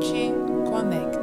Te 0.00 0.32
conecta. 0.68 1.20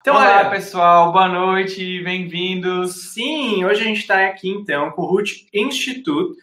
Então, 0.00 0.16
Olá, 0.16 0.40
olha, 0.40 0.50
pessoal, 0.50 1.12
boa 1.12 1.28
noite, 1.28 2.02
bem-vindos. 2.02 3.12
sim, 3.12 3.64
hoje 3.64 3.80
a 3.80 3.84
gente 3.84 4.00
está 4.00 4.26
aqui 4.26 4.50
então 4.50 4.90
com 4.90 5.02
o 5.02 5.06
Root 5.06 5.46
Institute, 5.52 6.38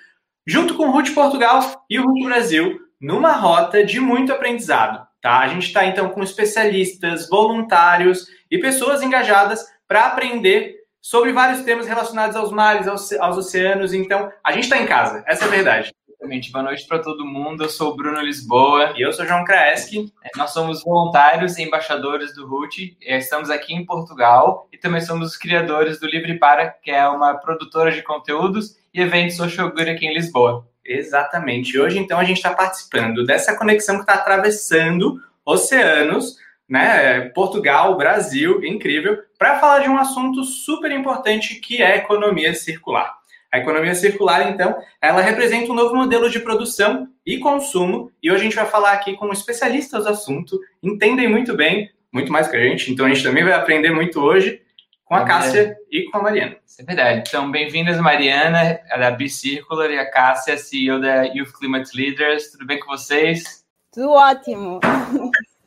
junto 0.47 0.75
com 0.75 0.87
o 0.87 0.91
Root 0.91 1.11
Portugal 1.11 1.83
e 1.89 1.99
o 1.99 2.03
Root 2.03 2.25
Brasil, 2.25 2.79
numa 2.99 3.33
rota 3.33 3.83
de 3.83 3.99
muito 3.99 4.31
aprendizado, 4.33 5.07
tá? 5.21 5.39
A 5.39 5.47
gente 5.47 5.67
está 5.67 5.85
então 5.85 6.09
com 6.09 6.23
especialistas, 6.23 7.29
voluntários 7.29 8.27
e 8.49 8.57
pessoas 8.57 9.03
engajadas 9.03 9.63
para 9.87 10.07
aprender 10.07 10.80
sobre 11.01 11.33
vários 11.33 11.63
temas 11.63 11.87
relacionados 11.87 12.35
aos 12.35 12.51
mares, 12.51 12.87
aos, 12.87 13.11
aos 13.13 13.37
oceanos. 13.37 13.93
Então, 13.93 14.31
a 14.43 14.51
gente 14.51 14.63
está 14.63 14.77
em 14.77 14.85
casa, 14.85 15.23
essa 15.25 15.45
é 15.45 15.47
a 15.47 15.51
verdade. 15.51 15.91
Exatamente, 16.21 16.51
boa 16.51 16.63
noite 16.63 16.85
para 16.87 16.99
todo 16.99 17.25
mundo. 17.25 17.63
Eu 17.63 17.69
sou 17.69 17.91
o 17.91 17.95
Bruno 17.95 18.21
Lisboa. 18.21 18.93
E 18.95 19.01
eu 19.01 19.11
sou 19.11 19.25
o 19.25 19.27
João 19.27 19.43
Kraeski. 19.43 20.13
É, 20.23 20.29
Nós 20.37 20.51
somos 20.51 20.83
voluntários 20.83 21.57
e 21.57 21.63
embaixadores 21.63 22.35
do 22.35 22.45
RUT. 22.45 22.95
É, 23.01 23.17
Estamos 23.17 23.49
aqui 23.49 23.73
em 23.73 23.83
Portugal 23.83 24.67
e 24.71 24.77
também 24.77 25.01
somos 25.01 25.29
os 25.29 25.35
criadores 25.35 25.99
do 25.99 26.05
Livre 26.05 26.37
Para, 26.37 26.69
que 26.69 26.91
é 26.91 27.07
uma 27.07 27.33
produtora 27.33 27.91
de 27.91 28.03
conteúdos 28.03 28.77
e 28.93 29.01
eventos 29.01 29.35
social 29.35 29.71
good 29.71 29.89
aqui 29.89 30.05
em 30.05 30.13
Lisboa. 30.13 30.67
Exatamente. 30.85 31.79
Hoje, 31.79 31.97
então, 31.97 32.19
a 32.19 32.23
gente 32.23 32.37
está 32.37 32.53
participando 32.53 33.25
dessa 33.25 33.57
conexão 33.57 33.95
que 33.95 34.01
está 34.01 34.13
atravessando 34.13 35.19
oceanos, 35.43 36.35
né? 36.69 37.21
Portugal, 37.29 37.97
Brasil, 37.97 38.63
incrível, 38.63 39.17
para 39.41 39.59
falar 39.59 39.79
de 39.79 39.89
um 39.89 39.97
assunto 39.97 40.43
super 40.43 40.91
importante 40.91 41.55
que 41.55 41.81
é 41.81 41.93
a 41.93 41.97
economia 41.97 42.53
circular. 42.53 43.11
A 43.51 43.57
economia 43.57 43.95
circular, 43.95 44.47
então, 44.47 44.77
ela 45.01 45.19
representa 45.19 45.71
um 45.71 45.73
novo 45.73 45.95
modelo 45.95 46.29
de 46.29 46.39
produção 46.39 47.07
e 47.25 47.39
consumo, 47.39 48.11
e 48.21 48.29
hoje 48.29 48.41
a 48.41 48.43
gente 48.43 48.55
vai 48.55 48.67
falar 48.67 48.91
aqui 48.91 49.15
com 49.15 49.31
especialistas 49.31 50.03
do 50.03 50.11
assunto, 50.11 50.59
entendem 50.83 51.27
muito 51.27 51.55
bem, 51.55 51.89
muito 52.13 52.31
mais 52.31 52.47
que 52.47 52.55
a 52.55 52.59
gente, 52.59 52.91
então 52.91 53.07
a 53.07 53.09
gente 53.09 53.23
também 53.23 53.43
vai 53.43 53.53
aprender 53.53 53.89
muito 53.89 54.19
hoje 54.19 54.61
com 55.03 55.15
a 55.15 55.21
É 55.23 55.25
Cássia 55.25 55.75
e 55.89 56.03
com 56.03 56.19
a 56.19 56.21
Mariana. 56.21 56.57
Isso 56.63 56.79
é 56.79 56.85
verdade. 56.85 57.23
Então, 57.27 57.49
bem-vindas, 57.49 57.99
Mariana, 57.99 58.79
da 58.95 59.09
B-Circular, 59.09 59.89
e 59.89 59.97
a 59.97 60.07
Cássia, 60.07 60.55
CEO 60.55 61.01
da 61.01 61.23
Youth 61.23 61.53
Climate 61.57 61.89
Leaders. 61.97 62.51
Tudo 62.51 62.67
bem 62.67 62.79
com 62.79 62.91
vocês? 62.91 63.65
Tudo 63.91 64.11
ótimo. 64.11 64.79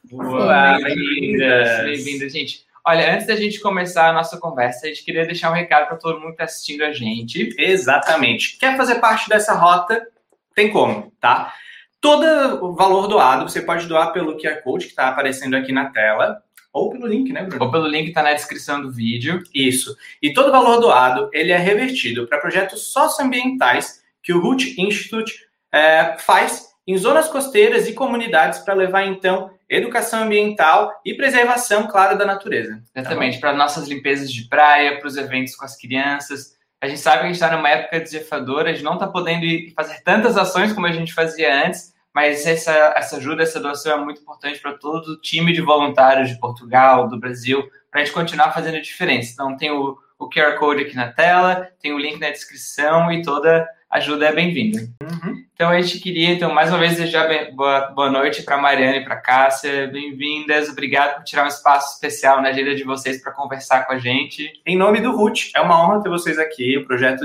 Bem-vindas, 0.04 0.84
bem-vindas. 0.84 1.82
bem-vindas, 1.82 2.32
gente. 2.32 2.63
Olha, 2.86 3.14
antes 3.14 3.26
da 3.26 3.34
gente 3.34 3.60
começar 3.60 4.10
a 4.10 4.12
nossa 4.12 4.38
conversa, 4.38 4.84
a 4.84 4.88
gente 4.90 5.02
queria 5.02 5.24
deixar 5.24 5.50
um 5.50 5.54
recado 5.54 5.86
para 5.86 5.96
todo 5.96 6.20
mundo 6.20 6.28
que 6.28 6.32
está 6.32 6.44
assistindo 6.44 6.84
a 6.84 6.92
gente. 6.92 7.54
Exatamente. 7.58 8.58
Quer 8.58 8.76
fazer 8.76 8.96
parte 8.96 9.26
dessa 9.26 9.54
rota? 9.54 10.06
Tem 10.54 10.70
como, 10.70 11.10
tá? 11.18 11.54
Todo 11.98 12.26
o 12.62 12.74
valor 12.74 13.08
doado 13.08 13.48
você 13.48 13.62
pode 13.62 13.86
doar 13.86 14.12
pelo 14.12 14.36
QR 14.36 14.62
Code 14.62 14.84
que 14.84 14.90
está 14.90 15.08
aparecendo 15.08 15.56
aqui 15.56 15.72
na 15.72 15.86
tela, 15.86 16.42
ou 16.70 16.90
pelo 16.90 17.06
link, 17.06 17.32
né, 17.32 17.42
Bruno? 17.44 17.64
Ou 17.64 17.70
pelo 17.70 17.88
link 17.88 18.04
que 18.04 18.10
está 18.10 18.22
na 18.22 18.34
descrição 18.34 18.82
do 18.82 18.92
vídeo. 18.92 19.42
Isso. 19.54 19.96
E 20.20 20.34
todo 20.34 20.48
o 20.48 20.52
valor 20.52 20.78
doado 20.78 21.30
ele 21.32 21.52
é 21.52 21.56
revertido 21.56 22.26
para 22.26 22.38
projetos 22.38 22.92
socioambientais 22.92 24.02
que 24.22 24.34
o 24.34 24.40
Root 24.40 24.78
Institute 24.78 25.32
eh, 25.72 26.16
faz 26.18 26.74
em 26.86 26.98
zonas 26.98 27.28
costeiras 27.28 27.88
e 27.88 27.94
comunidades 27.94 28.58
para 28.58 28.74
levar, 28.74 29.06
então, 29.06 29.50
educação 29.76 30.24
ambiental 30.24 30.92
e 31.04 31.14
preservação, 31.14 31.86
claro, 31.86 32.16
da 32.16 32.24
natureza. 32.24 32.82
Exatamente, 32.94 33.38
para 33.38 33.52
nossas 33.52 33.88
limpezas 33.88 34.32
de 34.32 34.48
praia, 34.48 34.98
para 34.98 35.08
os 35.08 35.16
eventos 35.16 35.54
com 35.56 35.64
as 35.64 35.76
crianças. 35.76 36.54
A 36.80 36.86
gente 36.86 37.00
sabe 37.00 37.18
que 37.18 37.24
a 37.24 37.26
gente 37.26 37.36
está 37.36 37.56
numa 37.56 37.68
época 37.68 38.00
desafiadora, 38.00 38.70
a 38.70 38.72
gente 38.72 38.84
não 38.84 38.94
está 38.94 39.06
podendo 39.06 39.46
fazer 39.74 40.02
tantas 40.02 40.36
ações 40.36 40.72
como 40.72 40.86
a 40.86 40.92
gente 40.92 41.14
fazia 41.14 41.66
antes, 41.66 41.94
mas 42.14 42.46
essa, 42.46 42.72
essa 42.96 43.16
ajuda, 43.16 43.42
essa 43.42 43.58
doação 43.58 44.00
é 44.00 44.04
muito 44.04 44.20
importante 44.20 44.60
para 44.60 44.74
todo 44.74 45.08
o 45.08 45.20
time 45.20 45.52
de 45.52 45.60
voluntários 45.60 46.28
de 46.28 46.38
Portugal, 46.38 47.08
do 47.08 47.18
Brasil, 47.18 47.68
para 47.90 48.00
a 48.00 48.04
gente 48.04 48.14
continuar 48.14 48.52
fazendo 48.52 48.76
a 48.76 48.80
diferença. 48.80 49.32
Então, 49.32 49.56
tem 49.56 49.70
o, 49.70 49.96
o 50.18 50.28
QR 50.28 50.56
Code 50.58 50.82
aqui 50.82 50.94
na 50.94 51.12
tela, 51.12 51.68
tem 51.80 51.92
o 51.92 51.98
link 51.98 52.20
na 52.20 52.30
descrição 52.30 53.10
e 53.10 53.22
toda 53.22 53.68
ajuda 53.94 54.26
é 54.26 54.32
bem-vinda. 54.32 54.80
Uhum. 55.02 55.44
Então, 55.54 55.70
a 55.70 55.80
gente 55.80 56.00
queria, 56.00 56.30
então, 56.30 56.52
mais 56.52 56.68
uma 56.68 56.78
vez, 56.78 56.96
desejar 56.96 57.28
bem- 57.28 57.54
boa, 57.54 57.92
boa 57.94 58.10
noite 58.10 58.42
para 58.42 58.56
a 58.56 58.60
Mariana 58.60 58.96
e 58.96 59.04
para 59.04 59.14
a 59.14 59.20
Cássia. 59.20 59.86
Bem-vindas. 59.86 60.68
Obrigado 60.68 61.16
por 61.16 61.24
tirar 61.24 61.44
um 61.44 61.48
espaço 61.48 61.94
especial 61.94 62.42
na 62.42 62.48
agenda 62.48 62.74
de 62.74 62.82
vocês 62.82 63.22
para 63.22 63.30
conversar 63.32 63.86
com 63.86 63.92
a 63.92 63.98
gente. 63.98 64.50
Em 64.66 64.76
nome 64.76 65.00
do 65.00 65.14
Root, 65.16 65.52
é 65.54 65.60
uma 65.60 65.80
honra 65.80 66.02
ter 66.02 66.08
vocês 66.08 66.40
aqui. 66.40 66.76
O 66.76 66.84
projeto, 66.84 67.24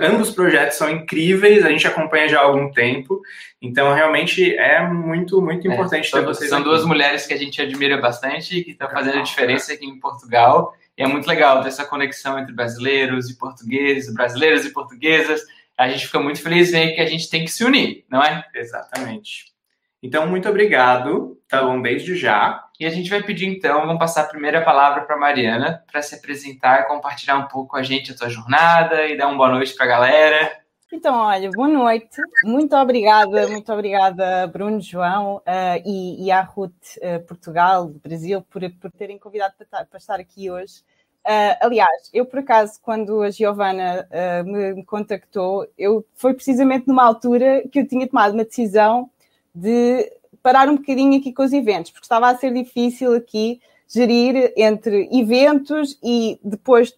ambos 0.00 0.28
os 0.28 0.34
projetos 0.34 0.76
são 0.78 0.88
incríveis, 0.88 1.64
a 1.64 1.70
gente 1.70 1.88
acompanha 1.88 2.28
já 2.28 2.38
há 2.38 2.44
algum 2.44 2.70
tempo. 2.70 3.20
Então, 3.60 3.92
realmente 3.92 4.54
é 4.56 4.80
muito, 4.88 5.42
muito 5.42 5.66
importante 5.66 6.06
É, 6.06 6.10
ter 6.12 6.18
são, 6.18 6.24
vocês 6.24 6.48
são 6.48 6.60
aqui. 6.60 6.68
duas 6.68 6.84
mulheres 6.84 7.26
que 7.26 7.34
a 7.34 7.38
gente 7.38 7.60
admira 7.60 7.96
bastante 8.00 8.58
e 8.58 8.62
que 8.62 8.70
estão 8.70 8.88
fazendo 8.88 9.18
a 9.18 9.22
diferença 9.22 9.72
aqui 9.72 9.84
em 9.86 9.98
Portugal. 9.98 10.72
E 10.96 11.02
é 11.02 11.06
muito 11.08 11.26
legal 11.26 11.60
ter 11.62 11.68
essa 11.68 11.84
conexão 11.84 12.38
entre 12.38 12.54
brasileiros 12.54 13.28
e 13.28 13.36
portugueses, 13.36 14.14
brasileiras 14.14 14.64
e 14.64 14.72
portuguesas. 14.72 15.42
A 15.76 15.88
gente 15.88 16.06
fica 16.06 16.20
muito 16.20 16.42
feliz 16.42 16.72
em 16.72 16.86
ver 16.88 16.94
que 16.94 17.00
a 17.00 17.06
gente 17.06 17.28
tem 17.28 17.44
que 17.44 17.50
se 17.50 17.64
unir, 17.64 18.04
não 18.10 18.22
é? 18.22 18.44
Exatamente. 18.54 19.54
Então, 20.02 20.26
muito 20.26 20.48
obrigado, 20.48 21.38
tá 21.48 21.62
bom, 21.62 21.80
desde 21.80 22.14
já. 22.16 22.64
E 22.78 22.86
a 22.86 22.90
gente 22.90 23.10
vai 23.10 23.22
pedir 23.22 23.46
então, 23.46 23.80
vamos 23.80 23.98
passar 23.98 24.22
a 24.22 24.28
primeira 24.28 24.62
palavra 24.62 25.02
para 25.04 25.16
Mariana 25.16 25.82
para 25.90 26.02
se 26.02 26.14
apresentar 26.14 26.82
e 26.82 26.84
compartilhar 26.84 27.36
um 27.38 27.48
pouco 27.48 27.70
com 27.70 27.76
a 27.76 27.82
gente 27.82 28.12
a 28.12 28.16
tua 28.16 28.28
jornada 28.28 29.06
e 29.06 29.16
dar 29.16 29.28
uma 29.28 29.36
boa 29.36 29.50
noite 29.50 29.74
para 29.74 29.86
a 29.86 29.88
galera. 29.88 30.60
Então, 30.92 31.14
olha, 31.16 31.50
boa 31.50 31.66
noite. 31.68 32.16
Muito 32.44 32.76
obrigada, 32.76 33.48
muito 33.48 33.72
obrigada, 33.72 34.46
Bruno, 34.46 34.80
João 34.80 35.42
eh, 35.44 35.82
e, 35.84 36.26
e 36.26 36.30
à 36.30 36.40
RUT 36.42 36.72
eh, 37.00 37.18
Portugal, 37.18 37.88
Brasil, 37.88 38.40
por, 38.42 38.62
por 38.80 38.92
terem 38.92 39.18
convidado 39.18 39.54
para, 39.56 39.64
estar- 39.64 39.86
para 39.86 39.98
estar 39.98 40.20
aqui 40.20 40.48
hoje. 40.50 40.82
Eh, 41.28 41.58
aliás, 41.60 42.08
eu 42.14 42.24
por 42.24 42.38
acaso, 42.38 42.78
quando 42.80 43.20
a 43.20 43.30
Giovana 43.30 44.06
eh, 44.12 44.44
me, 44.44 44.74
me 44.74 44.84
contactou, 44.84 45.66
eu 45.76 46.06
foi 46.14 46.32
precisamente 46.32 46.86
numa 46.86 47.04
altura 47.04 47.64
que 47.68 47.80
eu 47.80 47.88
tinha 47.88 48.06
tomado 48.06 48.34
uma 48.34 48.44
decisão 48.44 49.10
de 49.52 50.08
parar 50.40 50.68
um 50.68 50.76
bocadinho 50.76 51.18
aqui 51.18 51.32
com 51.32 51.42
os 51.42 51.52
eventos, 51.52 51.90
porque 51.90 52.04
estava 52.04 52.28
a 52.28 52.36
ser 52.36 52.54
difícil 52.54 53.12
aqui 53.12 53.60
gerir 53.88 54.52
entre 54.56 55.08
eventos 55.10 55.98
e 56.00 56.38
depois 56.44 56.96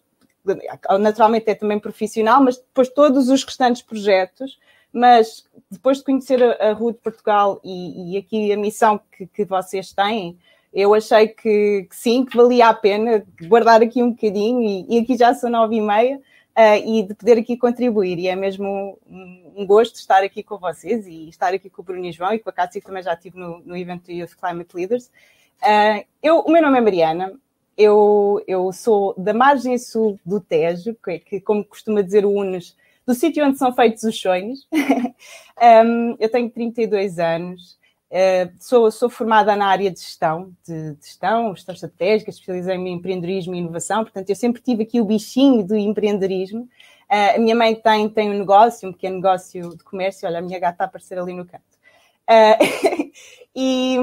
naturalmente 0.99 1.49
é 1.49 1.55
também 1.55 1.79
profissional, 1.79 2.43
mas 2.43 2.57
depois 2.57 2.89
todos 2.89 3.29
os 3.29 3.43
restantes 3.43 3.81
projetos. 3.81 4.59
Mas 4.91 5.45
depois 5.69 5.99
de 5.99 6.03
conhecer 6.03 6.41
a, 6.43 6.69
a 6.69 6.73
Rua 6.73 6.93
de 6.93 6.99
Portugal 6.99 7.59
e, 7.63 8.13
e 8.13 8.17
aqui 8.17 8.51
a 8.51 8.57
missão 8.57 8.99
que, 9.11 9.27
que 9.27 9.45
vocês 9.45 9.93
têm, 9.93 10.37
eu 10.73 10.93
achei 10.93 11.27
que, 11.27 11.87
que 11.89 11.95
sim, 11.95 12.25
que 12.25 12.37
valia 12.37 12.67
a 12.69 12.73
pena 12.73 13.25
guardar 13.47 13.81
aqui 13.81 14.03
um 14.03 14.11
bocadinho, 14.11 14.61
e, 14.61 14.85
e 14.89 14.99
aqui 14.99 15.17
já 15.17 15.33
são 15.33 15.49
nove 15.49 15.75
e 15.75 15.81
meia, 15.81 16.21
ah, 16.55 16.77
e 16.77 17.03
de 17.03 17.13
poder 17.13 17.37
aqui 17.37 17.57
contribuir. 17.57 18.19
E 18.19 18.27
é 18.27 18.35
mesmo 18.35 18.99
um, 19.07 19.53
um 19.57 19.65
gosto 19.65 19.95
estar 19.95 20.23
aqui 20.23 20.43
com 20.43 20.57
vocês 20.57 21.07
e 21.07 21.29
estar 21.29 21.53
aqui 21.53 21.69
com 21.69 21.81
o 21.81 21.85
Bruno 21.85 22.05
e 22.05 22.11
João 22.11 22.33
e 22.33 22.39
com 22.39 22.49
a 22.49 22.53
Cássia, 22.53 22.81
que 22.81 22.87
também 22.87 23.03
já 23.03 23.13
estive 23.13 23.37
no, 23.39 23.59
no 23.59 23.75
evento 23.75 24.05
do 24.05 24.11
Youth 24.11 24.35
Climate 24.39 24.75
Leaders. 24.75 25.11
Ah, 25.61 26.03
eu, 26.21 26.39
o 26.39 26.51
meu 26.51 26.61
nome 26.61 26.77
é 26.77 26.81
Mariana, 26.81 27.33
eu, 27.77 28.43
eu 28.47 28.71
sou 28.73 29.15
da 29.17 29.33
margem 29.33 29.77
sul 29.77 30.19
do 30.25 30.39
Tejo, 30.39 30.95
que, 31.03 31.19
que 31.19 31.41
como 31.41 31.63
costuma 31.63 32.01
dizer 32.01 32.25
o 32.25 32.31
Unes, 32.31 32.75
do 33.05 33.13
sítio 33.15 33.45
onde 33.45 33.57
são 33.57 33.73
feitos 33.73 34.03
os 34.03 34.19
sonhos. 34.19 34.67
Um, 35.61 36.15
eu 36.19 36.31
tenho 36.31 36.49
32 36.49 37.19
anos, 37.19 37.77
uh, 38.11 38.51
sou, 38.59 38.91
sou 38.91 39.09
formada 39.09 39.55
na 39.55 39.67
área 39.67 39.89
de 39.91 39.99
gestão, 39.99 40.53
de, 40.65 40.95
de 40.95 41.05
gestão, 41.05 41.55
gestão 41.55 41.73
estratégica, 41.73 42.29
especializei-me 42.29 42.89
em 42.89 42.93
empreendedorismo 42.95 43.55
e 43.55 43.59
inovação, 43.59 44.03
portanto 44.03 44.29
eu 44.29 44.35
sempre 44.35 44.61
tive 44.61 44.83
aqui 44.83 44.99
o 44.99 45.05
bichinho 45.05 45.65
do 45.65 45.75
empreendedorismo. 45.75 46.61
Uh, 47.09 47.35
a 47.35 47.39
minha 47.39 47.55
mãe 47.55 47.75
tem, 47.75 48.07
tem 48.09 48.29
um 48.29 48.37
negócio, 48.37 48.87
um 48.87 48.93
pequeno 48.93 49.15
negócio 49.15 49.75
de 49.75 49.83
comércio, 49.83 50.27
olha, 50.27 50.39
a 50.39 50.41
minha 50.41 50.59
gata 50.59 50.73
está 50.73 50.83
a 50.83 50.87
aparecer 50.87 51.17
ali 51.17 51.33
no 51.33 51.45
canto. 51.45 51.63
Uh, 52.29 53.11
e, 53.55 53.97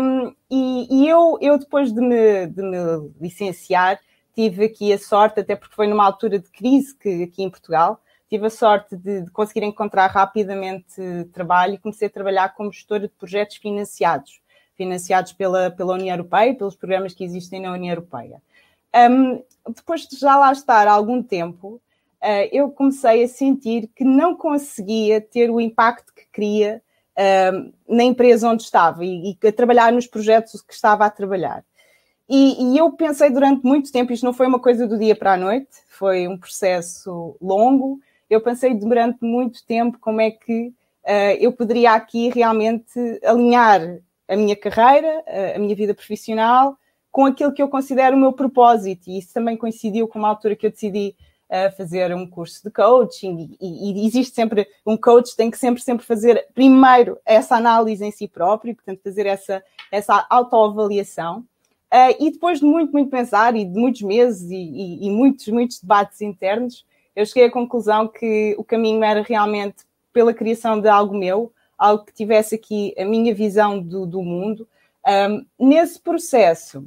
e, 0.50 1.02
e 1.02 1.08
eu, 1.08 1.38
eu, 1.40 1.58
depois 1.58 1.92
de 1.92 2.00
me, 2.00 2.46
de 2.46 2.62
me 2.62 3.12
licenciar, 3.20 4.00
tive 4.34 4.64
aqui 4.64 4.92
a 4.92 4.98
sorte, 4.98 5.40
até 5.40 5.56
porque 5.56 5.75
foi 5.75 5.86
numa 5.86 6.04
altura 6.04 6.38
de 6.38 6.50
crise 6.50 6.94
que, 6.96 7.22
aqui 7.22 7.42
em 7.42 7.50
Portugal, 7.50 8.00
tive 8.28 8.46
a 8.46 8.50
sorte 8.50 8.96
de, 8.96 9.23
de, 9.23 9.31
conseguir 9.31 9.64
encontrar 9.64 10.08
rapidamente 10.08 11.00
trabalho 11.32 11.75
e 11.75 11.78
comecei 11.78 12.08
a 12.08 12.11
trabalhar 12.11 12.55
como 12.55 12.73
gestora 12.73 13.08
de 13.08 13.14
projetos 13.14 13.56
financiados, 13.56 14.40
financiados 14.75 15.32
pela, 15.32 15.70
pela 15.70 15.94
União 15.94 16.14
Europeia, 16.14 16.55
pelos 16.55 16.76
programas 16.76 17.14
que 17.14 17.25
existem 17.25 17.61
na 17.61 17.73
União 17.73 17.93
Europeia. 17.93 18.43
Um, 18.94 19.43
depois 19.69 20.06
de 20.06 20.17
já 20.17 20.37
lá 20.37 20.52
estar 20.52 20.88
há 20.88 20.93
algum 20.93 21.23
tempo, 21.23 21.81
uh, 22.23 22.49
eu 22.50 22.70
comecei 22.70 23.25
a 23.25 23.28
sentir 23.28 23.88
que 23.94 24.05
não 24.05 24.34
conseguia 24.34 25.20
ter 25.20 25.50
o 25.50 25.61
impacto 25.61 26.12
que 26.14 26.26
queria 26.32 26.82
na 27.88 28.05
empresa 28.05 28.49
onde 28.49 28.62
estava 28.62 29.05
e, 29.05 29.38
e, 29.43 29.46
a 29.46 29.52
trabalhar 29.52 29.90
nos 29.93 30.06
projetos 30.06 30.61
que 30.61 30.75
estava 30.75 31.06
a 31.06 31.11
trabalhar. 31.11 31.64
E, 32.28 32.62
e, 32.62 32.78
eu 32.78 32.93
pensei 32.93 33.31
durante 33.31 33.64
muito 33.64 33.90
tempo, 33.90 34.12
isto 34.12 34.25
não 34.25 34.32
foi 34.32 34.46
uma 34.46 34.58
coisa 34.58 34.87
do 34.87 34.99
dia 34.99 35.14
para 35.14 35.34
a 35.34 35.37
noite, 35.37 35.70
foi 35.88 36.26
um 36.26 36.37
processo 36.37 37.37
longo, 37.40 38.00
eu 38.28 38.40
pensei 38.40 38.75
durante 38.75 39.19
muito 39.25 39.64
tempo 39.64 39.99
como 40.00 40.20
é 40.20 40.31
que 40.31 40.69
uh, 41.05 41.37
eu 41.38 41.52
poderia 41.52 41.93
aqui 41.93 42.28
realmente 42.31 42.99
alinhar 43.25 43.81
a 44.28 44.37
minha 44.37 44.56
carreira, 44.56 45.23
a 45.55 45.58
minha 45.58 45.76
vida 45.76 45.94
profissional, 45.94 46.76
com 47.12 47.25
aquilo 47.25 47.52
que 47.52 47.62
eu 47.62 47.69
considero 47.69 48.14
o 48.14 48.20
meu 48.20 48.32
propósito. 48.32 49.08
E 49.08 49.19
isso 49.19 49.32
também 49.32 49.56
coincidiu 49.56 50.06
com 50.06 50.19
uma 50.19 50.28
altura 50.28 50.55
que 50.55 50.67
eu 50.67 50.70
decidi 50.70 51.14
uh, 51.49 51.75
fazer 51.75 52.14
um 52.14 52.26
curso 52.26 52.62
de 52.62 52.70
coaching. 52.70 53.56
E, 53.61 54.02
e, 54.02 54.06
existe 54.06 54.34
sempre, 54.34 54.69
um 54.84 54.96
coach 54.99 55.34
tem 55.34 55.50
que 55.50 55.58
sempre, 55.58 55.82
sempre 55.82 56.05
fazer 56.05 56.46
primeiro 56.55 57.19
essa 57.25 57.56
análise 57.56 58.05
em 58.05 58.11
si 58.11 58.28
próprio, 58.28 58.75
portanto, 58.75 59.00
fazer 59.02 59.26
essa, 59.26 59.64
essa 59.90 60.26
autoavaliação. 60.28 61.38
Uh, 61.93 62.12
e 62.20 62.31
depois 62.32 62.58
de 62.58 62.67
muito, 62.67 62.93
muito 62.93 63.11
pensar 63.11 63.56
e 63.56 63.64
de 63.64 63.78
muitos 63.78 64.02
meses 64.02 64.50
e, 64.50 64.55
e, 64.55 65.06
e 65.06 65.11
muitos, 65.11 65.46
muitos 65.49 65.81
debates 65.81 66.20
internos, 66.20 66.84
eu 67.16 67.24
cheguei 67.24 67.46
à 67.46 67.50
conclusão 67.50 68.06
que 68.06 68.54
o 68.58 68.62
caminho 68.62 69.02
era 69.02 69.22
realmente 69.22 69.76
pela 70.12 70.34
criação 70.34 70.78
de 70.78 70.86
algo 70.86 71.16
meu, 71.16 71.50
algo 71.78 72.04
que 72.04 72.12
tivesse 72.12 72.54
aqui 72.54 72.94
a 72.98 73.04
minha 73.06 73.34
visão 73.34 73.80
do, 73.80 74.06
do 74.06 74.22
mundo. 74.22 74.68
Um, 75.06 75.46
nesse 75.58 75.98
processo, 75.98 76.86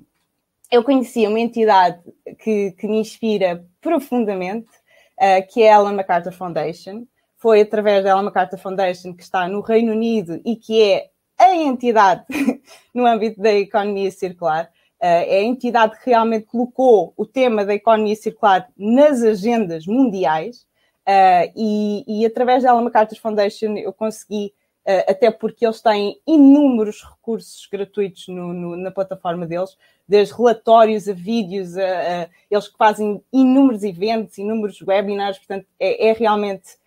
eu 0.71 0.83
conheci 0.83 1.25
uma 1.25 1.39
entidade 1.39 1.99
que, 2.37 2.71
que 2.73 2.87
me 2.87 2.99
inspira 2.99 3.65
profundamente, 3.81 4.69
uh, 5.17 5.45
que 5.51 5.63
é 5.63 5.73
a 5.73 5.79
Ellen 5.79 5.95
MacArthur 5.95 6.33
Foundation. 6.33 7.05
Foi 7.37 7.61
através 7.61 8.03
da 8.03 8.11
Ellen 8.11 8.25
MacArthur 8.25 8.59
Foundation 8.59 9.13
que 9.13 9.23
está 9.23 9.47
no 9.47 9.61
Reino 9.61 9.91
Unido 9.91 10.39
e 10.45 10.55
que 10.55 10.81
é 10.81 11.09
a 11.39 11.55
entidade 11.55 12.25
no 12.93 13.05
âmbito 13.05 13.41
da 13.41 13.53
economia 13.53 14.11
circular. 14.11 14.69
Uh, 15.01 15.23
é 15.27 15.37
a 15.37 15.43
entidade 15.43 15.97
que 15.97 16.09
realmente 16.09 16.45
colocou 16.45 17.13
o 17.15 17.25
tema 17.25 17.63
da 17.63 17.73
economia 17.73 18.15
circular 18.17 18.67
nas 18.77 19.23
agendas 19.23 19.87
mundiais. 19.87 20.67
Uh, 21.07 21.47
e, 21.55 22.03
e, 22.05 22.25
através 22.25 22.65
Ellen 22.65 22.83
MacArthur 22.83 23.17
Foundation 23.17 23.77
eu 23.77 23.93
consegui, 23.93 24.53
uh, 24.85 25.09
até 25.09 25.31
porque 25.31 25.65
eles 25.65 25.81
têm 25.81 26.19
inúmeros 26.27 27.01
recursos 27.01 27.65
gratuitos 27.71 28.27
no, 28.27 28.53
no, 28.53 28.75
na 28.75 28.91
plataforma 28.91 29.47
deles, 29.47 29.77
desde 30.05 30.33
relatórios 30.33 31.07
a 31.07 31.13
vídeos, 31.13 31.77
a, 31.77 32.23
a, 32.23 32.29
eles 32.51 32.67
fazem 32.77 33.23
inúmeros 33.31 33.83
eventos, 33.83 34.37
inúmeros 34.37 34.81
webinars, 34.81 35.37
portanto 35.37 35.65
é, 35.79 36.09
é 36.09 36.13
realmente 36.13 36.77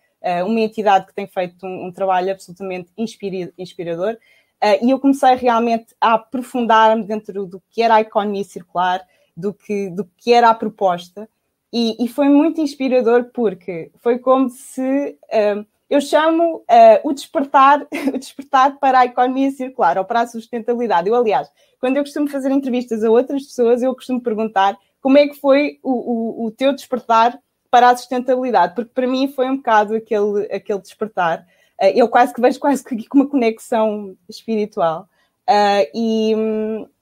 uma 0.45 0.61
entidade 0.61 1.07
que 1.07 1.13
tem 1.13 1.27
feito 1.27 1.67
um, 1.67 1.87
um 1.87 1.91
trabalho 1.91 2.31
absolutamente 2.31 2.89
inspirador. 3.57 4.17
E 4.81 4.91
eu 4.91 4.99
comecei 4.99 5.35
realmente 5.35 5.95
a 5.99 6.13
aprofundar-me 6.13 7.03
dentro 7.03 7.45
do 7.45 7.61
que 7.69 7.81
era 7.81 7.95
a 7.95 8.01
economia 8.01 8.43
circular, 8.43 9.01
do 9.35 9.53
que, 9.53 9.89
do 9.89 10.05
que 10.17 10.33
era 10.33 10.49
a 10.49 10.55
proposta, 10.55 11.27
e, 11.71 12.05
e, 12.05 12.07
foi 12.07 12.29
muito 12.29 12.61
inspirador 12.61 13.31
porque 13.33 13.91
foi 13.99 14.19
como 14.19 14.47
se 14.47 15.17
uh, 15.23 15.65
eu 15.89 15.99
chamo 15.99 16.57
uh, 16.57 16.63
o 17.03 17.11
despertar, 17.11 17.87
o 18.13 18.17
despertar 18.17 18.77
para 18.79 18.99
a 18.99 19.05
economia 19.05 19.49
circular 19.49 19.97
ou 19.97 20.05
para 20.05 20.21
a 20.21 20.27
sustentabilidade. 20.27 21.09
Eu, 21.09 21.15
aliás, 21.15 21.49
quando 21.79 21.97
eu 21.97 22.03
costumo 22.03 22.27
fazer 22.27 22.51
entrevistas 22.51 23.03
a 23.03 23.09
outras 23.09 23.43
pessoas, 23.45 23.81
eu 23.81 23.93
costumo 23.95 24.21
perguntar 24.21 24.77
como 25.01 25.17
é 25.17 25.27
que 25.27 25.33
foi 25.33 25.79
o, 25.81 25.91
o, 25.91 26.45
o 26.45 26.51
teu 26.51 26.73
despertar 26.73 27.39
para 27.71 27.89
a 27.89 27.97
sustentabilidade, 27.97 28.75
porque 28.75 28.91
para 28.93 29.07
mim 29.07 29.27
foi 29.27 29.49
um 29.49 29.57
bocado 29.57 29.95
aquele, 29.95 30.45
aquele 30.53 30.79
despertar. 30.79 31.43
Uh, 31.81 31.91
eu 31.95 32.07
quase 32.07 32.33
que 32.33 32.41
vejo 32.41 32.59
quase 32.59 32.83
que 32.83 33.07
uma 33.13 33.27
conexão 33.27 34.15
espiritual. 34.29 35.07
Uh, 35.47 35.85
e, 35.93 36.33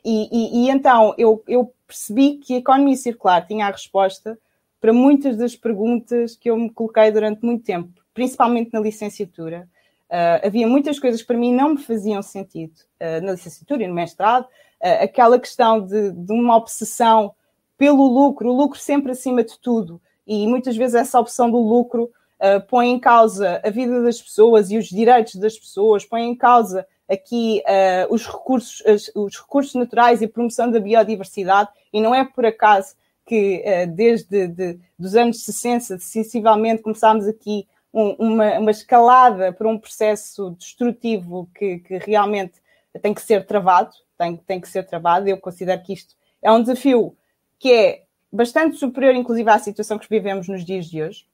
e, 0.03 0.65
e, 0.65 0.69
então 0.69 1.13
eu, 1.17 1.43
eu, 1.47 1.71
percebi 1.85 2.37
que 2.37 2.55
a 2.55 2.57
economia 2.57 2.95
circular 2.95 3.45
tinha 3.45 3.67
a 3.67 3.71
resposta 3.71 4.39
para 4.79 4.91
muitas 4.91 5.37
das 5.37 5.55
perguntas 5.55 6.35
que 6.35 6.49
eu 6.49 6.57
me 6.57 6.69
coloquei 6.69 7.11
durante 7.11 7.45
muito 7.45 7.63
tempo, 7.63 7.89
principalmente 8.13 8.71
na 8.73 8.79
licenciatura. 8.79 9.67
Uh, 10.09 10.47
havia 10.47 10.67
muitas 10.67 10.99
coisas 10.99 11.21
que 11.21 11.27
para 11.27 11.37
mim 11.37 11.53
não 11.53 11.75
me 11.75 11.77
faziam 11.77 12.21
sentido 12.21 12.73
uh, 12.99 13.23
na 13.23 13.33
licenciatura 13.33 13.83
e 13.83 13.87
no 13.87 13.93
mestrado. 13.93 14.47
Aquela 14.99 15.39
questão 15.39 15.79
de, 15.79 16.11
de, 16.11 16.33
uma 16.33 16.57
obsessão 16.57 17.35
pelo 17.77 18.03
lucro, 18.03 18.49
o 18.49 18.57
lucro 18.57 18.79
sempre 18.79 19.11
acima 19.11 19.43
de 19.43 19.59
tudo, 19.59 20.01
e 20.25 20.47
muitas 20.47 20.75
vezes 20.75 20.95
essa 20.95 21.19
opção 21.19 21.51
do 21.51 21.59
lucro 21.59 22.09
põe 22.67 22.89
em 22.89 22.99
causa 22.99 23.61
a 23.63 23.69
vida 23.69 24.01
das 24.03 24.21
pessoas 24.21 24.71
e 24.71 24.77
os 24.77 24.87
direitos 24.87 25.35
das 25.35 25.57
pessoas, 25.57 26.05
põe 26.05 26.23
em 26.23 26.35
causa 26.35 26.85
aqui 27.09 27.61
os, 28.09 28.25
recursos, 28.25 28.81
os 29.15 29.37
recursos 29.37 29.75
naturais 29.75 30.21
e 30.21 30.25
a 30.25 30.29
promoção 30.29 30.71
da 30.71 30.79
biodiversidade, 30.79 31.69
e 31.93 32.01
não 32.01 32.15
é 32.15 32.23
por 32.25 32.45
acaso 32.45 32.95
que 33.25 33.61
eh, 33.63 33.85
desde 33.85 34.47
de, 34.47 34.79
dos 34.97 35.15
anos 35.15 35.43
60, 35.45 35.99
sensivelmente, 35.99 36.81
começámos 36.81 37.27
aqui 37.27 37.67
um, 37.93 38.09
uma, 38.19 38.59
uma, 38.59 38.71
escalada 38.71 39.53
para 39.53 39.69
um 39.69 39.77
processo 39.77 40.51
destrutivo 40.51 41.49
que, 41.55 41.79
que, 41.79 41.97
realmente 41.97 42.53
tem 43.01 43.13
que 43.13 43.21
ser 43.21 43.45
travado, 43.45 43.91
tem, 44.17 44.35
tem 44.35 44.59
que 44.59 44.67
ser 44.67 44.85
travado. 44.85 45.29
Eu 45.29 45.37
considero 45.37 45.81
que 45.81 45.93
isto 45.93 46.15
é 46.41 46.51
um 46.51 46.61
desafio 46.61 47.15
que 47.59 47.71
é 47.71 48.03
bastante 48.31 48.77
superior, 48.77 49.15
inclusive, 49.15 49.49
à 49.49 49.59
situação 49.59 49.97
que 49.97 50.09
vivemos 50.09 50.47
nos 50.47 50.65
dias 50.65 50.85
de 50.87 51.01
hoje. 51.01 51.25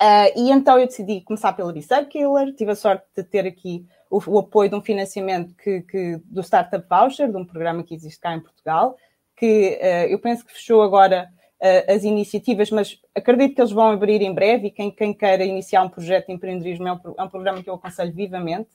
Uh, 0.00 0.28
e 0.36 0.50
então 0.50 0.78
eu 0.78 0.86
decidi 0.86 1.22
começar 1.22 1.54
pela 1.54 1.72
Recycler, 1.72 2.54
tive 2.54 2.70
a 2.70 2.76
sorte 2.76 3.06
de 3.16 3.22
ter 3.22 3.46
aqui 3.46 3.86
o, 4.10 4.20
o 4.26 4.38
apoio 4.38 4.68
de 4.68 4.76
um 4.76 4.82
financiamento 4.82 5.54
que, 5.54 5.80
que, 5.82 6.20
do 6.26 6.42
Startup 6.42 6.86
Voucher, 6.88 7.30
de 7.30 7.36
um 7.36 7.44
programa 7.44 7.82
que 7.82 7.94
existe 7.94 8.20
cá 8.20 8.34
em 8.34 8.40
Portugal, 8.40 8.96
que 9.34 9.78
uh, 9.80 10.10
eu 10.10 10.18
penso 10.18 10.44
que 10.44 10.52
fechou 10.52 10.82
agora 10.82 11.30
uh, 11.60 11.92
as 11.92 12.04
iniciativas, 12.04 12.70
mas 12.70 13.00
acredito 13.14 13.54
que 13.54 13.60
eles 13.60 13.72
vão 13.72 13.90
abrir 13.90 14.20
em 14.20 14.34
breve 14.34 14.68
e 14.68 14.70
quem, 14.70 14.90
quem 14.90 15.14
queira 15.14 15.44
iniciar 15.44 15.82
um 15.82 15.88
projeto 15.88 16.26
de 16.26 16.32
empreendedorismo 16.34 16.88
é 16.88 16.92
um, 16.92 17.00
é 17.18 17.22
um 17.22 17.28
programa 17.28 17.62
que 17.62 17.70
eu 17.70 17.74
aconselho 17.74 18.12
vivamente. 18.12 18.68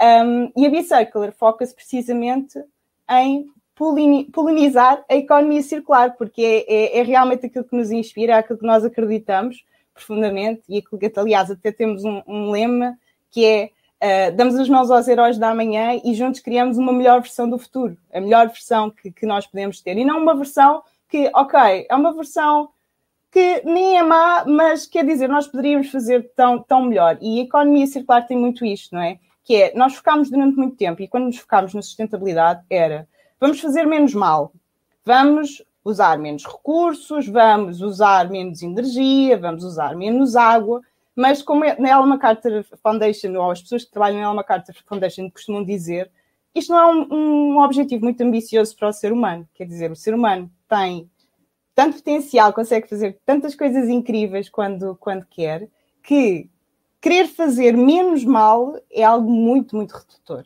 Um, 0.00 0.52
e 0.56 0.66
a 0.66 0.70
Bicircular 0.70 1.32
foca-se 1.32 1.74
precisamente 1.74 2.62
em 3.10 3.46
polinizar 4.32 5.04
a 5.08 5.14
economia 5.14 5.62
circular, 5.62 6.16
porque 6.16 6.42
é, 6.42 6.72
é, 6.72 6.98
é, 6.98 7.02
realmente 7.02 7.46
aquilo 7.46 7.64
que 7.64 7.76
nos 7.76 7.90
inspira, 7.90 8.34
é 8.34 8.36
aquilo 8.36 8.58
que 8.58 8.66
nós 8.66 8.84
acreditamos 8.84 9.64
profundamente 9.98 10.62
e 10.68 10.78
aquilo 10.78 10.98
que, 10.98 11.12
aliás, 11.18 11.50
até 11.50 11.70
temos 11.70 12.04
um, 12.04 12.22
um 12.26 12.50
lema 12.50 12.96
que 13.30 13.44
é 13.44 13.70
Uh, 14.00 14.30
damos 14.36 14.54
as 14.54 14.68
mãos 14.68 14.92
aos 14.92 15.08
heróis 15.08 15.38
da 15.38 15.52
manhã 15.52 16.00
e 16.04 16.14
juntos 16.14 16.38
criamos 16.38 16.78
uma 16.78 16.92
melhor 16.92 17.20
versão 17.20 17.50
do 17.50 17.58
futuro, 17.58 17.98
a 18.14 18.20
melhor 18.20 18.46
versão 18.46 18.90
que, 18.90 19.10
que, 19.10 19.26
nós 19.26 19.44
podemos 19.44 19.80
ter. 19.80 19.98
E 19.98 20.04
não 20.04 20.22
uma 20.22 20.36
versão 20.36 20.84
que, 21.08 21.28
ok, 21.34 21.84
é 21.90 21.96
uma 21.96 22.12
versão 22.12 22.68
que 23.28 23.60
nem 23.64 23.98
é 23.98 24.02
má, 24.04 24.44
mas 24.46 24.86
quer 24.86 25.04
dizer, 25.04 25.28
nós 25.28 25.48
poderíamos 25.48 25.90
fazer 25.90 26.30
tão, 26.36 26.62
tão 26.62 26.82
melhor. 26.82 27.18
E 27.20 27.40
a 27.40 27.42
economia 27.42 27.88
circular 27.88 28.24
tem 28.24 28.38
muito 28.38 28.64
isto, 28.64 28.94
não 28.94 29.02
é? 29.02 29.18
Que 29.42 29.56
é, 29.56 29.74
nós 29.74 29.96
focámos 29.96 30.30
durante 30.30 30.56
muito 30.56 30.76
tempo 30.76 31.02
e 31.02 31.08
quando 31.08 31.24
nos 31.24 31.38
focámos 31.38 31.74
na 31.74 31.82
sustentabilidade 31.82 32.62
era, 32.70 33.08
vamos 33.40 33.60
fazer 33.60 33.84
menos 33.84 34.14
mal, 34.14 34.52
vamos 35.04 35.60
usar 35.88 36.18
menos 36.18 36.44
recursos, 36.44 37.26
vamos 37.28 37.80
usar 37.80 38.28
menos 38.30 38.62
energia, 38.62 39.38
vamos 39.38 39.64
usar 39.64 39.96
menos 39.96 40.36
água, 40.36 40.80
mas 41.14 41.42
como 41.42 41.64
é, 41.64 41.78
na 41.80 41.90
Ellen 41.90 42.06
MacArthur 42.06 42.64
Foundation, 42.82 43.34
ou 43.36 43.50
as 43.50 43.60
pessoas 43.60 43.84
que 43.84 43.90
trabalham 43.90 44.18
na 44.18 44.26
Ellen 44.26 44.36
MacArthur 44.36 44.74
Foundation 44.86 45.30
costumam 45.30 45.64
dizer, 45.64 46.10
isto 46.54 46.72
não 46.72 46.78
é 46.78 46.86
um, 46.86 47.14
um 47.14 47.58
objetivo 47.60 48.04
muito 48.04 48.20
ambicioso 48.22 48.76
para 48.76 48.88
o 48.88 48.92
ser 48.92 49.12
humano. 49.12 49.48
Quer 49.54 49.64
dizer, 49.64 49.90
o 49.90 49.96
ser 49.96 50.14
humano 50.14 50.50
tem 50.68 51.10
tanto 51.74 51.98
potencial, 51.98 52.52
consegue 52.52 52.88
fazer 52.88 53.18
tantas 53.24 53.54
coisas 53.54 53.88
incríveis 53.88 54.48
quando, 54.48 54.96
quando 54.96 55.26
quer, 55.26 55.68
que 56.02 56.48
querer 57.00 57.28
fazer 57.28 57.76
menos 57.76 58.24
mal 58.24 58.76
é 58.90 59.04
algo 59.04 59.30
muito, 59.30 59.76
muito 59.76 59.92
redutor. 59.92 60.44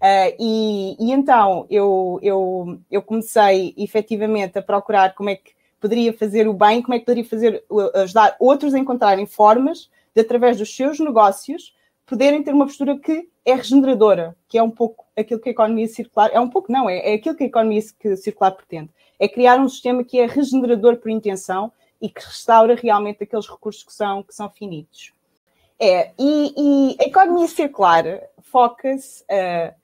Uh, 0.00 0.34
e, 0.38 0.96
e, 0.98 1.12
então 1.12 1.66
eu, 1.68 2.18
eu, 2.22 2.80
eu 2.90 3.02
comecei 3.02 3.74
efetivamente 3.76 4.58
a 4.58 4.62
procurar 4.62 5.14
como 5.14 5.28
é 5.28 5.36
que 5.36 5.52
poderia 5.78 6.10
fazer 6.14 6.48
o 6.48 6.54
bem, 6.54 6.80
como 6.80 6.94
é 6.94 6.98
que 6.98 7.04
poderia 7.04 7.28
fazer, 7.28 7.62
ajudar 7.96 8.34
outros 8.40 8.72
a 8.72 8.78
encontrarem 8.78 9.26
formas 9.26 9.90
de, 10.14 10.22
através 10.22 10.56
dos 10.56 10.74
seus 10.74 10.98
negócios, 10.98 11.74
poderem 12.06 12.42
ter 12.42 12.54
uma 12.54 12.64
postura 12.66 12.98
que 12.98 13.28
é 13.44 13.54
regeneradora, 13.54 14.34
que 14.48 14.56
é 14.56 14.62
um 14.62 14.70
pouco 14.70 15.04
aquilo 15.14 15.38
que 15.38 15.50
a 15.50 15.52
economia 15.52 15.86
circular, 15.86 16.30
é 16.32 16.40
um 16.40 16.48
pouco 16.48 16.72
não, 16.72 16.88
é, 16.88 17.12
é 17.12 17.14
aquilo 17.14 17.34
que 17.34 17.44
a 17.44 17.46
economia 17.46 17.82
circular 18.16 18.52
pretende. 18.52 18.90
É 19.18 19.28
criar 19.28 19.60
um 19.60 19.68
sistema 19.68 20.02
que 20.02 20.18
é 20.18 20.26
regenerador 20.26 20.96
por 20.96 21.10
intenção 21.10 21.70
e 22.00 22.08
que 22.08 22.24
restaura 22.24 22.74
realmente 22.74 23.22
aqueles 23.22 23.46
recursos 23.46 23.82
que 23.82 23.92
são, 23.92 24.22
que 24.22 24.34
são 24.34 24.48
finitos. 24.48 25.12
É, 25.78 26.12
e, 26.18 26.54
e 26.56 26.96
a 27.00 27.04
economia 27.04 27.46
circular 27.48 28.04
foca-se. 28.42 29.22
Uh, 29.24 29.79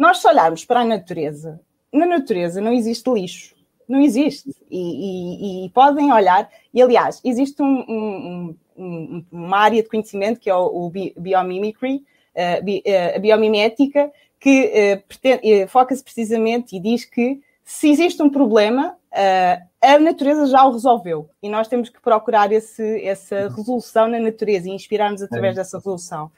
nós 0.00 0.16
se 0.16 0.26
olharmos 0.26 0.64
para 0.64 0.80
a 0.80 0.84
natureza, 0.84 1.60
na 1.92 2.06
natureza 2.06 2.58
não 2.58 2.72
existe 2.72 3.10
lixo. 3.10 3.54
Não 3.86 4.00
existe. 4.00 4.48
E, 4.70 5.64
e, 5.64 5.66
e 5.66 5.68
podem 5.70 6.10
olhar, 6.10 6.48
e 6.72 6.80
aliás, 6.80 7.20
existe 7.22 7.60
um, 7.60 7.84
um, 7.86 8.56
um, 8.78 9.24
uma 9.30 9.58
área 9.58 9.82
de 9.82 9.88
conhecimento 9.90 10.40
que 10.40 10.48
é 10.48 10.54
o, 10.54 10.86
o 10.86 10.90
biomimicry, 10.90 12.02
bi, 12.62 12.82
uh, 12.86 13.16
a 13.16 13.18
biomimética, 13.18 14.10
que 14.38 14.72
uh, 15.04 15.68
foca-se 15.68 16.02
precisamente 16.02 16.76
e 16.76 16.80
diz 16.80 17.04
que 17.04 17.38
se 17.62 17.90
existe 17.90 18.22
um 18.22 18.30
problema, 18.30 18.96
Uh, 19.10 19.66
a 19.82 19.98
natureza 19.98 20.46
já 20.46 20.64
o 20.64 20.70
resolveu 20.70 21.28
e 21.42 21.48
nós 21.48 21.66
temos 21.66 21.88
que 21.88 22.00
procurar 22.00 22.52
esse, 22.52 23.04
essa 23.04 23.48
resolução 23.48 24.06
na 24.06 24.20
natureza 24.20 24.68
e 24.68 24.72
inspirar-nos 24.72 25.20
através 25.20 25.56
é. 25.56 25.56
dessa 25.56 25.78
resolução. 25.78 26.30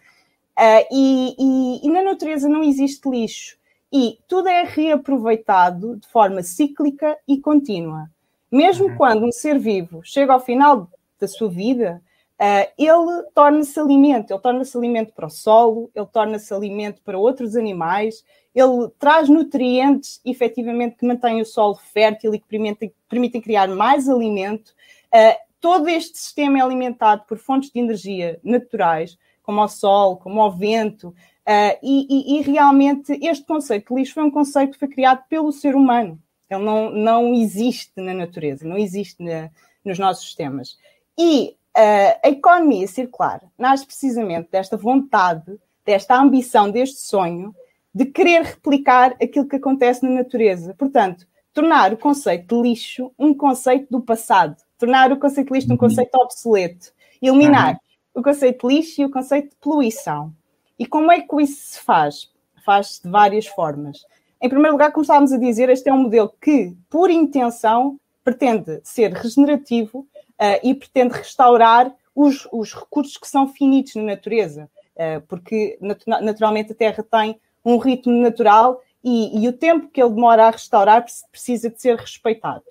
Uh, 0.58 0.84
e, 0.92 1.36
e, 1.38 1.86
e, 1.86 1.90
na 1.90 2.02
natureza 2.02 2.46
não 2.48 2.62
existe 2.62 3.08
lixo 3.08 3.56
e 3.92 4.18
tudo 4.28 4.48
é 4.48 4.64
reaproveitado 4.64 5.96
de 5.96 6.06
forma 6.08 6.42
cíclica 6.42 7.16
e 7.26 7.38
contínua. 7.38 8.10
Mesmo 8.50 8.88
uhum. 8.88 8.96
quando 8.96 9.24
um 9.24 9.32
ser 9.32 9.58
vivo 9.58 10.02
chega 10.02 10.32
ao 10.32 10.40
final 10.40 10.90
da 11.18 11.26
sua 11.26 11.48
vida, 11.48 12.02
uh, 12.38 12.72
ele 12.76 13.22
torna-se 13.34 13.78
alimento, 13.80 14.30
ele 14.30 14.40
torna-se 14.40 14.76
alimento 14.76 15.12
para 15.14 15.26
o 15.26 15.30
solo, 15.30 15.90
ele 15.94 16.06
torna-se 16.06 16.52
alimento 16.52 17.00
para 17.02 17.18
outros 17.18 17.56
animais, 17.56 18.22
ele 18.54 18.88
traz 18.98 19.28
nutrientes, 19.28 20.20
efetivamente, 20.24 20.96
que 20.96 21.06
mantêm 21.06 21.40
o 21.40 21.46
solo 21.46 21.76
fértil 21.76 22.34
e 22.34 22.38
que 22.38 22.46
permitem, 22.46 22.92
permitem 23.08 23.40
criar 23.40 23.68
mais 23.68 24.06
alimento. 24.08 24.74
Uh, 25.14 25.36
todo 25.60 25.88
este 25.88 26.18
sistema 26.18 26.58
é 26.58 26.62
alimentado 26.62 27.24
por 27.26 27.38
fontes 27.38 27.70
de 27.70 27.78
energia 27.78 28.38
naturais, 28.42 29.16
como 29.42 29.62
o 29.62 29.68
sol, 29.68 30.16
como 30.16 30.40
o 30.40 30.50
vento, 30.50 31.08
uh, 31.08 31.78
e, 31.82 32.06
e, 32.08 32.38
e, 32.38 32.42
realmente 32.42 33.18
este 33.22 33.44
conceito 33.44 33.92
de 33.92 34.00
lixo 34.00 34.14
foi 34.14 34.22
um 34.22 34.30
conceito 34.30 34.72
que 34.72 34.78
foi 34.78 34.88
criado 34.88 35.24
pelo 35.28 35.52
ser 35.52 35.74
humano. 35.74 36.18
Ele 36.48 36.64
não, 36.64 36.90
não 36.90 37.34
existe 37.34 37.92
na 37.96 38.14
natureza, 38.14 38.66
não 38.66 38.76
existe 38.76 39.22
na, 39.22 39.50
nos 39.84 39.98
nossos 39.98 40.24
sistemas. 40.24 40.76
E 41.18 41.56
uh, 41.76 42.20
a 42.22 42.28
economia 42.28 42.86
circular 42.86 43.42
nasce 43.58 43.86
precisamente 43.86 44.48
desta 44.50 44.76
vontade, 44.76 45.58
desta 45.84 46.16
ambição, 46.16 46.70
deste 46.70 47.00
sonho 47.00 47.54
de 47.94 48.06
querer 48.06 48.42
replicar 48.42 49.14
aquilo 49.22 49.46
que 49.46 49.56
acontece 49.56 50.02
na 50.02 50.10
natureza. 50.10 50.74
Portanto, 50.74 51.26
tornar 51.52 51.92
o 51.92 51.98
conceito 51.98 52.56
de 52.56 52.68
lixo 52.68 53.12
um 53.18 53.34
conceito 53.34 53.86
do 53.90 54.00
passado, 54.00 54.56
tornar 54.78 55.12
o 55.12 55.18
conceito 55.18 55.48
de 55.48 55.54
lixo 55.54 55.68
um 55.68 55.72
uhum. 55.72 55.78
conceito 55.78 56.14
obsoleto, 56.14 56.92
eliminar 57.20 57.72
uhum. 57.72 57.80
O 58.14 58.22
conceito 58.22 58.68
de 58.68 58.74
lixo 58.74 59.00
e 59.00 59.04
o 59.04 59.10
conceito 59.10 59.50
de 59.50 59.56
poluição. 59.56 60.32
E 60.78 60.86
como 60.86 61.10
é 61.10 61.20
que 61.20 61.42
isso 61.42 61.72
se 61.72 61.80
faz? 61.80 62.30
Faz-se 62.64 63.02
de 63.02 63.10
várias 63.10 63.46
formas. 63.46 64.04
Em 64.40 64.48
primeiro 64.48 64.72
lugar, 64.72 64.90
como 64.90 65.02
estávamos 65.02 65.32
a 65.32 65.38
dizer, 65.38 65.68
este 65.68 65.88
é 65.88 65.92
um 65.92 66.02
modelo 66.02 66.32
que, 66.40 66.76
por 66.90 67.10
intenção, 67.10 67.98
pretende 68.24 68.80
ser 68.82 69.12
regenerativo 69.12 70.00
uh, 70.00 70.58
e 70.62 70.74
pretende 70.74 71.14
restaurar 71.14 71.94
os, 72.14 72.48
os, 72.52 72.74
recursos 72.74 73.16
que 73.16 73.28
são 73.28 73.48
finitos 73.48 73.94
na 73.94 74.02
natureza, 74.02 74.68
uh, 74.96 75.20
porque 75.28 75.78
naturalmente 75.80 76.72
a 76.72 76.74
Terra 76.74 77.04
tem 77.08 77.40
um 77.64 77.78
ritmo 77.78 78.20
natural 78.20 78.80
e, 79.02 79.44
e, 79.44 79.48
o 79.48 79.52
tempo 79.52 79.88
que 79.88 80.02
ele 80.02 80.10
demora 80.12 80.46
a 80.46 80.50
restaurar 80.50 81.04
precisa 81.30 81.70
de 81.70 81.80
ser 81.80 81.96
respeitado. 81.96 82.64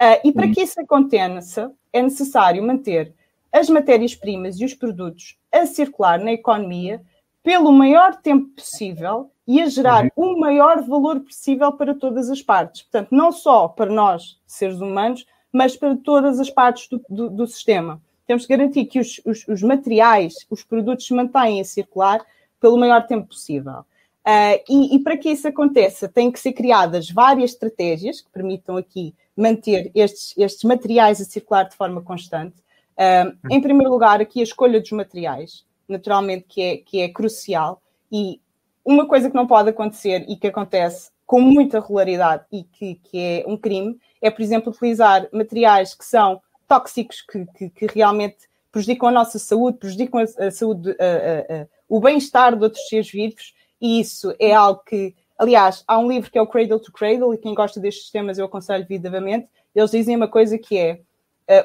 Uh, 0.00 0.18
e 0.24 0.32
para 0.32 0.46
uhum. 0.46 0.52
que 0.52 0.62
isso 0.62 0.80
aconteça, 0.80 1.72
é 1.92 2.02
necessário 2.02 2.62
manter 2.62 3.14
as 3.52 3.68
matérias-primas 3.68 4.58
e 4.58 4.64
os 4.64 4.74
produtos 4.74 5.36
a 5.52 5.66
circular 5.66 6.18
na 6.18 6.32
economia 6.32 7.02
pelo 7.42 7.72
maior 7.72 8.16
tempo 8.16 8.48
possível 8.54 9.30
e 9.46 9.60
a 9.60 9.66
gerar 9.66 10.04
uhum. 10.16 10.34
o 10.34 10.40
maior 10.40 10.82
valor 10.82 11.20
possível 11.20 11.72
para 11.72 11.94
todas 11.94 12.30
as 12.30 12.40
partes. 12.40 12.82
Portanto, 12.82 13.08
não 13.10 13.32
só 13.32 13.68
para 13.68 13.92
nós, 13.92 14.38
seres 14.46 14.80
humanos, 14.80 15.26
mas 15.52 15.76
para 15.76 15.96
todas 15.96 16.40
as 16.40 16.48
partes 16.48 16.88
do, 16.88 17.04
do, 17.08 17.28
do 17.28 17.46
sistema. 17.46 18.00
Temos 18.26 18.46
que 18.46 18.56
garantir 18.56 18.86
que 18.86 19.00
os, 19.00 19.20
os, 19.26 19.46
os, 19.48 19.62
materiais, 19.62 20.34
os 20.48 20.62
produtos 20.62 21.06
se 21.06 21.12
mantêm 21.12 21.60
a 21.60 21.64
circular 21.64 22.24
pelo 22.60 22.78
maior 22.78 23.06
tempo 23.06 23.26
possível. 23.26 23.80
Uh, 24.24 24.62
e, 24.68 24.94
e, 24.94 24.98
para 25.00 25.16
que 25.16 25.28
isso 25.30 25.48
aconteça, 25.48 26.08
têm 26.08 26.30
que 26.30 26.38
ser 26.38 26.52
criadas 26.52 27.10
várias 27.10 27.50
estratégias 27.50 28.20
que 28.20 28.30
permitam 28.30 28.76
aqui 28.76 29.12
manter 29.36 29.90
estes, 29.96 30.32
estes 30.38 30.62
materiais 30.62 31.20
a 31.20 31.24
circular 31.24 31.64
de 31.64 31.74
forma 31.74 32.00
constante. 32.00 32.61
Uh, 32.98 33.36
em 33.50 33.60
primeiro 33.60 33.90
lugar, 33.90 34.20
aqui 34.20 34.40
a 34.40 34.44
escolha 34.44 34.80
dos 34.80 34.90
materiais, 34.92 35.64
naturalmente, 35.88 36.44
que 36.48 36.62
é, 36.62 36.76
que 36.76 37.00
é 37.00 37.08
crucial. 37.08 37.80
E 38.10 38.40
uma 38.84 39.06
coisa 39.06 39.28
que 39.28 39.36
não 39.36 39.46
pode 39.46 39.70
acontecer 39.70 40.24
e 40.28 40.36
que 40.36 40.46
acontece 40.46 41.10
com 41.26 41.40
muita 41.40 41.80
regularidade 41.80 42.44
e 42.52 42.64
que, 42.64 42.96
que 42.96 43.18
é 43.18 43.44
um 43.46 43.56
crime 43.56 43.98
é, 44.20 44.30
por 44.30 44.42
exemplo, 44.42 44.72
utilizar 44.72 45.28
materiais 45.32 45.94
que 45.94 46.04
são 46.04 46.40
tóxicos, 46.68 47.22
que, 47.22 47.46
que, 47.46 47.70
que 47.70 47.86
realmente 47.86 48.48
prejudicam 48.70 49.08
a 49.08 49.12
nossa 49.12 49.38
saúde, 49.38 49.78
prejudicam 49.78 50.20
a, 50.20 50.46
a 50.46 50.50
saúde, 50.50 50.90
a, 50.90 51.66
o 51.88 52.00
bem-estar 52.00 52.56
de 52.56 52.62
outros 52.62 52.88
seres 52.88 53.10
vivos 53.10 53.52
e 53.82 54.00
isso 54.00 54.32
é 54.38 54.54
algo 54.54 54.80
que, 54.86 55.12
aliás, 55.36 55.82
há 55.88 55.98
um 55.98 56.08
livro 56.08 56.30
que 56.30 56.38
é 56.38 56.42
o 56.42 56.46
Cradle 56.46 56.78
to 56.78 56.92
Cradle, 56.92 57.34
e 57.34 57.38
quem 57.38 57.52
gosta 57.52 57.80
destes 57.80 58.10
temas 58.10 58.38
eu 58.38 58.46
aconselho 58.46 58.86
vividamente. 58.86 59.48
Eles 59.74 59.90
dizem 59.90 60.14
uma 60.14 60.28
coisa 60.28 60.56
que 60.56 60.78
é: 60.78 61.00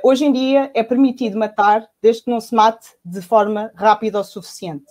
hoje 0.04 0.26
em 0.26 0.32
dia 0.32 0.72
é 0.74 0.84
permitido 0.84 1.38
matar 1.38 1.88
desde 2.02 2.24
que 2.24 2.32
não 2.32 2.40
se 2.40 2.54
mate 2.54 2.90
de 3.04 3.22
forma 3.22 3.72
rápida 3.76 4.20
o 4.20 4.24
suficiente. 4.24 4.86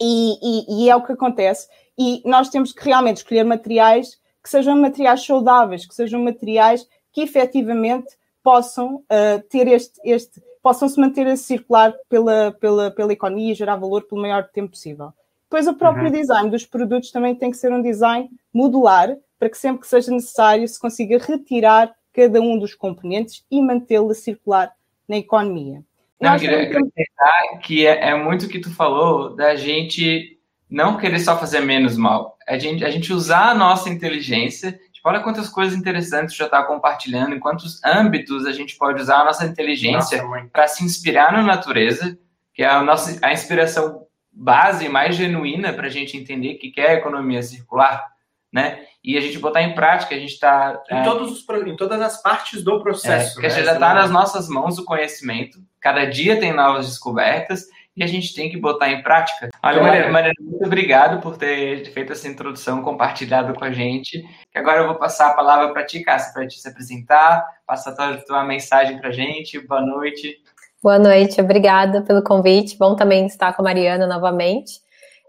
E, 0.00 0.38
e, 0.42 0.84
e 0.84 0.90
é 0.90 0.96
o 0.96 1.02
que 1.02 1.12
acontece. 1.12 1.68
E 1.98 2.22
nós 2.24 2.48
temos 2.48 2.72
que 2.72 2.84
realmente 2.84 3.18
escolher 3.18 3.44
materiais 3.44 4.18
que 4.42 4.50
sejam 4.50 4.76
materiais 4.76 5.24
saudáveis, 5.24 5.86
que 5.86 5.94
sejam 5.94 6.22
materiais 6.22 6.86
que 7.12 7.20
efetivamente 7.20 8.08
possam 8.42 8.96
uh, 8.96 9.42
ter 9.48 9.68
este, 9.68 10.00
este, 10.04 10.42
possam 10.62 10.88
se 10.88 11.00
manter 11.00 11.26
a 11.26 11.36
circular 11.36 11.94
pela, 12.08 12.52
pela, 12.52 12.90
pela 12.90 13.12
economia 13.12 13.52
e 13.52 13.54
gerar 13.54 13.76
valor 13.76 14.02
pelo 14.02 14.20
maior 14.20 14.48
tempo 14.48 14.70
possível. 14.70 15.12
Depois, 15.44 15.66
o 15.66 15.74
próprio 15.74 16.06
uhum. 16.06 16.12
design 16.12 16.50
dos 16.50 16.64
produtos 16.64 17.10
também 17.10 17.34
tem 17.34 17.50
que 17.50 17.56
ser 17.56 17.72
um 17.72 17.82
design 17.82 18.30
modular, 18.52 19.16
para 19.38 19.50
que 19.50 19.58
sempre 19.58 19.82
que 19.82 19.88
seja 19.88 20.10
necessário 20.10 20.66
se 20.66 20.80
consiga 20.80 21.18
retirar 21.18 21.94
cada 22.12 22.40
um 22.40 22.58
dos 22.58 22.74
componentes 22.74 23.44
e 23.50 23.60
mantê-lo 23.62 24.10
a 24.10 24.14
circular 24.14 24.72
na 25.08 25.16
economia. 25.16 25.82
Não, 26.20 26.34
eu 26.34 26.40
queria 26.40 26.62
acrescentar 26.62 27.58
que 27.62 27.86
é, 27.86 28.10
é 28.10 28.14
muito 28.14 28.46
o 28.46 28.48
que 28.48 28.60
tu 28.60 28.72
falou 28.72 29.34
da 29.34 29.56
gente 29.56 30.38
não 30.70 30.96
querer 30.96 31.18
só 31.18 31.36
fazer 31.36 31.60
menos 31.60 31.96
mal. 31.96 32.38
A 32.48 32.56
gente, 32.58 32.84
a 32.84 32.90
gente 32.90 33.12
usar 33.12 33.50
a 33.50 33.54
nossa 33.54 33.90
inteligência. 33.90 34.78
Tipo, 34.92 35.08
olha 35.08 35.20
quantas 35.20 35.48
coisas 35.48 35.76
interessantes 35.76 36.34
já 36.36 36.44
está 36.44 36.62
compartilhando, 36.62 37.34
em 37.34 37.40
quantos 37.40 37.82
âmbitos 37.84 38.46
a 38.46 38.52
gente 38.52 38.76
pode 38.76 39.02
usar 39.02 39.18
a 39.18 39.24
nossa 39.24 39.44
inteligência 39.44 40.22
para 40.52 40.68
se 40.68 40.84
inspirar 40.84 41.32
na 41.32 41.42
natureza, 41.42 42.16
que 42.54 42.62
é 42.62 42.68
a 42.68 42.82
nossa 42.82 43.18
a 43.20 43.32
inspiração 43.32 44.06
base 44.32 44.88
mais 44.88 45.16
genuína 45.16 45.72
para 45.72 45.88
a 45.88 45.90
gente 45.90 46.16
entender 46.16 46.54
o 46.54 46.58
que 46.58 46.72
é 46.80 46.92
a 46.92 46.94
economia 46.94 47.42
circular, 47.42 48.11
né? 48.52 48.84
E 49.02 49.16
a 49.16 49.20
gente 49.20 49.38
botar 49.38 49.62
em 49.62 49.74
prática, 49.74 50.14
a 50.14 50.18
gente 50.18 50.34
está... 50.34 50.80
Em, 50.90 50.98
é, 50.98 51.02
todos 51.02 51.32
os, 51.32 51.66
em 51.66 51.76
todas 51.76 52.00
as 52.00 52.22
partes 52.22 52.62
do 52.62 52.82
processo. 52.82 53.38
É, 53.38 53.42
que 53.42 53.48
né? 53.48 53.64
já 53.64 53.72
está 53.72 53.94
nas 53.94 54.10
nossas 54.10 54.48
mãos 54.48 54.78
o 54.78 54.84
conhecimento, 54.84 55.58
cada 55.80 56.04
dia 56.04 56.38
tem 56.38 56.52
novas 56.52 56.86
descobertas, 56.86 57.64
e 57.96 58.02
a 58.02 58.06
gente 58.06 58.34
tem 58.34 58.50
que 58.50 58.56
botar 58.56 58.90
em 58.90 59.02
prática. 59.02 59.50
Olha, 59.62 59.82
Mariana, 59.82 60.10
Mariana, 60.10 60.34
muito 60.40 60.64
obrigado 60.64 61.20
por 61.20 61.36
ter 61.36 61.84
feito 61.92 62.12
essa 62.12 62.26
introdução, 62.26 62.82
compartilhado 62.82 63.52
com 63.54 63.64
a 63.64 63.70
gente. 63.70 64.24
Agora 64.54 64.80
eu 64.80 64.86
vou 64.86 64.94
passar 64.96 65.28
a 65.28 65.34
palavra 65.34 65.72
para 65.72 65.84
ti, 65.84 66.00
Cássia, 66.00 66.32
para 66.32 66.46
te 66.46 66.58
se 66.58 66.68
apresentar, 66.68 67.44
passar 67.66 67.90
a 67.90 67.94
tua, 67.94 68.16
tua 68.24 68.44
mensagem 68.44 68.98
para 68.98 69.10
a 69.10 69.12
gente. 69.12 69.58
Boa 69.66 69.82
noite. 69.82 70.38
Boa 70.82 70.98
noite, 70.98 71.40
obrigada 71.40 72.02
pelo 72.02 72.22
convite. 72.22 72.78
Bom 72.78 72.96
também 72.96 73.26
estar 73.26 73.52
com 73.52 73.62
a 73.62 73.64
Mariana 73.64 74.06
novamente. 74.06 74.80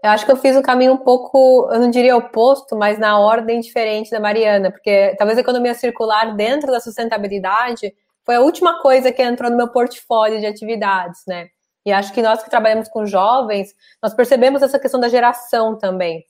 Eu 0.04 0.10
acho 0.10 0.26
que 0.26 0.30
eu 0.30 0.36
fiz 0.36 0.54
um 0.54 0.60
caminho 0.60 0.92
um 0.92 0.98
pouco, 0.98 1.66
eu 1.72 1.80
não 1.80 1.90
diria 1.90 2.14
oposto, 2.14 2.76
mas 2.76 2.98
na 2.98 3.18
ordem 3.18 3.58
diferente 3.60 4.10
da 4.10 4.20
Mariana, 4.20 4.70
porque 4.70 5.14
talvez 5.16 5.38
a 5.38 5.40
economia 5.40 5.72
circular 5.72 6.36
dentro 6.36 6.70
da 6.70 6.78
sustentabilidade 6.78 7.90
foi 8.22 8.34
a 8.34 8.40
última 8.42 8.82
coisa 8.82 9.10
que 9.10 9.22
entrou 9.22 9.50
no 9.50 9.56
meu 9.56 9.68
portfólio 9.68 10.38
de 10.38 10.44
atividades, 10.44 11.22
né? 11.26 11.48
E 11.86 11.90
acho 11.90 12.12
que 12.12 12.20
nós 12.20 12.42
que 12.42 12.50
trabalhamos 12.50 12.86
com 12.90 13.06
jovens, 13.06 13.74
nós 14.02 14.12
percebemos 14.12 14.60
essa 14.60 14.78
questão 14.78 15.00
da 15.00 15.08
geração 15.08 15.78
também. 15.78 16.22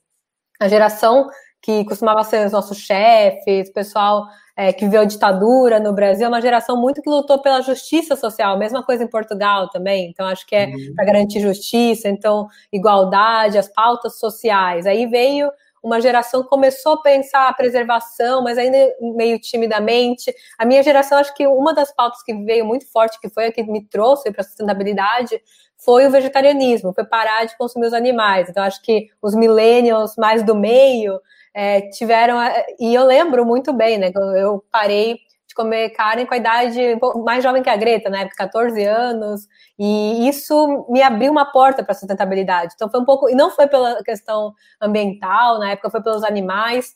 A 0.57 0.69
geração 0.69 1.29
que 1.61 1.83
costumava 1.83 2.23
ser 2.23 2.45
os 2.45 2.53
nossos 2.53 2.77
chefes, 2.77 3.73
pessoal 3.73 4.25
é, 4.55 4.71
que 4.71 4.85
viveu 4.85 5.05
ditadura 5.05 5.79
no 5.79 5.93
Brasil, 5.93 6.25
é 6.25 6.29
uma 6.29 6.41
geração 6.41 6.79
muito 6.79 7.01
que 7.01 7.09
lutou 7.09 7.41
pela 7.41 7.61
justiça 7.61 8.15
social, 8.15 8.57
mesma 8.57 8.81
coisa 8.83 9.03
em 9.03 9.07
Portugal 9.07 9.69
também. 9.69 10.09
Então, 10.09 10.25
acho 10.25 10.45
que 10.47 10.55
é 10.55 10.67
uhum. 10.67 10.93
para 10.95 11.05
garantir 11.05 11.41
justiça, 11.41 12.07
então, 12.07 12.47
igualdade, 12.71 13.57
as 13.57 13.67
pautas 13.67 14.17
sociais. 14.17 14.85
Aí 14.85 15.05
veio 15.07 15.51
uma 15.83 16.01
geração 16.01 16.41
que 16.41 16.49
começou 16.49 16.93
a 16.93 17.01
pensar 17.01 17.47
a 17.47 17.53
preservação, 17.53 18.41
mas 18.41 18.57
ainda 18.57 18.77
meio 19.15 19.37
timidamente. 19.39 20.33
A 20.57 20.65
minha 20.65 20.81
geração, 20.81 21.19
acho 21.19 21.35
que 21.35 21.45
uma 21.45 21.75
das 21.75 21.93
pautas 21.93 22.23
que 22.23 22.33
veio 22.33 22.65
muito 22.65 22.89
forte, 22.91 23.19
que 23.19 23.29
foi 23.29 23.47
a 23.47 23.51
que 23.51 23.61
me 23.61 23.85
trouxe 23.85 24.31
para 24.31 24.41
a 24.41 24.43
sustentabilidade, 24.43 25.39
foi 25.77 26.07
o 26.07 26.11
vegetarianismo, 26.11 26.91
foi 26.93 27.05
parar 27.05 27.45
de 27.45 27.55
consumir 27.55 27.85
os 27.85 27.93
animais. 27.93 28.49
Então, 28.49 28.63
acho 28.63 28.81
que 28.81 29.09
os 29.21 29.35
millennials 29.35 30.15
mais 30.17 30.41
do 30.41 30.55
meio 30.55 31.19
é, 31.55 31.81
tiveram. 31.89 32.37
E 32.77 32.93
eu 32.93 33.05
lembro 33.05 33.45
muito 33.45 33.71
bem, 33.71 33.97
né? 33.97 34.11
Eu 34.35 34.63
parei 34.69 35.17
de 35.47 35.55
comer 35.55 35.91
carne 35.91 36.25
com 36.25 36.33
a 36.33 36.37
idade 36.37 36.79
mais 37.23 37.41
jovem 37.41 37.63
que 37.63 37.69
a 37.69 37.77
Greta, 37.77 38.09
na 38.09 38.19
época, 38.19 38.35
14 38.35 38.83
anos, 38.83 39.47
e 39.79 40.27
isso 40.27 40.85
me 40.89 41.01
abriu 41.01 41.31
uma 41.31 41.45
porta 41.45 41.83
para 41.83 41.93
sustentabilidade. 41.93 42.73
Então 42.75 42.89
foi 42.89 42.99
um 42.99 43.05
pouco. 43.05 43.29
E 43.29 43.35
não 43.35 43.49
foi 43.49 43.67
pela 43.67 44.03
questão 44.03 44.53
ambiental, 44.81 45.57
na 45.57 45.71
época 45.71 45.89
foi 45.89 46.03
pelos 46.03 46.23
animais. 46.25 46.93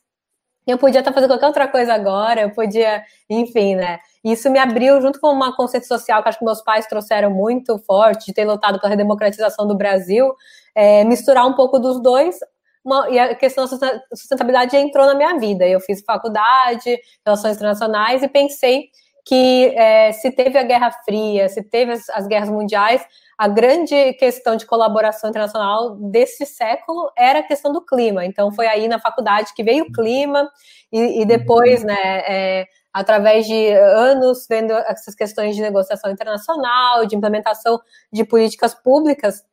Eu 0.68 0.78
podia 0.78 1.00
estar 1.00 1.14
fazendo 1.14 1.30
qualquer 1.30 1.48
outra 1.48 1.68
coisa 1.68 1.94
agora, 1.94 2.42
eu 2.42 2.52
podia, 2.52 3.02
enfim, 3.30 3.76
né? 3.76 4.00
Isso 4.24 4.52
me 4.52 4.60
abriu, 4.60 5.02
junto 5.02 5.20
com 5.20 5.30
uma 5.30 5.56
consciência 5.56 5.88
social 5.88 6.22
que 6.22 6.30
acho 6.30 6.38
que 6.38 6.46
meus 6.46 6.62
pais 6.62 6.86
trouxeram 6.86 7.32
muito 7.32 7.80
forte, 7.80 8.28
de 8.28 8.34
ter 8.34 8.46
lutado 8.46 8.80
pela 8.80 8.90
redemocratização 8.90 9.66
do 9.66 9.76
Brasil, 9.76 10.36
é, 10.76 11.04
misturar 11.06 11.48
um 11.48 11.54
pouco 11.54 11.80
dos 11.80 12.00
dois. 12.02 12.38
Uma, 12.84 13.10
e 13.10 13.20
a 13.20 13.36
questão 13.36 13.66
da 13.66 14.02
sustentabilidade 14.14 14.76
entrou 14.78 15.06
na 15.06 15.16
minha 15.16 15.38
vida. 15.38 15.68
Eu 15.68 15.80
fiz 15.80 16.02
faculdade, 16.06 16.98
relações 17.26 17.56
internacionais, 17.56 18.24
e 18.24 18.28
pensei 18.28 18.90
que 19.26 19.74
é, 19.78 20.12
se 20.12 20.32
teve 20.32 20.58
a 20.58 20.64
Guerra 20.64 20.92
Fria, 21.06 21.48
se 21.50 21.62
teve 21.62 21.92
as, 21.92 22.10
as 22.10 22.26
guerras 22.26 22.50
mundiais, 22.50 23.06
a 23.38 23.48
grande 23.48 24.14
questão 24.14 24.56
de 24.56 24.66
colaboração 24.66 25.30
internacional 25.30 25.96
desse 25.96 26.46
século 26.46 27.12
era 27.18 27.40
a 27.40 27.44
questão 27.44 27.72
do 27.72 27.86
clima. 27.86 28.26
Então, 28.26 28.52
foi 28.52 28.68
aí 28.68 28.88
na 28.88 29.00
faculdade 29.00 29.54
que 29.56 29.64
veio 29.64 29.86
o 29.86 29.92
clima, 29.92 30.50
e, 30.92 31.22
e 31.22 31.26
depois, 31.26 31.84
né, 31.84 32.24
é, 32.28 32.66
através 32.92 33.46
de 33.46 33.72
anos 33.72 34.48
vendo 34.50 34.74
essas 34.74 35.14
questões 35.14 35.56
de 35.56 35.62
negociação 35.62 36.12
internacional, 36.12 37.06
de 37.06 37.16
implementação 37.16 37.80
de 38.12 38.24
políticas 38.26 38.74
públicas, 38.74 39.44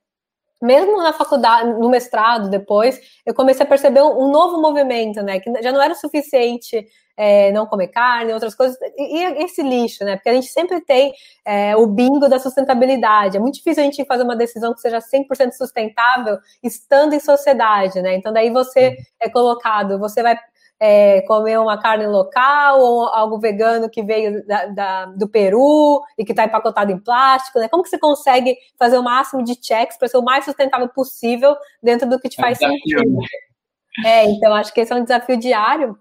mesmo 0.61 0.97
na 1.03 1.13
faculdade, 1.13 1.69
no 1.79 1.89
mestrado, 1.89 2.49
depois, 2.49 3.01
eu 3.25 3.35
comecei 3.35 3.65
a 3.65 3.69
perceber 3.69 4.03
um, 4.03 4.31
novo 4.31 4.61
movimento, 4.61 5.23
né? 5.23 5.39
Que 5.41 5.63
já 5.63 5.71
não 5.71 5.83
era 5.83 5.95
suficiente 5.95 6.87
é, 7.17 7.51
não 7.53 7.67
comer 7.67 7.89
carne, 7.89 8.33
outras 8.33 8.55
coisas, 8.55 8.77
e, 8.97 9.19
e, 9.19 9.45
esse 9.45 9.63
lixo, 9.63 10.05
né? 10.05 10.17
Porque 10.17 10.29
a 10.29 10.35
gente 10.35 10.49
sempre 10.49 10.81
tem 10.81 11.13
é, 11.45 11.77
o 11.77 11.87
bingo 11.87 12.29
da 12.29 12.39
sustentabilidade. 12.39 13.37
É 13.37 13.41
muito 13.41 13.57
difícil 13.57 13.83
a 13.83 13.87
gente 13.87 14.05
fazer 14.05 14.23
uma 14.23 14.37
decisão 14.37 14.75
que 14.75 14.81
seja 14.81 14.99
100% 14.99 15.53
sustentável 15.53 16.39
estando 16.63 17.15
em 17.15 17.21
sociedade, 17.21 18.01
né? 18.03 18.15
Então, 18.17 18.33
daí 18.33 18.51
você 18.51 18.97
é 19.21 19.29
colocado, 19.29 19.99
você 19.99 20.23
vai 20.23 20.39
é, 20.78 21.23
comer 21.23 21.59
uma 21.59 21.78
carne 21.80 22.06
local 22.06 22.80
ou 22.80 23.06
algo 23.06 23.38
vegano 23.38 23.88
que 23.88 24.02
veio 24.02 24.47
da, 24.47 24.66
da, 24.66 25.04
do 25.06 25.28
Peru 25.28 26.02
e 26.18 26.25
que 26.25 26.33
está 26.33 26.45
empacotado 26.45 26.92
em 26.92 26.99
plástico, 26.99 27.59
né? 27.59 27.68
Como 27.68 27.83
que 27.83 27.88
você 27.88 27.99
consegue 27.99 28.56
fazer 28.78 28.99
o 28.99 29.02
máximo 29.02 29.42
de 29.42 29.59
checks 29.61 29.97
para 29.97 30.09
ser 30.09 30.18
o 30.18 30.23
mais 30.23 30.45
sustentável 30.45 30.88
possível 30.88 31.56
dentro 31.83 32.09
do 32.09 32.21
que 32.21 32.28
te 32.28 32.38
é 32.40 32.42
faz 32.42 32.59
sentido? 32.59 33.18
É, 34.04 34.25
então 34.25 34.54
acho 34.54 34.73
que 34.75 34.80
esse 34.80 34.92
é 34.92 34.97
um 34.97 35.02
desafio 35.02 35.38
diário. 35.38 35.99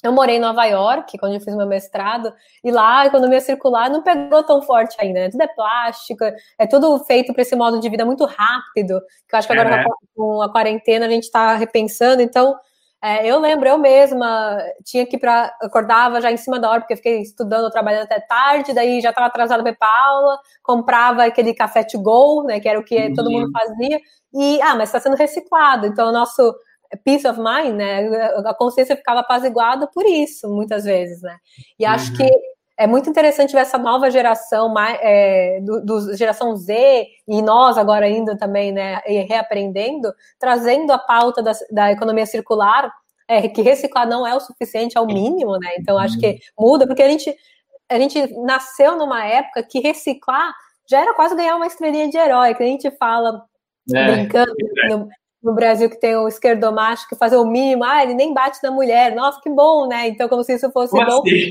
Eu 0.00 0.12
morei 0.12 0.36
em 0.36 0.40
Nova 0.40 0.64
York, 0.64 1.18
quando 1.18 1.34
eu 1.34 1.40
fiz 1.40 1.56
meu 1.56 1.66
mestrado, 1.66 2.32
e 2.62 2.70
lá 2.70 3.00
a 3.00 3.06
economia 3.06 3.40
circular 3.40 3.90
não 3.90 4.00
pegou 4.00 4.44
tão 4.44 4.62
forte 4.62 4.96
ainda, 5.00 5.20
né? 5.20 5.30
Tudo 5.30 5.42
é 5.42 5.48
plástico, 5.48 6.24
é 6.56 6.66
tudo 6.68 7.04
feito 7.04 7.32
para 7.32 7.42
esse 7.42 7.56
modo 7.56 7.80
de 7.80 7.88
vida 7.88 8.04
muito 8.04 8.24
rápido, 8.24 9.00
que 9.28 9.34
eu 9.34 9.38
acho 9.38 9.48
que 9.48 9.58
agora 9.58 9.80
é. 9.80 9.84
com 10.14 10.40
a 10.40 10.52
quarentena 10.52 11.06
a 11.06 11.10
gente 11.10 11.24
está 11.24 11.54
repensando, 11.54 12.22
então 12.22 12.56
é, 13.02 13.24
eu 13.26 13.38
lembro, 13.38 13.68
eu 13.68 13.78
mesma 13.78 14.58
tinha 14.84 15.06
que 15.06 15.16
ir 15.16 15.20
para. 15.20 15.54
acordava 15.62 16.20
já 16.20 16.32
em 16.32 16.36
cima 16.36 16.58
da 16.58 16.68
hora, 16.68 16.80
porque 16.80 16.96
fiquei 16.96 17.22
estudando, 17.22 17.70
trabalhando 17.70 18.04
até 18.04 18.18
tarde, 18.18 18.74
daí 18.74 19.00
já 19.00 19.10
estava 19.10 19.28
atrasada 19.28 19.62
para 19.62 20.06
aula, 20.06 20.38
comprava 20.64 21.24
aquele 21.24 21.54
café 21.54 21.84
to 21.84 22.00
go, 22.00 22.42
né, 22.42 22.58
que 22.58 22.68
era 22.68 22.78
o 22.78 22.84
que 22.84 22.96
uhum. 22.98 23.14
todo 23.14 23.30
mundo 23.30 23.50
fazia, 23.52 24.00
e, 24.34 24.60
ah, 24.62 24.74
mas 24.74 24.88
está 24.88 24.98
sendo 24.98 25.16
reciclado, 25.16 25.86
então 25.86 26.08
o 26.08 26.12
nosso 26.12 26.54
peace 27.04 27.26
of 27.26 27.38
mind, 27.38 27.76
né, 27.76 28.08
a 28.44 28.54
consciência 28.54 28.96
ficava 28.96 29.20
apaziguada 29.20 29.86
por 29.86 30.04
isso, 30.04 30.48
muitas 30.48 30.84
vezes, 30.84 31.22
né, 31.22 31.36
e 31.78 31.86
acho 31.86 32.10
uhum. 32.10 32.16
que 32.16 32.57
é 32.78 32.86
muito 32.86 33.10
interessante 33.10 33.52
ver 33.52 33.62
essa 33.62 33.76
nova 33.76 34.08
geração, 34.08 34.72
é, 34.78 35.60
do, 35.60 35.84
do, 35.84 36.16
geração 36.16 36.56
Z, 36.56 37.08
e 37.26 37.42
nós 37.42 37.76
agora 37.76 38.06
ainda 38.06 38.38
também, 38.38 38.70
né, 38.70 39.00
reaprendendo, 39.28 40.14
trazendo 40.38 40.92
a 40.92 40.98
pauta 40.98 41.42
da, 41.42 41.52
da 41.72 41.90
economia 41.90 42.24
circular, 42.24 42.88
é, 43.26 43.48
que 43.48 43.62
reciclar 43.62 44.08
não 44.08 44.24
é 44.24 44.34
o 44.34 44.40
suficiente, 44.40 44.96
é 44.96 45.00
o 45.00 45.06
mínimo, 45.06 45.58
né? 45.58 45.72
Então 45.76 45.98
acho 45.98 46.18
que 46.18 46.38
muda, 46.56 46.86
porque 46.86 47.02
a 47.02 47.08
gente, 47.08 47.36
a 47.90 47.98
gente 47.98 48.32
nasceu 48.44 48.96
numa 48.96 49.26
época 49.26 49.62
que 49.64 49.80
reciclar 49.80 50.54
já 50.88 51.00
era 51.00 51.12
quase 51.12 51.34
ganhar 51.34 51.56
uma 51.56 51.66
estrelinha 51.66 52.08
de 52.08 52.16
herói, 52.16 52.54
que 52.54 52.62
a 52.62 52.66
gente 52.66 52.90
fala 52.92 53.44
é, 53.94 54.12
brincando 54.12 54.54
é. 54.84 54.88
no, 54.88 55.08
no, 55.42 55.52
Brasil 55.52 55.90
que 55.90 56.00
tem 56.00 56.16
o 56.16 56.28
esquerdomacho 56.28 57.08
que 57.08 57.16
fazer 57.16 57.36
o 57.36 57.44
mínimo, 57.44 57.84
ah, 57.84 58.02
ele 58.02 58.14
nem 58.14 58.32
bate 58.32 58.60
na 58.62 58.70
mulher, 58.70 59.14
nossa, 59.14 59.40
que 59.42 59.50
bom, 59.50 59.86
né? 59.88 60.08
Então, 60.08 60.28
como 60.28 60.44
se 60.44 60.54
isso 60.54 60.70
fosse 60.70 60.92
Como 60.92 61.04
bom. 61.04 61.22
Assim? 61.26 61.50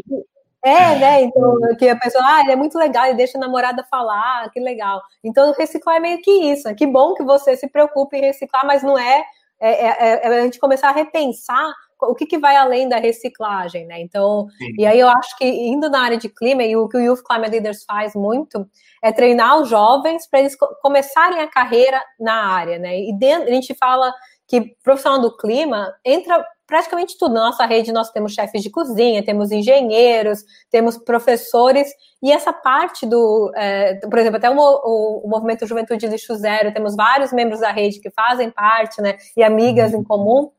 É, 0.67 0.99
né? 0.99 1.21
Então, 1.21 1.57
que 1.79 1.87
a 1.87 1.95
pessoa, 1.95 2.23
ah, 2.25 2.41
ele 2.41 2.51
é 2.51 2.55
muito 2.55 2.77
legal, 2.77 3.05
ele 3.05 3.15
deixa 3.15 3.37
a 3.37 3.41
namorada 3.41 3.85
falar, 3.89 4.49
que 4.51 4.59
legal. 4.59 5.01
Então, 5.23 5.53
reciclar 5.53 5.95
é 5.95 5.99
meio 5.99 6.21
que 6.21 6.31
isso. 6.31 6.73
Que 6.75 6.85
bom 6.85 7.13
que 7.13 7.23
você 7.23 7.55
se 7.55 7.69
preocupe 7.69 8.17
em 8.17 8.21
reciclar, 8.21 8.65
mas 8.65 8.83
não 8.83 8.97
é, 8.97 9.23
é, 9.59 9.87
é, 9.87 10.19
é 10.23 10.27
a 10.27 10.41
gente 10.41 10.59
começar 10.59 10.89
a 10.89 10.93
repensar 10.93 11.71
o 12.01 12.13
que, 12.13 12.25
que 12.25 12.37
vai 12.37 12.55
além 12.55 12.87
da 12.87 12.97
reciclagem, 12.97 13.87
né? 13.87 13.99
Então, 13.99 14.47
Sim. 14.57 14.73
e 14.77 14.85
aí 14.85 14.99
eu 14.99 15.07
acho 15.07 15.35
que 15.37 15.45
indo 15.45 15.89
na 15.89 16.01
área 16.01 16.17
de 16.17 16.29
clima, 16.29 16.63
e 16.63 16.75
o 16.75 16.87
que 16.87 16.97
o 16.97 16.99
Youth 16.99 17.23
Climate 17.23 17.51
Leaders 17.51 17.83
faz 17.85 18.13
muito, 18.13 18.67
é 19.01 19.11
treinar 19.11 19.59
os 19.59 19.69
jovens 19.69 20.27
para 20.27 20.41
eles 20.41 20.55
começarem 20.81 21.39
a 21.39 21.47
carreira 21.47 22.01
na 22.19 22.53
área, 22.53 22.77
né? 22.77 22.99
E 22.99 23.17
dentro, 23.17 23.47
a 23.47 23.51
gente 23.51 23.73
fala 23.73 24.13
que 24.47 24.75
profissional 24.83 25.19
do 25.19 25.35
clima 25.35 25.93
entra 26.05 26.45
praticamente 26.67 27.17
tudo. 27.17 27.33
Na 27.33 27.45
nossa 27.45 27.65
rede 27.65 27.91
nós 27.91 28.11
temos 28.11 28.33
chefes 28.33 28.61
de 28.61 28.69
cozinha, 28.69 29.23
temos 29.23 29.51
engenheiros, 29.51 30.43
temos 30.69 30.97
professores, 30.97 31.89
e 32.21 32.31
essa 32.31 32.51
parte 32.51 33.05
do, 33.05 33.51
é, 33.55 33.95
por 33.95 34.19
exemplo, 34.19 34.37
até 34.37 34.49
o, 34.49 34.55
o, 34.55 35.25
o, 35.25 35.29
movimento 35.29 35.65
Juventude 35.65 36.07
Lixo 36.07 36.35
Zero, 36.35 36.73
temos 36.73 36.95
vários 36.95 37.31
membros 37.31 37.61
da 37.61 37.71
rede 37.71 38.01
que 38.01 38.11
fazem 38.11 38.51
parte, 38.51 39.01
né, 39.01 39.17
e 39.35 39.43
amigas 39.43 39.93
em 39.93 40.03
comum. 40.03 40.51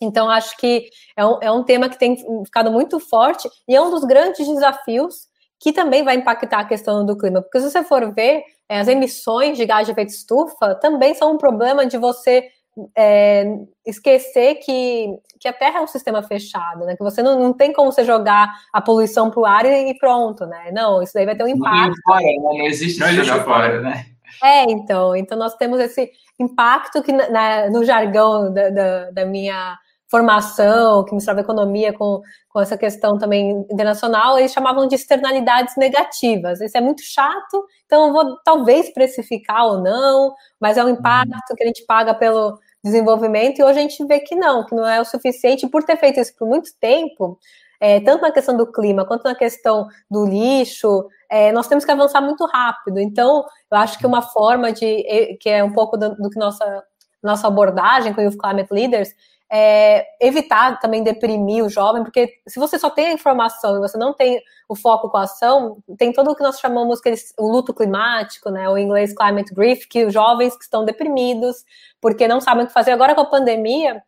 Então, 0.00 0.30
acho 0.30 0.56
que 0.56 0.88
é 1.16 1.26
um, 1.26 1.38
é 1.42 1.50
um 1.50 1.62
tema 1.62 1.88
que 1.88 1.98
tem 1.98 2.16
ficado 2.44 2.70
muito 2.70 2.98
forte 2.98 3.50
e 3.68 3.76
é 3.76 3.82
um 3.82 3.90
dos 3.90 4.04
grandes 4.04 4.46
desafios 4.46 5.28
que 5.58 5.72
também 5.72 6.02
vai 6.02 6.16
impactar 6.16 6.60
a 6.60 6.64
questão 6.64 7.04
do 7.04 7.18
clima. 7.18 7.42
Porque 7.42 7.60
se 7.60 7.70
você 7.70 7.84
for 7.84 8.14
ver, 8.14 8.42
é, 8.66 8.80
as 8.80 8.88
emissões 8.88 9.58
de 9.58 9.66
gás 9.66 9.86
de 9.86 9.92
efeito 9.92 10.08
estufa 10.08 10.74
também 10.76 11.14
são 11.14 11.32
um 11.32 11.36
problema 11.36 11.84
de 11.84 11.98
você 11.98 12.48
é, 12.96 13.44
esquecer 13.86 14.56
que, 14.56 15.18
que 15.38 15.48
a 15.48 15.52
Terra 15.52 15.80
é 15.80 15.82
um 15.82 15.86
sistema 15.86 16.22
fechado, 16.22 16.84
né? 16.84 16.96
Que 16.96 17.02
você 17.02 17.22
não, 17.22 17.38
não 17.38 17.52
tem 17.52 17.72
como 17.72 17.90
você 17.90 18.04
jogar 18.04 18.52
a 18.72 18.80
poluição 18.80 19.30
para 19.30 19.40
o 19.40 19.46
ar 19.46 19.64
e, 19.64 19.90
e, 19.90 19.98
pronto, 19.98 20.46
né? 20.46 20.70
Não, 20.72 21.02
isso 21.02 21.12
daí 21.14 21.26
vai 21.26 21.36
ter 21.36 21.44
um 21.44 21.48
impacto. 21.48 21.88
Não, 21.88 22.14
fora, 22.14 22.24
né? 22.24 22.36
não 22.36 22.66
existe 22.66 23.00
não 23.00 23.12
jogar 23.12 23.44
fora, 23.44 23.80
né? 23.80 24.06
É, 24.42 24.62
então, 24.70 25.14
então 25.14 25.36
nós 25.36 25.54
temos 25.56 25.80
esse 25.80 26.10
impacto 26.38 27.02
que 27.02 27.12
na, 27.12 27.68
no 27.68 27.84
jargão 27.84 28.52
da, 28.52 28.70
da, 28.70 29.10
da 29.10 29.24
minha 29.26 29.78
formação, 30.10 31.04
que 31.04 31.14
misturava 31.14 31.40
economia 31.40 31.92
com, 31.92 32.20
com 32.48 32.60
essa 32.60 32.76
questão 32.76 33.16
também 33.16 33.64
internacional, 33.70 34.38
eles 34.38 34.52
chamavam 34.52 34.88
de 34.88 34.96
externalidades 34.96 35.76
negativas. 35.76 36.60
Isso 36.60 36.76
é 36.76 36.80
muito 36.80 37.02
chato, 37.02 37.64
então 37.86 38.08
eu 38.08 38.12
vou 38.12 38.36
talvez 38.44 38.92
precificar 38.92 39.66
ou 39.66 39.80
não, 39.80 40.34
mas 40.60 40.76
é 40.76 40.84
um 40.84 40.88
impacto 40.88 41.54
que 41.56 41.62
a 41.62 41.66
gente 41.66 41.84
paga 41.86 42.12
pelo 42.12 42.58
desenvolvimento, 42.82 43.58
e 43.58 43.62
hoje 43.62 43.78
a 43.78 43.82
gente 43.82 44.04
vê 44.06 44.20
que 44.20 44.34
não, 44.34 44.64
que 44.64 44.74
não 44.74 44.86
é 44.86 45.00
o 45.00 45.04
suficiente, 45.04 45.68
por 45.68 45.84
ter 45.84 45.96
feito 45.96 46.18
isso 46.18 46.34
por 46.36 46.48
muito 46.48 46.70
tempo, 46.80 47.38
é, 47.78 48.00
tanto 48.00 48.22
na 48.22 48.32
questão 48.32 48.56
do 48.56 48.70
clima 48.70 49.06
quanto 49.06 49.24
na 49.24 49.34
questão 49.34 49.86
do 50.10 50.26
lixo, 50.26 51.06
é, 51.30 51.52
nós 51.52 51.68
temos 51.68 51.84
que 51.84 51.90
avançar 51.90 52.20
muito 52.20 52.44
rápido. 52.44 52.98
Então, 53.00 53.44
eu 53.70 53.78
acho 53.78 53.98
que 53.98 54.06
uma 54.06 54.20
forma 54.20 54.72
de, 54.72 55.38
que 55.40 55.48
é 55.48 55.64
um 55.64 55.72
pouco 55.72 55.96
do, 55.96 56.14
do 56.16 56.28
que 56.28 56.38
nossa, 56.38 56.84
nossa 57.22 57.46
abordagem 57.46 58.12
com 58.12 58.20
o 58.20 58.24
Youth 58.24 58.36
Climate 58.36 58.72
Leaders, 58.72 59.14
é, 59.52 60.06
evitar 60.20 60.78
também 60.78 61.02
deprimir 61.02 61.64
o 61.64 61.68
jovem, 61.68 62.04
porque 62.04 62.34
se 62.46 62.60
você 62.60 62.78
só 62.78 62.88
tem 62.88 63.06
a 63.06 63.12
informação 63.12 63.76
e 63.76 63.80
você 63.80 63.98
não 63.98 64.14
tem 64.14 64.40
o 64.68 64.76
foco 64.76 65.10
com 65.10 65.16
a 65.16 65.22
ação, 65.22 65.78
tem 65.98 66.12
todo 66.12 66.30
o 66.30 66.36
que 66.36 66.42
nós 66.42 66.60
chamamos 66.60 67.00
o 67.36 67.50
luto 67.50 67.74
climático, 67.74 68.48
né, 68.48 68.68
o 68.68 68.78
inglês 68.78 69.12
climate 69.12 69.52
grief, 69.52 69.86
que 69.88 70.04
os 70.04 70.14
jovens 70.14 70.56
que 70.56 70.62
estão 70.62 70.84
deprimidos 70.84 71.64
porque 72.00 72.28
não 72.28 72.40
sabem 72.40 72.64
o 72.64 72.66
que 72.68 72.72
fazer 72.72 72.92
agora 72.92 73.14
com 73.14 73.22
a 73.22 73.26
pandemia. 73.26 74.02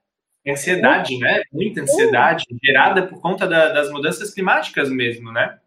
Ansiedade, 0.46 1.18
né? 1.18 1.42
Muita 1.52 1.83
ansiedade 1.83 2.44
gerada 2.64 3.07
por 3.07 3.20
conta 3.20 3.46
da, 3.46 3.68
das 3.68 3.90
mudanças 3.90 4.33
climáticas 4.33 4.90
mesmo, 4.90 5.33
né? 5.33 5.59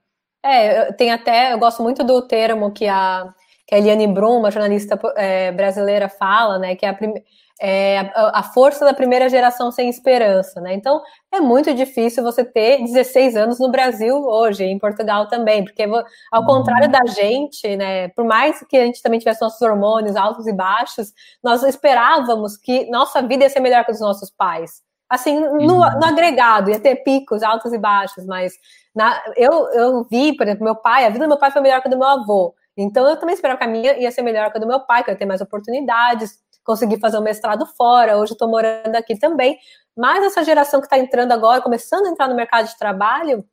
É, 0.43 0.91
tem 0.93 1.11
até, 1.11 1.53
eu 1.53 1.59
gosto 1.59 1.81
muito 1.81 2.03
do 2.03 2.21
termo 2.21 2.71
que 2.71 2.88
a, 2.88 3.33
que 3.67 3.75
a 3.75 3.78
Eliane 3.78 4.08
Brum, 4.08 4.39
uma 4.39 4.51
jornalista 4.51 4.99
é, 5.15 5.51
brasileira, 5.51 6.08
fala, 6.08 6.60
né? 6.60 6.75
Que 6.75 6.86
é 6.86 6.89
a 6.89 6.93
é, 7.62 7.99
a, 8.13 8.39
a, 8.39 8.43
força 8.43 8.84
da 8.84 8.93
primeira 8.93 9.30
geração 9.30 9.71
sem 9.71 9.89
esperança, 9.89 10.60
né? 10.60 10.73
Então 10.73 11.01
é 11.32 11.39
muito 11.39 11.73
difícil 11.73 12.23
você 12.23 12.43
ter 12.43 12.84
16 12.84 13.36
anos 13.36 13.60
no 13.60 13.71
Brasil 13.71 14.15
hoje, 14.17 14.65
em 14.65 14.78
Portugal 14.78 15.28
também, 15.28 15.63
porque 15.63 15.84
ao 15.84 16.41
uhum. 16.41 16.45
contrário 16.45 16.89
da 16.89 17.06
gente, 17.06 17.75
né? 17.78 18.10
Por 18.10 18.25
mais 18.25 18.60
que 18.67 18.75
a 18.75 18.86
gente 18.86 19.01
também 19.01 19.19
tivesse 19.19 19.41
nossos 19.41 19.62
hormônios 19.62 20.15
altos 20.15 20.47
e 20.47 20.54
baixos, 20.54 21.13
nós 21.43 21.63
esperávamos 21.63 22.58
que 22.58 22.89
nossa 22.89 23.21
vida 23.21 23.45
ia 23.45 23.49
ser 23.49 23.62
melhor 23.62 23.86
que 23.86 23.91
os 23.91 24.01
nossos 24.01 24.30
pais. 24.30 24.84
Assim, 25.10 25.39
no, 25.39 25.75
uhum. 25.75 25.99
no 25.99 26.06
agregado, 26.06 26.71
ia 26.71 26.80
ter 26.80 26.97
picos 27.04 27.41
altos 27.41 27.71
e 27.71 27.78
baixos, 27.78 28.25
mas 28.25 28.54
na, 28.93 29.21
eu, 29.38 29.69
eu 29.69 30.04
vi, 30.10 30.36
por 30.36 30.45
exemplo, 30.45 30.65
meu 30.65 30.75
pai, 30.75 31.06
a 31.06 31.10
vida 31.10 31.25
do 31.25 31.30
meu 31.30 31.38
pai 31.38 31.51
foi 31.51 31.62
melhor 31.62 31.82
que 31.82 31.88
a 31.88 31.91
do 31.91 31.97
meu 31.97 32.08
avô. 32.08 32.54
Então 32.77 33.07
eu 33.07 33.17
também 33.17 33.33
esperava 33.33 33.57
que 33.57 33.63
a 33.63 33.67
minha 33.67 33.97
ia 33.97 34.11
ser 34.11 34.21
melhor 34.21 34.51
que 34.51 34.57
a 34.57 34.61
do 34.61 34.67
meu 34.67 34.81
pai, 34.81 35.03
que 35.03 35.09
eu 35.09 35.13
ia 35.13 35.17
ter 35.17 35.25
mais 35.25 35.41
oportunidades 35.41 36.45
consegui 36.65 36.99
fazer 36.99 37.17
um 37.17 37.21
mestrado 37.21 37.65
fora, 37.65 38.17
hoje 38.17 38.33
estou 38.33 38.49
morando 38.49 38.95
aqui 38.95 39.17
também. 39.17 39.57
Mas 39.95 40.25
essa 40.25 40.43
geração 40.43 40.81
que 40.81 40.88
está 40.88 40.97
entrando 40.97 41.31
agora, 41.31 41.61
começando 41.61 42.07
a 42.07 42.09
entrar 42.09 42.27
no 42.27 42.35
mercado 42.35 42.67
de 42.67 42.77
trabalho, 42.77 43.45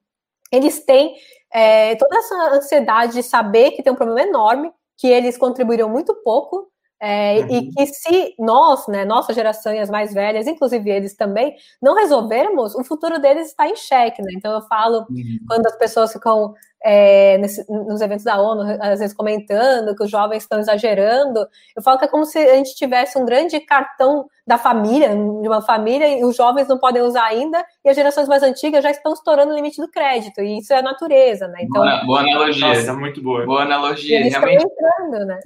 eles 0.51 0.85
têm 0.85 1.15
é, 1.53 1.95
toda 1.97 2.17
essa 2.17 2.35
ansiedade 2.55 3.13
de 3.13 3.23
saber 3.23 3.73
que 3.73 3.83
tem 3.83 3.93
um 3.93 3.97
problema 3.97 4.23
enorme, 4.23 4.73
que 4.97 5.07
eles 5.07 5.37
contribuíram 5.37 5.89
muito 5.89 6.15
pouco 6.25 6.72
é, 7.05 7.41
uhum. 7.41 7.47
E 7.51 7.71
que 7.73 7.87
se 7.87 8.33
nós, 8.39 8.87
né, 8.87 9.05
nossa 9.05 9.35
geração 9.35 9.75
e 9.75 9.81
as 9.81 9.91
mais 9.91 10.15
velhas, 10.15 10.47
inclusive 10.47 10.89
eles 10.89 11.17
também, 11.17 11.57
não 11.83 11.97
resolvermos, 11.97 12.77
o 12.77 12.85
futuro 12.85 13.19
deles 13.19 13.49
está 13.49 13.67
em 13.67 13.75
xeque. 13.75 14.23
Né? 14.23 14.31
Então 14.37 14.53
eu 14.53 14.63
falo, 14.63 14.99
uhum. 15.11 15.39
quando 15.49 15.67
as 15.67 15.77
pessoas 15.77 16.13
ficam 16.13 16.55
é, 16.85 17.39
nesse, 17.39 17.69
nos 17.69 18.01
eventos 18.01 18.25
da 18.25 18.41
ONU, 18.41 18.63
às 18.81 19.01
vezes 19.01 19.17
comentando 19.17 19.97
que 19.97 20.05
os 20.05 20.11
jovens 20.11 20.45
estão 20.45 20.61
exagerando, 20.61 21.45
eu 21.77 21.83
falo 21.83 21.99
que 21.99 22.05
é 22.05 22.09
como 22.09 22.25
se 22.25 22.39
a 22.39 22.55
gente 22.55 22.77
tivesse 22.77 23.19
um 23.19 23.25
grande 23.25 23.59
cartão 23.59 24.27
da 24.47 24.57
família, 24.57 25.09
de 25.09 25.49
uma 25.49 25.61
família, 25.61 26.07
e 26.07 26.25
os 26.25 26.37
jovens 26.37 26.69
não 26.69 26.79
podem 26.79 27.03
usar 27.03 27.25
ainda, 27.25 27.65
e 27.85 27.89
as 27.89 27.97
gerações 27.97 28.29
mais 28.29 28.45
antigas 28.45 28.81
já 28.81 28.93
estão 28.93 29.13
estourando 29.13 29.53
o 29.53 29.57
limite 29.57 29.81
do 29.81 29.91
crédito, 29.91 30.41
e 30.41 30.59
isso 30.59 30.73
é 30.73 30.79
a 30.79 30.83
natureza, 30.83 31.49
né? 31.49 31.61
Então, 31.63 31.83
boa, 31.83 32.05
boa 32.05 32.21
analogia. 32.21 32.69
Nossa, 32.69 32.95
muito 32.95 33.21
boa. 33.21 33.45
Boa 33.45 33.63
analogia. 33.63 34.21
Eles 34.21 34.33
realmente. 34.33 34.65
estão 34.65 35.07
entrando, 35.09 35.27
né? 35.27 35.41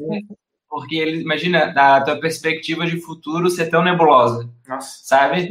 Porque 0.77 0.97
ele 0.97 1.23
imagina 1.23 1.73
a 1.75 2.03
tua 2.03 2.21
perspectiva 2.21 2.85
de 2.85 3.01
futuro 3.01 3.49
ser 3.49 3.71
tão 3.71 3.83
nebulosa, 3.83 4.47
Nossa. 4.69 4.99
sabe? 5.05 5.49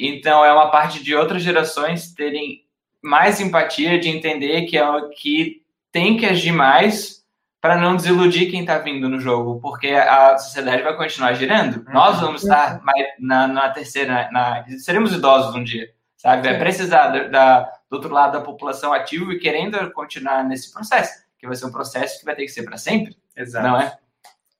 Então 0.00 0.44
é 0.44 0.52
uma 0.52 0.68
parte 0.68 1.00
de 1.00 1.14
outras 1.14 1.44
gerações 1.44 2.12
terem 2.12 2.64
mais 3.00 3.40
empatia 3.40 4.00
de 4.00 4.08
entender 4.08 4.62
que 4.62 4.76
é 4.76 4.84
o 4.84 5.10
que 5.10 5.62
tem 5.92 6.16
que 6.16 6.26
agir 6.26 6.50
mais 6.50 7.24
para 7.60 7.76
não 7.76 7.94
desiludir 7.94 8.50
quem 8.50 8.62
está 8.62 8.78
vindo 8.78 9.08
no 9.08 9.20
jogo, 9.20 9.60
porque 9.60 9.90
a 9.90 10.36
sociedade 10.36 10.82
vai 10.82 10.96
continuar 10.96 11.34
girando. 11.34 11.76
Uhum. 11.76 11.94
Nós 11.94 12.20
vamos 12.20 12.42
estar 12.42 12.82
mais 12.82 13.06
na, 13.20 13.46
na 13.46 13.70
terceira, 13.70 14.28
na, 14.32 14.64
seremos 14.80 15.12
idosos 15.12 15.54
um 15.54 15.62
dia, 15.62 15.88
sabe? 16.16 16.48
Vai 16.48 16.58
precisar 16.58 17.10
da, 17.10 17.28
da, 17.28 17.60
do 17.88 17.94
outro 17.94 18.12
lado 18.12 18.32
da 18.32 18.40
população 18.40 18.92
ativa 18.92 19.32
e 19.32 19.38
querendo 19.38 19.88
continuar 19.92 20.42
nesse 20.42 20.72
processo, 20.72 21.22
que 21.38 21.46
vai 21.46 21.54
ser 21.54 21.66
um 21.66 21.70
processo 21.70 22.18
que 22.18 22.24
vai 22.24 22.34
ter 22.34 22.42
que 22.42 22.50
ser 22.50 22.64
para 22.64 22.76
sempre, 22.76 23.16
Exato. 23.36 23.68
não 23.68 23.80
é? 23.80 24.01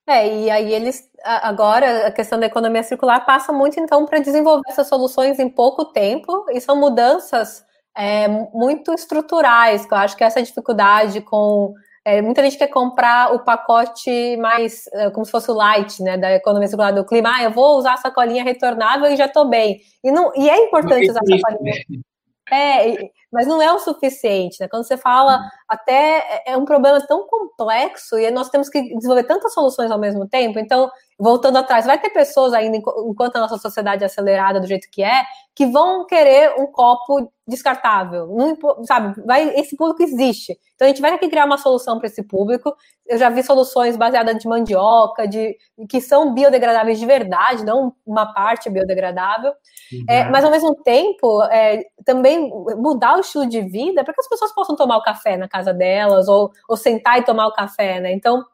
É, 0.07 0.37
e 0.37 0.51
aí 0.51 0.73
eles 0.73 1.09
agora 1.25 2.09
a 2.09 2.11
questão 2.11 2.38
da 2.38 2.47
economia 2.47 2.83
circular 2.83 3.25
passa 3.25 3.53
muito 3.53 3.79
então 3.79 4.05
para 4.05 4.19
desenvolver 4.19 4.69
essas 4.69 4.88
soluções 4.88 5.38
em 5.38 5.49
pouco 5.49 5.85
tempo 5.85 6.47
e 6.51 6.61
são 6.61 6.77
mudanças 6.77 7.65
é, 7.97 8.27
muito 8.53 8.93
estruturais, 8.93 9.87
que 9.87 9.95
eu 9.95 9.99
acho 9.99 10.17
que 10.17 10.25
essa 10.25 10.43
dificuldade 10.43 11.21
com 11.21 11.75
é, 12.05 12.21
muita 12.21 12.43
gente 12.43 12.59
quer 12.59 12.67
comprar 12.67 13.33
o 13.33 13.45
pacote 13.45 14.37
mais 14.38 14.88
é, 14.93 15.11
como 15.11 15.25
se 15.25 15.31
fosse 15.31 15.51
o 15.51 15.55
light, 15.55 16.03
né, 16.03 16.19
da 16.19 16.33
economia 16.33 16.67
circular 16.67 16.93
do 16.93 17.07
clima. 17.07 17.37
Ah, 17.37 17.45
eu 17.45 17.53
vou 17.53 17.79
usar 17.79 17.95
a 17.95 17.99
sacolinha 17.99 18.43
retornável 18.43 19.09
e 19.09 19.17
já 19.17 19.27
estou 19.27 19.49
bem. 19.49 19.81
E 20.03 20.11
não, 20.11 20.33
e 20.35 20.51
é 20.51 20.65
importante 20.65 21.11
usar 21.11 21.21
a 21.21 21.38
sacolinha. 21.38 22.03
É, 22.53 23.11
mas 23.33 23.47
não 23.47 23.62
é 23.62 23.73
o 23.73 23.79
suficiente, 23.79 24.59
né? 24.61 24.69
Quando 24.69 24.85
você 24.85 24.99
fala, 24.99 25.38
uhum. 25.38 25.49
até 25.69 26.19
é, 26.47 26.53
é 26.53 26.57
um 26.57 26.67
problema 26.67 27.01
tão 27.07 27.27
complexo 27.27 28.19
e 28.19 28.31
nós 28.31 28.51
temos 28.51 28.69
que 28.69 28.95
desenvolver 28.95 29.25
tantas 29.25 29.55
soluções 29.55 29.91
ao 29.91 29.99
mesmo 29.99 30.29
tempo. 30.29 30.59
Então, 30.59 30.91
voltando 31.23 31.57
atrás, 31.57 31.87
vai 31.87 31.97
ter 32.01 32.11
pessoas 32.11 32.53
ainda, 32.53 32.77
enquanto 32.77 33.37
a 33.37 33.41
nossa 33.41 33.57
sociedade 33.57 34.03
é 34.03 34.07
acelerada 34.07 34.59
do 34.59 34.67
jeito 34.67 34.89
que 34.91 35.05
é, 35.05 35.23
que 35.55 35.65
vão 35.67 36.05
querer 36.05 36.53
um 36.59 36.67
copo 36.67 37.31
descartável. 37.47 38.27
Não, 38.27 38.85
sabe, 38.85 39.23
vai, 39.25 39.51
esse 39.51 39.77
público 39.77 40.03
existe. 40.03 40.59
Então 40.75 40.85
a 40.85 40.89
gente 40.89 41.01
vai 41.01 41.13
ter 41.13 41.19
que 41.19 41.29
criar 41.29 41.45
uma 41.45 41.59
solução 41.59 41.99
para 41.99 42.09
esse 42.09 42.25
público. 42.25 42.75
Eu 43.07 43.19
já 43.19 43.31
vi 43.31 43.41
soluções 43.45 43.97
baseadas 43.97 44.37
de 44.37 44.49
mandioca, 44.49 45.29
de 45.29 45.57
que 45.89 46.01
são 46.01 46.35
biodegradáveis 46.35 46.99
de 46.99 47.07
verdade, 47.07 47.65
não 47.65 47.95
uma 48.05 48.33
parte 48.35 48.69
biodegrável. 48.69 49.53
Uhum. 49.93 50.05
É, 50.09 50.25
mas 50.29 50.45
ao 50.45 50.51
mesmo 50.51 50.75
tempo, 50.83 51.41
é, 51.45 51.85
também 52.05 52.51
mudar 52.77 53.17
o 53.17 53.21
estilo 53.21 53.47
de 53.47 53.61
vida 53.61 54.03
para 54.03 54.13
que 54.13 54.21
as 54.21 54.29
pessoas 54.29 54.53
possam 54.53 54.75
tomar 54.75 54.97
o 54.97 55.03
café 55.03 55.37
na 55.37 55.49
casa 55.49 55.73
delas 55.73 56.27
ou, 56.27 56.51
ou 56.69 56.77
sentar 56.77 57.21
e 57.21 57.25
tomar 57.25 57.47
o 57.47 57.53
café, 57.53 58.01
né? 58.01 58.13
Então 58.13 58.45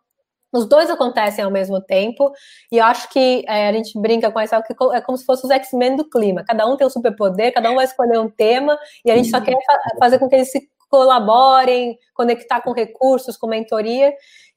os 0.53 0.67
dois 0.69 0.91
acontecem 0.91 1.45
ao 1.45 1.51
mesmo 1.51 1.81
tempo, 1.81 2.33
e 2.73 2.79
eu 2.79 2.85
acho 2.85 3.09
que 3.11 3.45
é, 3.47 3.69
a 3.69 3.73
gente 3.73 3.99
brinca 4.01 4.31
com 4.31 4.41
isso, 4.41 4.55
é 4.55 5.01
como 5.01 5.19
se 5.19 5.25
fosse 5.25 5.45
os 5.45 5.51
X-Men 5.51 5.97
do 5.97 6.09
clima. 6.09 6.45
Cada 6.45 6.67
um 6.67 6.77
tem 6.77 6.87
um 6.87 6.91
superpoder, 6.91 7.53
cada 7.53 7.71
um 7.71 7.75
vai 7.75 7.85
escolher 7.85 8.19
um 8.19 8.31
tema, 8.31 8.79
e 9.05 9.11
a 9.11 9.17
gente 9.17 9.31
só 9.31 9.41
quer 9.41 9.57
fa 9.65 9.79
fazer 9.99 10.19
com 10.19 10.29
que 10.29 10.35
eles 10.35 10.51
se 10.51 10.69
colaborem, 10.89 11.99
conectar 12.15 12.63
com 12.63 12.73
recursos, 12.73 13.37
com 13.37 13.47
mentoria. 13.47 14.13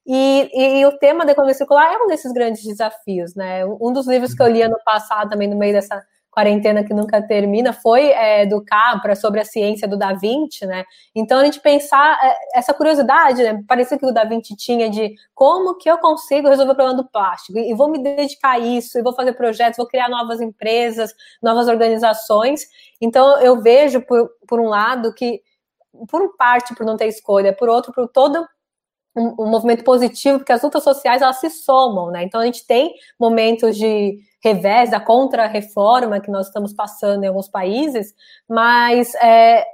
E, 0.06 0.50
e, 0.54 0.80
e, 0.80 0.86
o 0.86 0.98
tema 0.98 1.26
da 1.26 1.34
economia 1.34 1.54
circular 1.54 1.94
é 1.94 1.98
um 1.98 2.08
desses 2.08 2.32
grandes 2.32 2.64
desafios, 2.64 3.36
né? 3.36 3.64
Um 3.66 3.94
dos 3.94 4.08
livros 4.08 4.34
que 4.34 4.42
eu 4.42 4.48
li 4.48 4.62
ano 4.62 4.78
passado, 4.84 5.30
também 5.30 5.48
no 5.48 5.56
meio 5.56 5.74
dessa 5.74 6.02
quarentena 6.32 6.84
que 6.84 6.94
nunca 6.94 7.22
termina, 7.22 7.74
foi 7.74 8.10
é, 8.12 8.46
do 8.46 8.64
Capra 8.64 9.16
sobre 9.16 9.42
a 9.42 9.46
ciência 9.46 9.86
do 9.88 9.98
Da 9.98 10.14
Vinci, 10.14 10.66
né? 10.66 10.86
Então 11.14 11.40
a 11.40 11.46
gente 11.46 11.60
pensar 11.60 12.18
é, 12.24 12.58
essa 12.58 12.74
curiosidade, 12.74 13.44
né? 13.44 13.62
Parecia 13.68 14.00
que 14.00 14.06
o 14.06 14.14
Da 14.14 14.24
Vinci 14.24 14.56
tinha 14.56 14.90
de 14.90 15.14
como 15.36 15.76
que 15.76 15.90
eu 15.92 15.98
consigo 15.98 16.48
resolver 16.48 16.72
o 16.72 16.76
problema 16.76 16.98
do 17.04 17.10
plástico 17.10 17.60
e 17.60 17.74
vou 17.74 17.90
me 17.90 18.02
dedicar 18.02 18.52
a 18.52 18.60
isso, 18.60 18.98
e 18.98 19.04
vou 19.04 19.14
fazer 19.14 19.34
projetos, 19.34 19.78
vou 19.78 19.86
criar 19.86 20.08
novas 20.08 20.40
empresas, 20.40 21.14
novas 21.44 21.68
organizações. 21.68 22.66
Então 23.02 23.40
eu 23.42 23.62
vejo 23.62 24.02
por, 24.02 24.30
por 24.48 24.60
um 24.60 24.70
lado 24.70 25.14
que 25.14 25.42
por 26.10 26.22
um 26.22 26.36
parte 26.38 26.74
por 26.74 26.86
não 26.86 26.96
ter 26.96 27.08
escolha, 27.08 27.54
por 27.54 27.68
outro 27.68 27.92
por 27.92 28.08
todo 28.08 28.48
um, 29.14 29.44
um 29.44 29.50
movimento 29.50 29.84
positivo, 29.84 30.40
porque 30.40 30.54
as 30.54 30.62
lutas 30.62 30.84
sociais 30.84 31.22
elas 31.22 31.42
se 31.42 31.50
somam, 31.50 32.10
né? 32.10 32.24
Então 32.24 32.40
a 32.40 32.46
gente 32.46 32.66
tem 32.66 32.94
momentos 33.20 33.76
de 33.78 34.18
revés 34.44 34.90
da 34.92 35.00
contra-reforma 35.00 36.20
que 36.20 36.32
nós 36.32 36.48
estamos 36.48 36.74
passando 36.74 37.24
em 37.24 37.28
alguns 37.28 37.48
países, 37.48 38.14
mas 38.50 39.14
é, 39.16 39.66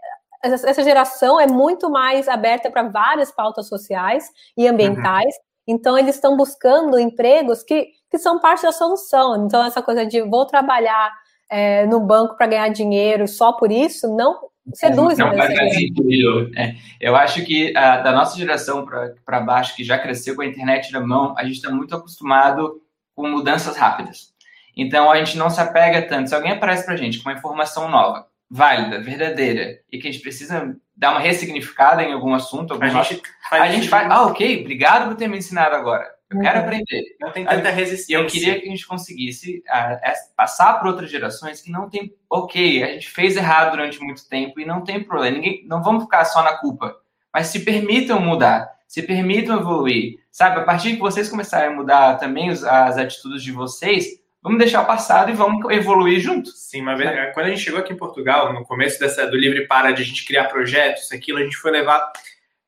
essa 0.43 0.83
geração 0.83 1.39
é 1.39 1.47
muito 1.47 1.89
mais 1.89 2.27
aberta 2.27 2.69
para 2.69 2.83
várias 2.83 3.31
pautas 3.31 3.67
sociais 3.67 4.29
e 4.55 4.67
ambientais. 4.67 5.35
Uhum. 5.35 5.75
Então, 5.75 5.97
eles 5.97 6.15
estão 6.15 6.37
buscando 6.37 6.99
empregos 6.99 7.63
que, 7.63 7.89
que 8.09 8.17
são 8.17 8.39
parte 8.39 8.63
da 8.63 8.71
solução. 8.71 9.45
Então, 9.45 9.65
essa 9.65 9.81
coisa 9.81 10.05
de 10.05 10.21
vou 10.21 10.45
trabalhar 10.45 11.11
é, 11.49 11.85
no 11.85 11.99
banco 11.99 12.35
para 12.37 12.47
ganhar 12.47 12.69
dinheiro 12.69 13.27
só 13.27 13.53
por 13.53 13.71
isso, 13.71 14.13
não 14.15 14.49
seduz. 14.73 15.17
Não, 15.17 15.35
faz 15.35 15.55
sentido. 15.55 16.51
É, 16.55 16.75
eu 16.99 17.15
acho 17.15 17.43
que 17.45 17.75
a, 17.75 17.97
da 17.97 18.11
nossa 18.11 18.37
geração 18.37 18.85
para 19.25 19.39
baixo, 19.41 19.75
que 19.75 19.83
já 19.83 19.97
cresceu 19.97 20.35
com 20.35 20.41
a 20.41 20.45
internet 20.45 20.91
na 20.91 20.99
mão, 20.99 21.33
a 21.37 21.43
gente 21.43 21.55
está 21.55 21.71
muito 21.71 21.95
acostumado 21.95 22.81
com 23.15 23.27
mudanças 23.27 23.75
rápidas. 23.75 24.33
Então 24.77 25.09
a 25.09 25.17
gente 25.17 25.37
não 25.37 25.49
se 25.49 25.59
apega 25.59 26.01
tanto. 26.03 26.29
Se 26.29 26.35
alguém 26.35 26.51
aparece 26.51 26.85
para 26.85 26.93
a 26.93 26.97
gente 26.97 27.19
com 27.19 27.29
uma 27.29 27.37
informação 27.37 27.89
nova, 27.89 28.27
válida, 28.49 29.01
verdadeira, 29.01 29.79
e 29.91 29.97
que 29.97 30.07
a 30.07 30.11
gente 30.11 30.21
precisa 30.21 30.75
dar 30.95 31.11
uma 31.11 31.19
ressignificada 31.19 32.03
em 32.03 32.13
algum 32.13 32.33
assunto, 32.33 32.73
algum 32.73 32.85
a 32.85 32.89
gente, 32.89 33.21
faz, 33.49 33.61
a 33.61 33.71
gente 33.71 33.89
faz. 33.89 34.09
Ah, 34.09 34.25
ok, 34.27 34.61
obrigado 34.61 35.09
por 35.09 35.17
ter 35.17 35.27
me 35.27 35.37
ensinado 35.37 35.75
agora. 35.75 36.17
Eu 36.29 36.37
uhum. 36.37 36.43
quero 36.43 36.59
aprender. 36.59 37.03
Não 37.21 37.31
tem 37.31 37.45
tanta 37.45 37.69
resistência. 37.69 38.13
E 38.13 38.21
eu 38.21 38.27
queria 38.27 38.59
que 38.59 38.67
a 38.67 38.69
gente 38.69 38.85
conseguisse 38.85 39.63
uh, 39.65 40.35
passar 40.35 40.73
para 40.73 40.89
outras 40.89 41.09
gerações 41.09 41.61
que 41.61 41.71
não 41.71 41.89
tem. 41.89 42.13
Ok, 42.29 42.83
a 42.83 42.87
gente 42.87 43.09
fez 43.09 43.37
errado 43.37 43.71
durante 43.71 43.99
muito 44.01 44.27
tempo 44.27 44.59
e 44.59 44.65
não 44.65 44.83
tem 44.83 45.01
problema. 45.01 45.37
Ninguém, 45.37 45.65
não 45.67 45.81
vamos 45.81 46.03
ficar 46.03 46.25
só 46.25 46.43
na 46.43 46.57
culpa. 46.57 46.95
Mas 47.33 47.47
se 47.47 47.61
permitam 47.61 48.19
mudar, 48.19 48.69
se 48.87 49.01
permitam 49.03 49.59
evoluir. 49.59 50.17
Sabe, 50.29 50.59
a 50.59 50.63
partir 50.63 50.95
que 50.95 50.99
vocês 50.99 51.29
começarem 51.29 51.69
a 51.69 51.75
mudar 51.75 52.17
também 52.17 52.49
as 52.49 52.97
atitudes 52.97 53.41
de 53.41 53.51
vocês, 53.51 54.05
Vamos 54.47 54.59
deixar 54.59 54.85
passado 54.85 55.29
e 55.29 55.33
vamos 55.33 55.69
evoluir 55.71 56.21
juntos. 56.21 56.57
Sim, 56.57 56.81
mas 56.81 57.01
é. 57.01 57.31
quando 57.33 57.47
a 57.47 57.49
gente 57.49 57.61
chegou 57.61 57.81
aqui 57.81 57.91
em 57.91 57.97
Portugal, 57.97 58.53
no 58.53 58.63
começo 58.63 58.97
dessa, 58.97 59.27
do 59.27 59.35
Livre 59.35 59.67
Para, 59.67 59.91
de 59.91 60.01
a 60.01 60.05
gente 60.05 60.25
criar 60.25 60.45
projetos, 60.45 61.11
aquilo, 61.11 61.39
a 61.39 61.43
gente 61.43 61.57
foi 61.57 61.69
levar 61.69 62.13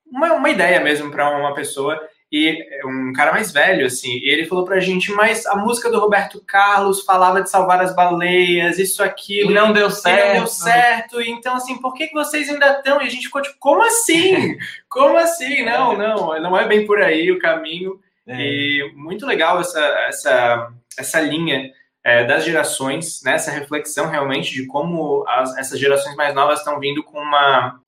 uma, 0.05 0.33
uma 0.33 0.49
ideia 0.49 0.81
mesmo 0.81 1.09
para 1.09 1.29
uma 1.29 1.53
pessoa 1.53 1.97
e 2.29 2.61
um 2.85 3.13
cara 3.13 3.31
mais 3.31 3.53
velho, 3.53 3.85
assim, 3.85 4.17
e 4.17 4.29
ele 4.29 4.45
falou 4.45 4.65
pra 4.65 4.81
gente, 4.81 5.09
mas 5.13 5.45
a 5.47 5.55
música 5.55 5.89
do 5.89 5.99
Roberto 5.99 6.43
Carlos 6.45 7.03
falava 7.05 7.41
de 7.41 7.49
salvar 7.49 7.81
as 7.81 7.95
baleias, 7.95 8.77
isso, 8.77 9.01
aquilo. 9.01 9.51
E 9.51 9.53
não 9.53 9.71
deu 9.71 9.89
certo. 9.89 10.27
não 10.27 10.33
deu 10.33 10.47
certo. 10.47 11.21
Então, 11.21 11.55
assim, 11.55 11.77
por 11.77 11.93
que, 11.93 12.07
que 12.07 12.13
vocês 12.13 12.49
ainda 12.49 12.73
estão? 12.73 13.01
E 13.01 13.05
a 13.05 13.09
gente 13.09 13.27
ficou 13.27 13.41
tipo, 13.41 13.55
como 13.57 13.81
assim? 13.81 14.57
Como 14.89 15.17
assim? 15.17 15.63
Não, 15.63 15.95
não, 15.95 16.41
não 16.41 16.57
é 16.57 16.67
bem 16.67 16.85
por 16.85 16.99
aí 16.99 17.31
o 17.31 17.39
caminho. 17.39 17.99
É. 18.27 18.35
E 18.39 18.91
muito 18.95 19.25
legal 19.25 19.59
essa, 19.61 19.79
essa 20.07 20.71
essa 20.97 21.19
linha 21.21 21.71
é, 22.04 22.23
das 22.23 22.45
gerações, 22.45 23.21
né, 23.23 23.34
essa 23.34 23.52
reflexão 23.52 24.10
realmente 24.10 24.54
de 24.54 24.65
como 24.65 25.25
as, 25.28 25.58
essas 25.58 25.80
gerações 25.80 26.15
mais 26.15 26.34
novas 26.34 26.60
estão 26.60 26.80
vindo 26.80 27.04
com 27.04 27.19
uma, 27.19 27.80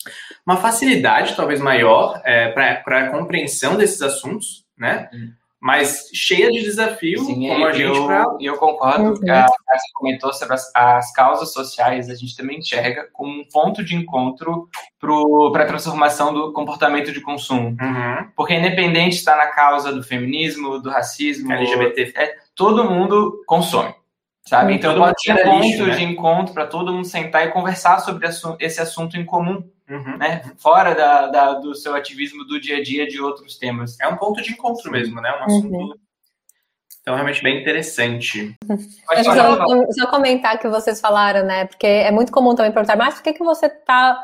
uma 0.45 0.57
facilidade 0.57 1.35
talvez 1.35 1.61
maior 1.61 2.21
é, 2.25 2.49
para 2.49 2.99
a 2.99 3.09
compreensão 3.09 3.75
desses 3.77 4.01
assuntos, 4.01 4.65
né? 4.77 5.09
Hum. 5.13 5.31
mas 5.59 6.09
cheia 6.13 6.49
de 6.49 6.61
desafio, 6.61 7.19
Sim, 7.19 7.47
como 7.47 7.65
a 7.65 7.69
eu, 7.69 7.73
gente 7.73 8.05
pra... 8.05 8.25
eu 8.41 8.57
concordo. 8.57 9.09
Uhum. 9.09 9.31
A 9.31 9.45
Cássia 9.45 9.91
comentou 9.93 10.33
sobre 10.33 10.55
as, 10.55 10.71
as 10.75 11.13
causas 11.13 11.53
sociais, 11.53 12.09
a 12.09 12.15
gente 12.15 12.35
também 12.35 12.59
enxerga 12.59 13.07
como 13.13 13.41
um 13.41 13.45
ponto 13.45 13.83
de 13.83 13.95
encontro 13.95 14.67
para 14.99 15.63
a 15.63 15.67
transformação 15.67 16.33
do 16.33 16.51
comportamento 16.51 17.11
de 17.11 17.21
consumo. 17.21 17.77
Uhum. 17.79 18.27
Porque 18.35 18.55
independente 18.55 19.15
está 19.15 19.35
na 19.35 19.47
causa 19.47 19.93
do 19.93 20.03
feminismo, 20.03 20.79
do 20.79 20.89
racismo, 20.89 21.51
LGBT. 21.51 22.13
é, 22.15 22.40
todo 22.55 22.89
mundo 22.89 23.43
consome. 23.45 23.93
Sabe? 24.47 24.73
Então 24.73 24.93
todo 24.93 25.01
pode 25.01 25.11
mundo 25.11 25.19
ser 25.21 25.31
um 25.31 25.35
tira 25.35 25.49
ponto 25.49 25.63
lixo, 25.63 25.85
né? 25.85 25.95
de 25.95 26.03
encontro 26.03 26.53
para 26.53 26.65
todo 26.67 26.91
mundo 26.91 27.05
sentar 27.05 27.45
e 27.47 27.51
conversar 27.51 27.99
sobre 27.99 28.27
esse 28.59 28.81
assunto 28.81 29.15
em 29.15 29.23
comum, 29.25 29.63
Uhum. 29.89 30.17
né? 30.17 30.41
Fora 30.57 30.95
da, 30.95 31.27
da- 31.27 31.53
do 31.55 31.75
seu 31.75 31.93
ativismo 31.93 32.43
do 32.45 32.59
dia 32.59 32.77
a 32.77 32.83
dia 32.83 33.05
de 33.05 33.21
outros 33.21 33.57
temas. 33.57 33.99
É 33.99 34.07
um 34.07 34.15
ponto 34.17 34.41
de 34.41 34.51
encontro 34.53 34.89
mesmo, 34.91 35.21
né? 35.21 35.31
Um 35.39 35.43
assunto. 35.43 35.99
Então, 37.01 37.13
realmente 37.15 37.41
bem 37.43 37.59
interessante. 37.61 38.55
Pode 39.07 39.23
falar, 39.23 39.57
só, 39.57 39.91
só 39.91 40.07
comentar 40.07 40.57
que 40.59 40.67
vocês 40.69 41.01
falaram, 41.01 41.43
né? 41.45 41.65
Porque 41.65 41.87
é 41.87 42.11
muito 42.11 42.31
comum 42.31 42.55
também 42.55 42.71
perguntar, 42.71 42.95
mas 42.95 43.15
por 43.15 43.23
que, 43.23 43.33
que 43.33 43.43
você 43.43 43.65
está 43.67 44.17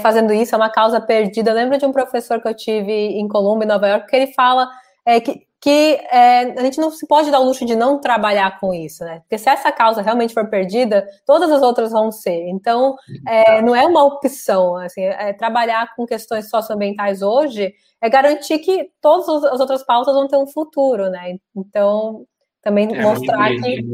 fazendo 0.00 0.32
isso? 0.32 0.54
É 0.54 0.58
uma 0.58 0.70
causa 0.70 1.00
perdida. 1.00 1.50
Eu 1.50 1.54
lembro 1.56 1.76
de 1.78 1.84
um 1.84 1.92
professor 1.92 2.40
que 2.40 2.46
eu 2.48 2.54
tive 2.56 2.92
em 2.92 3.26
Colômbia, 3.28 3.64
em 3.64 3.68
Nova 3.68 3.88
York, 3.88 4.06
que 4.08 4.16
ele 4.16 4.32
fala 4.32 4.68
é, 5.04 5.20
que, 5.20 5.42
que 5.62 5.94
é, 6.10 6.58
a 6.58 6.64
gente 6.64 6.80
não 6.80 6.90
se 6.90 7.06
pode 7.06 7.30
dar 7.30 7.38
o 7.38 7.44
luxo 7.44 7.64
de 7.64 7.76
não 7.76 8.00
trabalhar 8.00 8.58
com 8.58 8.74
isso, 8.74 9.04
né? 9.04 9.20
Porque 9.20 9.38
se 9.38 9.48
essa 9.48 9.70
causa 9.70 10.02
realmente 10.02 10.34
for 10.34 10.50
perdida, 10.50 11.06
todas 11.24 11.52
as 11.52 11.62
outras 11.62 11.92
vão 11.92 12.10
ser. 12.10 12.48
Então, 12.48 12.96
é, 13.28 13.62
não 13.62 13.74
é 13.74 13.86
uma 13.86 14.04
opção. 14.04 14.76
Assim, 14.76 15.02
é, 15.02 15.32
trabalhar 15.32 15.94
com 15.94 16.04
questões 16.04 16.50
socioambientais 16.50 17.22
hoje 17.22 17.72
é 18.00 18.10
garantir 18.10 18.58
que 18.58 18.90
todas 19.00 19.28
as 19.28 19.60
outras 19.60 19.86
pautas 19.86 20.12
vão 20.12 20.26
ter 20.26 20.36
um 20.36 20.48
futuro, 20.48 21.08
né? 21.08 21.36
Então, 21.56 22.26
também 22.60 22.92
É, 22.92 23.00
mostrar 23.00 23.48
que. 23.50 23.84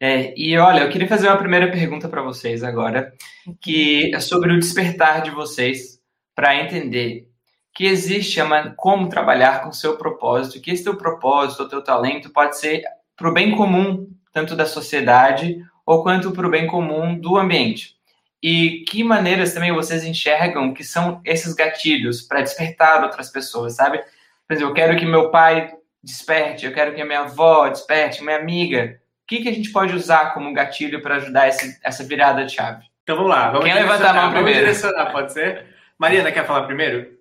É, 0.00 0.34
e 0.36 0.58
olha, 0.58 0.80
eu 0.80 0.90
queria 0.90 1.06
fazer 1.06 1.28
uma 1.28 1.38
primeira 1.38 1.70
pergunta 1.70 2.08
para 2.08 2.20
vocês 2.20 2.64
agora, 2.64 3.12
que 3.60 4.12
é 4.12 4.18
sobre 4.18 4.52
o 4.52 4.58
despertar 4.58 5.22
de 5.22 5.30
vocês 5.30 6.00
para 6.34 6.60
entender 6.60 7.28
que 7.74 7.86
existe 7.86 8.38
como 8.76 9.08
trabalhar 9.08 9.62
com 9.62 9.70
o 9.70 9.74
seu 9.74 9.96
propósito, 9.96 10.60
que 10.60 10.70
esse 10.70 10.84
teu 10.84 10.96
propósito, 10.96 11.64
o 11.64 11.68
teu 11.68 11.82
talento 11.82 12.30
pode 12.30 12.56
ser 12.56 12.84
para 13.16 13.28
o 13.28 13.32
bem 13.32 13.56
comum, 13.56 14.08
tanto 14.32 14.54
da 14.54 14.64
sociedade 14.64 15.60
ou 15.84 16.02
quanto 16.02 16.30
para 16.30 16.46
o 16.46 16.50
bem 16.50 16.68
comum 16.68 17.18
do 17.18 17.36
ambiente. 17.36 17.96
E 18.40 18.84
que 18.88 19.02
maneiras 19.02 19.54
também 19.54 19.72
vocês 19.72 20.04
enxergam 20.04 20.72
que 20.72 20.84
são 20.84 21.20
esses 21.24 21.52
gatilhos 21.54 22.22
para 22.22 22.42
despertar 22.42 23.02
outras 23.02 23.30
pessoas, 23.30 23.74
sabe? 23.74 23.98
Por 24.46 24.54
exemplo, 24.54 24.70
eu 24.70 24.74
quero 24.74 24.96
que 24.96 25.04
meu 25.04 25.30
pai 25.30 25.74
desperte, 26.02 26.66
eu 26.66 26.72
quero 26.72 26.94
que 26.94 27.00
a 27.00 27.06
minha 27.06 27.20
avó 27.20 27.68
desperte, 27.68 28.22
minha 28.22 28.36
amiga. 28.36 29.00
O 29.24 29.26
que, 29.26 29.40
que 29.42 29.48
a 29.48 29.52
gente 29.52 29.72
pode 29.72 29.96
usar 29.96 30.34
como 30.34 30.52
gatilho 30.52 31.02
para 31.02 31.16
ajudar 31.16 31.48
esse, 31.48 31.78
essa 31.82 32.04
virada 32.04 32.44
de 32.44 32.52
chave? 32.52 32.84
Então 33.02 33.16
vamos 33.16 33.30
lá. 33.30 33.50
Vamos 33.50 33.64
Quem 33.64 33.74
levanta 33.74 34.10
a 34.10 34.12
mão 34.12 34.14
direcionar, 34.14 34.20
vamos 34.20 34.34
primeiro? 34.34 34.60
direcionar, 34.60 35.12
pode 35.12 35.32
ser? 35.32 35.66
Mariana, 35.98 36.30
quer 36.30 36.46
falar 36.46 36.66
primeiro? 36.66 37.13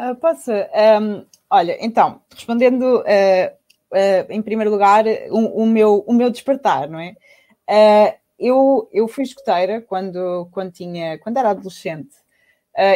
Ah, 0.00 0.14
posso? 0.14 0.52
Um, 0.52 1.26
olha, 1.50 1.76
então, 1.84 2.22
respondendo 2.32 3.00
uh, 3.00 3.02
uh, 3.02 4.30
em 4.30 4.40
primeiro 4.40 4.70
lugar 4.70 5.04
o, 5.28 5.62
o, 5.64 5.66
meu, 5.66 6.04
o 6.06 6.12
meu 6.14 6.30
despertar, 6.30 6.88
não 6.88 7.00
é? 7.00 7.16
Eu, 8.38 8.88
eu 8.92 9.08
fui 9.08 9.24
escoteira 9.24 9.80
quando, 9.82 10.48
quando, 10.52 10.70
tinha, 10.70 11.18
quando 11.18 11.38
era 11.38 11.50
adolescente. 11.50 12.14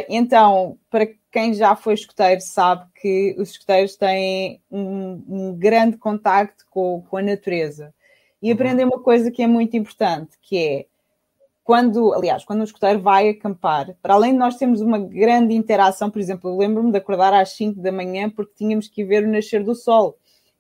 então, 0.09 0.79
para 0.89 1.09
quem 1.33 1.53
já 1.53 1.75
foi 1.75 1.95
escoteiro 1.95 2.41
sabe 2.41 2.87
que 2.95 3.35
os 3.37 3.51
escoteiros 3.51 3.97
têm 3.97 4.63
um, 4.71 5.25
um 5.29 5.55
grande 5.59 5.97
contacto 5.97 6.65
com, 6.71 7.03
com 7.11 7.17
a 7.17 7.23
natureza. 7.23 7.93
E 8.41 8.53
aprendem 8.53 8.87
uma 8.87 9.01
coisa 9.01 9.29
que 9.33 9.43
é 9.43 9.47
muito 9.49 9.77
importante, 9.77 10.39
que 10.41 10.57
é 10.57 10.87
quando, 11.65 12.13
aliás, 12.13 12.45
quando 12.45 12.61
um 12.61 12.65
escoteiro 12.65 13.01
vai 13.01 13.29
acampar, 13.29 13.95
para 14.03 14.15
além 14.15 14.33
de 14.33 14.39
nós 14.39 14.57
termos 14.57 14.81
uma 14.81 14.99
grande 14.99 15.55
interação, 15.55 16.11
por 16.11 16.21
exemplo, 16.21 16.57
lembro-me 16.57 16.91
de 16.91 16.99
acordar 16.99 17.33
às 17.33 17.51
5 17.53 17.81
da 17.81 17.93
manhã 17.93 18.29
porque 18.29 18.53
tínhamos 18.57 18.89
que 18.89 19.03
ir 19.03 19.05
ver 19.05 19.25
o 19.25 19.31
nascer 19.31 19.63
do 19.63 19.75
sol. 19.75 20.17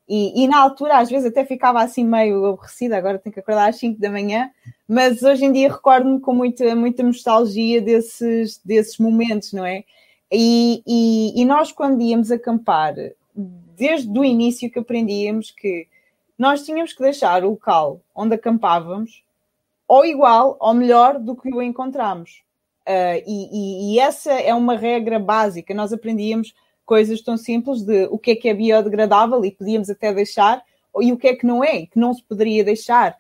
E, 0.08 0.44
e, 0.44 0.48
na 0.48 0.58
altura, 0.60 0.98
às 0.98 1.08
vezes, 1.08 1.26
até 1.26 1.44
ficava 1.44 1.82
assim 1.82 2.04
meio 2.04 2.44
aborrecida, 2.44 2.96
agora 2.96 3.18
tenho 3.18 3.32
que 3.32 3.40
acordar 3.40 3.68
às 3.68 3.76
5 3.76 4.00
da 4.00 4.10
manhã, 4.10 4.50
mas 4.86 5.22
hoje 5.22 5.44
em 5.44 5.52
dia 5.52 5.72
recordo-me 5.72 6.20
com 6.20 6.34
muita, 6.34 6.74
muita 6.76 7.02
nostalgia 7.02 7.80
desses, 7.80 8.60
desses 8.64 8.98
momentos, 8.98 9.52
não 9.52 9.64
é? 9.64 9.84
E, 10.30 10.82
e, 10.86 11.40
e 11.40 11.44
nós, 11.44 11.72
quando 11.72 12.00
íamos 12.02 12.30
acampar, 12.30 12.94
desde 13.34 14.18
o 14.18 14.24
início 14.24 14.70
que 14.70 14.78
aprendíamos 14.78 15.50
que 15.50 15.86
nós 16.38 16.64
tínhamos 16.64 16.92
que 16.92 17.02
deixar 17.02 17.44
o 17.44 17.50
local 17.50 18.00
onde 18.14 18.34
acampávamos 18.34 19.22
ou 19.92 20.07
igual 20.07 20.57
ou 20.59 20.72
melhor 20.72 21.18
do 21.18 21.37
que 21.37 21.55
o 21.55 21.61
encontramos. 21.61 22.42
Uh, 22.88 23.20
e, 23.26 23.48
e, 23.52 23.94
e, 23.94 23.98
essa 24.00 24.33
é 24.33 24.55
uma 24.55 24.74
regra 24.74 25.18
básica. 25.18 25.74
Nós 25.74 25.92
aprendíamos 25.92 26.55
coisas 26.83 27.20
tão 27.20 27.37
simples 27.37 27.83
de 27.83 28.07
o 28.07 28.18
que 28.18 28.31
é 28.31 28.37
que 28.37 28.48
é 28.48 28.55
biodegradável 28.55 29.44
e 29.44 29.50
podíamos 29.50 29.90
até 29.90 30.11
deixar, 30.11 30.64
e 30.98 31.12
o 31.12 31.18
que 31.18 31.28
é 31.28 31.37
que 31.37 31.46
não 31.46 31.62
é, 31.62 31.85
que 31.85 31.98
não 31.98 32.14
se 32.14 32.22
poderia 32.22 32.64
deixar. 32.64 33.18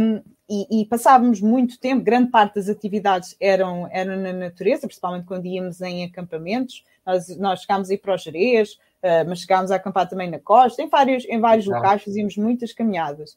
Um, 0.00 0.22
e, 0.48 0.80
e, 0.80 0.86
passávamos 0.86 1.42
muito 1.42 1.78
tempo, 1.78 2.02
grande 2.02 2.30
parte 2.30 2.54
das 2.54 2.70
atividades 2.70 3.36
eram, 3.38 3.86
eram 3.92 4.16
na 4.16 4.32
natureza, 4.32 4.86
principalmente 4.86 5.26
quando 5.26 5.44
íamos 5.44 5.82
em 5.82 6.06
acampamentos. 6.06 6.82
Nós, 7.04 7.36
nós 7.36 7.60
chegámos 7.60 7.90
a 7.90 7.94
ir 7.94 7.98
para 7.98 8.14
os 8.14 8.22
Jerez, 8.22 8.72
uh, 9.02 9.28
mas 9.28 9.40
chegámos 9.40 9.70
a 9.70 9.76
acampar 9.76 10.08
também 10.08 10.30
na 10.30 10.38
costa, 10.38 10.82
em 10.82 10.88
vários, 10.88 11.26
em 11.26 11.38
vários 11.38 11.66
locais 11.66 12.02
fazíamos 12.02 12.38
muitas 12.38 12.72
caminhadas. 12.72 13.36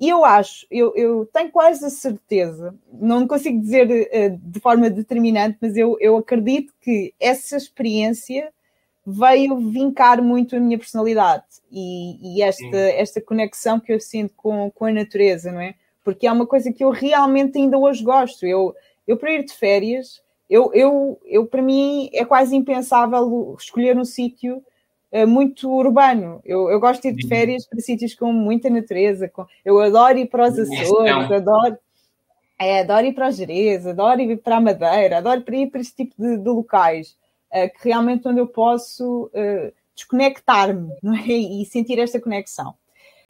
E 0.00 0.08
eu 0.08 0.24
acho, 0.24 0.64
eu, 0.70 0.94
eu, 0.94 1.26
tenho 1.32 1.50
quase 1.50 1.84
a 1.84 1.90
certeza, 1.90 2.72
não 2.92 3.26
consigo 3.26 3.60
dizer 3.60 3.88
uh, 3.90 4.38
de 4.40 4.60
forma 4.60 4.88
determinante, 4.88 5.58
mas 5.60 5.76
eu, 5.76 5.96
eu 5.98 6.16
acredito 6.16 6.72
que 6.80 7.12
essa 7.18 7.56
experiência 7.56 8.52
veio 9.04 9.56
vincar 9.56 10.22
muito 10.22 10.54
a 10.54 10.60
minha 10.60 10.78
personalidade 10.78 11.44
e, 11.72 12.36
e 12.36 12.42
esta, 12.42 12.76
esta 12.76 13.20
conexão 13.20 13.80
que 13.80 13.92
eu 13.92 13.98
sinto 13.98 14.34
com, 14.36 14.70
com 14.70 14.84
a 14.84 14.92
natureza, 14.92 15.50
não 15.50 15.60
é? 15.60 15.74
Porque 16.04 16.26
é 16.26 16.32
uma 16.32 16.46
coisa 16.46 16.72
que 16.72 16.84
eu 16.84 16.90
realmente 16.90 17.58
ainda 17.58 17.76
hoje 17.76 18.04
gosto. 18.04 18.46
Eu, 18.46 18.76
eu 19.06 19.16
para 19.16 19.32
ir 19.32 19.44
de 19.44 19.52
férias, 19.52 20.22
eu, 20.48 20.70
eu, 20.74 21.18
eu 21.24 21.46
para 21.46 21.62
mim 21.62 22.08
é 22.12 22.24
quase 22.24 22.54
impensável 22.54 23.56
escolher 23.58 23.96
um 23.98 24.04
sítio 24.04 24.62
muito 25.26 25.70
urbano. 25.70 26.40
Eu, 26.44 26.70
eu 26.70 26.78
gosto 26.78 27.02
de 27.02 27.08
ir 27.08 27.12
de 27.14 27.26
férias 27.26 27.66
para 27.66 27.80
sítios 27.80 28.14
com 28.14 28.32
muita 28.32 28.68
natureza. 28.68 29.28
Com, 29.28 29.46
eu 29.64 29.80
adoro 29.80 30.18
ir 30.18 30.26
para 30.26 30.48
os 30.48 30.58
Açores, 30.58 31.30
adoro, 31.30 31.78
é, 32.58 32.80
adoro 32.80 33.06
ir 33.06 33.14
para 33.14 33.28
os 33.28 33.36
Jerez, 33.36 33.86
adoro 33.86 34.20
ir 34.20 34.36
para 34.38 34.56
a 34.56 34.60
Madeira, 34.60 35.18
adoro 35.18 35.42
ir 35.54 35.70
para 35.70 35.80
esse 35.80 35.94
tipo 35.94 36.14
de, 36.18 36.36
de 36.36 36.48
locais. 36.48 37.16
Uh, 37.50 37.72
que 37.72 37.88
realmente 37.88 38.28
onde 38.28 38.40
eu 38.40 38.46
posso 38.46 39.30
uh, 39.32 39.72
desconectar-me 39.94 40.92
é? 41.26 41.32
e 41.32 41.64
sentir 41.64 41.98
esta 41.98 42.20
conexão. 42.20 42.74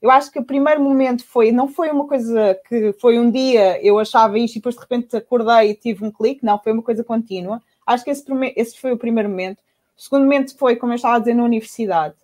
Eu 0.01 0.11
acho 0.11 0.31
que 0.31 0.39
o 0.39 0.45
primeiro 0.45 0.81
momento 0.83 1.25
foi, 1.25 1.51
não 1.51 1.69
foi 1.69 1.91
uma 1.91 2.07
coisa 2.07 2.59
que 2.69 2.93
foi 2.95 3.19
um 3.19 3.31
dia 3.31 3.81
eu 3.85 3.99
achava 3.99 4.39
isto 4.39 4.55
e 4.55 4.59
depois 4.59 4.77
de 4.77 4.81
repente 4.81 5.17
acordei 5.17 5.71
e 5.71 5.75
tive 5.75 6.05
um 6.05 6.11
clique, 6.11 6.45
não, 6.45 6.59
foi 6.59 6.73
uma 6.73 6.83
coisa 6.83 7.03
contínua. 7.03 7.61
Acho 7.85 8.05
que 8.05 8.11
esse, 8.11 8.25
esse 8.55 8.79
foi 8.79 8.93
o 8.93 8.99
primeiro 8.99 9.29
momento. 9.29 9.59
O 9.99 10.03
segundo 10.03 10.23
momento 10.23 10.57
foi, 10.57 10.77
como 10.77 10.93
eu 10.93 10.97
estava 10.97 11.17
a 11.17 11.19
dizer, 11.19 11.35
na 11.35 11.43
universidade, 11.43 12.15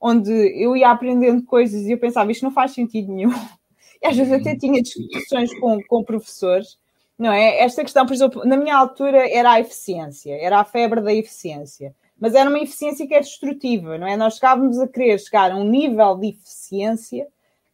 onde 0.00 0.30
eu 0.30 0.76
ia 0.76 0.90
aprendendo 0.90 1.42
coisas 1.44 1.86
e 1.86 1.92
eu 1.92 1.98
pensava, 1.98 2.32
isto 2.32 2.42
não 2.42 2.50
faz 2.50 2.72
sentido 2.72 3.12
nenhum. 3.12 3.32
E 4.02 4.06
às 4.06 4.16
vezes 4.16 4.32
até 4.32 4.56
tinha 4.56 4.80
discussões 4.80 5.52
com, 5.60 5.78
com 5.82 6.02
professores 6.02 6.78
não 7.20 7.30
é? 7.30 7.58
Esta 7.60 7.82
questão, 7.82 8.06
por 8.06 8.14
exemplo, 8.14 8.42
na 8.46 8.56
minha 8.56 8.74
altura 8.74 9.28
era 9.30 9.52
a 9.52 9.60
eficiência, 9.60 10.34
era 10.40 10.58
a 10.58 10.64
febre 10.64 11.02
da 11.02 11.12
eficiência, 11.12 11.94
mas 12.18 12.34
era 12.34 12.48
uma 12.48 12.58
eficiência 12.58 13.06
que 13.06 13.12
é 13.12 13.20
destrutiva, 13.20 13.98
não 13.98 14.06
é? 14.06 14.16
Nós 14.16 14.36
chegávamos 14.36 14.78
a 14.78 14.88
querer 14.88 15.18
chegar 15.18 15.52
a 15.52 15.56
um 15.56 15.64
nível 15.64 16.16
de 16.16 16.30
eficiência 16.30 17.24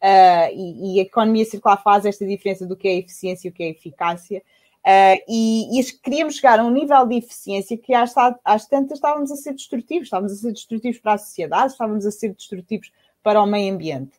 uh, 0.03 0.53
e, 0.53 0.97
e, 0.97 0.99
a 0.99 1.03
economia 1.05 1.45
circular 1.45 1.81
faz 1.81 2.05
esta 2.05 2.27
diferença 2.27 2.66
do 2.66 2.77
que 2.77 2.88
é 2.88 2.97
eficiência 2.97 3.47
e 3.47 3.51
o 3.53 3.55
que 3.55 3.62
é 3.62 3.69
eficácia. 3.69 4.42
Uh, 4.87 5.18
e, 5.29 5.81
e, 5.81 5.85
queríamos 6.01 6.37
chegar 6.37 6.61
a 6.61 6.64
um 6.64 6.70
nível 6.70 7.05
de 7.09 7.16
eficiência 7.16 7.77
que 7.77 7.92
às, 7.92 8.14
às 8.44 8.68
tantas 8.68 8.99
estávamos 8.99 9.33
a 9.33 9.37
ser 9.37 9.53
destrutivos, 9.53 10.05
estávamos 10.05 10.33
a 10.33 10.37
ser 10.37 10.53
destrutivos 10.53 11.01
para 11.01 11.14
a 11.14 11.18
sociedade, 11.18 11.72
estávamos 11.72 12.07
a 12.07 12.11
ser 12.12 12.33
destrutivos 12.33 12.92
para 13.20 13.42
o 13.42 13.46
meio 13.46 13.75
ambiente. 13.75 14.12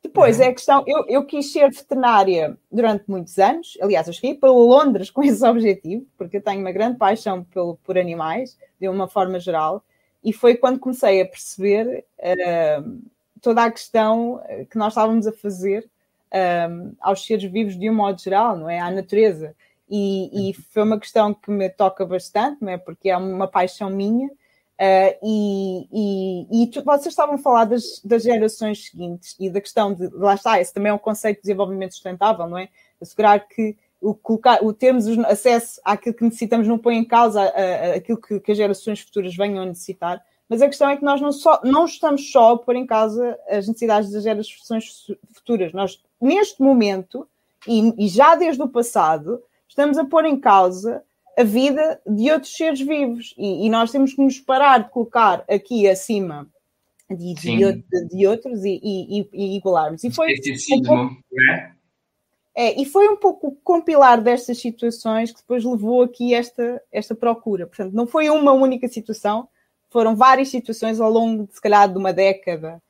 Depois 0.00 0.38
é 0.38 0.46
a 0.46 0.52
questão, 0.52 0.84
eu, 0.86 1.04
eu 1.08 1.26
quis 1.26 1.52
ser 1.52 1.68
veterinária 1.72 2.56
durante 2.70 3.02
muitos 3.08 3.36
anos, 3.36 3.76
aliás, 3.80 4.06
eu 4.06 4.12
cheguei 4.12 4.34
para 4.36 4.48
Londres 4.52 5.10
com 5.10 5.22
esse 5.24 5.44
objetivo, 5.44 6.06
porque 6.16 6.36
eu 6.36 6.42
tenho 6.42 6.60
uma 6.60 6.70
grande 6.70 6.98
paixão 6.98 7.42
pelo, 7.42 7.74
por 7.82 7.98
animais, 7.98 8.56
de 8.80 8.88
uma 8.88 9.08
forma 9.08 9.40
geral, 9.40 9.82
e 10.22 10.32
foi 10.32 10.54
quando 10.54 10.78
comecei 10.78 11.20
a 11.20 11.26
perceber 11.26 12.04
uh, 12.20 13.02
toda 13.40 13.64
a 13.64 13.70
questão 13.72 14.40
que 14.70 14.78
nós 14.78 14.92
estávamos 14.92 15.26
a 15.26 15.32
fazer 15.32 15.88
uh, 16.32 16.96
aos 17.00 17.26
seres 17.26 17.50
vivos 17.50 17.76
de 17.76 17.90
um 17.90 17.94
modo 17.94 18.20
geral, 18.22 18.56
não 18.56 18.70
é? 18.70 18.78
À 18.78 18.88
natureza. 18.88 19.52
E, 19.94 20.48
e, 20.50 20.54
foi 20.54 20.84
uma 20.84 20.98
questão 20.98 21.34
que 21.34 21.50
me 21.50 21.68
toca 21.68 22.06
bastante, 22.06 22.62
não 22.62 22.70
é? 22.70 22.78
Porque 22.78 23.10
é 23.10 23.16
uma 23.16 23.46
paixão 23.46 23.90
minha. 23.90 24.26
Uh, 24.26 25.14
e, 25.22 25.88
e, 26.50 26.64
e 26.64 26.82
vocês 26.82 27.08
estavam 27.08 27.34
a 27.34 27.38
falar 27.38 27.66
das, 27.66 28.00
das, 28.02 28.22
gerações 28.22 28.86
seguintes 28.86 29.36
e 29.38 29.50
da 29.50 29.60
questão 29.60 29.92
de, 29.92 30.08
lá 30.08 30.34
está, 30.34 30.58
esse 30.58 30.72
também 30.72 30.88
é 30.88 30.94
um 30.94 30.98
conceito 30.98 31.36
de 31.36 31.42
desenvolvimento 31.42 31.92
sustentável, 31.92 32.46
não 32.48 32.56
é? 32.56 32.70
Assegurar 33.02 33.46
que 33.46 33.76
o, 34.00 34.14
colocar, 34.14 34.64
o 34.64 34.72
termos 34.72 35.06
acesso 35.26 35.78
àquilo 35.84 36.14
que 36.14 36.24
necessitamos 36.24 36.66
não 36.66 36.78
põe 36.78 36.96
em 36.96 37.04
causa 37.04 37.42
aquilo 37.94 38.18
que, 38.18 38.40
que, 38.40 38.50
as 38.50 38.56
gerações 38.56 39.00
futuras 39.00 39.36
venham 39.36 39.62
a 39.62 39.66
necessitar, 39.66 40.24
mas 40.48 40.62
a 40.62 40.68
questão 40.68 40.88
é 40.88 40.96
que 40.96 41.04
nós 41.04 41.20
não, 41.20 41.32
só, 41.32 41.60
não 41.62 41.84
estamos 41.84 42.32
só 42.32 42.54
a 42.54 42.58
pôr 42.58 42.76
em 42.76 42.86
causa 42.86 43.38
as 43.46 43.68
necessidades 43.68 44.10
das 44.10 44.22
gerações 44.22 45.06
futuras. 45.32 45.72
Nós, 45.74 46.02
neste 46.18 46.62
momento, 46.62 47.28
e, 47.68 48.06
e 48.06 48.08
já 48.08 48.34
desde 48.34 48.62
o 48.62 48.68
passado, 48.68 49.42
estamos 49.72 49.96
a 49.96 50.04
pôr 50.04 50.26
em 50.26 50.38
causa 50.38 51.02
a 51.36 51.42
vida 51.42 52.00
de 52.06 52.30
outros 52.30 52.54
seres 52.54 52.80
vivos 52.80 53.34
e, 53.38 53.66
e, 53.66 53.70
nós 53.70 53.90
temos 53.90 54.12
que 54.12 54.20
nos 54.20 54.38
parar 54.38 54.78
de 54.78 54.90
colocar 54.90 55.42
aqui 55.48 55.88
acima 55.88 56.46
de, 57.08 57.34
de, 57.34 57.82
de 58.08 58.26
outros 58.26 58.64
e, 58.64 58.78
e, 58.84 59.28
e, 59.32 59.56
igualarmos. 59.56 60.04
E 60.04 60.10
foi 60.10 60.34
um 60.34 60.82
pouco, 60.82 61.16
né? 61.32 61.72
é, 62.54 62.80
e 62.80 62.84
foi 62.84 63.08
um 63.08 63.16
pouco 63.16 63.48
o 63.48 63.56
compilar 63.64 64.20
destas 64.20 64.60
situações 64.60 65.32
que 65.32 65.40
depois 65.40 65.64
levou 65.64 66.02
aqui 66.02 66.34
esta, 66.34 66.82
esta 66.92 67.14
procura. 67.14 67.66
Portanto, 67.66 67.94
não 67.94 68.06
foi 68.06 68.28
uma 68.28 68.52
única 68.52 68.86
situação, 68.88 69.48
foram 69.88 70.14
várias 70.14 70.48
situações 70.48 71.00
ao 71.00 71.10
longo, 71.10 71.46
de, 71.46 71.54
se 71.54 71.60
calhar, 71.62 71.90
de 71.90 71.98
uma 71.98 72.12
década. 72.12 72.80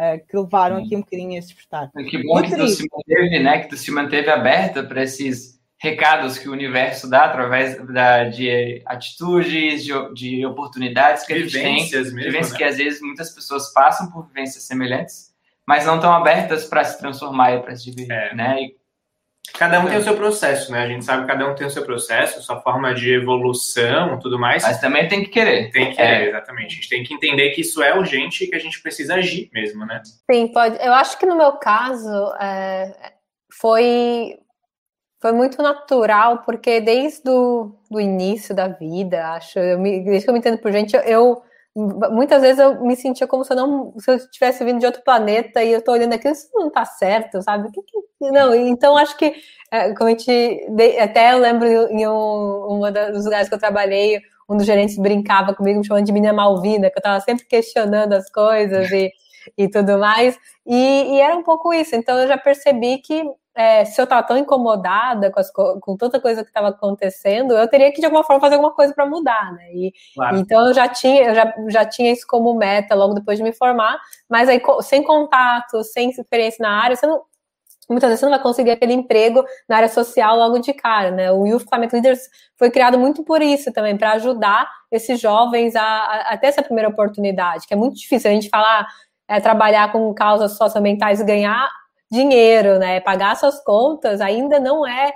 Uh, 0.00 0.24
que 0.28 0.36
levaram 0.36 0.76
aqui 0.76 0.94
um 0.94 1.00
bocadinho 1.00 1.36
a 1.36 1.40
despertar. 1.40 1.90
Que 1.90 2.22
bom 2.22 2.40
que 2.40 2.54
tu 2.54 2.68
se 2.68 2.86
manteve, 2.88 3.40
né? 3.40 3.58
Que 3.58 3.68
tu 3.68 3.76
se 3.76 3.90
manteve 3.90 4.30
aberta 4.30 4.84
para 4.84 5.02
esses 5.02 5.57
recados 5.80 6.38
que 6.38 6.48
o 6.48 6.52
universo 6.52 7.08
dá 7.08 7.24
através 7.24 7.76
da, 7.86 8.24
de 8.24 8.82
atitudes, 8.84 9.84
de, 9.84 9.92
de 10.12 10.44
oportunidades 10.44 11.24
que 11.24 11.34
vivências 11.34 11.62
a 11.62 11.70
gente 11.70 11.90
tem, 11.90 12.02
mesmo, 12.02 12.16
vivências 12.16 12.52
né? 12.52 12.58
que 12.58 12.64
às 12.64 12.76
vezes 12.76 13.00
muitas 13.00 13.30
pessoas 13.30 13.72
passam 13.72 14.10
por 14.10 14.26
vivências 14.26 14.64
semelhantes, 14.64 15.32
mas 15.64 15.86
não 15.86 15.96
estão 15.96 16.12
abertas 16.12 16.64
para 16.64 16.82
se 16.82 16.98
transformar 16.98 17.52
e 17.52 17.60
para 17.60 17.76
se 17.76 17.84
dividir, 17.84 18.12
é. 18.12 18.34
né? 18.34 18.62
E, 18.62 18.78
cada 19.54 19.80
um 19.80 19.88
tem 19.88 19.98
o 19.98 20.02
seu 20.02 20.14
processo, 20.14 20.70
né? 20.72 20.82
A 20.82 20.88
gente 20.88 21.04
sabe 21.04 21.22
que 21.22 21.28
cada 21.28 21.50
um 21.50 21.54
tem 21.54 21.66
o 21.66 21.70
seu 21.70 21.84
processo, 21.84 22.42
sua 22.42 22.60
forma 22.60 22.94
de 22.94 23.12
evolução, 23.12 24.18
tudo 24.18 24.38
mais. 24.38 24.62
Mas 24.62 24.80
também 24.80 25.08
tem 25.08 25.22
que 25.22 25.30
querer. 25.30 25.70
Tem 25.70 25.90
que 25.90 25.96
querer, 25.96 26.26
é. 26.26 26.28
exatamente. 26.28 26.72
A 26.72 26.74
gente 26.74 26.88
tem 26.88 27.02
que 27.02 27.14
entender 27.14 27.50
que 27.50 27.62
isso 27.62 27.82
é 27.82 27.96
urgente 27.96 28.44
e 28.44 28.48
que 28.48 28.56
a 28.56 28.58
gente 28.58 28.80
precisa 28.82 29.14
agir 29.14 29.48
mesmo, 29.52 29.86
né? 29.86 30.02
Sim, 30.30 30.48
pode. 30.48 30.76
Eu 30.84 30.92
acho 30.92 31.18
que 31.18 31.26
no 31.26 31.36
meu 31.36 31.52
caso 31.52 32.32
é, 32.40 33.12
foi 33.50 34.38
foi 35.20 35.32
muito 35.32 35.60
natural, 35.62 36.42
porque 36.44 36.80
desde 36.80 37.28
o 37.28 37.72
do 37.90 38.00
início 38.00 38.54
da 38.54 38.68
vida, 38.68 39.32
acho, 39.32 39.58
eu 39.58 39.78
me, 39.78 40.04
desde 40.04 40.24
que 40.24 40.30
eu 40.30 40.32
me 40.32 40.38
entendo 40.38 40.58
por 40.58 40.70
gente, 40.70 40.94
eu, 40.94 41.02
eu, 41.02 41.42
muitas 42.10 42.42
vezes 42.42 42.58
eu 42.58 42.80
me 42.84 42.96
sentia 42.96 43.26
como 43.26 43.44
se 43.44 43.52
eu 43.52 43.56
não 43.56 43.94
se 43.98 44.10
eu 44.10 44.30
tivesse 44.30 44.64
vindo 44.64 44.78
de 44.78 44.86
outro 44.86 45.02
planeta 45.02 45.62
e 45.62 45.72
eu 45.72 45.82
tô 45.82 45.92
olhando 45.92 46.12
aqui, 46.12 46.28
isso 46.28 46.48
não 46.54 46.70
tá 46.70 46.84
certo, 46.84 47.42
sabe? 47.42 47.70
Que, 47.72 47.82
que, 47.82 48.30
não, 48.30 48.54
então 48.54 48.96
acho 48.96 49.16
que 49.16 49.34
é, 49.72 49.92
como 49.94 50.08
a 50.08 50.10
gente 50.10 50.66
até 51.00 51.32
eu 51.32 51.38
lembro 51.38 51.66
em 51.66 52.06
um, 52.06 52.84
um 52.84 53.12
dos 53.12 53.24
lugares 53.24 53.48
que 53.48 53.54
eu 53.54 53.58
trabalhei, 53.58 54.20
um 54.48 54.56
dos 54.56 54.66
gerentes 54.66 54.96
brincava 54.96 55.54
comigo, 55.54 55.80
me 55.80 55.86
chamando 55.86 56.06
de 56.06 56.12
menina 56.12 56.32
malvina, 56.32 56.90
que 56.90 56.98
eu 56.98 57.02
tava 57.02 57.20
sempre 57.20 57.44
questionando 57.44 58.14
as 58.14 58.30
coisas 58.30 58.90
e, 58.90 59.12
e 59.58 59.68
tudo 59.68 59.98
mais. 59.98 60.38
E, 60.66 61.14
e 61.14 61.20
era 61.20 61.36
um 61.36 61.42
pouco 61.42 61.72
isso. 61.72 61.94
Então 61.94 62.18
eu 62.18 62.26
já 62.26 62.38
percebi 62.38 62.98
que 62.98 63.22
é, 63.58 63.84
se 63.84 64.00
eu 64.00 64.04
estava 64.04 64.22
tão 64.22 64.38
incomodada 64.38 65.32
com, 65.32 65.40
as, 65.40 65.50
com 65.50 65.96
tanta 65.96 66.20
coisa 66.20 66.44
que 66.44 66.50
estava 66.50 66.68
acontecendo, 66.68 67.54
eu 67.54 67.66
teria 67.66 67.90
que 67.90 67.98
de 67.98 68.04
alguma 68.04 68.22
forma 68.22 68.40
fazer 68.40 68.54
alguma 68.54 68.72
coisa 68.72 68.94
para 68.94 69.04
mudar, 69.04 69.52
né? 69.52 69.72
E, 69.72 69.92
claro. 70.14 70.36
Então 70.36 70.68
eu 70.68 70.72
já 70.72 70.86
tinha, 70.86 71.24
eu 71.24 71.34
já, 71.34 71.54
já 71.66 71.84
tinha 71.84 72.12
isso 72.12 72.24
como 72.24 72.54
meta 72.54 72.94
logo 72.94 73.14
depois 73.14 73.36
de 73.36 73.42
me 73.42 73.52
formar, 73.52 73.98
mas 74.30 74.48
aí 74.48 74.62
sem 74.82 75.02
contato, 75.02 75.82
sem 75.82 76.08
experiência 76.08 76.62
na 76.62 76.70
área, 76.70 76.94
você 76.94 77.04
não, 77.04 77.22
muitas 77.90 78.10
vezes 78.10 78.20
você 78.20 78.26
não 78.26 78.30
vai 78.30 78.40
conseguir 78.40 78.70
aquele 78.70 78.92
emprego 78.92 79.44
na 79.68 79.78
área 79.78 79.88
social 79.88 80.36
logo 80.36 80.60
de 80.60 80.72
cara, 80.72 81.10
né? 81.10 81.32
O 81.32 81.44
Youth 81.44 81.64
Climate 81.68 81.94
Leaders 81.96 82.20
foi 82.56 82.70
criado 82.70 82.96
muito 82.96 83.24
por 83.24 83.42
isso 83.42 83.72
também, 83.72 83.98
para 83.98 84.12
ajudar 84.12 84.70
esses 84.88 85.18
jovens 85.20 85.74
a, 85.74 85.82
a, 85.82 86.20
a, 86.34 86.38
ter 86.38 86.46
essa 86.46 86.62
primeira 86.62 86.90
oportunidade, 86.90 87.66
que 87.66 87.74
é 87.74 87.76
muito 87.76 87.96
difícil 87.96 88.30
a 88.30 88.34
gente 88.34 88.48
falar, 88.48 88.86
é, 89.26 89.40
trabalhar 89.40 89.90
com 89.90 90.14
causas 90.14 90.56
socioambientais 90.56 91.20
e 91.20 91.24
ganhar 91.24 91.68
dinheiro, 92.10 92.78
né? 92.78 93.00
Pagar 93.00 93.36
suas 93.36 93.62
contas 93.62 94.20
ainda 94.20 94.58
não 94.58 94.86
é 94.86 95.12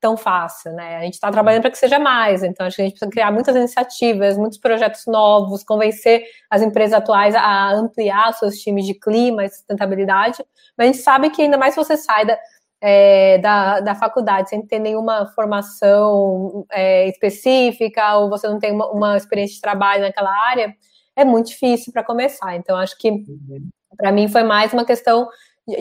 tão 0.00 0.16
fácil, 0.16 0.72
né? 0.72 0.96
A 0.96 1.02
gente 1.02 1.14
está 1.14 1.30
trabalhando 1.30 1.62
para 1.62 1.70
que 1.70 1.78
seja 1.78 1.98
mais, 1.98 2.42
então 2.42 2.66
acho 2.66 2.76
que 2.76 2.82
a 2.82 2.84
gente 2.84 2.94
precisa 2.94 3.10
criar 3.10 3.30
muitas 3.30 3.54
iniciativas, 3.56 4.36
muitos 4.36 4.58
projetos 4.58 5.04
novos, 5.06 5.64
convencer 5.64 6.24
as 6.50 6.62
empresas 6.62 6.94
atuais 6.94 7.34
a 7.34 7.72
ampliar 7.72 8.32
seus 8.34 8.56
times 8.56 8.86
de 8.86 8.94
clima 8.94 9.44
e 9.44 9.48
sustentabilidade. 9.48 10.44
Mas 10.76 10.88
a 10.88 10.92
gente 10.92 11.02
sabe 11.02 11.30
que 11.30 11.42
ainda 11.42 11.56
mais 11.56 11.74
se 11.74 11.80
você 11.80 11.96
sai 11.96 12.26
da, 12.26 12.38
é, 12.80 13.38
da, 13.38 13.80
da 13.80 13.94
faculdade 13.94 14.50
sem 14.50 14.64
ter 14.64 14.78
nenhuma 14.78 15.26
formação 15.34 16.66
é, 16.70 17.08
específica 17.08 18.16
ou 18.16 18.28
você 18.28 18.46
não 18.48 18.58
tem 18.58 18.72
uma, 18.72 18.90
uma, 18.90 19.16
experiência 19.16 19.56
de 19.56 19.60
trabalho 19.60 20.02
naquela 20.02 20.30
área, 20.48 20.74
é 21.16 21.24
muito 21.24 21.48
difícil 21.48 21.92
para 21.92 22.04
começar. 22.04 22.56
Então 22.56 22.76
acho 22.76 22.96
que 22.98 23.10
uhum. 23.10 23.68
para 23.96 24.12
mim 24.12 24.28
foi 24.28 24.42
mais 24.42 24.72
uma 24.72 24.84
questão 24.84 25.28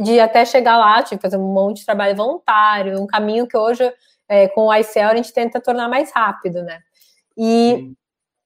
de 0.02 0.20
até 0.20 0.44
chegar 0.46 0.78
lá, 0.78 1.02
tipo, 1.02 1.22
fazer 1.22 1.38
um 1.38 1.54
monte 1.54 1.80
de 1.80 1.86
trabalho 1.86 2.16
voluntário, 2.16 3.02
um 3.02 3.08
caminho 3.08 3.48
que 3.48 3.58
hoje, 3.58 3.92
é, 4.28 4.48
com 4.50 4.68
o 4.68 4.74
ICL, 4.74 5.12
a 5.12 5.16
gente 5.16 5.34
tenta 5.34 5.62
tornar 5.62 5.88
mais 5.88 6.12
rápido, 6.12 6.62
né? 6.64 6.80
E 7.38 7.94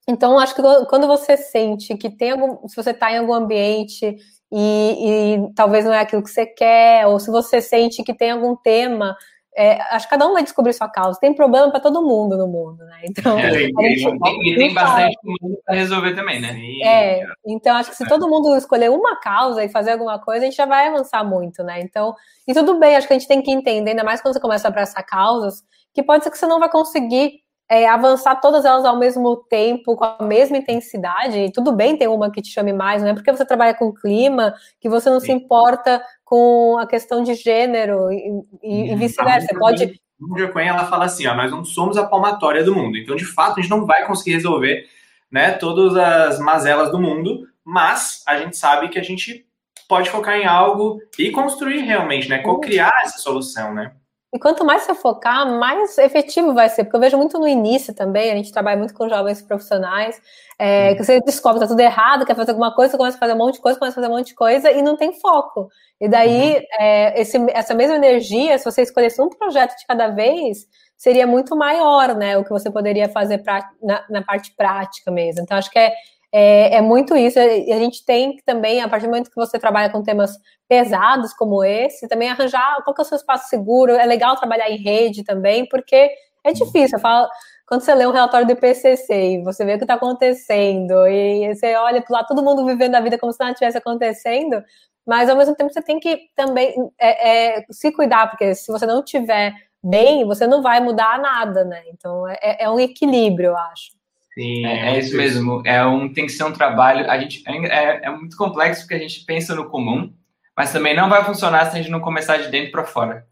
então, 0.07 0.37
acho 0.39 0.55
que 0.55 0.61
quando 0.89 1.07
você 1.07 1.37
sente 1.37 1.95
que 1.95 2.09
tem 2.09 2.31
algum, 2.31 2.67
se 2.67 2.75
você 2.75 2.91
está 2.91 3.11
em 3.11 3.19
algum 3.19 3.33
ambiente 3.33 4.17
e, 4.51 5.37
e, 5.39 5.53
talvez 5.55 5.85
não 5.85 5.93
é 5.93 5.99
aquilo 5.99 6.23
que 6.23 6.29
você 6.29 6.45
quer, 6.45 7.07
ou 7.07 7.19
se 7.19 7.31
você 7.31 7.61
sente 7.61 8.03
que 8.03 8.13
tem 8.13 8.31
algum 8.31 8.55
tema 8.55 9.15
é, 9.55 9.81
acho 9.93 10.05
que 10.05 10.11
cada 10.11 10.27
um 10.27 10.33
vai 10.33 10.43
descobrir 10.43 10.73
sua 10.73 10.87
causa. 10.87 11.19
Tem 11.19 11.33
problema 11.33 11.69
para 11.69 11.79
todo 11.79 12.01
mundo 12.01 12.37
no 12.37 12.47
mundo, 12.47 12.85
né? 12.85 13.01
Então, 13.03 13.37
é, 13.37 13.63
e, 13.63 13.71
e, 13.71 14.55
tem 14.55 14.73
bastante 14.73 15.17
mundo 15.23 15.57
para 15.65 15.75
resolver 15.75 16.15
também, 16.15 16.39
né? 16.39 16.57
É, 16.83 17.23
então 17.45 17.75
acho 17.75 17.89
que 17.89 17.97
se 17.97 18.07
todo 18.07 18.29
mundo 18.29 18.55
escolher 18.55 18.89
uma 18.89 19.19
causa 19.19 19.63
e 19.63 19.69
fazer 19.69 19.91
alguma 19.91 20.19
coisa, 20.19 20.45
a 20.45 20.45
gente 20.45 20.55
já 20.55 20.65
vai 20.65 20.87
avançar 20.87 21.23
muito, 21.23 21.63
né? 21.63 21.81
Então, 21.81 22.15
e 22.47 22.53
tudo 22.53 22.79
bem, 22.79 22.95
acho 22.95 23.07
que 23.07 23.13
a 23.13 23.19
gente 23.19 23.27
tem 23.27 23.41
que 23.41 23.51
entender, 23.51 23.91
ainda 23.91 24.03
mais 24.03 24.21
quando 24.21 24.33
você 24.33 24.39
começa 24.39 24.67
a 24.67 24.69
abraçar 24.69 25.05
causas, 25.05 25.63
que 25.93 26.01
pode 26.01 26.23
ser 26.23 26.31
que 26.31 26.37
você 26.37 26.47
não 26.47 26.59
vai 26.59 26.69
conseguir 26.69 27.41
é, 27.71 27.87
avançar 27.87 28.35
todas 28.35 28.65
elas 28.65 28.83
ao 28.83 28.99
mesmo 28.99 29.37
tempo, 29.49 29.95
com 29.95 30.03
a 30.03 30.17
mesma 30.21 30.57
intensidade. 30.57 31.39
E 31.39 31.51
tudo 31.53 31.71
bem 31.71 31.95
ter 31.95 32.09
uma 32.09 32.29
que 32.29 32.41
te 32.41 32.49
chame 32.49 32.73
mais, 32.73 33.01
não 33.01 33.11
é 33.11 33.13
porque 33.13 33.31
você 33.31 33.45
trabalha 33.45 33.73
com 33.73 33.93
clima 33.93 34.53
que 34.81 34.89
você 34.89 35.09
não 35.09 35.21
Sim. 35.21 35.27
se 35.27 35.31
importa 35.31 36.03
com 36.25 36.77
a 36.77 36.85
questão 36.85 37.23
de 37.23 37.33
gênero 37.33 38.11
e, 38.11 38.43
e, 38.61 38.91
e 38.91 38.95
vice-versa. 38.97 39.47
Você 39.47 39.57
pode. 39.57 40.01
O 40.19 40.37
Joaquim, 40.37 40.67
ela 40.67 40.85
fala 40.87 41.05
assim, 41.05 41.25
ó, 41.25 41.33
nós 41.33 41.49
não 41.49 41.63
somos 41.63 41.97
a 41.97 42.05
palmatória 42.05 42.61
do 42.61 42.75
mundo. 42.75 42.97
Então, 42.97 43.15
de 43.15 43.25
fato, 43.25 43.57
a 43.57 43.61
gente 43.61 43.71
não 43.71 43.85
vai 43.85 44.05
conseguir 44.05 44.33
resolver 44.33 44.85
né, 45.31 45.51
todas 45.51 45.95
as 45.95 46.39
mazelas 46.39 46.91
do 46.91 46.99
mundo, 46.99 47.47
mas 47.63 48.21
a 48.27 48.37
gente 48.37 48.57
sabe 48.57 48.89
que 48.89 48.99
a 48.99 49.03
gente 49.03 49.45
pode 49.87 50.09
focar 50.09 50.35
em 50.35 50.45
algo 50.45 50.99
e 51.17 51.31
construir 51.31 51.79
realmente, 51.79 52.27
né? 52.27 52.39
Co-criar 52.39 52.91
essa 53.03 53.17
solução, 53.17 53.73
né? 53.73 53.93
E 54.33 54.39
quanto 54.39 54.63
mais 54.63 54.83
você 54.83 54.95
focar, 54.95 55.45
mais 55.59 55.97
efetivo 55.97 56.53
vai 56.53 56.69
ser, 56.69 56.85
porque 56.85 56.95
eu 56.95 57.01
vejo 57.01 57.17
muito 57.17 57.37
no 57.37 57.45
início 57.45 57.93
também, 57.93 58.31
a 58.31 58.35
gente 58.35 58.51
trabalha 58.51 58.77
muito 58.77 58.93
com 58.93 59.09
jovens 59.09 59.41
profissionais, 59.41 60.21
é, 60.57 60.95
que 60.95 61.03
você 61.03 61.19
descobre 61.19 61.59
que 61.59 61.65
tá 61.65 61.69
tudo 61.69 61.81
errado, 61.81 62.25
quer 62.25 62.35
fazer 62.35 62.51
alguma 62.51 62.73
coisa, 62.73 62.97
começa 62.97 63.17
a 63.17 63.19
fazer 63.19 63.33
um 63.33 63.37
monte 63.37 63.55
de 63.55 63.61
coisa, 63.61 63.77
começa 63.77 63.99
a 63.99 64.01
fazer 64.01 64.13
um 64.13 64.17
monte 64.17 64.27
de 64.27 64.35
coisa 64.35 64.71
e 64.71 64.81
não 64.81 64.95
tem 64.95 65.11
foco. 65.19 65.67
E 65.99 66.07
daí, 66.07 66.55
uhum. 66.55 66.61
é, 66.79 67.21
esse, 67.21 67.37
essa 67.49 67.73
mesma 67.73 67.95
energia, 67.95 68.57
se 68.57 68.63
você 68.63 68.83
escolhesse 68.83 69.21
um 69.21 69.27
projeto 69.27 69.77
de 69.77 69.85
cada 69.85 70.07
vez, 70.07 70.65
seria 70.95 71.27
muito 71.27 71.55
maior, 71.55 72.15
né? 72.15 72.37
O 72.37 72.43
que 72.43 72.51
você 72.51 72.71
poderia 72.71 73.09
fazer 73.09 73.39
pra, 73.39 73.67
na, 73.81 74.05
na 74.09 74.23
parte 74.23 74.53
prática 74.55 75.11
mesmo. 75.11 75.41
Então, 75.41 75.57
acho 75.57 75.69
que 75.69 75.79
é, 75.79 75.93
é, 76.31 76.77
é, 76.77 76.81
muito 76.81 77.15
isso. 77.15 77.37
E 77.39 77.71
a 77.71 77.77
gente 77.77 78.05
tem 78.05 78.35
que 78.35 78.43
também, 78.43 78.81
a 78.81 78.87
partir 78.87 79.05
do 79.05 79.09
momento 79.09 79.29
que 79.29 79.35
você 79.35 79.59
trabalha 79.59 79.91
com 79.91 80.01
temas 80.01 80.37
pesados 80.67 81.33
como 81.33 81.63
esse, 81.63 82.07
também 82.07 82.29
arranjar 82.29 82.81
qual 82.83 82.95
que 82.95 83.01
é 83.01 83.03
o 83.03 83.07
seu 83.07 83.17
espaço 83.17 83.49
seguro. 83.49 83.93
É 83.93 84.05
legal 84.05 84.35
trabalhar 84.37 84.69
em 84.69 84.77
rede 84.77 85.23
também, 85.23 85.67
porque 85.67 86.11
é 86.43 86.53
difícil. 86.53 86.97
Eu 86.97 87.01
falo, 87.01 87.27
quando 87.67 87.81
você 87.81 87.93
lê 87.93 88.05
um 88.05 88.11
relatório 88.11 88.47
do 88.47 88.53
IPCC 88.53 89.13
e 89.13 89.43
você 89.43 89.65
vê 89.65 89.75
o 89.75 89.77
que 89.77 89.83
está 89.83 89.95
acontecendo, 89.95 91.07
e 91.07 91.53
você 91.53 91.75
olha 91.75 92.01
para 92.01 92.19
lá, 92.19 92.23
todo 92.23 92.43
mundo 92.43 92.65
vivendo 92.65 92.95
a 92.95 93.01
vida 93.01 93.17
como 93.17 93.31
se 93.31 93.39
nada 93.39 93.51
estivesse 93.51 93.77
acontecendo, 93.77 94.63
mas 95.05 95.29
ao 95.29 95.35
mesmo 95.35 95.55
tempo 95.55 95.71
você 95.73 95.81
tem 95.81 95.99
que 95.99 96.29
também 96.35 96.75
é, 96.99 97.59
é, 97.59 97.65
se 97.71 97.91
cuidar, 97.91 98.29
porque 98.29 98.55
se 98.55 98.71
você 98.71 98.85
não 98.85 99.03
tiver 99.03 99.53
bem, 99.83 100.25
você 100.25 100.45
não 100.47 100.61
vai 100.61 100.79
mudar 100.79 101.19
nada, 101.19 101.63
né? 101.65 101.83
Então 101.87 102.27
é, 102.27 102.63
é 102.63 102.69
um 102.69 102.79
equilíbrio, 102.79 103.49
eu 103.49 103.57
acho. 103.57 104.00
Sim, 104.33 104.65
é, 104.65 104.95
é 104.95 104.99
isso 104.99 105.15
mesmo. 105.15 105.61
É 105.65 105.85
um, 105.85 106.11
tem 106.11 106.25
que 106.25 106.31
ser 106.31 106.43
um 106.43 106.53
trabalho. 106.53 107.09
A 107.09 107.19
gente 107.19 107.43
é, 107.45 107.67
é, 107.67 108.01
é, 108.03 108.09
muito 108.09 108.37
complexo 108.37 108.81
porque 108.81 108.95
a 108.95 108.99
gente 108.99 109.25
pensa 109.25 109.53
no 109.53 109.69
comum, 109.69 110.13
mas 110.55 110.71
também 110.71 110.95
não 110.95 111.09
vai 111.09 111.23
funcionar 111.23 111.65
se 111.65 111.77
a 111.77 111.81
gente 111.81 111.91
não 111.91 111.99
começar 111.99 112.37
de 112.37 112.49
dentro 112.49 112.71
para 112.71 112.85
fora, 112.85 113.27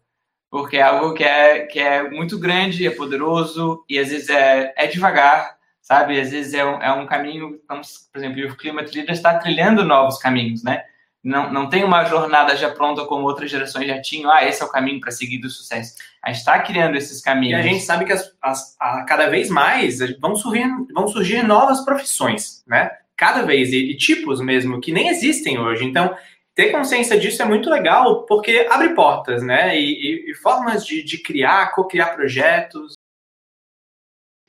porque 0.50 0.76
é 0.76 0.82
algo 0.82 1.14
que 1.14 1.24
é 1.24 1.60
que 1.66 1.78
é 1.78 2.08
muito 2.10 2.38
grande, 2.38 2.86
é 2.86 2.90
poderoso 2.90 3.84
e 3.88 3.98
às 3.98 4.10
vezes 4.10 4.28
é, 4.28 4.74
é 4.76 4.86
devagar, 4.86 5.56
sabe? 5.80 6.20
Às 6.20 6.30
vezes 6.30 6.54
é 6.54 6.64
um, 6.64 6.82
é 6.82 6.92
um 6.92 7.06
caminho, 7.06 7.58
por 7.68 8.18
exemplo, 8.18 8.52
o 8.52 8.56
Clima 8.56 8.84
Trilha 8.84 9.12
está 9.12 9.38
trilhando 9.38 9.84
novos 9.84 10.18
caminhos, 10.18 10.62
né? 10.62 10.84
Não, 11.22 11.52
não 11.52 11.68
tem 11.68 11.84
uma 11.84 12.04
jornada 12.04 12.56
já 12.56 12.70
pronta 12.70 13.04
como 13.04 13.26
outras 13.26 13.50
gerações 13.50 13.86
já 13.86 14.00
tinham, 14.00 14.30
ah, 14.30 14.42
esse 14.42 14.62
é 14.62 14.64
o 14.64 14.70
caminho 14.70 15.00
para 15.00 15.10
seguir 15.10 15.38
do 15.38 15.50
sucesso. 15.50 15.96
A 16.22 16.30
gente 16.30 16.38
está 16.38 16.58
criando 16.60 16.96
esses 16.96 17.20
caminhos. 17.20 17.58
E 17.58 17.60
a 17.60 17.62
gente 17.62 17.82
sabe 17.82 18.06
que 18.06 18.12
as, 18.12 18.34
as, 18.40 18.76
a, 18.80 19.04
cada 19.04 19.28
vez 19.28 19.50
mais 19.50 19.98
vão 20.18 20.34
surgir, 20.34 20.66
vão 20.94 21.06
surgir 21.08 21.42
novas 21.42 21.84
profissões, 21.84 22.64
né? 22.66 22.90
Cada 23.16 23.42
vez, 23.42 23.70
e, 23.70 23.90
e 23.90 23.96
tipos 23.98 24.40
mesmo, 24.40 24.80
que 24.80 24.92
nem 24.92 25.08
existem 25.08 25.58
hoje. 25.58 25.84
Então, 25.84 26.16
ter 26.54 26.72
consciência 26.72 27.18
disso 27.18 27.42
é 27.42 27.44
muito 27.44 27.68
legal, 27.68 28.24
porque 28.24 28.66
abre 28.70 28.94
portas, 28.94 29.42
né? 29.42 29.78
E, 29.78 29.92
e, 29.92 30.30
e 30.30 30.34
formas 30.34 30.86
de, 30.86 31.02
de 31.02 31.18
criar, 31.18 31.74
co-criar 31.74 32.14
projetos. 32.14 32.94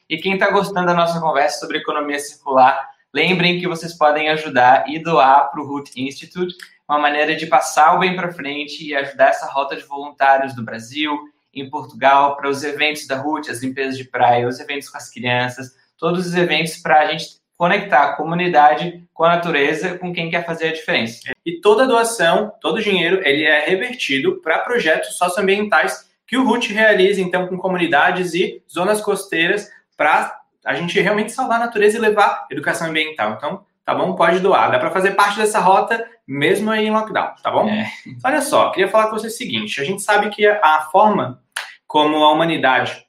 E 0.09 0.17
quem 0.17 0.35
está 0.35 0.49
gostando 0.49 0.87
da 0.87 0.93
nossa 0.93 1.19
conversa 1.19 1.59
sobre 1.59 1.79
economia 1.79 2.19
circular, 2.19 2.91
lembrem 3.13 3.59
que 3.59 3.67
vocês 3.67 3.93
podem 3.93 4.29
ajudar 4.29 4.85
e 4.87 4.99
doar 4.99 5.49
para 5.51 5.61
o 5.61 5.67
Root 5.67 5.91
Institute, 5.95 6.55
uma 6.87 6.99
maneira 6.99 7.35
de 7.35 7.45
passar 7.45 7.95
o 7.95 7.99
bem 7.99 8.15
para 8.15 8.33
frente 8.33 8.85
e 8.85 8.95
ajudar 8.95 9.29
essa 9.29 9.47
rota 9.47 9.75
de 9.75 9.83
voluntários 9.83 10.53
do 10.55 10.63
Brasil, 10.63 11.17
em 11.53 11.69
Portugal, 11.69 12.35
para 12.37 12.49
os 12.49 12.63
eventos 12.63 13.07
da 13.07 13.17
Root, 13.17 13.49
as 13.49 13.61
limpezas 13.61 13.97
de 13.97 14.05
praia, 14.05 14.47
os 14.47 14.59
eventos 14.59 14.89
com 14.89 14.97
as 14.97 15.09
crianças, 15.09 15.75
todos 15.97 16.25
os 16.25 16.35
eventos 16.35 16.77
para 16.77 16.99
a 16.99 17.07
gente 17.07 17.41
conectar 17.57 18.03
a 18.03 18.13
comunidade 18.13 19.07
com 19.13 19.23
a 19.23 19.35
natureza, 19.35 19.97
com 19.97 20.11
quem 20.11 20.31
quer 20.31 20.45
fazer 20.45 20.69
a 20.69 20.73
diferença. 20.73 21.31
E 21.45 21.61
toda 21.61 21.85
doação, 21.85 22.51
todo 22.59 22.77
o 22.77 22.81
dinheiro, 22.81 23.21
ele 23.23 23.43
é 23.43 23.65
revertido 23.67 24.37
para 24.41 24.59
projetos 24.59 25.15
socioambientais 25.15 26.09
que 26.25 26.37
o 26.37 26.43
RUT 26.43 26.73
realiza, 26.73 27.21
então, 27.21 27.47
com 27.47 27.57
comunidades 27.57 28.33
e 28.33 28.63
zonas 28.71 28.99
costeiras 28.99 29.69
para 29.95 30.40
a 30.65 30.73
gente 30.73 30.99
realmente 30.99 31.31
salvar 31.31 31.61
a 31.61 31.65
natureza 31.65 31.97
e 31.97 32.01
levar 32.01 32.45
educação 32.49 32.87
ambiental. 32.87 33.33
Então, 33.33 33.65
tá 33.85 33.93
bom? 33.95 34.15
Pode 34.15 34.39
doar. 34.39 34.71
Dá 34.71 34.79
para 34.79 34.91
fazer 34.91 35.11
parte 35.11 35.37
dessa 35.37 35.59
rota 35.59 36.07
mesmo 36.27 36.71
aí 36.71 36.85
em 36.85 36.91
lockdown, 36.91 37.33
tá 37.41 37.51
bom? 37.51 37.67
É. 37.69 37.91
Olha 38.23 38.41
só, 38.41 38.71
queria 38.71 38.87
falar 38.87 39.09
com 39.09 39.17
você 39.17 39.27
o 39.27 39.31
seguinte: 39.31 39.81
a 39.81 39.83
gente 39.83 40.01
sabe 40.01 40.29
que 40.29 40.45
a 40.45 40.87
forma 40.91 41.41
como 41.87 42.23
a 42.23 42.31
humanidade 42.31 43.05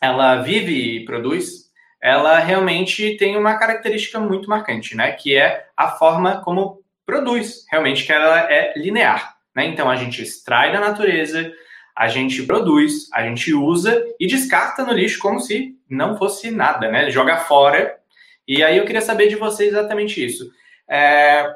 ela 0.00 0.36
vive 0.36 0.96
e 0.96 1.04
produz, 1.04 1.70
ela 2.02 2.38
realmente 2.38 3.16
tem 3.16 3.36
uma 3.36 3.56
característica 3.56 4.18
muito 4.18 4.48
marcante, 4.48 4.96
né? 4.96 5.12
Que 5.12 5.36
é 5.36 5.66
a 5.76 5.88
forma 5.88 6.40
como 6.40 6.82
produz, 7.06 7.66
realmente, 7.70 8.04
que 8.04 8.12
ela 8.12 8.50
é 8.50 8.72
linear. 8.76 9.36
Né? 9.54 9.66
Então 9.66 9.88
a 9.88 9.96
gente 9.96 10.22
extrai 10.22 10.72
da 10.72 10.80
natureza, 10.80 11.52
a 11.96 12.08
gente 12.08 12.42
produz, 12.44 13.08
a 13.12 13.22
gente 13.22 13.52
usa 13.52 14.02
e 14.18 14.26
descarta 14.26 14.84
no 14.84 14.92
lixo 14.92 15.18
como 15.18 15.40
se 15.40 15.76
não 15.88 16.16
fosse 16.16 16.50
nada, 16.50 16.90
né? 16.90 17.10
Joga 17.10 17.38
fora. 17.38 17.98
E 18.46 18.62
aí 18.62 18.78
eu 18.78 18.84
queria 18.84 19.02
saber 19.02 19.28
de 19.28 19.36
vocês 19.36 19.70
exatamente 19.72 20.24
isso. 20.24 20.50
É... 20.88 21.54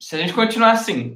Se 0.00 0.14
a 0.14 0.18
gente 0.18 0.32
continuar 0.32 0.72
assim, 0.72 1.14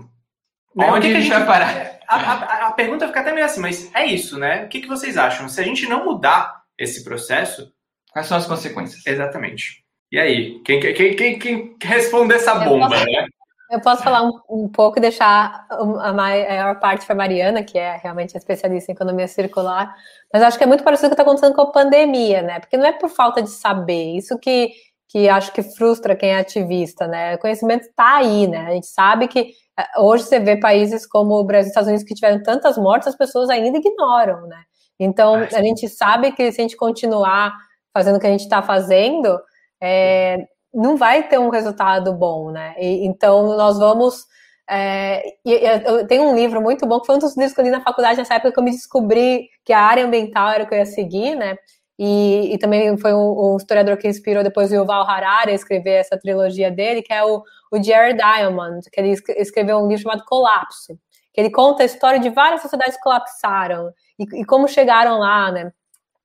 né? 0.74 0.86
onde 0.90 1.08
que 1.08 1.16
a 1.16 1.20
gente 1.20 1.30
vai 1.30 1.46
parar? 1.46 2.00
A, 2.10 2.16
a, 2.16 2.66
a, 2.66 2.72
pergunta 2.72 3.06
fica 3.06 3.20
até 3.20 3.32
meio 3.32 3.46
assim, 3.46 3.60
mas 3.60 3.88
é 3.94 4.04
isso, 4.04 4.36
né? 4.36 4.64
O 4.64 4.68
que, 4.68 4.80
que 4.80 4.88
vocês 4.88 5.16
acham? 5.16 5.48
Se 5.48 5.60
a 5.60 5.62
gente 5.62 5.88
não 5.88 6.04
mudar 6.04 6.60
esse 6.80 7.04
processo. 7.04 7.72
Quais 8.10 8.26
são 8.26 8.36
as 8.36 8.46
consequências? 8.46 9.06
Exatamente. 9.06 9.84
E 10.10 10.18
aí? 10.18 10.60
Quem, 10.64 10.80
quem, 10.80 11.14
quem, 11.14 11.38
quem 11.38 11.76
responde 11.80 12.34
essa 12.34 12.54
bomba, 12.56 12.88
posso, 12.88 13.04
né? 13.04 13.26
Eu 13.70 13.80
posso 13.80 14.02
falar 14.02 14.24
um, 14.24 14.32
um 14.50 14.68
pouco 14.68 14.98
e 14.98 15.00
deixar 15.00 15.64
a 15.70 16.12
maior 16.12 16.80
parte 16.80 17.06
para 17.06 17.14
a 17.14 17.16
Mariana, 17.16 17.62
que 17.62 17.78
é 17.78 17.96
realmente 17.98 18.36
especialista 18.36 18.90
em 18.90 18.94
economia 18.94 19.28
circular. 19.28 19.94
Mas 20.32 20.42
acho 20.42 20.58
que 20.58 20.64
é 20.64 20.66
muito 20.66 20.82
parecido 20.82 21.08
com 21.08 21.12
o 21.12 21.16
que 21.16 21.22
está 21.22 21.30
acontecendo 21.30 21.54
com 21.54 21.62
a 21.62 21.70
pandemia, 21.70 22.42
né? 22.42 22.58
Porque 22.58 22.76
não 22.76 22.86
é 22.86 22.92
por 22.92 23.08
falta 23.08 23.40
de 23.40 23.48
saber. 23.48 24.16
Isso 24.16 24.36
que, 24.40 24.72
que 25.08 25.28
acho 25.28 25.52
que 25.52 25.62
frustra 25.62 26.16
quem 26.16 26.30
é 26.30 26.40
ativista, 26.40 27.06
né? 27.06 27.36
O 27.36 27.38
conhecimento 27.38 27.82
está 27.82 28.16
aí, 28.16 28.48
né? 28.48 28.66
A 28.66 28.72
gente 28.72 28.88
sabe 28.88 29.28
que 29.28 29.52
eh, 29.78 30.00
hoje 30.00 30.24
você 30.24 30.40
vê 30.40 30.58
países 30.58 31.06
como 31.06 31.34
o 31.34 31.44
Brasil 31.44 31.66
e 31.66 31.68
os 31.68 31.68
Estados 31.68 31.88
Unidos 31.88 32.04
que 32.04 32.14
tiveram 32.14 32.42
tantas 32.42 32.76
mortes, 32.76 33.06
as 33.06 33.16
pessoas 33.16 33.48
ainda 33.50 33.78
ignoram, 33.78 34.48
né? 34.48 34.64
Então, 34.98 35.36
ah, 35.36 35.56
a 35.56 35.62
gente 35.62 35.88
sabe 35.88 36.32
que 36.32 36.50
se 36.50 36.60
a 36.60 36.62
gente 36.62 36.76
continuar 36.76 37.52
fazendo 37.94 38.16
o 38.16 38.20
que 38.20 38.26
a 38.26 38.30
gente 38.30 38.42
está 38.42 38.62
fazendo, 38.62 39.38
é, 39.80 40.44
não 40.72 40.96
vai 40.96 41.28
ter 41.28 41.38
um 41.38 41.48
resultado 41.48 42.12
bom, 42.12 42.50
né? 42.50 42.74
E, 42.78 43.06
então, 43.06 43.56
nós 43.56 43.78
vamos. 43.78 44.26
É, 44.68 45.22
eu 45.44 46.06
tenho 46.06 46.24
um 46.24 46.34
livro 46.34 46.60
muito 46.60 46.86
bom, 46.86 47.00
que 47.00 47.06
foi 47.06 47.16
um 47.16 47.18
dos 47.18 47.36
livros 47.36 47.52
que 47.52 47.60
eu 47.60 47.64
li 47.64 47.70
na 47.70 47.80
faculdade 47.80 48.18
nessa 48.18 48.34
época 48.34 48.52
que 48.52 48.58
eu 48.60 48.62
me 48.62 48.70
descobri 48.70 49.48
que 49.64 49.72
a 49.72 49.80
área 49.80 50.04
ambiental 50.04 50.48
era 50.50 50.62
o 50.62 50.68
que 50.68 50.74
eu 50.74 50.78
ia 50.78 50.86
seguir, 50.86 51.34
né? 51.34 51.56
E, 51.98 52.54
e 52.54 52.58
também 52.58 52.96
foi 52.96 53.12
um, 53.12 53.52
um, 53.52 53.56
historiador 53.58 53.96
que 53.98 54.08
inspirou 54.08 54.42
depois 54.42 54.70
o 54.70 54.74
Yuval 54.74 55.06
Harari 55.06 55.50
a 55.50 55.54
escrever 55.54 55.96
essa 55.96 56.18
trilogia 56.18 56.70
dele, 56.70 57.02
que 57.02 57.12
é 57.12 57.22
o, 57.22 57.42
o 57.70 57.82
Jared 57.82 58.16
Diamond, 58.16 58.88
que 58.90 58.98
ele 58.98 59.14
escreveu 59.36 59.76
um 59.76 59.86
livro 59.86 60.04
chamado 60.04 60.24
Colapso, 60.24 60.98
que 61.34 61.40
ele 61.40 61.50
conta 61.50 61.82
a 61.82 61.86
história 61.86 62.18
de 62.18 62.30
várias 62.30 62.62
sociedades 62.62 62.94
que 62.96 63.02
colapsaram 63.02 63.92
e, 64.18 64.40
e 64.40 64.44
como 64.46 64.66
chegaram 64.66 65.18
lá, 65.18 65.52
né? 65.52 65.72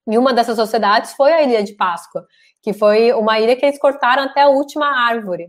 E 0.08 0.16
uma 0.16 0.32
dessas 0.32 0.56
sociedades 0.56 1.12
foi 1.12 1.32
a 1.32 1.42
Ilha 1.42 1.62
de 1.62 1.74
Páscoa, 1.74 2.24
que 2.66 2.72
foi 2.72 3.12
uma 3.12 3.38
ilha 3.38 3.54
que 3.54 3.64
eles 3.64 3.78
cortaram 3.78 4.24
até 4.24 4.42
a 4.42 4.48
última 4.48 4.88
árvore. 4.88 5.46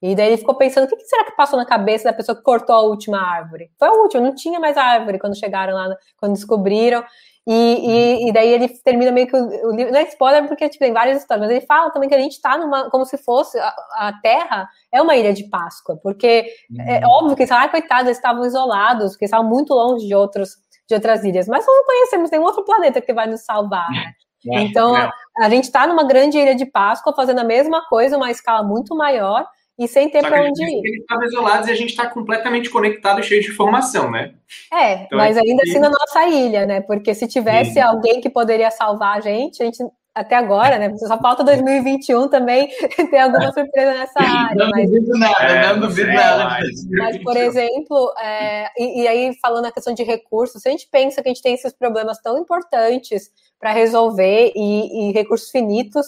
E 0.00 0.14
daí 0.14 0.28
ele 0.28 0.36
ficou 0.36 0.54
pensando, 0.54 0.84
o 0.84 0.96
que 0.96 1.04
será 1.04 1.24
que 1.24 1.36
passou 1.36 1.58
na 1.58 1.66
cabeça 1.66 2.04
da 2.04 2.12
pessoa 2.12 2.36
que 2.36 2.44
cortou 2.44 2.76
a 2.76 2.82
última 2.82 3.20
árvore? 3.20 3.72
Foi 3.76 3.88
a 3.88 3.92
última, 3.92 4.22
não 4.22 4.32
tinha 4.36 4.60
mais 4.60 4.76
árvore 4.76 5.18
quando 5.18 5.36
chegaram 5.36 5.74
lá, 5.74 5.92
quando 6.16 6.34
descobriram. 6.34 7.02
E, 7.44 8.22
e, 8.22 8.28
e 8.28 8.32
daí 8.32 8.50
ele 8.50 8.68
termina 8.84 9.10
meio 9.10 9.26
que 9.26 9.34
o, 9.34 9.72
livro, 9.72 9.92
não 9.92 9.98
é 9.98 10.04
spoiler 10.04 10.46
porque 10.46 10.68
tipo, 10.68 10.84
tem 10.84 10.92
várias 10.92 11.18
histórias, 11.18 11.48
mas 11.48 11.56
ele 11.56 11.66
fala 11.66 11.90
também 11.90 12.08
que 12.08 12.14
a 12.14 12.20
gente 12.20 12.34
está 12.34 12.56
numa, 12.56 12.88
como 12.88 13.04
se 13.04 13.18
fosse, 13.18 13.58
a, 13.58 13.74
a, 13.96 14.12
Terra 14.22 14.68
é 14.92 15.02
uma 15.02 15.16
ilha 15.16 15.32
de 15.32 15.50
Páscoa, 15.50 15.98
porque 16.00 16.46
uhum. 16.70 16.84
é 16.86 17.04
óbvio 17.04 17.36
que, 17.36 17.52
ah, 17.52 17.68
coitados, 17.68 18.04
eles 18.04 18.18
estavam 18.18 18.46
isolados, 18.46 19.12
porque 19.12 19.24
estavam 19.24 19.48
muito 19.48 19.74
longe 19.74 20.06
de 20.06 20.14
outros 20.14 20.50
de 20.88 20.94
outras 20.94 21.24
ilhas, 21.24 21.48
mas 21.48 21.66
nós 21.66 21.76
não 21.76 21.84
conhecemos 21.84 22.30
nenhum 22.30 22.44
outro 22.44 22.64
planeta 22.64 23.00
que 23.00 23.12
vai 23.12 23.26
nos 23.26 23.44
salvar, 23.44 23.88
né? 23.90 24.12
É, 24.48 24.60
então, 24.62 24.96
é. 24.96 25.10
a 25.38 25.48
gente 25.48 25.64
está 25.64 25.86
numa 25.86 26.04
grande 26.04 26.38
ilha 26.38 26.54
de 26.54 26.64
Páscoa 26.64 27.14
fazendo 27.14 27.40
a 27.40 27.44
mesma 27.44 27.86
coisa, 27.88 28.16
uma 28.16 28.30
escala 28.30 28.62
muito 28.62 28.96
maior 28.96 29.46
e 29.78 29.88
sem 29.88 30.10
ter 30.10 30.20
para 30.20 30.42
onde 30.42 30.62
ir. 30.62 30.82
Eles 30.84 31.00
estão 31.00 31.22
isolados 31.22 31.68
e 31.68 31.72
a 31.72 31.74
gente 31.74 31.90
está 31.90 32.06
completamente 32.06 32.68
conectado 32.68 33.22
cheio 33.22 33.40
de 33.40 33.50
informação, 33.50 34.10
né? 34.10 34.34
É, 34.72 35.04
então, 35.04 35.18
mas 35.18 35.38
ainda 35.38 35.62
assim 35.62 35.78
na 35.78 35.88
nossa 35.88 36.26
ilha, 36.26 36.66
né? 36.66 36.82
Porque 36.82 37.14
se 37.14 37.26
tivesse 37.26 37.74
Sim. 37.74 37.80
alguém 37.80 38.20
que 38.20 38.28
poderia 38.28 38.70
salvar 38.70 39.16
a 39.16 39.20
gente, 39.20 39.62
a 39.62 39.66
gente 39.66 39.82
até 40.20 40.36
agora, 40.36 40.78
né? 40.78 40.96
Só 40.98 41.18
falta 41.18 41.42
2021 41.42 42.28
também 42.28 42.68
ter 43.10 43.18
alguma 43.18 43.52
surpresa 43.52 43.92
nessa 43.94 44.20
área. 44.20 44.54
Não 44.54 44.70
mas... 44.70 44.90
duvido 44.90 45.18
nada, 45.18 45.42
é, 45.42 45.72
não 45.72 45.80
duvido 45.80 46.12
nada. 46.12 46.58
Mas, 46.90 47.22
por 47.22 47.36
exemplo, 47.36 48.12
é, 48.22 48.66
e, 48.78 49.02
e, 49.02 49.08
aí 49.08 49.34
falando 49.40 49.64
na 49.64 49.72
questão 49.72 49.94
de 49.94 50.02
recursos, 50.02 50.62
se 50.62 50.68
a 50.68 50.72
gente 50.72 50.88
pensa 50.90 51.22
que 51.22 51.28
a 51.28 51.32
gente 51.32 51.42
tem 51.42 51.54
esses 51.54 51.72
problemas 51.72 52.20
tão 52.20 52.38
importantes 52.38 53.30
para 53.58 53.72
resolver 53.72 54.52
e, 54.54 55.10
e 55.10 55.12
recursos 55.12 55.50
finitos, 55.50 56.06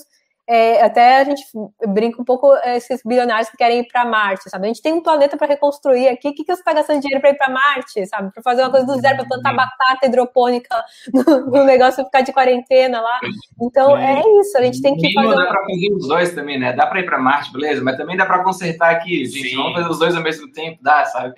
é, 0.48 0.82
até 0.82 1.20
a 1.20 1.24
gente 1.24 1.42
brinca 1.88 2.20
um 2.20 2.24
pouco 2.24 2.52
é, 2.56 2.76
esses 2.76 3.00
bilionários 3.04 3.48
que 3.48 3.56
querem 3.56 3.80
ir 3.80 3.86
para 3.86 4.04
Marte, 4.04 4.50
sabe? 4.50 4.64
A 4.64 4.68
gente 4.68 4.82
tem 4.82 4.92
um 4.92 5.02
planeta 5.02 5.36
para 5.36 5.46
reconstruir 5.46 6.08
aqui, 6.08 6.28
o 6.28 6.34
que, 6.34 6.44
que 6.44 6.52
você 6.52 6.60
está 6.60 6.72
gastando 6.72 7.00
dinheiro 7.00 7.20
para 7.20 7.30
ir 7.30 7.36
para 7.36 7.48
Marte, 7.48 8.04
sabe? 8.06 8.32
Para 8.32 8.42
fazer 8.42 8.62
uma 8.62 8.70
coisa 8.70 8.86
do 8.86 9.00
zero, 9.00 9.16
para 9.18 9.26
plantar 9.26 9.54
batata 9.54 10.06
hidropônica 10.06 10.84
no, 11.14 11.46
no, 11.46 11.64
negócio 11.64 12.04
ficar 12.04 12.22
de 12.22 12.32
quarentena 12.32 13.00
lá. 13.00 13.20
Então 13.60 13.96
é, 13.96 14.20
é 14.20 14.40
isso, 14.40 14.58
a 14.58 14.62
gente 14.62 14.82
tem 14.82 14.96
que 14.96 15.12
fazer. 15.12 15.34
Dá 15.34 15.46
para 15.46 15.60
fazer 15.60 15.92
os 15.94 16.08
dois 16.08 16.34
também, 16.34 16.58
né? 16.58 16.72
Dá 16.72 16.86
para 16.86 17.00
ir 17.00 17.06
para 17.06 17.18
Marte, 17.18 17.52
beleza? 17.52 17.82
Mas 17.82 17.96
também 17.96 18.16
dá 18.16 18.26
para 18.26 18.42
consertar 18.42 18.90
aqui, 18.90 19.24
gente. 19.24 19.50
Sim. 19.50 19.56
Vamos 19.56 19.74
fazer 19.74 19.88
os 19.88 19.98
dois 19.98 20.16
ao 20.16 20.22
mesmo 20.22 20.50
tempo, 20.50 20.78
dá, 20.82 21.04
sabe? 21.04 21.34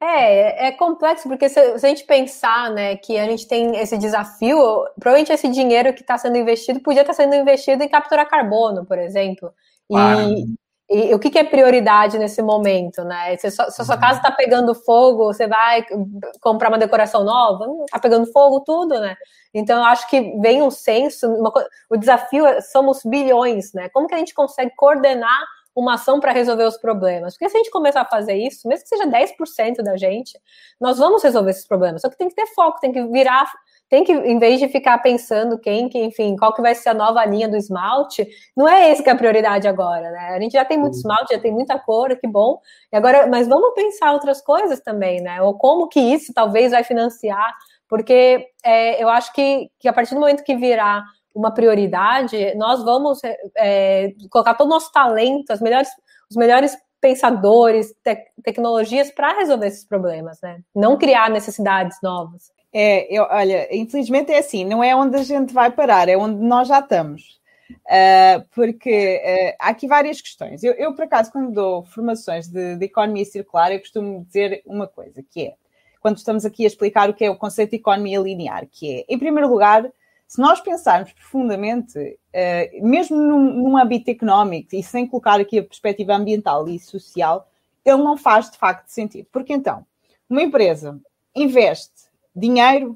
É, 0.00 0.68
é 0.68 0.72
complexo, 0.72 1.28
porque 1.28 1.48
se, 1.48 1.58
a 1.58 1.78
gente 1.78 2.04
pensar 2.04 2.70
né, 2.70 2.96
que 2.96 3.18
a 3.18 3.24
gente 3.24 3.48
tem 3.48 3.76
esse 3.76 3.98
desafio, 3.98 4.56
provavelmente 4.94 5.32
esse 5.32 5.48
dinheiro 5.48 5.92
que 5.92 6.02
está 6.02 6.16
sendo 6.16 6.36
investido 6.36 6.78
podia 6.80 7.00
estar 7.00 7.12
tá 7.12 7.16
sendo 7.16 7.34
investido 7.34 7.82
em 7.82 7.88
capturar 7.88 8.28
carbono, 8.28 8.86
por 8.86 8.96
exemplo. 8.96 9.52
E, 9.90 9.94
claro. 9.94 10.34
e, 10.88 11.14
o 11.14 11.18
que, 11.18 11.30
que, 11.30 11.38
é 11.38 11.42
prioridade 11.42 12.16
nesse 12.16 12.40
momento, 12.40 13.02
né? 13.02 13.36
Se, 13.38 13.50
se 13.50 13.60
a 13.60 13.70
sua 13.70 13.96
uhum. 13.96 14.00
casa 14.00 14.18
está 14.18 14.30
pegando 14.30 14.72
fogo, 14.72 15.24
você 15.24 15.48
vai 15.48 15.84
comprar 16.40 16.68
uma 16.68 16.78
decoração 16.78 17.24
nova? 17.24 17.66
Está 17.84 17.98
pegando 17.98 18.30
fogo 18.30 18.60
tudo, 18.60 19.00
né? 19.00 19.16
Então, 19.52 19.78
eu 19.78 19.84
acho 19.84 20.08
que 20.08 20.38
vem 20.40 20.62
um 20.62 20.70
senso, 20.70 21.26
uma, 21.26 21.52
o 21.90 21.96
desafio 21.96 22.46
é, 22.46 22.60
somos 22.60 23.00
bilhões, 23.04 23.72
né? 23.72 23.88
Como 23.88 24.06
que 24.06 24.14
a 24.14 24.18
gente 24.18 24.32
consegue 24.32 24.70
coordenar 24.76 25.40
uma 25.78 25.94
ação 25.94 26.18
para 26.18 26.32
resolver 26.32 26.64
os 26.64 26.76
problemas. 26.76 27.34
Porque 27.34 27.48
se 27.48 27.56
a 27.56 27.58
gente 27.58 27.70
começar 27.70 28.00
a 28.00 28.04
fazer 28.04 28.34
isso, 28.34 28.66
mesmo 28.66 28.82
que 28.82 28.88
seja 28.88 29.06
10% 29.06 29.76
da 29.76 29.96
gente, 29.96 30.38
nós 30.80 30.98
vamos 30.98 31.22
resolver 31.22 31.50
esses 31.50 31.66
problemas. 31.66 32.02
Só 32.02 32.08
que 32.08 32.18
tem 32.18 32.28
que 32.28 32.34
ter 32.34 32.46
foco, 32.48 32.80
tem 32.80 32.90
que 32.90 33.00
virar, 33.06 33.48
tem 33.88 34.02
que, 34.02 34.12
em 34.12 34.40
vez 34.40 34.58
de 34.58 34.68
ficar 34.68 34.98
pensando 34.98 35.56
quem, 35.56 35.88
que, 35.88 35.98
enfim, 35.98 36.34
qual 36.36 36.52
que 36.52 36.60
vai 36.60 36.74
ser 36.74 36.88
a 36.88 36.94
nova 36.94 37.24
linha 37.24 37.48
do 37.48 37.56
esmalte, 37.56 38.26
não 38.56 38.68
é 38.68 38.90
esse 38.90 39.04
que 39.04 39.08
é 39.08 39.12
a 39.12 39.16
prioridade 39.16 39.68
agora, 39.68 40.10
né? 40.10 40.30
A 40.34 40.40
gente 40.40 40.52
já 40.52 40.64
tem 40.64 40.76
muito 40.76 40.94
esmalte, 40.94 41.32
já 41.32 41.40
tem 41.40 41.52
muita 41.52 41.78
cor, 41.78 42.16
que 42.16 42.26
bom. 42.26 42.58
E 42.92 42.96
agora, 42.96 43.28
mas 43.28 43.46
vamos 43.46 43.72
pensar 43.74 44.12
outras 44.12 44.40
coisas 44.42 44.80
também, 44.80 45.20
né? 45.20 45.40
Ou 45.42 45.56
como 45.56 45.88
que 45.88 46.00
isso 46.00 46.34
talvez 46.34 46.72
vai 46.72 46.82
financiar, 46.82 47.54
porque 47.88 48.48
é, 48.64 49.02
eu 49.02 49.08
acho 49.08 49.32
que, 49.32 49.70
que 49.78 49.88
a 49.88 49.92
partir 49.92 50.14
do 50.14 50.20
momento 50.20 50.42
que 50.42 50.56
virar 50.56 51.04
uma 51.38 51.52
prioridade, 51.52 52.52
nós 52.56 52.82
vamos 52.82 53.20
é, 53.56 54.12
colocar 54.28 54.54
todo 54.54 54.66
o 54.66 54.70
nosso 54.70 54.90
talento, 54.90 55.52
as 55.52 55.60
melhores, 55.60 55.88
os 56.28 56.36
melhores 56.36 56.76
pensadores, 57.00 57.94
te 58.02 58.16
tecnologias 58.42 59.10
para 59.12 59.38
resolver 59.38 59.68
esses 59.68 59.84
problemas, 59.84 60.40
né? 60.42 60.60
Não 60.74 60.98
criar 60.98 61.30
necessidades 61.30 61.96
novas. 62.02 62.50
É, 62.72 63.06
eu, 63.16 63.22
olha, 63.30 63.68
infelizmente 63.74 64.32
é 64.32 64.38
assim, 64.38 64.64
não 64.64 64.82
é 64.82 64.94
onde 64.96 65.16
a 65.16 65.22
gente 65.22 65.54
vai 65.54 65.70
parar, 65.70 66.08
é 66.08 66.16
onde 66.16 66.42
nós 66.42 66.66
já 66.66 66.80
estamos. 66.80 67.38
Uh, 67.70 68.44
porque 68.52 69.22
uh, 69.22 69.56
há 69.60 69.68
aqui 69.68 69.86
várias 69.86 70.20
questões. 70.20 70.64
Eu, 70.64 70.72
eu, 70.72 70.94
por 70.94 71.04
acaso, 71.04 71.30
quando 71.30 71.52
dou 71.52 71.84
formações 71.84 72.48
de, 72.48 72.76
de, 72.76 72.86
economia 72.86 73.24
circular, 73.24 73.70
eu 73.70 73.78
costumo 73.78 74.24
dizer 74.24 74.62
uma 74.66 74.88
coisa, 74.88 75.22
que 75.30 75.48
é, 75.48 75.54
quando 76.00 76.16
estamos 76.16 76.44
aqui 76.44 76.64
a 76.64 76.66
explicar 76.66 77.10
o 77.10 77.14
que 77.14 77.24
é 77.24 77.30
o 77.30 77.36
conceito 77.36 77.70
de 77.70 77.76
economia 77.76 78.18
linear, 78.18 78.66
que 78.70 79.00
é, 79.00 79.04
em 79.08 79.18
primeiro 79.18 79.48
lugar, 79.48 79.88
se 80.28 80.38
nós 80.38 80.60
pensarmos 80.60 81.10
profundamente, 81.14 81.98
uh, 81.98 82.86
mesmo 82.86 83.16
num, 83.16 83.62
num 83.62 83.78
âmbito 83.78 84.10
económico, 84.10 84.76
e 84.76 84.82
sem 84.82 85.06
colocar 85.06 85.40
aqui 85.40 85.58
a 85.58 85.64
perspectiva 85.64 86.14
ambiental 86.14 86.68
e 86.68 86.78
social, 86.78 87.50
ele 87.82 88.02
não 88.02 88.14
faz 88.14 88.50
de 88.50 88.58
facto 88.58 88.88
sentido. 88.88 89.26
Porque 89.32 89.54
então, 89.54 89.86
uma 90.28 90.42
empresa 90.42 91.00
investe 91.34 92.10
dinheiro, 92.36 92.90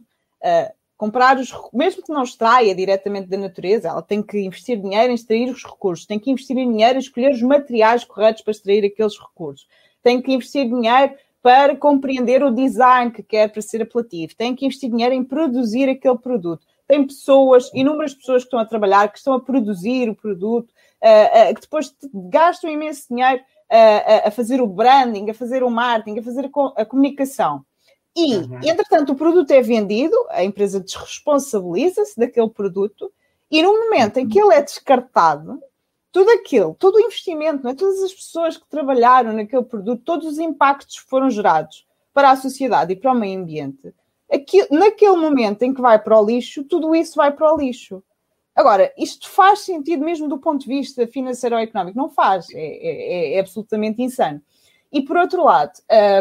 uh, 0.45 0.75
comprar 0.95 1.39
os 1.39 1.51
mesmo 1.73 2.03
que 2.03 2.13
não 2.13 2.23
extraia 2.23 2.75
diretamente 2.75 3.29
da 3.29 3.39
natureza, 3.39 3.89
ela 3.89 4.03
tem 4.03 4.23
que 4.23 4.39
investir 4.39 4.79
dinheiro 4.79 5.11
em 5.11 5.15
extrair 5.15 5.51
os 5.51 5.65
recursos, 5.65 6.05
tem 6.05 6.19
que 6.19 6.31
investir 6.31 6.55
dinheiro 6.55 6.97
em 6.97 7.01
escolher 7.01 7.33
os 7.33 7.41
materiais 7.41 8.05
corretos 8.05 8.43
para 8.43 8.51
extrair 8.51 8.85
aqueles 8.85 9.19
recursos, 9.19 9.67
tem 10.03 10.21
que 10.21 10.35
investir 10.35 10.69
dinheiro 10.69 11.15
para 11.43 11.75
compreender 11.75 12.45
o 12.45 12.55
design 12.55 13.11
que 13.11 13.23
quer 13.23 13.51
para 13.51 13.63
ser 13.63 13.81
apelativo, 13.81 14.37
tem 14.37 14.55
que 14.55 14.67
investir 14.67 14.91
dinheiro 14.91 15.15
em 15.15 15.25
produzir 15.25 15.89
aquele 15.89 16.19
produto. 16.19 16.67
Tem 16.93 17.07
pessoas, 17.07 17.71
inúmeras 17.73 18.13
pessoas 18.13 18.43
que 18.43 18.49
estão 18.49 18.59
a 18.59 18.67
trabalhar, 18.67 19.11
que 19.11 19.17
estão 19.17 19.33
a 19.33 19.41
produzir 19.41 20.11
o 20.11 20.15
produto, 20.15 20.69
uh, 21.03 21.51
uh, 21.51 21.55
que 21.55 21.63
depois 21.63 21.97
gastam 22.13 22.69
imenso 22.69 23.07
dinheiro 23.09 23.41
uh, 23.41 24.29
a 24.29 24.31
fazer 24.31 24.61
o 24.61 24.67
branding, 24.67 25.31
a 25.31 25.33
fazer 25.33 25.63
o 25.63 25.71
marketing, 25.71 26.19
a 26.19 26.23
fazer 26.23 26.45
a, 26.45 26.83
a 26.83 26.85
comunicação. 26.85 27.65
E, 28.15 28.37
uhum. 28.37 28.61
entretanto, 28.63 29.13
o 29.13 29.17
produto 29.17 29.53
é 29.53 29.63
vendido, 29.63 30.15
a 30.29 30.45
empresa 30.45 30.81
desresponsabiliza-se 30.81 32.21
daquele 32.21 32.51
produto, 32.51 33.11
e 33.51 33.63
no 33.63 33.73
momento 33.73 34.19
em 34.19 34.29
que 34.29 34.39
ele 34.39 34.53
é 34.53 34.61
descartado, 34.61 35.63
tudo 36.13 36.31
aquilo, 36.33 36.77
todo 36.79 36.97
o 36.97 37.01
investimento, 37.01 37.67
é? 37.69 37.75
todas 37.75 38.03
as 38.03 38.13
pessoas 38.13 38.59
que 38.59 38.69
trabalharam 38.69 39.33
naquele 39.33 39.65
produto, 39.65 40.03
todos 40.05 40.27
os 40.27 40.39
impactos 40.39 41.01
que 41.01 41.09
foram 41.09 41.31
gerados 41.31 41.87
para 42.13 42.33
a 42.33 42.37
sociedade 42.37 42.93
e 42.93 42.97
para 42.97 43.13
o 43.13 43.15
meio 43.15 43.41
ambiente, 43.41 43.95
aquilo, 44.33 44.69
naquele 44.71 45.17
momento 45.17 45.63
em 45.63 45.75
que 45.75 45.81
vai 45.81 45.99
para 45.99 46.19
o 46.19 46.25
lixo, 46.25 46.65
tudo 46.65 46.95
isso 46.95 47.17
vai 47.17 47.33
para 47.33 47.53
o 47.53 47.57
lixo. 47.57 48.03
Agora, 48.55 48.93
isto 48.99 49.29
faz 49.31 49.61
sentido 49.61 50.05
mesmo 50.05 50.29
do 50.29 50.39
ponto 50.39 50.63
de 50.63 50.69
vista 50.69 51.07
financeiro 51.07 51.57
ou 51.57 51.63
económico? 51.63 51.97
Não 51.97 52.11
faz, 52.11 52.49
é, 52.53 52.61
é, 52.61 53.35
é 53.35 53.41
absolutamente 53.41 54.03
insano. 54.03 54.41
E 54.93 55.01
por 55.01 55.17
outro 55.17 55.45
lado, 55.45 55.73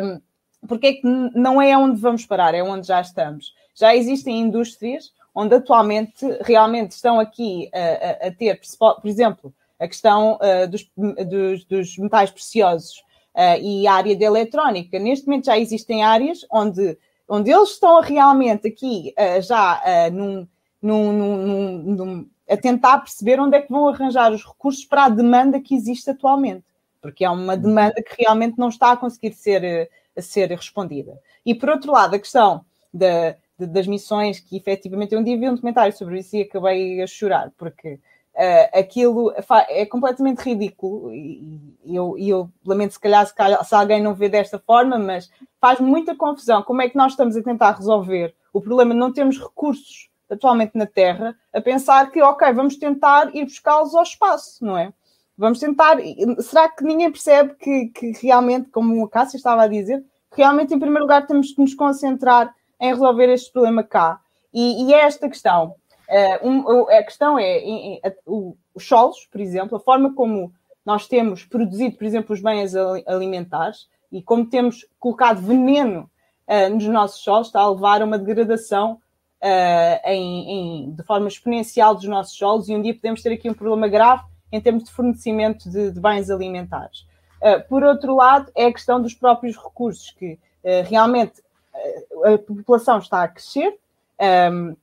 um, 0.03 0.21
porque 0.67 0.87
é 0.87 0.93
que 0.93 1.07
não 1.35 1.61
é 1.61 1.77
onde 1.77 1.99
vamos 1.99 2.25
parar, 2.25 2.55
é 2.55 2.63
onde 2.63 2.87
já 2.87 3.01
estamos. 3.01 3.53
Já 3.75 3.95
existem 3.95 4.39
indústrias 4.39 5.11
onde 5.33 5.55
atualmente 5.55 6.25
realmente 6.41 6.91
estão 6.91 7.19
aqui 7.19 7.69
a, 7.73 8.25
a, 8.25 8.27
a 8.27 8.31
ter, 8.31 8.59
por 8.77 9.07
exemplo, 9.07 9.53
a 9.79 9.87
questão 9.87 10.37
uh, 10.37 10.67
dos, 10.69 10.89
dos, 11.27 11.65
dos, 11.65 11.97
metais 11.97 12.29
preciosos 12.29 12.97
uh, 13.33 13.59
e 13.61 13.87
a 13.87 13.93
área 13.93 14.15
da 14.15 14.25
eletrónica. 14.25 14.99
Neste 14.99 15.25
momento 15.25 15.45
já 15.45 15.57
existem 15.57 16.03
áreas 16.03 16.45
onde, 16.51 16.97
onde 17.33 17.49
eles 17.49 17.69
estão 17.69 18.01
realmente 18.01 18.67
aqui 18.67 19.13
uh, 19.17 19.41
já 19.41 19.81
num, 20.11 20.47
num, 20.81 21.13
num, 21.13 21.77
num, 21.77 22.29
a 22.49 22.57
tentar 22.57 22.99
perceber 22.99 23.39
onde 23.39 23.55
é 23.55 23.61
que 23.61 23.71
vão 23.71 23.87
arranjar 23.87 24.31
os 24.31 24.45
recursos 24.45 24.83
para 24.85 25.05
a 25.05 25.09
demanda 25.09 25.59
que 25.59 25.73
existe 25.73 26.09
atualmente. 26.09 26.65
Porque 27.01 27.23
é 27.23 27.29
uma 27.29 27.55
demanda 27.55 27.95
que 28.03 28.21
realmente 28.21 28.59
não 28.59 28.69
está 28.69 28.91
a 28.91 28.97
conseguir 28.97 29.33
ser 29.33 29.89
a 30.15 30.21
ser 30.21 30.49
respondida. 30.51 31.19
E 31.45 31.55
por 31.55 31.69
outro 31.69 31.91
lado, 31.91 32.15
a 32.15 32.19
questão 32.19 32.65
da, 32.93 33.35
de, 33.57 33.65
das 33.67 33.87
missões, 33.87 34.39
que 34.39 34.57
efetivamente 34.57 35.13
eu 35.13 35.19
um 35.19 35.23
dia 35.23 35.37
vi 35.37 35.47
um 35.47 35.55
documentário 35.55 35.95
sobre 35.95 36.19
isso 36.19 36.35
e 36.35 36.41
acabei 36.41 37.01
a 37.01 37.07
chorar, 37.07 37.51
porque 37.57 37.99
uh, 38.35 38.79
aquilo 38.79 39.33
é 39.69 39.85
completamente 39.85 40.39
ridículo 40.39 41.13
e, 41.13 41.59
eu, 41.85 42.15
eu 42.17 42.49
lamento 42.65 42.93
se 42.93 42.99
calhar, 42.99 43.25
se 43.25 43.33
calhar 43.33 43.63
se 43.65 43.75
alguém 43.75 44.01
não 44.01 44.13
vê 44.13 44.29
desta 44.29 44.59
forma, 44.59 44.97
mas 44.97 45.29
faz 45.59 45.79
muita 45.79 46.15
confusão 46.15 46.63
como 46.63 46.81
é 46.81 46.89
que 46.89 46.97
nós 46.97 47.13
estamos 47.13 47.35
a 47.35 47.43
tentar 47.43 47.71
resolver 47.71 48.33
o 48.53 48.61
problema 48.61 48.93
de 48.93 48.99
não 48.99 49.11
termos 49.11 49.39
recursos 49.39 50.09
atualmente 50.29 50.77
na 50.77 50.85
Terra, 50.85 51.35
a 51.53 51.59
pensar 51.59 52.09
que, 52.09 52.21
ok, 52.21 52.53
vamos 52.53 52.77
tentar 52.77 53.35
ir 53.35 53.43
buscá-los 53.43 53.93
ao 53.93 54.03
espaço, 54.03 54.63
não 54.63 54.77
é? 54.77 54.93
Vamos 55.37 55.59
tentar. 55.59 55.97
Será 56.39 56.69
que 56.69 56.83
ninguém 56.83 57.11
percebe 57.11 57.55
que, 57.55 57.87
que 57.87 58.11
realmente, 58.21 58.69
como 58.69 59.03
o 59.03 59.09
Cássio 59.09 59.37
estava 59.37 59.63
a 59.63 59.67
dizer, 59.67 60.03
realmente, 60.31 60.73
em 60.73 60.79
primeiro 60.79 61.03
lugar, 61.03 61.27
temos 61.27 61.51
que 61.51 61.59
nos 61.59 61.73
concentrar 61.73 62.53
em 62.79 62.91
resolver 62.91 63.29
este 63.29 63.51
problema 63.51 63.83
cá? 63.83 64.21
E, 64.53 64.85
e 64.85 64.93
é 64.93 65.01
esta 65.01 65.27
questão. 65.27 65.75
Uh, 66.11 66.45
um, 66.45 66.89
a 66.89 67.03
questão 67.03 67.39
é 67.39 67.59
em, 67.59 67.93
em, 67.93 68.01
o, 68.25 68.57
os 68.75 68.85
solos, 68.85 69.25
por 69.31 69.39
exemplo, 69.39 69.77
a 69.77 69.79
forma 69.79 70.13
como 70.13 70.53
nós 70.85 71.07
temos 71.07 71.45
produzido, 71.45 71.95
por 71.95 72.03
exemplo, 72.03 72.33
os 72.33 72.41
bens 72.41 72.75
alimentares 73.07 73.87
e 74.11 74.21
como 74.21 74.45
temos 74.45 74.85
colocado 74.99 75.41
veneno 75.41 76.09
uh, 76.47 76.69
nos 76.69 76.85
nossos 76.87 77.23
solos, 77.23 77.47
está 77.47 77.61
a 77.61 77.69
levar 77.69 78.01
a 78.01 78.05
uma 78.05 78.19
degradação 78.19 78.93
uh, 79.41 80.09
em, 80.09 80.51
em, 80.51 80.91
de 80.91 81.03
forma 81.03 81.29
exponencial 81.29 81.95
dos 81.95 82.03
nossos 82.03 82.37
solos 82.37 82.67
e 82.67 82.75
um 82.75 82.81
dia 82.81 82.93
podemos 82.93 83.21
ter 83.21 83.31
aqui 83.31 83.49
um 83.49 83.53
problema 83.53 83.87
grave 83.87 84.23
em 84.51 84.59
termos 84.59 84.83
de 84.83 84.91
fornecimento 84.91 85.69
de, 85.69 85.91
de 85.91 85.99
bens 86.01 86.29
alimentares. 86.29 87.05
Uh, 87.41 87.65
por 87.69 87.83
outro 87.83 88.15
lado, 88.15 88.51
é 88.53 88.65
a 88.65 88.73
questão 88.73 89.01
dos 89.01 89.13
próprios 89.13 89.55
recursos, 89.55 90.11
que 90.11 90.37
realmente 90.85 91.41
a 92.23 92.37
população 92.37 92.99
está 92.99 93.23
a 93.23 93.27
crescer, 93.27 93.79
um, 94.51 94.75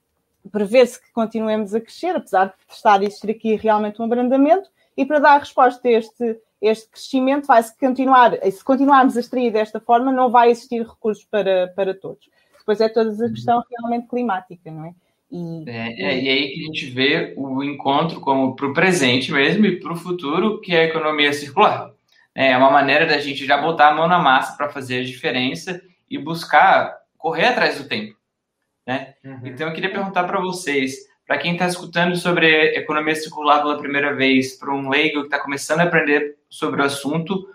prevê-se 0.49 1.01
que 1.01 1.13
continuemos 1.13 1.75
a 1.75 1.81
crescer, 1.81 2.17
apesar 2.17 2.47
de 2.47 2.75
estar 2.75 3.01
a 3.01 3.05
existir 3.05 3.31
aqui 3.31 3.57
realmente 3.57 4.01
um 4.01 4.05
abrandamento, 4.05 4.69
e 4.97 5.05
para 5.05 5.19
dar 5.19 5.39
resposta 5.39 5.87
a 5.87 5.91
este, 5.93 6.39
este 6.61 6.91
crescimento, 6.91 7.47
vai-se 7.47 7.77
continuar, 7.79 8.33
se 8.51 8.65
continuarmos 8.65 9.17
a 9.17 9.21
extrair 9.21 9.53
desta 9.53 9.79
forma, 9.79 10.11
não 10.11 10.31
vai 10.31 10.51
existir 10.51 10.83
recursos 10.83 11.25
para, 11.25 11.69
para 11.77 11.95
todos. 11.95 12.29
Depois 12.59 12.81
é 12.81 12.89
toda 12.89 13.27
a 13.27 13.31
questão 13.31 13.63
realmente 13.71 14.09
climática, 14.09 14.71
não 14.71 14.87
é? 14.87 14.95
E, 15.31 15.65
é, 15.67 16.03
é, 16.03 16.21
e 16.21 16.29
aí 16.29 16.49
que 16.49 16.61
a 16.61 16.65
gente 16.67 16.87
vê 16.91 17.35
o 17.37 17.63
encontro 17.63 18.21
como 18.21 18.57
para 18.57 18.67
o 18.67 18.73
presente 18.73 19.31
mesmo 19.31 19.67
e 19.67 19.79
para 19.79 19.93
o 19.93 19.97
futuro, 19.97 20.61
que 20.61 20.75
é 20.75 20.81
a 20.81 20.85
economia 20.85 21.33
circular. 21.33 21.93
É 22.35 22.57
uma 22.57 22.71
maneira 22.71 23.07
da 23.07 23.19
gente 23.19 23.47
já 23.47 23.57
botar 23.61 23.89
a 23.89 23.95
mão 23.95 24.09
na 24.09 24.19
massa 24.19 24.57
para 24.57 24.69
fazer 24.69 25.01
a 25.01 25.05
diferença 25.05 25.83
e 26.11 26.19
buscar 26.19 26.97
correr 27.17 27.47
atrás 27.47 27.79
do 27.79 27.89
tempo. 27.89 28.18
Né? 28.89 29.15
Uhum. 29.23 29.41
Então, 29.45 29.69
eu 29.69 29.75
queria 29.75 29.93
perguntar 29.93 30.25
para 30.25 30.41
vocês, 30.41 30.97
para 31.27 31.37
quem 31.37 31.53
está 31.53 31.67
escutando 31.67 32.17
sobre 32.17 32.75
economia 32.75 33.15
circular 33.15 33.61
pela 33.61 33.77
primeira 33.77 34.15
vez, 34.15 34.57
para 34.57 34.73
um 34.73 34.89
leigo 34.89 35.21
que 35.21 35.27
está 35.27 35.39
começando 35.39 35.81
a 35.81 35.83
aprender 35.83 36.39
sobre 36.49 36.81
o 36.81 36.85
assunto, 36.85 37.47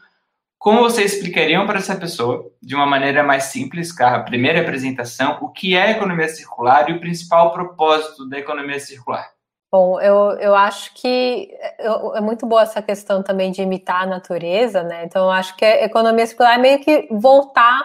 como 0.60 0.82
vocês 0.82 1.14
explicariam 1.14 1.66
para 1.66 1.80
essa 1.80 1.96
pessoa, 1.96 2.50
de 2.62 2.76
uma 2.76 2.86
maneira 2.86 3.24
mais 3.24 3.46
simples, 3.46 3.92
com 3.92 4.04
a 4.06 4.20
primeira 4.20 4.62
apresentação, 4.62 5.40
o 5.42 5.50
que 5.50 5.76
é 5.76 5.90
economia 5.90 6.30
circular 6.30 6.88
e 6.90 6.94
o 6.94 7.00
principal 7.00 7.52
propósito 7.52 8.30
da 8.30 8.38
economia 8.38 8.80
circular? 8.80 9.28
Bom, 9.72 10.00
eu, 10.00 10.38
eu 10.40 10.54
acho 10.54 10.94
que 10.94 11.50
é 11.80 12.22
muito 12.22 12.46
boa 12.46 12.62
essa 12.62 12.80
questão 12.80 13.24
também 13.24 13.52
de 13.52 13.64
imitar 13.64 14.04
a 14.04 14.06
natureza, 14.06 14.84
né? 14.84 15.04
Então, 15.04 15.24
eu 15.24 15.32
acho 15.32 15.58
que 15.58 15.66
a 15.66 15.84
economia 15.84 16.28
circular 16.28 16.60
é 16.60 16.62
meio 16.62 16.80
que 16.80 17.08
voltar, 17.10 17.82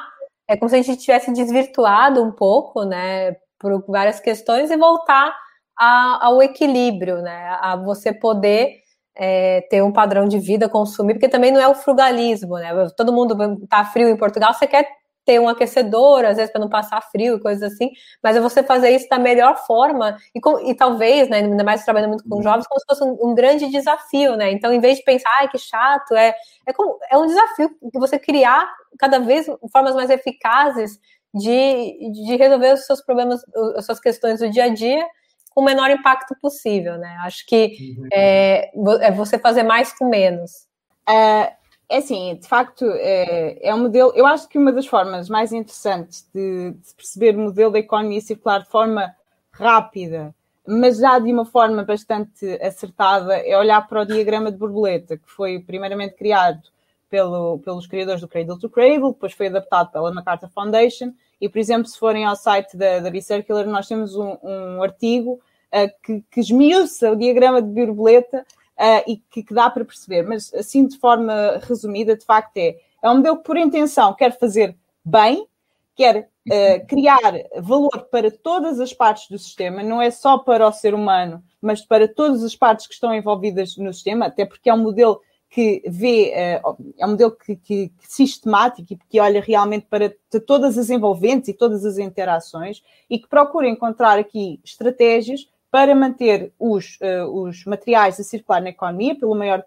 é 0.48 0.56
como 0.56 0.68
se 0.68 0.76
a 0.76 0.82
gente 0.82 1.00
tivesse 1.00 1.32
desvirtuado 1.32 2.22
um 2.22 2.32
pouco, 2.32 2.84
né, 2.84 3.36
por 3.58 3.84
várias 3.86 4.18
questões 4.20 4.70
e 4.70 4.76
voltar 4.76 5.34
a, 5.78 6.26
ao 6.26 6.42
equilíbrio, 6.42 7.22
né? 7.22 7.56
A 7.60 7.76
você 7.76 8.12
poder 8.12 8.72
é, 9.16 9.62
ter 9.70 9.82
um 9.82 9.92
padrão 9.92 10.26
de 10.26 10.38
vida, 10.38 10.68
consumir, 10.68 11.14
porque 11.14 11.28
também 11.28 11.52
não 11.52 11.60
é 11.60 11.68
o 11.68 11.74
frugalismo, 11.74 12.56
né? 12.56 12.70
Todo 12.96 13.12
mundo 13.12 13.36
tá 13.68 13.84
frio 13.84 14.08
em 14.08 14.16
Portugal, 14.16 14.54
você 14.54 14.66
quer 14.66 14.88
ter 15.28 15.38
um 15.38 15.46
aquecedor, 15.46 16.24
às 16.24 16.38
vezes 16.38 16.50
para 16.50 16.58
não 16.62 16.70
passar 16.70 17.02
frio 17.02 17.36
e 17.36 17.40
coisas 17.40 17.74
assim, 17.74 17.90
mas 18.22 18.34
é 18.34 18.40
você 18.40 18.62
fazer 18.62 18.88
isso 18.92 19.06
da 19.10 19.18
melhor 19.18 19.58
forma 19.66 20.16
e, 20.34 20.40
com, 20.40 20.58
e 20.60 20.74
talvez, 20.74 21.28
né, 21.28 21.40
ainda 21.40 21.62
mais 21.62 21.84
trabalhando 21.84 22.12
muito 22.12 22.26
com 22.26 22.36
uhum. 22.36 22.42
jovens, 22.42 22.66
como 22.66 22.80
se 22.80 22.86
fosse 22.88 23.04
um, 23.04 23.28
um, 23.28 23.34
grande 23.34 23.68
desafio, 23.68 24.36
né? 24.36 24.50
Então, 24.50 24.72
em 24.72 24.80
vez 24.80 24.96
de 24.96 25.04
pensar, 25.04 25.28
ai, 25.38 25.48
que 25.50 25.58
chato, 25.58 26.14
é, 26.14 26.34
é, 26.66 26.72
como, 26.72 26.98
é 27.10 27.18
um 27.18 27.26
desafio 27.26 27.68
que 27.92 27.98
você 27.98 28.18
criar 28.18 28.66
cada 28.98 29.18
vez 29.18 29.44
formas 29.70 29.94
mais 29.94 30.08
eficazes 30.08 30.98
de, 31.34 32.10
de 32.10 32.36
resolver 32.36 32.72
os 32.72 32.86
seus 32.86 33.04
problemas, 33.04 33.42
as 33.76 33.84
suas 33.84 34.00
questões 34.00 34.40
do 34.40 34.48
dia 34.48 34.64
a 34.64 34.68
dia 34.70 35.06
com 35.50 35.60
o 35.60 35.64
menor 35.64 35.90
impacto 35.90 36.34
possível, 36.40 36.96
né? 36.96 37.18
Acho 37.20 37.44
que 37.44 37.76
uhum. 37.98 38.08
é, 38.10 38.70
é 39.02 39.12
você 39.12 39.38
fazer 39.38 39.62
mais 39.62 39.92
com 39.92 40.08
menos. 40.08 40.66
É, 41.06 41.52
é 41.88 41.96
assim, 41.98 42.36
de 42.36 42.46
facto, 42.46 42.84
é, 42.84 43.68
é 43.68 43.74
um 43.74 43.82
modelo. 43.82 44.12
Eu 44.14 44.26
acho 44.26 44.48
que 44.48 44.58
uma 44.58 44.72
das 44.72 44.86
formas 44.86 45.28
mais 45.28 45.52
interessantes 45.52 46.28
de, 46.34 46.72
de 46.72 46.94
perceber 46.94 47.34
o 47.34 47.40
modelo 47.40 47.72
da 47.72 47.78
economia 47.78 48.20
circular 48.20 48.60
de 48.60 48.68
forma 48.68 49.14
rápida, 49.50 50.34
mas 50.66 50.98
já 50.98 51.18
de 51.18 51.32
uma 51.32 51.46
forma 51.46 51.82
bastante 51.82 52.46
acertada, 52.60 53.36
é 53.36 53.56
olhar 53.56 53.86
para 53.88 54.02
o 54.02 54.04
diagrama 54.04 54.52
de 54.52 54.58
borboleta, 54.58 55.16
que 55.16 55.30
foi 55.30 55.60
primeiramente 55.60 56.14
criado 56.14 56.60
pelo, 57.08 57.58
pelos 57.60 57.86
criadores 57.86 58.20
do 58.20 58.28
Cradle 58.28 58.58
to 58.58 58.68
Cradle, 58.68 59.12
depois 59.12 59.32
foi 59.32 59.46
adaptado 59.46 59.90
pela 59.90 60.12
MacArthur 60.12 60.50
Foundation, 60.50 61.12
e, 61.40 61.48
por 61.48 61.58
exemplo, 61.58 61.86
se 61.86 61.98
forem 61.98 62.24
ao 62.24 62.36
site 62.36 62.76
da, 62.76 62.98
da 62.98 63.10
Bicircular, 63.10 63.66
nós 63.66 63.88
temos 63.88 64.14
um, 64.14 64.36
um 64.42 64.82
artigo 64.82 65.40
uh, 65.72 65.90
que, 66.02 66.22
que 66.30 66.40
esmiuça 66.40 67.12
o 67.12 67.16
diagrama 67.16 67.62
de 67.62 67.68
borboleta 67.68 68.44
uh, 68.78 69.02
e 69.06 69.16
que, 69.30 69.42
que, 69.42 69.54
dá 69.54 69.68
para 69.68 69.84
perceber, 69.84 70.22
mas 70.22 70.52
assim 70.54 70.86
de 70.86 70.96
forma 70.98 71.60
resumida, 71.62 72.16
de 72.16 72.24
facto 72.24 72.56
é, 72.56 72.76
é 73.02 73.10
um 73.10 73.16
modelo 73.16 73.38
que 73.38 73.44
por 73.44 73.56
intenção 73.56 74.14
quer 74.14 74.38
fazer 74.38 74.76
bem, 75.04 75.46
quer 75.94 76.28
uh, 76.46 76.86
criar 76.86 77.20
valor 77.60 78.08
para 78.10 78.30
todas 78.30 78.78
as 78.78 78.92
partes 78.92 79.28
do 79.28 79.38
sistema, 79.38 79.82
não 79.82 80.00
é 80.00 80.10
só 80.10 80.38
para 80.38 80.66
o 80.66 80.72
ser 80.72 80.94
humano, 80.94 81.42
mas 81.60 81.82
para 81.82 82.06
todas 82.06 82.44
as 82.44 82.54
partes 82.54 82.86
que 82.86 82.94
estão 82.94 83.12
envolvidas 83.12 83.76
no 83.76 83.92
sistema, 83.92 84.26
até 84.26 84.46
porque 84.46 84.70
é 84.70 84.74
um 84.74 84.82
modelo 84.82 85.20
que 85.50 85.82
vê, 85.88 86.30
é 86.30 86.60
um 87.00 87.08
modelo 87.08 87.32
que, 87.32 87.56
que, 87.56 87.88
que 87.88 88.06
sistemático 88.06 88.92
e 88.92 88.98
que 89.08 89.18
olha 89.18 89.40
realmente 89.40 89.86
para 89.88 90.14
todas 90.46 90.76
as 90.76 90.90
envolventes 90.90 91.48
e 91.48 91.54
todas 91.54 91.86
as 91.86 91.96
interações 91.96 92.82
e 93.08 93.18
que 93.18 93.26
procura 93.26 93.66
encontrar 93.66 94.18
aqui 94.18 94.60
estratégias 94.62 95.48
para 95.70 95.94
manter 95.94 96.52
os, 96.58 96.98
uh, 97.00 97.26
os 97.26 97.64
materiais 97.64 98.18
a 98.18 98.24
circular 98.24 98.60
na 98.60 98.70
economia 98.70 99.14
pelo 99.18 99.34
maior, 99.34 99.64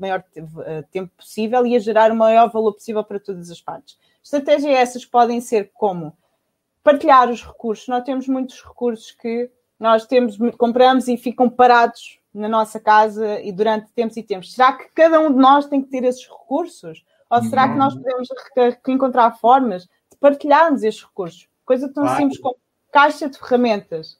maior 0.00 0.24
tempo 0.90 1.10
possível 1.16 1.66
e 1.66 1.76
a 1.76 1.78
gerar 1.78 2.10
o 2.10 2.16
maior 2.16 2.50
valor 2.50 2.72
possível 2.72 3.04
para 3.04 3.20
todas 3.20 3.50
as 3.50 3.60
partes. 3.60 3.98
Estratégias 4.22 4.74
essas 4.74 5.04
podem 5.04 5.40
ser 5.40 5.70
como 5.74 6.16
partilhar 6.82 7.28
os 7.28 7.42
recursos. 7.42 7.88
Nós 7.88 8.04
temos 8.04 8.26
muitos 8.28 8.62
recursos 8.62 9.10
que 9.10 9.50
nós 9.78 10.06
temos, 10.06 10.38
compramos 10.56 11.08
e 11.08 11.16
ficam 11.16 11.50
parados 11.50 12.18
na 12.32 12.48
nossa 12.48 12.80
casa 12.80 13.40
e 13.40 13.52
durante 13.52 13.90
tempos 13.92 14.16
e 14.16 14.22
tempos. 14.22 14.54
Será 14.54 14.72
que 14.72 14.88
cada 14.94 15.20
um 15.20 15.30
de 15.30 15.38
nós 15.38 15.66
tem 15.66 15.82
que 15.82 15.90
ter 15.90 16.04
esses 16.04 16.26
recursos? 16.26 17.04
Ou 17.28 17.42
será 17.42 17.68
que 17.68 17.76
nós 17.76 17.94
podemos 17.94 18.28
encontrar 18.86 19.32
formas 19.38 19.84
de 19.84 20.16
partilharmos 20.20 20.82
esses 20.82 21.02
recursos? 21.02 21.48
Coisa 21.64 21.92
tão 21.92 22.04
claro. 22.04 22.18
simples 22.18 22.38
como 22.38 22.56
caixa 22.92 23.28
de 23.28 23.38
ferramentas. 23.38 24.18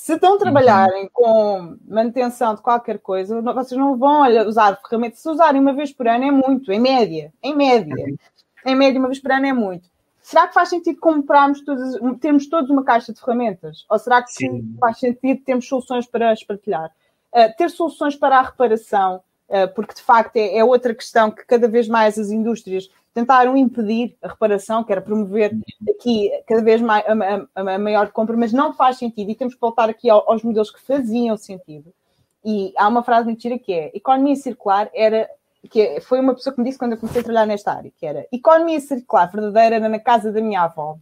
Se 0.00 0.14
estão 0.14 0.34
a 0.34 0.38
trabalharem 0.38 1.02
uhum. 1.02 1.10
com 1.12 1.76
manutenção 1.86 2.54
de 2.54 2.62
qualquer 2.62 2.98
coisa, 2.98 3.42
vocês 3.42 3.78
não 3.78 3.98
vão 3.98 4.22
usar 4.46 4.80
ferramentas. 4.80 5.18
Se 5.18 5.28
usarem 5.28 5.60
uma 5.60 5.74
vez 5.74 5.92
por 5.92 6.08
ano 6.08 6.24
é 6.24 6.30
muito, 6.30 6.72
em 6.72 6.80
média. 6.80 7.30
Em 7.42 7.54
média. 7.54 7.94
Uhum. 7.94 8.16
Em 8.64 8.74
média, 8.74 8.98
uma 8.98 9.08
vez 9.08 9.20
por 9.20 9.30
ano 9.30 9.44
é 9.44 9.52
muito. 9.52 9.90
Será 10.22 10.48
que 10.48 10.54
faz 10.54 10.70
sentido 10.70 10.98
comprarmos 10.98 11.62
todas, 11.62 11.96
termos 12.18 12.48
todos 12.48 12.70
uma 12.70 12.82
caixa 12.82 13.12
de 13.12 13.20
ferramentas? 13.20 13.84
Ou 13.90 13.98
será 13.98 14.22
que 14.22 14.32
sim, 14.32 14.74
faz 14.80 14.98
sentido 14.98 15.42
termos 15.44 15.68
soluções 15.68 16.06
para 16.06 16.30
as 16.30 16.42
partilhar? 16.42 16.90
Uh, 17.34 17.54
ter 17.58 17.68
soluções 17.68 18.16
para 18.16 18.38
a 18.38 18.42
reparação, 18.42 19.20
uh, 19.50 19.68
porque 19.74 19.92
de 19.92 20.02
facto 20.02 20.34
é, 20.36 20.56
é, 20.56 20.64
outra 20.64 20.94
questão 20.94 21.30
que 21.30 21.44
cada 21.44 21.68
vez 21.68 21.86
mais 21.86 22.18
as 22.18 22.30
indústrias 22.30 22.88
tentaram 23.12 23.56
impedir 23.56 24.16
a 24.22 24.28
reparação, 24.28 24.84
que 24.84 24.92
era 24.92 25.00
promover 25.00 25.56
aqui 25.88 26.30
cada 26.46 26.62
vez 26.62 26.80
mais 26.80 27.04
a, 27.06 27.60
a, 27.60 27.74
a 27.74 27.78
maior 27.78 28.10
compra, 28.12 28.36
mas 28.36 28.52
não 28.52 28.72
faz 28.72 28.98
sentido 28.98 29.30
e 29.30 29.34
temos 29.34 29.54
que 29.54 29.60
voltar 29.60 29.88
aqui 29.88 30.08
ao, 30.08 30.30
aos 30.30 30.42
modelos 30.42 30.70
que 30.70 30.80
faziam 30.80 31.36
sentido. 31.36 31.92
E 32.44 32.72
há 32.76 32.88
uma 32.88 33.02
frase 33.02 33.26
mentira 33.26 33.58
que 33.58 33.72
é: 33.72 33.90
economia 33.94 34.36
circular 34.36 34.88
era 34.94 35.28
que 35.70 36.00
foi 36.00 36.20
uma 36.20 36.34
pessoa 36.34 36.54
que 36.54 36.60
me 36.60 36.66
disse 36.66 36.78
quando 36.78 36.92
eu 36.92 36.98
comecei 36.98 37.20
a 37.20 37.24
trabalhar 37.24 37.46
nesta 37.46 37.72
área, 37.72 37.92
que 37.94 38.06
era 38.06 38.26
economia 38.32 38.80
circular 38.80 39.30
verdadeira 39.30 39.76
era 39.76 39.88
na 39.88 39.98
casa 39.98 40.32
da 40.32 40.40
minha 40.40 40.62
avó. 40.62 40.96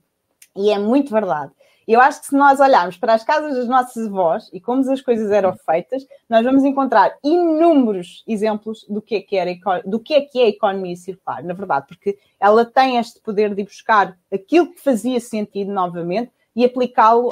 E 0.56 0.70
é 0.70 0.78
muito 0.78 1.12
verdade. 1.12 1.52
Eu 1.88 2.00
acho 2.00 2.20
que 2.20 2.26
se 2.26 2.36
nós 2.36 2.60
olharmos 2.60 2.98
para 2.98 3.14
as 3.14 3.24
casas 3.24 3.56
das 3.56 3.66
nossas 3.66 4.06
avós 4.06 4.50
e 4.52 4.60
como 4.60 4.88
as 4.90 5.00
coisas 5.00 5.30
eram 5.30 5.56
feitas, 5.56 6.06
nós 6.28 6.44
vamos 6.44 6.62
encontrar 6.62 7.16
inúmeros 7.24 8.22
exemplos 8.28 8.84
do 8.88 9.00
que 9.00 9.14
é 9.16 9.20
que, 9.22 9.36
era, 9.36 9.50
do 9.86 9.98
que, 9.98 10.12
é, 10.12 10.20
que 10.20 10.38
é 10.38 10.44
a 10.44 10.48
economia 10.48 10.94
circular, 10.96 11.42
na 11.42 11.54
verdade, 11.54 11.86
porque 11.88 12.18
ela 12.38 12.64
tem 12.64 12.98
este 12.98 13.18
poder 13.20 13.54
de 13.54 13.64
buscar 13.64 14.16
aquilo 14.30 14.70
que 14.72 14.80
fazia 14.80 15.18
sentido 15.18 15.72
novamente 15.72 16.30
e 16.54 16.64
aplicá-lo 16.64 17.30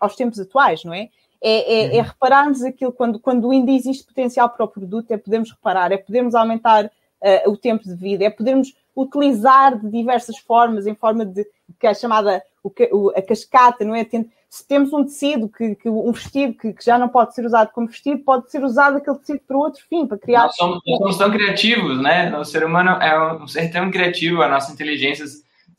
aos 0.00 0.16
tempos 0.16 0.40
atuais, 0.40 0.82
não 0.82 0.94
é? 0.94 1.10
é, 1.42 1.50
é, 1.50 1.96
é 1.96 1.98
uhum. 1.98 2.06
repararmos 2.06 2.62
aquilo 2.62 2.92
quando, 2.92 3.18
quando 3.18 3.50
ainda 3.50 3.72
existe 3.72 4.06
potencial 4.06 4.48
para 4.48 4.64
o 4.64 4.68
produto, 4.68 5.10
é 5.10 5.18
podermos 5.18 5.50
reparar, 5.50 5.90
é 5.90 5.96
podermos 5.96 6.34
aumentar 6.34 6.86
uh, 6.86 7.50
o 7.50 7.56
tempo 7.56 7.82
de 7.84 7.94
vida, 7.96 8.24
é 8.24 8.30
podermos 8.30 8.72
utilizar 8.96 9.78
de 9.78 9.90
diversas 9.90 10.38
formas, 10.38 10.86
em 10.86 10.94
forma 10.94 11.24
de 11.24 11.46
que 11.78 11.86
é 11.86 11.94
chamada 11.94 12.42
o, 12.62 12.72
o, 12.92 13.10
a 13.10 13.22
cascata, 13.22 13.84
não 13.84 13.94
é? 13.94 14.06
Se 14.48 14.68
temos 14.68 14.92
um 14.92 15.02
tecido, 15.04 15.48
que, 15.48 15.74
que 15.74 15.88
um 15.88 16.12
vestido 16.12 16.54
que, 16.54 16.74
que, 16.74 16.84
já 16.84 16.98
não 16.98 17.08
pode 17.08 17.34
ser 17.34 17.44
usado 17.46 17.70
como 17.72 17.86
vestido, 17.86 18.22
pode 18.22 18.50
ser 18.50 18.62
usado 18.62 18.98
aquele 18.98 19.16
tecido 19.18 19.40
para 19.48 19.56
outro 19.56 19.82
fim, 19.88 20.06
para 20.06 20.18
criar. 20.18 20.42
Nós 20.42 20.56
somos, 20.56 20.80
nós 20.86 20.98
somos 20.98 21.18
tão 21.18 21.30
criativos, 21.30 22.02
né? 22.02 22.36
O 22.36 22.44
ser 22.44 22.62
humano 22.62 22.90
é 23.02 23.34
um 23.34 23.46
ser 23.46 23.70
tão 23.70 23.90
criativo, 23.90 24.42
a 24.42 24.48
nossa 24.48 24.70
inteligência 24.70 25.24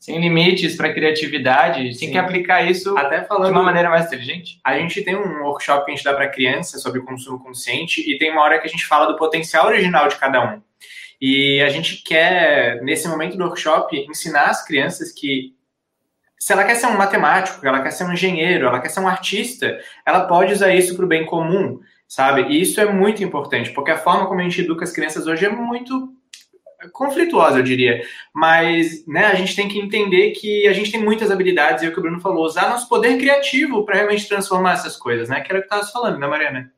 sem 0.04 0.20
limites 0.20 0.76
para 0.76 0.92
criatividade, 0.92 1.98
tem 1.98 2.10
que 2.10 2.18
aplicar 2.18 2.62
isso 2.68 2.94
Até 2.98 3.24
falando, 3.24 3.46
de 3.46 3.52
uma 3.52 3.62
maneira 3.62 3.88
mais 3.88 4.04
inteligente. 4.04 4.60
A 4.62 4.76
gente 4.76 5.00
tem 5.02 5.16
um 5.16 5.44
workshop 5.44 5.86
que 5.86 5.92
a 5.92 5.94
gente 5.94 6.04
dá 6.04 6.12
para 6.12 6.28
criança 6.28 6.76
sobre 6.78 7.00
consumo 7.00 7.38
consciente 7.38 8.02
e 8.02 8.18
tem 8.18 8.30
uma 8.30 8.42
hora 8.42 8.58
que 8.58 8.66
a 8.66 8.70
gente 8.70 8.84
fala 8.84 9.06
do 9.06 9.16
potencial 9.16 9.64
original 9.64 10.06
de 10.08 10.16
cada 10.16 10.44
um. 10.44 10.60
E 11.20 11.60
a 11.62 11.68
gente 11.68 12.02
quer, 12.02 12.82
nesse 12.82 13.08
momento 13.08 13.36
do 13.36 13.44
workshop, 13.44 13.96
ensinar 14.08 14.44
as 14.44 14.64
crianças 14.64 15.12
que 15.12 15.54
se 16.38 16.52
ela 16.52 16.64
quer 16.64 16.74
ser 16.74 16.88
um 16.88 16.96
matemático, 16.98 17.66
ela 17.66 17.82
quer 17.82 17.90
ser 17.90 18.04
um 18.04 18.12
engenheiro, 18.12 18.66
ela 18.66 18.78
quer 18.78 18.90
ser 18.90 19.00
um 19.00 19.08
artista, 19.08 19.80
ela 20.04 20.26
pode 20.26 20.52
usar 20.52 20.74
isso 20.74 20.94
para 20.94 21.04
o 21.04 21.08
bem 21.08 21.24
comum, 21.24 21.80
sabe? 22.06 22.42
E 22.42 22.60
isso 22.60 22.78
é 22.80 22.92
muito 22.92 23.24
importante, 23.24 23.70
porque 23.70 23.90
a 23.90 23.96
forma 23.96 24.26
como 24.26 24.40
a 24.40 24.42
gente 24.42 24.60
educa 24.60 24.84
as 24.84 24.92
crianças 24.92 25.26
hoje 25.26 25.46
é 25.46 25.48
muito 25.48 26.12
conflituosa, 26.92 27.60
eu 27.60 27.62
diria. 27.62 28.02
Mas 28.34 29.06
né, 29.06 29.24
a 29.24 29.34
gente 29.34 29.56
tem 29.56 29.68
que 29.68 29.78
entender 29.78 30.32
que 30.32 30.66
a 30.68 30.74
gente 30.74 30.92
tem 30.92 31.02
muitas 31.02 31.30
habilidades, 31.30 31.82
e 31.82 31.86
é 31.86 31.88
o 31.88 31.92
que 31.92 31.98
o 31.98 32.02
Bruno 32.02 32.20
falou, 32.20 32.44
usar 32.44 32.68
nosso 32.68 32.88
poder 32.90 33.16
criativo 33.16 33.84
para 33.84 33.96
realmente 33.96 34.28
transformar 34.28 34.74
essas 34.74 34.96
coisas, 34.96 35.30
né? 35.30 35.40
Que 35.40 35.50
era 35.50 35.60
o 35.60 35.62
que 35.62 35.66
estava 35.66 35.86
falando, 35.86 36.18
né, 36.18 36.26
Mariana? 36.26 36.70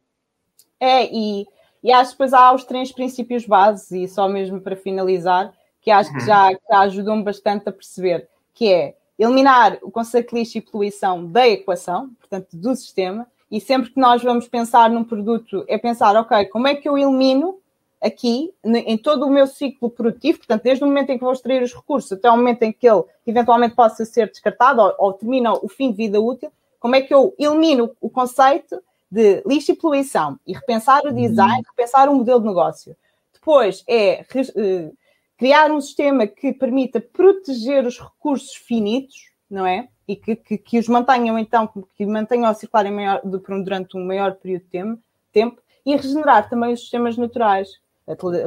É, 0.79 1.05
e, 1.13 1.45
e 1.87 1.93
acho 1.93 2.11
que 2.11 2.15
depois 2.17 2.35
há 2.35 2.53
os 2.53 2.65
três 2.65 2.91
princípios 2.91 3.47
bases, 3.47 3.93
e 3.93 4.09
só 4.09 4.29
mesmo 4.29 4.61
para 4.61 4.75
finalizar, 4.75 5.55
que 5.81 5.89
acho 5.89 6.11
uhum. 6.11 6.19
que 6.19 6.27
já, 6.27 6.51
já 6.69 6.81
ajudam 6.81 7.23
bastante 7.23 7.69
a 7.69 7.73
perceber, 7.73 8.29
que 8.53 8.73
é 8.73 8.97
eliminar 9.17 9.79
o 9.83 9.89
conceito 9.89 10.35
de 10.35 10.41
lixo 10.41 10.59
e 10.59 10.61
poluição 10.61 11.25
da 11.25 11.47
equação, 11.47 12.11
portanto, 12.19 12.49
do 12.55 12.75
sistema, 12.75 13.25
e 13.49 13.61
sempre 13.61 13.91
que 13.91 14.01
nós 14.01 14.21
vamos 14.21 14.49
pensar 14.49 14.91
num 14.91 15.05
produto, 15.05 15.65
é 15.69 15.79
pensar, 15.79 16.17
ok, 16.17 16.47
como 16.47 16.67
é 16.67 16.75
que 16.75 16.89
eu 16.89 16.99
elimino 16.99 17.61
aqui, 18.03 18.53
em 18.65 18.99
todo 18.99 19.25
o 19.25 19.31
meu 19.31 19.47
ciclo 19.47 19.89
produtivo, 19.89 20.39
portanto, 20.39 20.65
desde 20.65 20.83
o 20.83 20.89
momento 20.89 21.11
em 21.11 21.19
que 21.19 21.23
vou 21.23 21.33
extrair 21.33 21.63
os 21.63 21.73
recursos 21.73 22.11
até 22.11 22.29
o 22.29 22.37
momento 22.37 22.65
em 22.65 22.73
que 22.73 22.89
ele 22.89 23.05
eventualmente 23.25 23.77
possa 23.77 24.05
ser 24.05 24.29
descartado 24.29 24.83
ou, 24.83 24.93
ou 24.99 25.13
termina 25.13 25.53
o 25.53 25.69
fim 25.69 25.93
de 25.93 25.99
vida 25.99 26.21
útil, 26.21 26.51
como 26.81 26.97
é 26.97 27.01
que 27.01 27.15
eu 27.15 27.33
elimino 27.39 27.93
o 28.01 28.11
conceito 28.11 28.83
de 29.11 29.43
lixo 29.47 29.73
e 29.73 29.77
poluição 29.77 30.39
e 30.47 30.53
repensar 30.53 31.05
o 31.05 31.13
design, 31.13 31.63
repensar 31.67 32.09
o 32.09 32.15
modelo 32.15 32.41
de 32.41 32.47
negócio. 32.47 32.97
Depois 33.33 33.85
é 33.89 34.23
uh, 34.23 34.97
criar 35.37 35.71
um 35.71 35.81
sistema 35.81 36.27
que 36.27 36.53
permita 36.53 37.01
proteger 37.01 37.87
os 37.87 37.99
recursos 38.01 38.55
finitos, 38.55 39.31
não 39.49 39.67
é? 39.67 39.89
E 40.09 40.17
que, 40.17 40.37
que, 40.37 40.59
que 40.59 40.79
os 40.79 40.89
mantenham, 40.89 41.39
então, 41.39 41.69
que 41.97 42.07
mantenham 42.07 42.47
a 42.47 42.55
circular 42.55 42.91
maior, 42.91 43.21
durante 43.25 43.97
um 43.97 44.05
maior 44.05 44.35
período 44.35 44.63
de 44.63 44.69
tempo, 44.69 45.03
tempo 45.33 45.61
e 45.85 45.95
regenerar 45.95 46.49
também 46.49 46.73
os 46.73 46.81
sistemas 46.81 47.17
naturais 47.17 47.69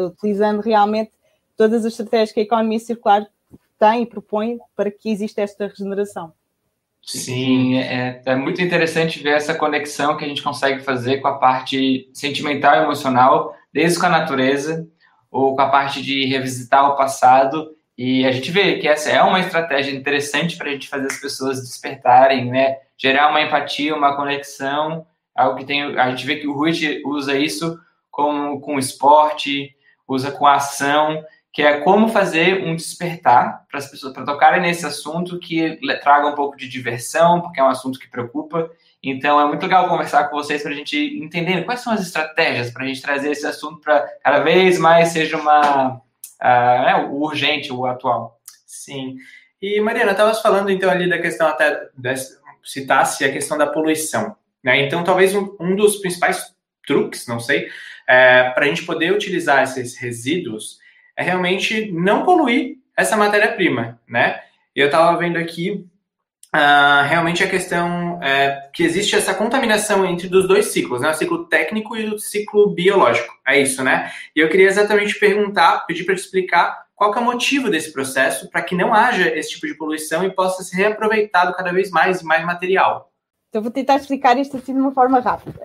utilizando 0.08 0.62
realmente 0.62 1.12
todas 1.58 1.86
as 1.86 1.92
estratégias 1.92 2.32
que 2.32 2.40
a 2.40 2.44
economia 2.44 2.80
circular 2.80 3.28
tem 3.78 4.04
e 4.04 4.06
propõe 4.06 4.60
para 4.76 4.90
que 4.90 5.10
exista 5.10 5.42
esta 5.42 5.68
regeneração. 5.68 6.34
Sim, 7.06 7.78
é, 7.78 8.22
é, 8.24 8.36
muito 8.36 8.62
interessante 8.62 9.22
ver 9.22 9.36
essa 9.36 9.56
conexão 9.56 10.16
que 10.16 10.24
a 10.24 10.28
gente 10.28 10.44
consegue 10.44 10.84
fazer 10.84 11.18
com 11.18 11.28
a 11.28 11.38
parte 11.38 12.10
sentimental 12.14 12.76
e 12.76 12.84
emocional, 12.84 13.56
desde 13.74 14.00
com 14.00 14.06
a 14.06 14.10
natureza, 14.10 14.88
ou 15.32 15.56
com 15.56 15.62
a 15.62 15.70
parte 15.70 16.02
de 16.02 16.26
revisitar 16.26 16.88
o 16.88 16.96
passado. 16.96 17.76
E 17.98 18.26
a 18.26 18.32
gente 18.32 18.52
vê 18.52 18.78
que 18.78 18.88
essa 18.88 19.10
é 19.10 19.22
uma 19.22 19.40
estratégia 19.40 19.92
interessante 19.92 20.56
para 20.56 20.70
a 20.70 20.72
gente 20.72 20.88
fazer 20.88 21.08
as 21.08 21.20
pessoas 21.20 21.60
despertarem, 21.62 22.46
né? 22.46 22.78
Gerar 22.98 23.30
uma 23.30 23.42
empatia, 23.42 23.96
uma 23.96 24.16
conexão, 24.16 25.06
algo 25.36 25.58
que 25.58 25.66
tem. 25.66 25.98
A 26.00 26.10
gente 26.12 26.26
vê 26.26 26.36
que 26.38 26.48
o 26.48 26.54
Rui 26.54 26.72
usa 27.06 27.36
isso 27.38 27.80
como 28.12 28.60
com 28.62 28.78
esporte, 28.78 29.76
usa 30.08 30.32
com 30.32 30.46
ação, 30.46 31.24
que 31.52 31.62
é 31.62 31.82
como 31.82 32.10
fazer 32.10 32.64
um 32.64 32.76
despertar 32.76 33.66
para 33.70 33.80
as 33.80 33.90
pessoas, 33.90 34.14
para 34.14 34.26
tocarem 34.26 34.62
nesse 34.62 34.86
assunto 34.86 35.40
que 35.40 35.80
traga 36.02 36.28
um 36.28 36.36
pouco 36.36 36.56
de 36.56 36.68
diversão, 36.68 37.42
porque 37.42 37.60
é 37.60 37.64
um 37.64 37.70
assunto 37.70 38.00
que 38.00 38.10
preocupa. 38.10 38.70
Então 39.02 39.40
é 39.40 39.46
muito 39.46 39.64
legal 39.64 39.88
conversar 39.88 40.26
com 40.26 40.38
vocês 40.38 40.62
para 40.62 40.72
a 40.72 40.76
gente 40.76 40.98
entender 40.98 41.64
quais 41.64 41.80
são 41.80 41.94
as 41.94 42.02
estratégias 42.02 42.70
para 42.70 42.84
a 42.84 42.88
gente 42.88 43.02
trazer 43.02 43.32
esse 43.32 43.48
assunto 43.48 43.80
para 43.82 44.02
cada 44.24 44.40
vez 44.40 44.78
mais 44.78 45.10
seja 45.10 45.38
uma 45.38 46.02
uh, 46.42 46.88
é, 46.88 47.06
o 47.10 47.22
urgente, 47.22 47.72
o 47.72 47.86
atual. 47.86 48.40
Sim. 48.66 49.18
E 49.62 49.80
Mariana, 49.82 50.12
estavas 50.12 50.42
falando 50.42 50.70
então 50.70 50.90
ali 50.90 51.10
da 51.10 51.20
questão 51.20 51.48
até 51.48 51.90
citasse 52.64 53.26
a 53.26 53.32
questão 53.32 53.58
da 53.58 53.68
poluição. 53.68 54.36
Né? 54.64 54.82
Então, 54.82 55.04
talvez 55.04 55.34
um, 55.36 55.56
um 55.60 55.76
dos 55.76 55.98
principais 55.98 56.54
truques, 56.86 57.28
não 57.28 57.40
sei, 57.40 57.70
é, 58.08 58.50
para 58.52 58.66
a 58.66 58.68
gente 58.68 58.86
poder 58.86 59.14
utilizar 59.14 59.64
esses 59.64 59.98
resíduos 59.98 60.80
é 61.20 61.24
realmente 61.24 61.92
não 61.92 62.24
poluir 62.24 62.78
essa 62.96 63.18
matéria-prima, 63.18 64.00
né? 64.08 64.40
Eu 64.74 64.86
estava 64.86 65.18
vendo 65.18 65.38
aqui 65.38 65.86
Uh, 66.52 67.06
realmente 67.08 67.44
a 67.44 67.48
questão 67.48 68.20
é 68.24 68.70
que 68.74 68.82
existe 68.82 69.16
essa 69.16 69.36
contaminação 69.36 70.04
entre 70.04 70.36
os 70.36 70.48
dois 70.48 70.66
ciclos, 70.72 71.00
né? 71.00 71.12
O 71.12 71.14
ciclo 71.14 71.46
técnico 71.46 71.96
e 71.96 72.08
o 72.08 72.18
ciclo 72.18 72.74
biológico. 72.74 73.32
É 73.48 73.62
isso, 73.62 73.84
né? 73.84 74.12
E 74.36 74.40
eu 74.40 74.50
queria 74.50 74.66
exatamente 74.66 75.20
perguntar, 75.20 75.86
pedir 75.86 76.06
para 76.06 76.16
explicar 76.16 76.86
qual 76.96 77.14
é 77.14 77.20
o 77.20 77.24
motivo 77.24 77.70
desse 77.70 77.94
processo 77.94 78.50
para 78.50 78.64
que 78.64 78.74
não 78.74 78.96
haja 78.96 79.30
esse 79.38 79.52
tipo 79.52 79.68
de 79.68 79.76
poluição 79.76 80.24
e 80.24 80.34
possa 80.34 80.64
ser 80.64 80.78
reaproveitado 80.78 81.54
cada 81.54 81.72
vez 81.72 81.92
mais 81.92 82.22
e 82.22 82.26
mais 82.26 82.44
material. 82.44 83.09
Então 83.50 83.64
vou 83.64 83.72
tentar 83.72 83.96
explicar 83.96 84.38
isto 84.38 84.58
assim 84.58 84.74
de 84.74 84.80
uma 84.80 84.92
forma 84.92 85.20
rápida. 85.20 85.60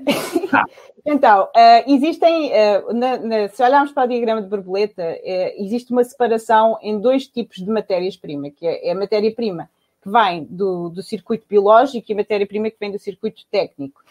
Ah. 0.53 0.64
então, 1.05 1.45
uh, 1.45 1.93
existem, 1.93 2.51
uh, 2.51 2.95
na, 2.95 3.18
na, 3.18 3.49
se 3.49 3.62
olharmos 3.62 3.93
para 3.93 4.05
o 4.05 4.09
diagrama 4.09 4.41
de 4.41 4.49
borboleta, 4.49 5.03
uh, 5.03 5.62
existe 5.62 5.93
uma 5.93 6.03
separação 6.03 6.78
em 6.80 6.99
dois 6.99 7.26
tipos 7.26 7.59
de 7.59 7.70
matérias-prima, 7.70 8.51
que 8.51 8.66
é, 8.66 8.89
é 8.89 8.93
a 8.93 8.95
matéria-prima 8.95 9.68
que 10.03 10.11
vem 10.11 10.45
do, 10.45 10.89
do 10.89 11.03
circuito 11.03 11.47
biológico 11.49 12.07
e 12.09 12.14
a 12.14 12.16
matéria-prima 12.16 12.70
que 12.70 12.78
vem 12.80 12.91
do 12.91 12.99
circuito 12.99 13.43
técnico. 13.51 14.03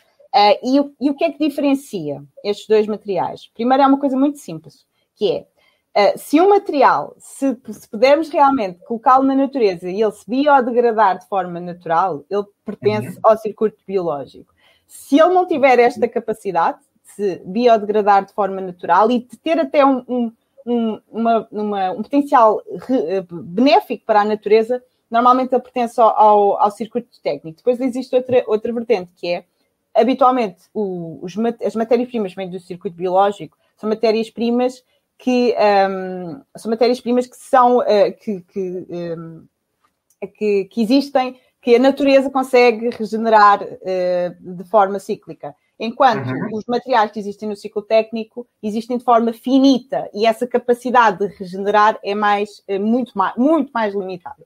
E, 0.64 0.78
e, 1.00 1.10
o 1.12 1.14
que 1.14 1.24
é 1.24 1.32
que 1.32 1.48
diferencia 1.48 2.24
estes 2.44 2.68
dois 2.68 2.88
materiais? 2.88 3.52
Primeiro 3.54 3.84
é 3.84 3.88
uma 3.88 4.00
coisa 4.00 4.18
muito 4.18 4.40
simples, 4.40 4.84
que 5.16 5.32
é 5.32 5.46
uh, 5.96 6.18
se 6.18 6.42
um 6.42 6.50
material, 6.50 7.16
se, 7.18 7.58
se 7.72 7.88
pudermos 7.88 8.30
realmente 8.30 8.80
colocá-lo 8.86 9.24
na 9.24 9.36
natureza 9.36 9.90
e 9.90 10.02
ele 10.02 10.12
se 10.12 10.30
biodegradar 10.30 11.20
de 11.20 11.28
forma 11.28 11.60
natural, 11.60 12.24
ele 12.30 12.46
pertence 12.66 13.16
uhum. 13.16 13.22
ao 13.24 13.38
circuito 13.38 13.78
biológico. 13.86 14.54
Se 14.88 15.20
ele 15.20 15.34
não 15.34 15.48
tiver 15.48 15.80
esta 15.80 16.08
capacidade 16.08 16.78
de 16.80 17.12
se 17.14 17.42
biodegradar 17.46 18.26
de 18.26 18.34
forma 18.34 18.62
natural 18.62 19.10
e 19.12 19.20
de 19.20 19.38
ter 19.38 19.60
até 19.60 19.86
um, 19.86 20.04
um, 20.08 20.32
um, 20.66 21.00
uma, 21.12 21.48
uma, 21.52 21.92
um 21.92 22.04
potencial 22.04 22.62
re, 22.88 23.18
eh, 23.18 23.26
benéfico 23.30 24.06
para 24.06 24.22
a 24.22 24.26
natureza, 24.26 24.84
normalmente 25.10 25.54
ele 25.54 25.62
pertence 25.62 26.00
ao, 26.00 26.60
ao 26.60 26.72
circuito 26.72 27.10
técnico. 27.22 27.58
Depois 27.58 27.80
existe 27.80 28.16
outra, 28.16 28.44
outra 28.48 28.74
vertente, 28.74 29.12
que 29.16 29.28
é, 29.28 29.46
habitualmente, 29.94 30.64
o, 30.74 31.20
os, 31.22 31.36
as 31.64 31.76
matérias-primas 31.76 32.34
vêm 32.34 32.50
do 32.50 32.60
circuito 32.60 32.98
biológico, 32.98 33.58
são 33.78 33.90
matérias-primas 33.90 34.84
que 35.18 35.56
um, 35.90 36.42
são 36.58 36.70
matérias-primas 36.70 37.28
que 37.28 37.38
são 37.38 37.78
uh, 37.78 38.14
que, 38.22 38.42
que, 38.42 38.86
um, 38.90 39.46
que, 40.36 40.66
que, 40.66 40.82
existem, 40.82 41.40
que 41.62 41.76
a 41.76 41.80
natureza 41.80 42.30
consegue 42.30 42.90
regenerar 42.90 43.64
uh, 43.64 44.56
de 44.56 44.64
forma 44.66 45.00
cíclica. 45.00 45.56
Enquanto 45.80 46.28
uhum. 46.28 46.50
os 46.58 46.66
materiais 46.66 47.12
que 47.12 47.20
existem 47.20 47.50
no 47.50 47.56
ciclo 47.56 47.82
técnico 47.82 48.48
existem 48.62 48.98
de 48.98 49.04
forma 49.04 49.34
finita 49.34 50.10
e 50.14 50.26
essa 50.26 50.46
capacidade 50.46 51.18
de 51.18 51.36
regenerar 51.36 52.00
é 52.04 52.14
mais, 52.14 52.62
é 52.68 52.78
muito, 52.78 53.18
mais, 53.18 53.36
muito 53.36 53.72
mais 53.74 53.94
limitada. 53.94 54.44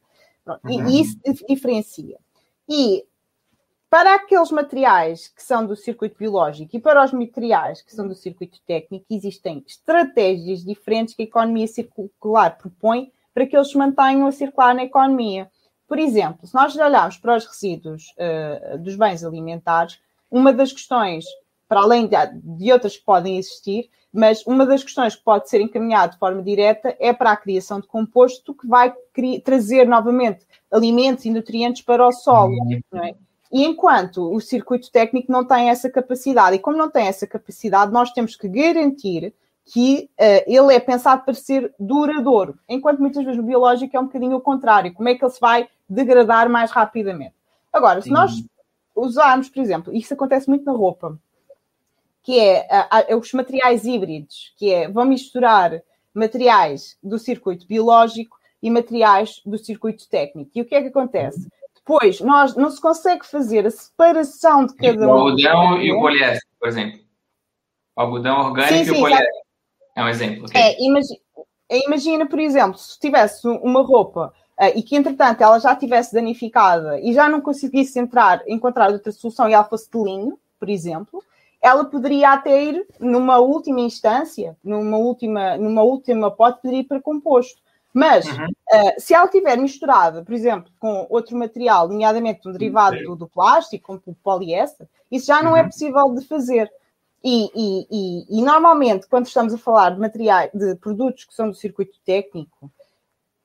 Uhum. 0.47 0.89
E, 0.89 1.01
isso 1.01 1.17
diferencia. 1.47 2.17
E 2.69 3.03
para 3.89 4.15
aqueles 4.15 4.51
materiais 4.51 5.29
que 5.29 5.41
são 5.41 5.65
do 5.65 5.75
circuito 5.75 6.17
biológico 6.17 6.75
e 6.75 6.79
para 6.79 7.03
os 7.03 7.13
materiais 7.13 7.81
que 7.81 7.93
são 7.93 8.07
do 8.07 8.15
circuito 8.15 8.59
técnico, 8.67 9.05
existem 9.09 9.63
estratégias 9.65 10.63
diferentes 10.63 11.13
que 11.13 11.21
a 11.23 11.25
economia 11.25 11.67
circular 11.67 12.57
propõe 12.57 13.11
para 13.33 13.45
que 13.45 13.55
eles 13.55 13.69
se 13.69 13.77
mantenham 13.77 14.27
a 14.27 14.31
circular 14.31 14.75
na 14.75 14.83
economia. 14.83 15.49
Por 15.87 15.99
exemplo, 15.99 16.45
se 16.45 16.53
nós 16.53 16.75
olharmos 16.75 17.17
para 17.17 17.37
os 17.37 17.45
resíduos 17.45 18.13
uh, 18.17 18.77
dos 18.79 18.95
bens 18.95 19.23
alimentares, 19.23 19.99
uma 20.29 20.51
das 20.51 20.73
questões, 20.73 21.23
para 21.67 21.79
além 21.79 22.07
de, 22.07 22.17
de 22.43 22.71
outras 22.73 22.97
que 22.97 23.05
podem 23.05 23.37
existir, 23.37 23.89
mas 24.11 24.45
uma 24.45 24.65
das 24.65 24.83
questões 24.83 25.15
que 25.15 25.23
pode 25.23 25.49
ser 25.49 25.61
encaminhada 25.61 26.13
de 26.13 26.19
forma 26.19 26.41
direta 26.41 26.95
é 26.99 27.13
para 27.13 27.31
a 27.31 27.37
criação 27.37 27.79
de 27.79 27.87
composto 27.87 28.53
que 28.53 28.67
vai 28.67 28.93
trazer 29.45 29.87
novamente 29.87 30.45
alimentos 30.71 31.23
e 31.23 31.29
nutrientes 31.29 31.83
para 31.83 32.05
o 32.05 32.11
solo. 32.11 32.55
Não 32.91 33.03
é? 33.03 33.15
E 33.51 33.63
enquanto 33.63 34.33
o 34.33 34.39
circuito 34.39 34.91
técnico 34.91 35.31
não 35.31 35.45
tem 35.45 35.69
essa 35.69 35.89
capacidade, 35.89 36.55
e 36.55 36.59
como 36.59 36.77
não 36.77 36.89
tem 36.89 37.07
essa 37.07 37.25
capacidade, 37.25 37.91
nós 37.91 38.11
temos 38.11 38.35
que 38.35 38.47
garantir 38.47 39.33
que 39.65 40.09
uh, 40.17 40.43
ele 40.45 40.73
é 40.73 40.79
pensado 40.79 41.23
para 41.23 41.33
ser 41.33 41.73
duradouro, 41.77 42.57
enquanto 42.69 42.99
muitas 42.99 43.23
vezes 43.23 43.39
o 43.39 43.43
biológico 43.43 43.95
é 43.95 43.99
um 43.99 44.05
bocadinho 44.05 44.37
o 44.37 44.41
contrário, 44.41 44.93
como 44.93 45.09
é 45.09 45.15
que 45.15 45.23
ele 45.23 45.31
se 45.31 45.39
vai 45.39 45.67
degradar 45.89 46.49
mais 46.49 46.71
rapidamente. 46.71 47.33
Agora, 47.71 48.01
se 48.01 48.07
Sim. 48.07 48.13
nós 48.13 48.31
usarmos, 48.95 49.49
por 49.49 49.61
exemplo, 49.61 49.93
isso 49.93 50.13
acontece 50.13 50.49
muito 50.49 50.65
na 50.65 50.71
roupa, 50.71 51.19
que 52.23 52.39
é 52.39 52.67
a, 52.69 53.15
os 53.15 53.31
materiais 53.33 53.85
híbridos, 53.85 54.53
que 54.57 54.71
é 54.71 54.89
vão 54.89 55.05
misturar 55.05 55.81
materiais 56.13 56.97
do 57.01 57.19
circuito 57.19 57.67
biológico 57.67 58.37
e 58.61 58.69
materiais 58.69 59.41
do 59.45 59.57
circuito 59.57 60.09
técnico. 60.09 60.51
E 60.55 60.61
o 60.61 60.65
que 60.65 60.75
é 60.75 60.81
que 60.81 60.87
acontece? 60.87 61.47
Depois, 61.87 62.19
nós 62.19 62.53
não 62.53 62.69
se 62.69 62.81
consegue 62.81 63.25
fazer 63.25 63.65
a 63.65 63.71
separação 63.71 64.65
de 64.65 64.75
cada 64.75 65.07
um. 65.07 65.09
O 65.09 65.11
algodão 65.11 65.81
e 65.81 65.93
o 65.93 66.01
poliéster, 66.01 66.41
por 66.59 66.67
exemplo. 66.67 66.99
O 67.95 68.01
algodão 68.01 68.39
orgânico 68.41 68.73
sim, 68.73 68.83
sim, 68.83 68.91
e 68.91 68.97
o 68.97 68.99
poliéster. 68.99 69.41
É 69.95 70.03
um 70.03 70.09
exemplo. 70.09 70.45
Okay? 70.45 70.61
É, 70.61 70.83
imagina, 70.83 71.19
imagina, 71.71 72.25
por 72.27 72.39
exemplo, 72.39 72.77
se 72.77 72.99
tivesse 72.99 73.47
uma 73.47 73.81
roupa 73.81 74.33
uh, 74.59 74.77
e 74.77 74.83
que, 74.83 74.97
entretanto, 74.97 75.41
ela 75.41 75.59
já 75.59 75.73
tivesse 75.77 76.13
danificada 76.13 76.99
e 76.99 77.13
já 77.13 77.29
não 77.29 77.39
conseguisse 77.39 77.97
entrar, 77.97 78.43
encontrar 78.49 78.91
outra 78.91 79.13
solução 79.13 79.47
e 79.47 79.53
ela 79.53 79.63
fosse 79.63 79.89
de 79.89 79.97
linho, 79.97 80.37
por 80.59 80.69
exemplo, 80.69 81.23
ela 81.61 81.85
poderia 81.85 82.33
até 82.33 82.65
ir, 82.65 82.85
numa 82.99 83.37
última 83.37 83.79
instância, 83.79 84.57
numa 84.61 84.97
última, 84.97 85.55
numa 85.55 85.83
última 85.83 86.29
pote, 86.29 86.61
poderia 86.61 86.81
ir 86.81 86.83
para 86.83 86.99
composto. 86.99 87.61
Mas, 87.97 88.27
uhum. 88.27 88.45
uh, 88.45 89.01
se 89.01 89.15
ela 89.15 89.27
tiver 89.27 89.57
misturada, 89.57 90.23
por 90.23 90.31
exemplo, 90.31 90.71
com 90.79 91.07
outro 91.09 91.35
material, 91.35 91.87
nomeadamente 91.87 92.47
um 92.47 92.51
derivado 92.51 92.95
do, 93.03 93.15
do, 93.15 93.27
plástico, 93.27 93.87
como 93.87 94.01
o 94.05 94.13
poliéster, 94.13 94.87
isso 95.11 95.25
já 95.25 95.41
não 95.41 95.57
é 95.57 95.61
uhum. 95.61 95.65
é 95.65 95.69
possível 95.69 96.13
de 96.13 96.23
fazer. 96.27 96.71
E, 97.23 97.49
e, 97.55 97.87
e, 97.89 98.39
e, 98.39 98.41
normalmente, 98.43 99.07
quando 99.07 99.25
estamos 99.25 99.51
a 99.51 99.57
falar 99.57 99.95
de 99.95 99.99
materiais, 99.99 100.51
de 100.53 100.75
produtos 100.75 101.25
que 101.25 101.33
são 101.33 101.49
do 101.49 101.55
circuito 101.55 101.97
técnico, 102.05 102.71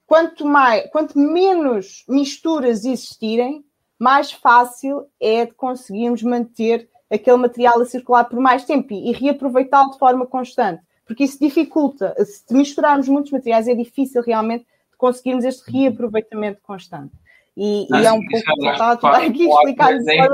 quanto, 0.06 0.44
mais, 0.44 0.86
quanto 0.90 1.18
menos 1.18 2.04
misturas 2.06 2.84
existirem, 2.84 3.64
mais 3.98 4.32
fácil 4.32 5.06
é 5.18 5.46
de 5.46 5.54
conseguirmos 5.54 6.22
manter 6.22 6.90
aquele 7.10 7.38
material 7.38 7.80
a 7.80 7.86
circular 7.86 8.24
por 8.24 8.38
mais 8.38 8.66
tempo 8.66 8.92
e, 8.92 9.12
reaproveitá-lo 9.12 9.92
de 9.92 9.98
forma 9.98 10.26
constante, 10.26 10.82
porque 11.12 11.24
isso 11.24 11.38
dificulta. 11.38 12.14
Se 12.24 12.54
misturarmos 12.54 13.06
muitos 13.06 13.30
materiais, 13.30 13.68
é 13.68 13.74
difícil 13.74 14.22
realmente 14.22 14.66
conseguirmos 14.96 15.44
este 15.44 15.70
reaproveitamento 15.70 16.60
constante. 16.62 17.12
E, 17.54 17.86
e 17.92 18.06
é 18.06 18.10
um 18.10 18.20
pouco 18.26 18.46
complicado 18.46 19.04
aqui 19.06 19.46
explicar 19.46 19.92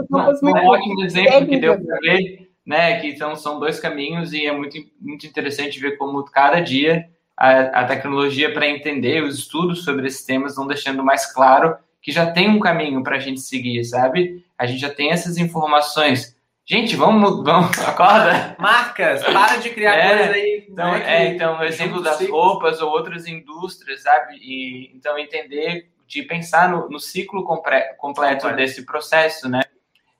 não 0.08 0.24
muito 0.40 0.56
Um 0.56 0.66
ótimo 0.68 1.04
exemplo 1.04 1.30
técnica. 1.32 1.52
que 1.52 1.60
deu 1.60 1.80
para 1.84 1.98
ver, 1.98 2.50
né, 2.64 3.00
que 3.00 3.16
são, 3.16 3.34
são 3.34 3.58
dois 3.58 3.80
caminhos 3.80 4.32
e 4.32 4.46
é 4.46 4.52
muito, 4.52 4.78
muito 5.00 5.26
interessante 5.26 5.80
ver 5.80 5.96
como 5.96 6.24
cada 6.24 6.60
dia 6.60 7.08
a, 7.36 7.80
a 7.80 7.84
tecnologia 7.86 8.52
para 8.52 8.68
entender 8.68 9.24
os 9.24 9.36
estudos 9.36 9.82
sobre 9.82 10.06
esses 10.06 10.24
temas 10.24 10.54
vão 10.54 10.66
deixando 10.66 11.02
mais 11.02 11.26
claro 11.32 11.76
que 12.00 12.12
já 12.12 12.30
tem 12.30 12.48
um 12.48 12.60
caminho 12.60 13.02
para 13.02 13.16
a 13.16 13.20
gente 13.20 13.40
seguir, 13.40 13.82
sabe? 13.84 14.44
A 14.56 14.64
gente 14.64 14.80
já 14.80 14.90
tem 14.90 15.10
essas 15.10 15.38
informações 15.38 16.36
Gente, 16.70 16.96
vamos, 16.96 17.42
vamos, 17.42 17.78
acorda. 17.80 18.54
Marcas, 18.58 19.24
para 19.24 19.56
de 19.56 19.70
criar 19.70 19.96
é, 19.96 20.18
coisa 20.18 20.32
aí. 20.34 20.66
Então, 20.68 20.94
é, 20.94 21.26
então, 21.28 21.58
o 21.58 21.64
exemplo 21.64 22.02
das 22.02 22.28
roupas 22.28 22.82
ou 22.82 22.90
outras 22.90 23.26
indústrias, 23.26 24.02
sabe? 24.02 24.36
E, 24.36 24.92
então, 24.94 25.18
entender, 25.18 25.90
de 26.06 26.22
pensar 26.24 26.68
no, 26.68 26.86
no 26.90 27.00
ciclo 27.00 27.42
compre, 27.42 27.94
completo 27.96 28.54
desse 28.54 28.84
processo, 28.84 29.48
né? 29.48 29.62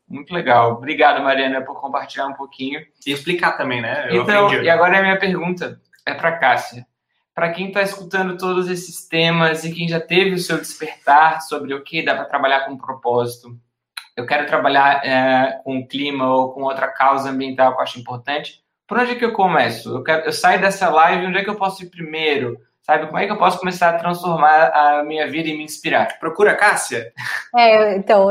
Muito 0.09 0.33
legal. 0.33 0.73
Obrigado, 0.73 1.23
Mariana, 1.23 1.61
por 1.61 1.79
compartilhar 1.79 2.27
um 2.27 2.33
pouquinho. 2.33 2.81
E 3.07 3.13
explicar 3.13 3.59
também, 3.59 3.83
né? 3.83 4.07
Eu 4.09 4.23
então, 4.23 4.47
aprendi. 4.47 4.65
e 4.65 4.71
agora 4.71 4.99
a 4.99 5.03
minha 5.03 5.19
pergunta 5.19 5.79
é 6.07 6.15
para 6.15 6.39
Cássia. 6.39 6.87
Para 7.35 7.53
quem 7.53 7.69
está 7.69 7.83
escutando 7.83 8.39
todos 8.39 8.71
esses 8.71 9.07
temas 9.07 9.65
e 9.65 9.73
quem 9.75 9.87
já 9.87 10.01
teve 10.01 10.33
o 10.33 10.39
seu 10.39 10.57
despertar 10.57 11.43
sobre 11.43 11.75
o 11.75 11.85
que 11.85 12.03
dá 12.03 12.15
para 12.15 12.25
trabalhar 12.25 12.61
com 12.61 12.79
propósito, 12.79 13.55
eu 14.19 14.27
quero 14.27 14.47
trabalhar 14.47 15.01
é, 15.07 15.61
com 15.63 15.79
o 15.79 15.87
clima 15.87 16.29
ou 16.29 16.53
com 16.53 16.63
outra 16.63 16.89
causa 16.89 17.31
ambiental 17.31 17.73
que 17.73 17.79
eu 17.79 17.83
acho 17.83 18.01
importante, 18.01 18.61
por 18.85 18.99
onde 18.99 19.13
é 19.13 19.15
que 19.15 19.25
eu 19.25 19.33
começo? 19.33 19.97
Eu, 19.97 20.03
quero, 20.03 20.25
eu 20.25 20.33
saio 20.33 20.61
dessa 20.61 20.91
live, 20.91 21.27
onde 21.27 21.39
é 21.39 21.45
que 21.45 21.51
eu 21.51 21.55
posso 21.55 21.85
ir 21.85 21.87
primeiro? 21.89 22.59
Sabe, 22.83 23.07
como 23.07 23.19
é 23.19 23.27
que 23.27 23.33
eu 23.33 23.39
posso 23.39 23.61
começar 23.61 23.91
a 23.91 23.99
transformar 23.99 24.73
a 24.75 25.05
minha 25.05 25.31
vida 25.31 25.49
e 25.49 25.57
me 25.57 25.63
inspirar? 25.63 26.19
Procura 26.19 26.57
Cássia. 26.57 27.13
É, 27.55 27.95
então, 27.95 28.27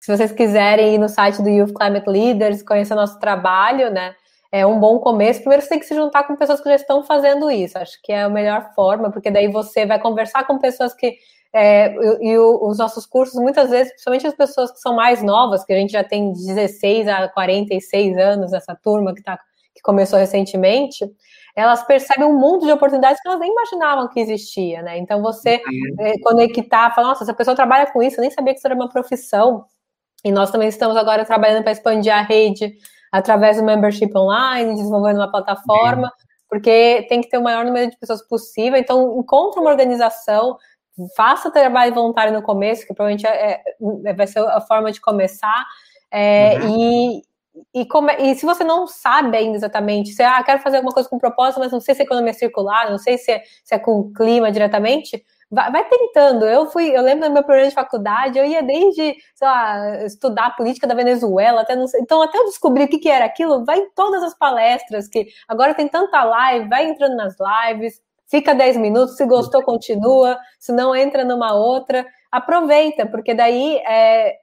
se 0.00 0.16
vocês 0.16 0.32
quiserem 0.32 0.94
ir 0.94 0.98
no 0.98 1.08
site 1.08 1.42
do 1.42 1.50
Youth 1.50 1.74
Climate 1.74 2.08
Leaders, 2.08 2.62
conhecer 2.62 2.94
nosso 2.94 3.18
trabalho, 3.18 3.90
né? 3.90 4.14
É 4.50 4.64
um 4.64 4.80
bom 4.80 5.00
começo. 5.00 5.40
Primeiro 5.40 5.62
você 5.62 5.68
tem 5.68 5.80
que 5.80 5.84
se 5.84 5.94
juntar 5.94 6.24
com 6.24 6.36
pessoas 6.36 6.62
que 6.62 6.68
já 6.68 6.76
estão 6.76 7.02
fazendo 7.02 7.50
isso. 7.50 7.76
Acho 7.76 8.00
que 8.02 8.10
é 8.10 8.22
a 8.22 8.28
melhor 8.28 8.72
forma, 8.74 9.10
porque 9.10 9.30
daí 9.30 9.48
você 9.48 9.84
vai 9.84 9.98
conversar 9.98 10.46
com 10.46 10.58
pessoas 10.58 10.94
que 10.94 11.16
É, 11.58 11.94
e, 12.20 12.32
e 12.32 12.38
o, 12.38 12.68
os 12.68 12.76
nossos 12.76 13.06
cursos, 13.06 13.40
muitas 13.40 13.70
vezes, 13.70 13.90
principalmente 13.92 14.26
as 14.26 14.34
pessoas 14.34 14.70
que 14.70 14.78
são 14.78 14.94
mais 14.94 15.22
novas, 15.22 15.64
que 15.64 15.72
a 15.72 15.76
gente 15.76 15.90
já 15.90 16.04
tem 16.04 16.30
16 16.30 17.08
a 17.08 17.28
46 17.28 18.18
anos, 18.18 18.52
essa 18.52 18.76
turma 18.76 19.14
que, 19.14 19.22
tá, 19.22 19.38
que 19.74 19.80
começou 19.80 20.18
recentemente, 20.18 21.10
elas 21.56 21.82
percebem 21.82 22.26
um 22.28 22.38
mundo 22.38 22.66
de 22.66 22.72
oportunidades 22.72 23.22
que 23.22 23.26
elas 23.26 23.40
nem 23.40 23.50
imaginavam 23.50 24.06
que 24.08 24.20
existia, 24.20 24.82
né? 24.82 24.98
Então 24.98 25.22
você 25.22 25.62
uhum. 25.66 26.06
é, 26.06 26.18
conectar, 26.20 26.94
falar, 26.94 27.08
nossa, 27.08 27.24
essa 27.24 27.32
pessoa 27.32 27.56
trabalha 27.56 27.90
com 27.90 28.02
isso, 28.02 28.18
eu 28.18 28.20
nem 28.22 28.30
sabia 28.30 28.52
que 28.52 28.58
isso 28.58 28.66
era 28.66 28.74
uma 28.74 28.90
profissão. 28.90 29.64
E 30.22 30.30
nós 30.30 30.50
também 30.50 30.68
estamos 30.68 30.94
agora 30.94 31.24
trabalhando 31.24 31.62
para 31.62 31.72
expandir 31.72 32.14
a 32.14 32.20
rede 32.20 32.74
através 33.10 33.56
do 33.56 33.64
membership 33.64 34.14
online, 34.14 34.74
desenvolvendo 34.74 35.16
uma 35.16 35.30
plataforma, 35.30 36.08
uhum. 36.08 36.24
porque 36.50 37.06
tem 37.08 37.22
que 37.22 37.30
ter 37.30 37.38
o 37.38 37.42
maior 37.42 37.64
número 37.64 37.90
de 37.90 37.96
pessoas 37.96 38.20
possível. 38.28 38.78
Então, 38.78 39.18
encontre 39.18 39.58
uma 39.58 39.70
organização, 39.70 40.58
faça 41.16 41.50
trabalho 41.50 41.94
voluntário 41.94 42.32
no 42.32 42.42
começo, 42.42 42.86
que 42.86 42.94
provavelmente 42.94 43.26
é, 43.26 43.62
é, 44.04 44.14
vai 44.14 44.26
ser 44.26 44.40
a 44.40 44.60
forma 44.60 44.90
de 44.90 45.00
começar. 45.00 45.66
É, 46.10 46.58
uhum. 46.60 46.76
e, 46.78 47.22
e, 47.74 47.86
como, 47.86 48.10
e, 48.10 48.34
se 48.34 48.46
você 48.46 48.64
não 48.64 48.86
sabe 48.86 49.36
ainda 49.36 49.56
exatamente, 49.56 50.12
se 50.12 50.22
ah, 50.22 50.42
quero 50.42 50.62
fazer 50.62 50.76
alguma 50.76 50.94
coisa 50.94 51.08
com 51.08 51.18
propósito, 51.18 51.60
mas 51.60 51.72
não 51.72 51.80
sei 51.80 51.94
se 51.94 52.02
é 52.02 52.04
economia 52.04 52.32
circular, 52.32 52.90
não 52.90 52.98
sei 52.98 53.18
se 53.18 53.30
é, 53.30 53.42
se 53.64 53.74
é 53.74 53.78
com 53.78 54.12
clima 54.12 54.50
diretamente, 54.50 55.22
vai, 55.50 55.70
vai, 55.70 55.84
tentando. 55.88 56.46
Eu 56.46 56.66
fui, 56.66 56.96
eu 56.96 57.02
lembro 57.02 57.28
do 57.28 57.32
meu 57.32 57.42
programa 57.42 57.68
de 57.68 57.74
faculdade, 57.74 58.38
eu 58.38 58.44
ia 58.44 58.62
desde, 58.62 59.16
sei 59.34 59.48
lá, 59.48 60.04
estudar 60.04 60.46
a 60.46 60.50
política 60.50 60.86
da 60.86 60.94
Venezuela, 60.94 61.62
até 61.62 61.76
não 61.76 61.86
sei, 61.86 62.00
então 62.00 62.22
até 62.22 62.38
eu 62.38 62.46
descobrir 62.46 62.84
o 62.84 62.88
que, 62.88 62.98
que 62.98 63.08
era 63.08 63.24
aquilo, 63.24 63.64
vai 63.64 63.78
em 63.78 63.90
todas 63.94 64.22
as 64.22 64.36
palestras, 64.36 65.08
que 65.08 65.26
agora 65.48 65.74
tem 65.74 65.88
tanta 65.88 66.24
live, 66.24 66.68
vai 66.68 66.88
entrando 66.88 67.16
nas 67.16 67.34
lives, 67.38 68.00
fica 68.28 68.54
10 68.54 68.76
minutos, 68.76 69.16
se 69.16 69.24
gostou, 69.26 69.62
continua, 69.62 70.38
se 70.58 70.72
não 70.72 70.94
entra 70.94 71.24
numa 71.24 71.54
outra, 71.54 72.06
aproveita, 72.30 73.06
porque 73.06 73.34
daí 73.34 73.78
é, 73.78 74.36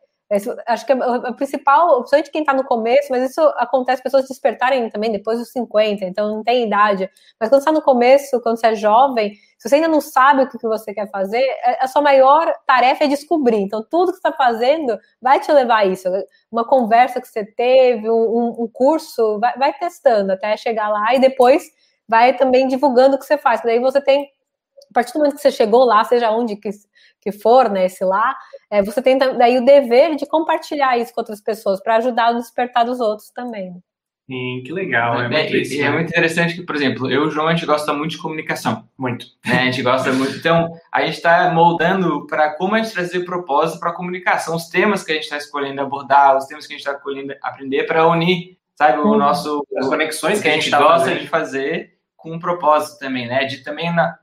Acho 0.65 0.85
que 0.85 0.91
a, 0.91 1.33
principal, 1.33 1.97
principalmente 1.97 2.31
quem 2.31 2.41
está 2.41 2.53
no 2.53 2.63
começo, 2.63 3.07
mas 3.11 3.29
isso 3.29 3.41
acontece 3.57 4.01
pessoas 4.01 4.27
despertarem 4.27 4.89
também 4.89 5.11
depois 5.11 5.37
dos 5.37 5.51
50, 5.51 6.05
então 6.05 6.27
não 6.27 6.43
tem 6.43 6.65
idade. 6.65 7.09
Mas 7.39 7.49
quando 7.49 7.59
está 7.59 7.71
no 7.71 7.81
começo, 7.81 8.41
quando 8.41 8.57
você 8.57 8.67
é 8.67 8.75
jovem, 8.75 9.33
se 9.59 9.69
você 9.69 9.75
ainda 9.75 9.87
não 9.87 10.01
sabe 10.01 10.43
o 10.43 10.49
que, 10.49 10.57
que 10.57 10.67
você 10.67 10.93
quer 10.93 11.09
fazer, 11.11 11.39
é, 11.39 11.83
a 11.83 11.87
sua 11.87 12.01
maior 12.01 12.51
tarefa 12.65 13.03
é 13.03 13.07
descobrir. 13.07 13.57
Então, 13.57 13.85
tudo 13.87 14.11
que 14.11 14.19
você 14.19 14.27
está 14.27 14.31
fazendo 14.31 14.97
vai 15.21 15.39
te 15.39 15.51
levar 15.51 15.79
a 15.79 15.85
isso. 15.85 16.09
Uma 16.51 16.65
conversa 16.67 17.21
que 17.21 17.27
você 17.27 17.45
teve, 17.45 18.09
um, 18.09 18.63
um 18.63 18.69
curso, 18.71 19.39
vai, 19.39 19.55
vai 19.57 19.73
testando 19.73 20.31
até 20.31 20.57
chegar 20.57 20.89
lá 20.89 21.13
e 21.13 21.19
depois 21.19 21.63
vai 22.07 22.35
também 22.35 22.67
divulgando 22.67 23.15
o 23.15 23.19
que 23.19 23.25
você 23.25 23.37
faz. 23.37 23.61
Daí 23.61 23.79
você 23.79 24.01
tem 24.01 24.29
a 24.89 24.93
partir 24.93 25.13
do 25.13 25.19
momento 25.19 25.35
que 25.35 25.41
você 25.41 25.51
chegou 25.51 25.83
lá, 25.85 26.03
seja 26.03 26.29
onde 26.29 26.55
que, 26.55 26.69
que 27.19 27.31
for, 27.31 27.67
né, 27.69 27.85
esse 27.85 28.03
lá, 28.05 28.35
é, 28.69 28.83
você 28.83 29.01
tem 29.01 29.17
daí 29.17 29.57
o 29.57 29.65
dever 29.65 30.15
de 30.15 30.27
compartilhar 30.27 30.97
isso 30.99 31.11
com 31.13 31.21
outras 31.21 31.41
pessoas 31.41 31.81
para 31.81 31.95
ajudar 31.95 32.27
a 32.27 32.33
despertar 32.33 32.85
dos 32.85 32.99
outros 32.99 33.31
também. 33.31 33.81
Sim, 34.29 34.63
que 34.65 34.71
legal. 34.71 35.21
É, 35.21 35.25
é, 35.25 35.29
muito, 35.29 35.57
isso, 35.57 35.73
é 35.73 35.83
né? 35.83 35.91
muito 35.91 36.09
interessante 36.09 36.53
que, 36.53 36.61
por 36.61 36.75
exemplo, 36.75 37.11
eu 37.11 37.23
e 37.23 37.27
o 37.27 37.29
João, 37.29 37.47
a 37.47 37.53
gente 37.53 37.65
gosta 37.65 37.91
muito 37.91 38.11
de 38.11 38.19
comunicação. 38.19 38.87
Muito. 38.97 39.25
Né? 39.45 39.59
A 39.59 39.65
gente 39.65 39.81
gosta 39.81 40.13
muito. 40.13 40.37
Então, 40.37 40.73
a 40.91 41.01
gente 41.01 41.15
está 41.15 41.51
moldando 41.51 42.25
para 42.27 42.51
como 42.55 42.75
a 42.75 42.77
gente 42.81 42.93
trazer 42.93 43.25
propósito 43.25 43.79
para 43.79 43.89
a 43.89 43.93
comunicação, 43.93 44.55
os 44.55 44.69
temas 44.69 45.03
que 45.03 45.11
a 45.11 45.15
gente 45.15 45.25
está 45.25 45.37
escolhendo 45.37 45.81
abordar, 45.81 46.37
os 46.37 46.45
temas 46.45 46.65
que 46.65 46.73
a 46.73 46.77
gente 46.77 46.85
está 46.85 46.97
escolhendo 46.97 47.35
aprender 47.41 47.83
para 47.83 48.07
unir, 48.07 48.57
sabe, 48.75 48.99
o 48.99 49.07
uhum. 49.07 49.17
nosso. 49.17 49.65
As 49.77 49.87
conexões 49.87 50.37
que, 50.37 50.43
que 50.43 50.49
a 50.49 50.51
gente, 50.53 50.63
gente 50.63 50.71
tá 50.71 50.79
gosta 50.79 50.99
fazendo. 50.99 51.19
de 51.19 51.27
fazer 51.27 51.92
com 52.23 52.31
um 52.31 52.39
propósito 52.39 52.97
também, 52.97 53.27
né? 53.27 53.43
De 53.43 53.57
também 53.57 53.93
na, 53.93 54.17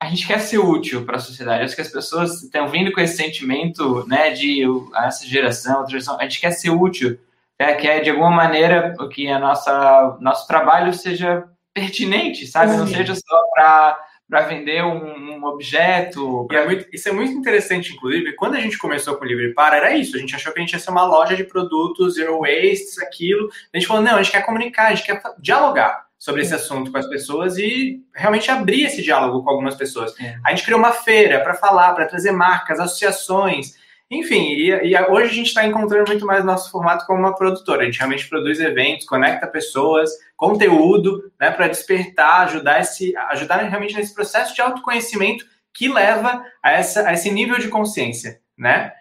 a 0.00 0.06
gente 0.06 0.26
quer 0.26 0.40
ser 0.40 0.58
útil 0.58 1.04
para 1.04 1.16
a 1.16 1.20
sociedade. 1.20 1.62
Acho 1.62 1.76
que 1.76 1.82
as 1.82 1.92
pessoas 1.92 2.42
estão 2.42 2.66
vindo 2.68 2.90
com 2.90 3.00
esse 3.00 3.16
sentimento, 3.16 4.06
né, 4.08 4.30
de 4.30 4.62
essa 4.94 5.26
geração, 5.26 5.76
outra 5.76 5.92
geração, 5.92 6.18
a 6.18 6.22
gente 6.22 6.40
quer 6.40 6.50
ser 6.50 6.70
útil, 6.70 7.18
é, 7.58 7.74
quer 7.74 8.00
de 8.00 8.10
alguma 8.10 8.30
maneira 8.30 8.94
que 9.12 9.28
a 9.28 9.38
nossa 9.38 10.16
nosso 10.20 10.46
trabalho 10.46 10.92
seja 10.92 11.44
pertinente, 11.72 12.46
sabe? 12.46 12.76
Não 12.76 12.86
seja 12.86 13.14
só 13.14 13.42
para 13.54 14.02
para 14.28 14.40
vender 14.40 14.82
um, 14.82 15.36
um 15.36 15.44
objeto. 15.44 16.46
Pra... 16.48 16.62
É 16.62 16.66
muito, 16.66 16.86
isso 16.92 17.08
é 17.08 17.12
muito 17.12 17.32
interessante, 17.32 17.92
inclusive, 17.92 18.32
quando 18.34 18.56
a 18.56 18.60
gente 18.60 18.76
começou 18.76 19.14
com 19.14 19.24
o 19.24 19.28
Livre 19.28 19.54
Para, 19.54 19.76
era 19.76 19.96
isso. 19.96 20.16
A 20.16 20.18
gente 20.18 20.34
achou 20.34 20.52
que 20.52 20.58
a 20.58 20.62
gente 20.62 20.72
ia 20.72 20.80
ser 20.80 20.90
uma 20.90 21.04
loja 21.04 21.36
de 21.36 21.44
produtos, 21.44 22.14
zero 22.14 22.40
waste, 22.40 23.00
aquilo. 23.00 23.48
A 23.72 23.78
gente 23.78 23.86
falou, 23.86 24.02
não, 24.02 24.16
a 24.16 24.22
gente 24.22 24.32
quer 24.32 24.44
comunicar, 24.44 24.88
a 24.88 24.94
gente 24.96 25.06
quer 25.06 25.22
dialogar 25.38 26.05
sobre 26.26 26.42
esse 26.42 26.52
assunto 26.52 26.90
com 26.90 26.98
as 26.98 27.06
pessoas 27.06 27.56
e 27.56 28.04
realmente 28.12 28.50
abrir 28.50 28.82
esse 28.82 29.00
diálogo 29.00 29.44
com 29.44 29.50
algumas 29.50 29.76
pessoas. 29.76 30.12
É. 30.18 30.36
A 30.44 30.50
gente 30.50 30.64
criou 30.64 30.80
uma 30.80 30.90
feira 30.90 31.38
para 31.38 31.54
falar, 31.54 31.94
para 31.94 32.04
trazer 32.04 32.32
marcas, 32.32 32.80
associações, 32.80 33.76
enfim, 34.10 34.48
e, 34.54 34.70
e 34.70 35.00
hoje 35.08 35.30
a 35.30 35.34
gente 35.34 35.46
está 35.46 35.64
encontrando 35.64 36.10
muito 36.10 36.26
mais 36.26 36.44
nosso 36.44 36.68
formato 36.72 37.06
como 37.06 37.20
uma 37.20 37.36
produtora. 37.36 37.82
A 37.82 37.84
gente 37.84 37.98
realmente 37.98 38.28
produz 38.28 38.58
eventos, 38.58 39.06
conecta 39.06 39.46
pessoas, 39.46 40.10
conteúdo, 40.36 41.30
né, 41.40 41.52
para 41.52 41.68
despertar, 41.68 42.40
ajudar 42.40 42.80
esse, 42.80 43.16
ajudar 43.30 43.58
realmente 43.58 43.94
nesse 43.94 44.12
processo 44.12 44.52
de 44.52 44.60
autoconhecimento 44.60 45.44
que 45.72 45.86
leva 45.86 46.44
a, 46.60 46.72
essa, 46.72 47.08
a 47.08 47.12
esse 47.12 47.30
nível 47.30 47.56
de 47.56 47.68
consciência, 47.68 48.40
né? 48.58 48.92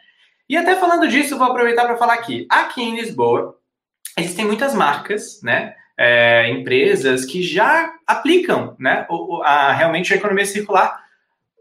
E 0.48 0.56
até 0.56 0.76
falando 0.76 1.08
disso, 1.08 1.40
vou 1.40 1.48
aproveitar 1.48 1.86
para 1.86 1.98
falar 1.98 2.14
aqui. 2.14 2.46
Aqui 2.52 2.84
em 2.84 2.96
Lisboa, 2.96 3.58
existem 4.16 4.46
muitas 4.46 4.76
marcas, 4.76 5.42
né? 5.42 5.74
É, 5.98 6.50
empresas 6.50 7.26
que 7.26 7.42
já 7.42 7.94
aplicam 8.06 8.76
né, 8.80 9.06
o, 9.10 9.42
a, 9.44 9.72
realmente 9.72 10.14
a 10.14 10.18
economia 10.18 10.46
circular 10.46 11.04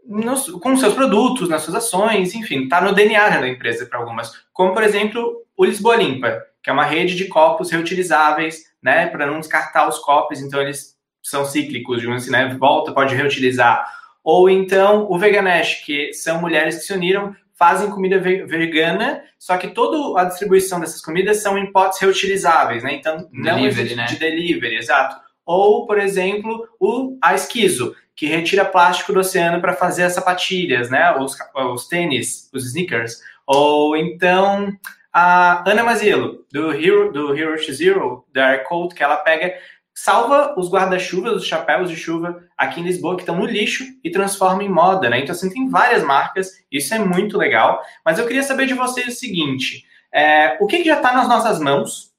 nos, 0.05 0.49
com 0.49 0.75
seus 0.77 0.93
produtos, 0.93 1.49
nas 1.49 1.63
suas 1.63 1.77
ações, 1.77 2.35
enfim, 2.35 2.63
está 2.63 2.79
no 2.81 2.93
DNA 2.93 3.29
da 3.29 3.47
empresa 3.47 3.85
para 3.85 3.99
algumas. 3.99 4.31
Como, 4.53 4.73
por 4.73 4.83
exemplo, 4.83 5.43
o 5.57 5.65
Lisboa 5.65 5.95
Limpa, 5.95 6.43
que 6.61 6.69
é 6.69 6.73
uma 6.73 6.85
rede 6.85 7.15
de 7.15 7.25
copos 7.25 7.71
reutilizáveis, 7.71 8.65
né, 8.81 9.07
para 9.07 9.25
não 9.25 9.39
descartar 9.39 9.87
os 9.87 9.99
copos, 9.99 10.41
então 10.41 10.61
eles 10.61 10.95
são 11.23 11.43
cíclicos, 11.43 11.99
digamos 11.99 12.23
assim, 12.23 12.31
né, 12.31 12.55
volta, 12.59 12.91
pode 12.91 13.15
reutilizar. 13.15 13.87
Ou 14.23 14.49
então 14.49 15.07
o 15.09 15.17
Veganesh, 15.17 15.83
que 15.85 16.13
são 16.13 16.39
mulheres 16.39 16.75
que 16.75 16.81
se 16.81 16.93
uniram 16.93 17.35
fazem 17.57 17.89
comida 17.89 18.19
vegana, 18.19 19.23
só 19.39 19.57
que 19.57 19.69
toda 19.69 20.19
a 20.19 20.25
distribuição 20.25 20.79
dessas 20.79 21.01
comidas 21.01 21.41
são 21.41 21.57
em 21.57 21.71
potes 21.71 21.99
reutilizáveis, 21.99 22.83
né? 22.83 22.93
Então, 22.93 23.27
não 23.31 23.55
delivery, 23.55 23.95
né? 23.95 24.05
de 24.05 24.17
delivery, 24.17 24.75
exato. 24.75 25.15
Ou, 25.45 25.85
por 25.85 25.97
exemplo, 25.97 26.67
o 26.79 27.17
a 27.21 27.33
esquizo, 27.33 27.95
que 28.15 28.25
retira 28.25 28.65
plástico 28.65 29.13
do 29.13 29.19
oceano 29.19 29.61
para 29.61 29.73
fazer 29.73 30.03
as 30.03 30.13
sapatilhas, 30.13 30.89
né? 30.89 31.15
Os, 31.17 31.35
os 31.73 31.87
tênis, 31.87 32.49
os 32.53 32.65
sneakers. 32.65 33.19
Ou 33.45 33.95
então 33.95 34.69
a 35.13 35.63
Ana 35.69 35.81
Maziello, 35.81 36.45
do 36.51 36.73
Hero, 36.73 37.11
do 37.13 37.37
Hero 37.37 37.55
to 37.63 37.73
Zero, 37.73 38.25
da 38.33 38.47
Aircoat, 38.47 38.93
que 38.93 39.01
ela 39.01 39.15
pega 39.15 39.53
salva 39.95 40.53
os 40.57 40.69
guarda-chuvas, 40.69 41.33
os 41.33 41.47
chapéus 41.47 41.89
de 41.89 41.95
chuva 41.95 42.43
aqui 42.57 42.81
em 42.81 42.83
Lisboa 42.83 43.15
que 43.15 43.21
estão 43.21 43.37
no 43.37 43.45
lixo 43.45 43.85
e 44.03 44.11
transforma 44.11 44.61
em 44.61 44.69
moda, 44.69 45.09
né? 45.09 45.19
Então, 45.19 45.33
assim, 45.33 45.49
tem 45.49 45.69
várias 45.69 46.03
marcas, 46.03 46.51
isso 46.69 46.93
é 46.93 46.99
muito 46.99 47.37
legal. 47.37 47.81
Mas 48.03 48.19
eu 48.19 48.27
queria 48.27 48.43
saber 48.43 48.67
de 48.67 48.73
vocês 48.73 49.07
o 49.07 49.17
seguinte: 49.17 49.85
é, 50.13 50.57
o 50.59 50.67
que, 50.67 50.79
que 50.79 50.89
já 50.89 50.97
está 50.97 51.13
nas 51.13 51.29
nossas 51.29 51.59
mãos, 51.59 52.11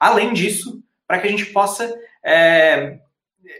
além 0.00 0.32
disso, 0.32 0.82
para 1.06 1.18
que 1.18 1.28
a 1.28 1.30
gente 1.30 1.46
possa 1.46 1.94
é, 2.24 2.98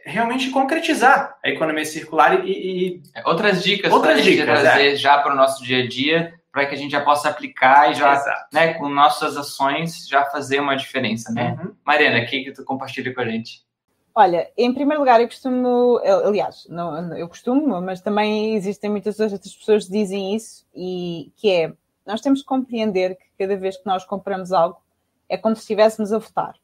realmente 0.04 0.50
concretizar 0.50 1.36
a 1.44 1.48
economia 1.50 1.84
circular 1.84 2.46
e. 2.46 2.50
e 2.50 3.02
é, 3.14 3.28
outras 3.28 3.62
dicas 3.62 3.92
para 3.92 4.12
a 4.12 4.16
gente 4.16 4.42
trazer 4.42 4.94
é. 4.94 4.96
já 4.96 5.18
para 5.18 5.34
o 5.34 5.36
nosso 5.36 5.62
dia 5.62 5.84
a 5.84 5.86
dia 5.86 6.37
para 6.58 6.66
que 6.66 6.74
a 6.74 6.78
gente 6.78 6.90
já 6.90 7.04
possa 7.04 7.28
aplicar 7.28 7.88
e 7.88 7.94
já, 7.94 8.20
né, 8.52 8.74
com 8.74 8.88
nossas 8.88 9.36
ações, 9.36 10.08
já 10.08 10.24
fazer 10.24 10.58
uma 10.58 10.74
diferença, 10.74 11.32
né? 11.32 11.56
Uhum. 11.62 11.72
Mariana, 11.86 12.24
o 12.24 12.26
que, 12.26 12.42
que 12.42 12.50
tu 12.50 12.64
compartilha 12.64 13.14
com 13.14 13.20
a 13.20 13.24
gente? 13.24 13.64
Olha, 14.12 14.50
em 14.58 14.74
primeiro 14.74 15.00
lugar, 15.00 15.20
eu 15.20 15.28
costumo, 15.28 16.00
aliás, 16.24 16.66
não, 16.68 17.16
eu 17.16 17.28
costumo, 17.28 17.80
mas 17.80 18.00
também 18.00 18.56
existem 18.56 18.90
muitas 18.90 19.20
outras 19.20 19.54
pessoas 19.54 19.84
que 19.84 19.92
dizem 19.92 20.34
isso, 20.34 20.66
e 20.74 21.32
que 21.36 21.48
é, 21.48 21.72
nós 22.04 22.20
temos 22.20 22.40
que 22.40 22.48
compreender 22.48 23.14
que 23.14 23.26
cada 23.38 23.56
vez 23.56 23.76
que 23.76 23.86
nós 23.86 24.04
compramos 24.04 24.50
algo, 24.50 24.82
é 25.28 25.36
como 25.36 25.54
se 25.54 25.60
estivéssemos 25.60 26.12
a 26.12 26.18
votar, 26.18 26.54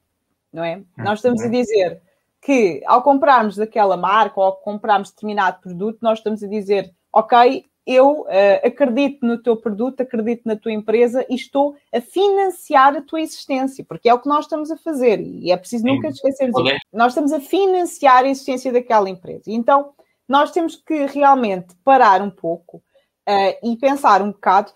não 0.52 0.64
é? 0.64 0.78
Uhum. 0.78 1.04
Nós 1.04 1.20
estamos 1.20 1.40
a 1.40 1.48
dizer 1.48 2.02
que 2.42 2.82
ao 2.84 3.00
comprarmos 3.00 3.54
daquela 3.54 3.96
marca 3.96 4.40
ou 4.40 4.46
ao 4.46 4.56
comprarmos 4.56 5.12
determinado 5.12 5.60
produto, 5.60 5.98
nós 6.02 6.18
estamos 6.18 6.42
a 6.42 6.48
dizer, 6.48 6.92
ok, 7.12 7.64
eu 7.86 8.22
uh, 8.22 8.66
acredito 8.66 9.26
no 9.26 9.38
teu 9.38 9.56
produto, 9.56 10.00
acredito 10.00 10.42
na 10.46 10.56
tua 10.56 10.72
empresa 10.72 11.24
e 11.28 11.34
estou 11.34 11.76
a 11.92 12.00
financiar 12.00 12.96
a 12.96 13.02
tua 13.02 13.20
existência, 13.20 13.84
porque 13.86 14.08
é 14.08 14.14
o 14.14 14.18
que 14.18 14.28
nós 14.28 14.46
estamos 14.46 14.70
a 14.70 14.76
fazer 14.76 15.20
e 15.20 15.50
é 15.50 15.56
preciso 15.56 15.84
nunca 15.84 16.08
esquecer 16.08 16.50
disso. 16.50 16.78
Nós 16.92 17.12
estamos 17.12 17.32
a 17.32 17.40
financiar 17.40 18.24
a 18.24 18.28
existência 18.28 18.72
daquela 18.72 19.10
empresa. 19.10 19.44
Então, 19.48 19.90
nós 20.26 20.50
temos 20.50 20.76
que 20.76 21.06
realmente 21.06 21.74
parar 21.84 22.22
um 22.22 22.30
pouco 22.30 22.78
uh, 23.28 23.68
e 23.70 23.76
pensar 23.76 24.22
um 24.22 24.32
bocado. 24.32 24.72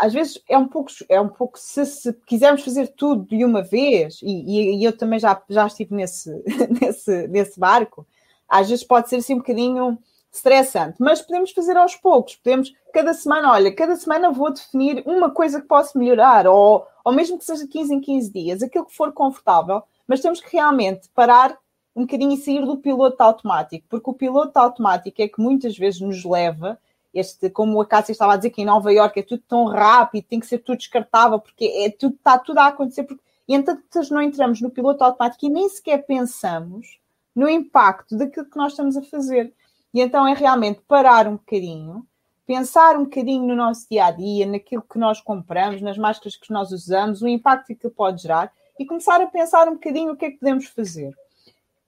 Às 0.00 0.12
vezes 0.12 0.42
é 0.48 0.58
um 0.58 0.66
pouco, 0.66 0.90
é 1.08 1.20
um 1.20 1.28
pouco 1.28 1.58
se, 1.58 1.86
se 1.86 2.12
quisermos 2.26 2.64
fazer 2.64 2.88
tudo 2.88 3.24
de 3.24 3.44
uma 3.44 3.62
vez, 3.62 4.20
e, 4.22 4.26
e, 4.26 4.80
e 4.80 4.84
eu 4.84 4.96
também 4.96 5.18
já, 5.18 5.40
já 5.48 5.66
estive 5.66 5.94
nesse, 5.94 6.30
nesse, 6.80 7.28
nesse 7.28 7.58
barco, 7.58 8.06
às 8.48 8.68
vezes 8.68 8.84
pode 8.84 9.08
ser 9.08 9.16
assim 9.16 9.34
um 9.34 9.38
bocadinho 9.38 9.98
estressante, 10.32 10.96
mas 10.98 11.22
podemos 11.22 11.50
fazer 11.52 11.76
aos 11.76 11.96
poucos, 11.96 12.36
podemos, 12.36 12.72
cada 12.92 13.14
semana, 13.14 13.52
olha, 13.52 13.74
cada 13.74 13.96
semana 13.96 14.30
vou 14.30 14.52
definir 14.52 15.02
uma 15.06 15.30
coisa 15.30 15.60
que 15.60 15.66
posso 15.66 15.98
melhorar, 15.98 16.46
ou, 16.46 16.86
ou 17.04 17.12
mesmo 17.12 17.38
que 17.38 17.44
seja 17.44 17.66
15 17.66 17.94
em 17.94 18.00
15 18.00 18.32
dias, 18.32 18.62
aquilo 18.62 18.86
que 18.86 18.94
for 18.94 19.12
confortável, 19.12 19.82
mas 20.06 20.20
temos 20.20 20.40
que 20.40 20.54
realmente 20.54 21.08
parar 21.14 21.58
um 21.94 22.02
bocadinho 22.02 22.32
e 22.32 22.36
sair 22.36 22.64
do 22.64 22.76
piloto 22.76 23.20
automático, 23.22 23.86
porque 23.88 24.10
o 24.10 24.14
piloto 24.14 24.56
automático 24.58 25.20
é 25.20 25.28
que 25.28 25.40
muitas 25.40 25.76
vezes 25.76 26.00
nos 26.00 26.24
leva, 26.24 26.78
este, 27.12 27.50
como 27.50 27.80
a 27.80 27.86
Cássia 27.86 28.12
estava 28.12 28.34
a 28.34 28.36
dizer 28.36 28.50
que 28.50 28.62
em 28.62 28.66
Nova 28.66 28.92
Iorque 28.92 29.20
é 29.20 29.22
tudo 29.22 29.42
tão 29.48 29.64
rápido, 29.64 30.26
tem 30.28 30.38
que 30.38 30.46
ser 30.46 30.58
tudo 30.58 30.78
descartável, 30.78 31.40
porque 31.40 31.64
é 31.64 31.90
tudo, 31.90 32.14
está 32.14 32.38
tudo 32.38 32.58
a 32.58 32.68
acontecer, 32.68 33.04
porque, 33.04 33.22
e 33.48 33.54
então 33.54 33.76
não 34.10 34.22
entramos 34.22 34.60
no 34.60 34.70
piloto 34.70 35.02
automático 35.02 35.44
e 35.46 35.48
nem 35.48 35.68
sequer 35.68 36.04
pensamos 36.04 36.98
no 37.34 37.48
impacto 37.48 38.16
daquilo 38.16 38.46
que 38.46 38.56
nós 38.56 38.72
estamos 38.72 38.96
a 38.96 39.02
fazer. 39.02 39.52
E 39.92 40.00
então 40.00 40.26
é 40.26 40.34
realmente 40.34 40.80
parar 40.86 41.26
um 41.26 41.36
bocadinho, 41.36 42.06
pensar 42.46 42.96
um 42.96 43.04
bocadinho 43.04 43.46
no 43.46 43.56
nosso 43.56 43.86
dia 43.90 44.06
a 44.06 44.10
dia, 44.10 44.46
naquilo 44.46 44.82
que 44.82 44.98
nós 44.98 45.20
compramos, 45.20 45.82
nas 45.82 45.98
máscaras 45.98 46.36
que 46.36 46.52
nós 46.52 46.72
usamos, 46.72 47.22
o 47.22 47.28
impacto 47.28 47.74
que 47.74 47.88
pode 47.90 48.22
gerar 48.22 48.52
e 48.78 48.86
começar 48.86 49.20
a 49.20 49.26
pensar 49.26 49.68
um 49.68 49.74
bocadinho 49.74 50.12
o 50.12 50.16
que 50.16 50.26
é 50.26 50.30
que 50.30 50.38
podemos 50.38 50.66
fazer. 50.66 51.14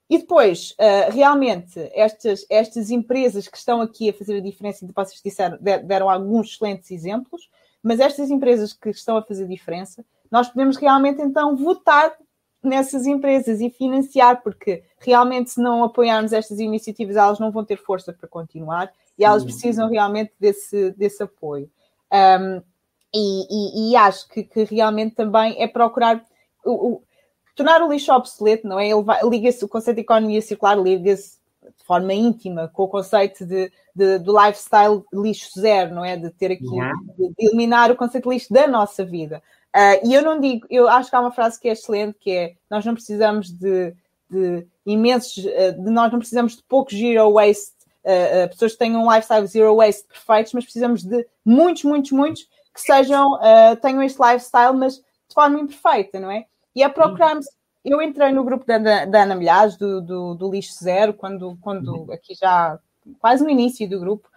E 0.08 0.18
depois, 0.18 0.72
uh, 0.72 1.12
realmente, 1.12 1.78
estas, 1.94 2.44
estas 2.50 2.90
empresas 2.90 3.46
que 3.46 3.56
estão 3.56 3.80
aqui 3.80 4.10
a 4.10 4.12
fazer 4.12 4.38
a 4.38 4.40
diferença, 4.40 4.84
e 4.84 4.92
vocês 4.92 5.22
disseram, 5.24 5.56
deram 5.60 6.10
alguns 6.10 6.48
excelentes 6.48 6.90
exemplos, 6.90 7.48
mas 7.80 8.00
estas 8.00 8.28
empresas 8.28 8.72
que 8.72 8.90
estão 8.90 9.16
a 9.16 9.22
fazer 9.22 9.44
a 9.44 9.48
diferença, 9.48 10.04
nós 10.28 10.48
podemos 10.48 10.76
realmente 10.76 11.22
então 11.22 11.56
votar 11.56 12.12
nessas 12.62 13.06
empresas 13.06 13.60
e 13.60 13.70
financiar, 13.70 14.42
porque 14.42 14.82
realmente 14.98 15.50
se 15.50 15.60
não 15.60 15.82
apoiarmos 15.82 16.32
estas 16.32 16.58
iniciativas, 16.58 17.16
elas 17.16 17.38
não 17.38 17.50
vão 17.50 17.64
ter 17.64 17.76
força 17.76 18.12
para 18.12 18.28
continuar 18.28 18.92
e 19.18 19.24
elas 19.24 19.44
precisam 19.44 19.88
realmente 19.88 20.32
desse, 20.38 20.92
desse 20.92 21.22
apoio. 21.22 21.70
Um, 22.12 22.62
e, 23.12 23.90
e, 23.90 23.92
e, 23.92 23.96
acho 23.96 24.28
que, 24.28 24.44
que, 24.44 24.64
realmente 24.64 25.16
também 25.16 25.60
é 25.60 25.66
procurar 25.66 26.24
o, 26.64 26.92
o, 26.92 27.02
tornar 27.56 27.82
o 27.82 27.90
lixo 27.90 28.12
obsoleto, 28.12 28.66
não 28.66 28.78
é? 28.78 28.90
Liga-se 29.24 29.64
o 29.64 29.68
conceito 29.68 29.96
de 29.96 30.02
economia 30.02 30.40
circular, 30.40 30.78
liga-se 30.78 31.38
de 31.62 31.84
forma 31.84 32.14
íntima 32.14 32.68
com 32.68 32.84
o 32.84 32.88
conceito 32.88 33.44
de, 33.44 33.70
de, 33.94 34.18
do 34.18 34.32
lifestyle 34.32 35.02
lixo 35.12 35.60
zero, 35.60 35.94
não 35.94 36.04
é? 36.04 36.16
De 36.16 36.30
ter 36.30 36.52
aqui, 36.52 36.64
uhum. 36.64 36.92
de, 37.18 37.28
de 37.28 37.46
eliminar 37.46 37.90
o 37.90 37.96
conceito 37.96 38.28
de 38.28 38.34
lixo 38.34 38.52
da 38.52 38.66
nossa 38.66 39.04
vida. 39.04 39.42
Uh, 39.74 40.04
e 40.04 40.14
eu 40.14 40.22
não 40.22 40.40
digo, 40.40 40.66
eu 40.68 40.88
acho 40.88 41.10
que 41.10 41.16
há 41.16 41.20
uma 41.20 41.30
frase 41.30 41.60
que 41.60 41.68
é 41.68 41.72
excelente, 41.72 42.18
que 42.18 42.30
é 42.30 42.54
nós 42.68 42.84
não 42.84 42.94
precisamos 42.94 43.50
de, 43.50 43.94
de 44.28 44.66
imensos, 44.84 45.44
uh, 45.44 45.72
de, 45.72 45.90
nós 45.90 46.10
não 46.10 46.18
precisamos 46.18 46.56
de 46.56 46.62
pouco 46.64 46.90
zero 46.90 47.32
waste, 47.32 47.72
uh, 48.04 48.48
pessoas 48.48 48.72
que 48.72 48.78
tenham 48.78 49.04
um 49.04 49.12
lifestyle 49.12 49.46
zero 49.46 49.76
waste 49.76 50.08
perfeitos, 50.08 50.52
mas 50.54 50.64
precisamos 50.64 51.04
de 51.04 51.24
muitos, 51.44 51.84
muitos, 51.84 52.10
muitos 52.10 52.48
que 52.74 52.80
sejam, 52.80 53.36
tenham 53.82 54.00
este 54.00 54.20
lifestyle, 54.22 54.72
mas 54.72 54.94
de 54.94 55.34
forma 55.34 55.58
imperfeita, 55.58 56.20
não 56.20 56.30
é? 56.30 56.46
E 56.74 56.84
é 56.84 56.88
procurarmos. 56.88 57.44
Eu 57.84 58.00
entrei 58.00 58.30
no 58.30 58.44
grupo 58.44 58.64
da, 58.64 58.78
da 58.78 59.22
Ana 59.22 59.34
Milhares, 59.34 59.76
do, 59.76 60.00
do, 60.00 60.34
do, 60.34 60.50
Lixo 60.50 60.72
Zero, 60.74 61.12
quando, 61.12 61.58
quando 61.60 61.88
uhum. 61.88 62.12
aqui 62.12 62.32
já, 62.34 62.78
quase 63.18 63.42
no 63.42 63.50
início 63.50 63.90
do 63.90 63.98
grupo, 63.98 64.28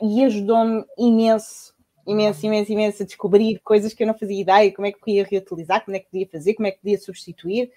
e 0.00 0.24
ajudou-me 0.24 0.82
imenso 0.96 1.74
imenso, 2.08 2.44
imenso, 2.46 2.72
imenso 2.72 3.02
a 3.02 3.06
descobrir 3.06 3.58
coisas 3.60 3.92
que 3.92 4.02
eu 4.02 4.06
não 4.06 4.16
fazia 4.16 4.40
ideia, 4.40 4.72
como 4.72 4.86
é 4.86 4.92
que 4.92 4.98
podia 4.98 5.24
reutilizar, 5.24 5.84
como 5.84 5.96
é 5.96 6.00
que 6.00 6.10
podia 6.10 6.26
fazer, 6.26 6.54
como 6.54 6.66
é 6.66 6.70
que 6.70 6.80
podia 6.80 6.98
substituir. 6.98 7.70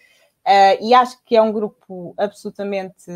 Uh, 0.48 0.78
e 0.82 0.94
acho 0.94 1.24
que 1.26 1.36
é 1.36 1.42
um 1.42 1.52
grupo 1.52 2.16
absolutamente 2.18 3.12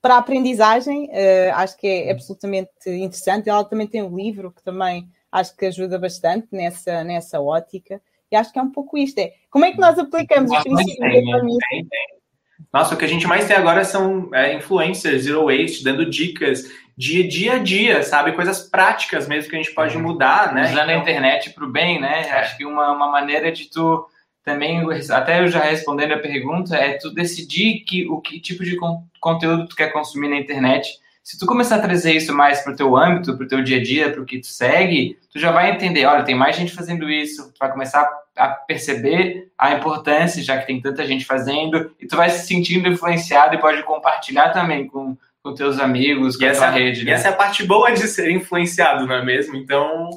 para 0.00 0.14
a 0.14 0.18
aprendizagem, 0.18 1.06
uh, 1.06 1.54
acho 1.54 1.76
que 1.76 1.86
é 1.86 2.10
absolutamente 2.10 2.70
interessante. 2.86 3.48
Ela 3.48 3.64
também 3.64 3.86
tem 3.86 4.02
um 4.02 4.16
livro 4.16 4.52
que 4.52 4.62
também 4.62 5.08
acho 5.30 5.56
que 5.56 5.66
ajuda 5.66 5.98
bastante 5.98 6.46
nessa, 6.52 7.02
nessa 7.02 7.40
ótica. 7.40 8.00
E 8.30 8.36
acho 8.36 8.52
que 8.52 8.58
é 8.58 8.62
um 8.62 8.70
pouco 8.70 8.96
isto: 8.96 9.18
é 9.18 9.34
como 9.50 9.64
é 9.64 9.72
que 9.72 9.80
nós 9.80 9.98
aplicamos 9.98 10.50
os 10.50 10.62
princípios 10.62 10.98
da? 10.98 12.23
Nossa, 12.72 12.94
o 12.94 12.98
que 12.98 13.04
a 13.04 13.08
gente 13.08 13.26
mais 13.26 13.46
tem 13.46 13.56
agora 13.56 13.84
são 13.84 14.28
é, 14.34 14.54
influencers, 14.54 15.22
zero 15.22 15.46
waste, 15.46 15.84
dando 15.84 16.08
dicas 16.08 16.64
de 16.96 17.22
dia 17.24 17.54
a 17.54 17.58
dia, 17.58 18.02
sabe? 18.02 18.32
Coisas 18.32 18.62
práticas 18.62 19.26
mesmo 19.26 19.50
que 19.50 19.56
a 19.56 19.62
gente 19.62 19.74
pode 19.74 19.96
uhum. 19.96 20.02
mudar, 20.02 20.52
né? 20.52 20.62
Usando 20.62 20.90
então... 20.90 20.94
a 20.94 20.98
internet 20.98 21.50
para 21.50 21.64
o 21.64 21.70
bem, 21.70 22.00
né? 22.00 22.28
É. 22.28 22.32
Acho 22.40 22.56
que 22.56 22.64
uma, 22.64 22.92
uma 22.92 23.10
maneira 23.10 23.50
de 23.50 23.68
tu 23.70 24.06
também, 24.44 24.82
até 25.10 25.40
eu 25.40 25.48
já 25.48 25.60
respondendo 25.60 26.12
a 26.12 26.18
pergunta, 26.18 26.76
é 26.76 26.98
tu 26.98 27.10
decidir 27.10 27.80
que, 27.80 28.06
o 28.06 28.20
que 28.20 28.38
tipo 28.38 28.62
de 28.62 28.76
con 28.76 29.02
conteúdo 29.18 29.66
tu 29.66 29.74
quer 29.74 29.90
consumir 29.90 30.28
na 30.28 30.36
internet. 30.36 30.98
Se 31.22 31.38
tu 31.38 31.46
começar 31.46 31.76
a 31.76 31.80
trazer 31.80 32.12
isso 32.12 32.34
mais 32.34 32.60
para 32.60 32.74
o 32.74 32.76
teu 32.76 32.94
âmbito, 32.94 33.34
para 33.34 33.46
o 33.46 33.48
teu 33.48 33.64
dia 33.64 33.78
a 33.78 33.82
dia, 33.82 34.12
para 34.12 34.20
o 34.20 34.26
que 34.26 34.38
tu 34.38 34.46
segue, 34.46 35.18
tu 35.32 35.38
já 35.38 35.50
vai 35.50 35.70
entender, 35.70 36.04
olha, 36.04 36.22
tem 36.22 36.34
mais 36.34 36.54
gente 36.54 36.74
fazendo 36.74 37.10
isso, 37.10 37.50
tu 37.54 37.58
vai 37.58 37.72
começar 37.72 38.02
a 38.02 38.23
perceber 38.66 39.52
a 39.56 39.74
importância, 39.74 40.42
já 40.42 40.58
que 40.58 40.66
tem 40.66 40.80
tanta 40.80 41.06
gente 41.06 41.24
fazendo, 41.24 41.94
e 42.00 42.06
tu 42.06 42.16
vai 42.16 42.30
se 42.30 42.46
sentindo 42.46 42.88
influenciado 42.88 43.54
e 43.54 43.60
pode 43.60 43.82
compartilhar 43.82 44.50
também 44.50 44.86
com 44.86 45.16
com 45.44 45.52
teus 45.52 45.78
amigos, 45.78 46.38
com 46.38 46.44
e 46.44 46.46
a 46.46 46.50
essa, 46.50 46.70
rede. 46.70 47.04
Né? 47.04 47.10
E 47.10 47.14
essa 47.14 47.28
é 47.28 47.30
a 47.30 47.36
parte 47.36 47.64
boa 47.64 47.92
de 47.92 48.08
ser 48.08 48.30
influenciado, 48.30 49.06
não 49.06 49.14
é 49.14 49.22
mesmo? 49.22 49.54
Então, 49.54 50.08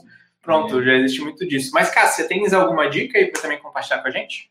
pronto, 0.42 0.80
é. 0.80 0.86
já 0.86 0.94
existe 0.94 1.22
muito 1.22 1.46
disso. 1.46 1.72
Mas, 1.74 1.90
Cássia, 1.90 2.28
tens 2.28 2.54
alguma 2.54 2.90
dica 2.90 3.18
aí 3.18 3.26
para 3.26 3.42
também 3.42 3.60
compartilhar 3.60 4.02
com 4.02 4.08
a 4.08 4.12
gente? 4.12 4.50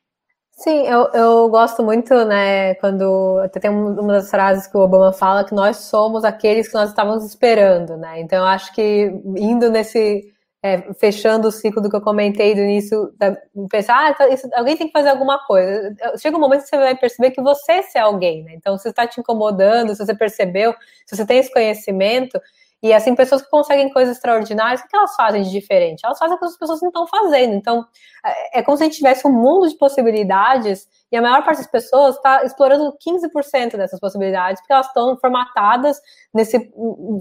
Sim, 0.52 0.86
eu, 0.86 1.08
eu 1.14 1.48
gosto 1.48 1.82
muito, 1.82 2.14
né, 2.24 2.74
quando 2.76 3.40
até 3.42 3.60
tem 3.60 3.70
uma 3.70 4.12
das 4.12 4.30
frases 4.30 4.66
que 4.66 4.76
o 4.76 4.80
Obama 4.80 5.12
fala 5.12 5.44
que 5.44 5.54
nós 5.54 5.76
somos 5.78 6.24
aqueles 6.24 6.68
que 6.68 6.74
nós 6.74 6.90
estávamos 6.90 7.24
esperando, 7.24 7.96
né? 7.98 8.20
Então 8.20 8.38
eu 8.38 8.46
acho 8.46 8.74
que 8.74 9.12
indo 9.36 9.70
nesse 9.70 10.32
é, 10.66 10.92
fechando 10.94 11.46
o 11.46 11.52
ciclo 11.52 11.80
do 11.80 11.88
que 11.88 11.94
eu 11.94 12.00
comentei 12.00 12.54
do 12.54 12.60
início, 12.60 13.14
da, 13.16 13.36
pensar, 13.70 14.08
ah, 14.08 14.14
tá, 14.14 14.28
isso, 14.28 14.48
alguém 14.54 14.76
tem 14.76 14.88
que 14.88 14.92
fazer 14.92 15.10
alguma 15.10 15.38
coisa. 15.46 15.94
Chega 16.18 16.36
um 16.36 16.40
momento 16.40 16.62
que 16.62 16.68
você 16.68 16.76
vai 16.76 16.96
perceber 16.96 17.30
que 17.30 17.40
você 17.40 17.80
é 17.94 18.00
alguém, 18.00 18.42
né? 18.42 18.54
Então, 18.56 18.76
se 18.76 18.88
está 18.88 19.06
te 19.06 19.20
incomodando, 19.20 19.94
se 19.94 20.04
você 20.04 20.14
percebeu, 20.14 20.74
se 21.06 21.16
você 21.16 21.24
tem 21.24 21.38
esse 21.38 21.52
conhecimento, 21.52 22.40
e 22.82 22.92
assim, 22.92 23.14
pessoas 23.14 23.42
que 23.42 23.50
conseguem 23.50 23.92
coisas 23.92 24.16
extraordinárias, 24.16 24.80
o 24.80 24.88
que 24.88 24.96
elas 24.96 25.14
fazem 25.14 25.42
de 25.42 25.50
diferente? 25.50 26.04
Elas 26.04 26.18
fazem 26.18 26.36
o 26.36 26.38
que 26.38 26.44
as 26.44 26.58
pessoas 26.58 26.80
não 26.82 26.88
estão 26.88 27.06
fazendo. 27.06 27.54
Então, 27.54 27.86
é, 28.24 28.58
é 28.58 28.62
como 28.62 28.76
se 28.76 28.82
a 28.82 28.86
gente 28.86 28.96
tivesse 28.96 29.26
um 29.26 29.32
mundo 29.32 29.68
de 29.68 29.76
possibilidades 29.76 30.88
e 31.10 31.16
a 31.16 31.22
maior 31.22 31.44
parte 31.44 31.58
das 31.58 31.70
pessoas 31.70 32.16
está 32.16 32.44
explorando 32.44 32.92
15% 33.06 33.76
dessas 33.76 34.00
possibilidades, 34.00 34.60
porque 34.60 34.72
elas 34.72 34.86
estão 34.86 35.16
formatadas 35.18 36.00
nesse. 36.34 36.70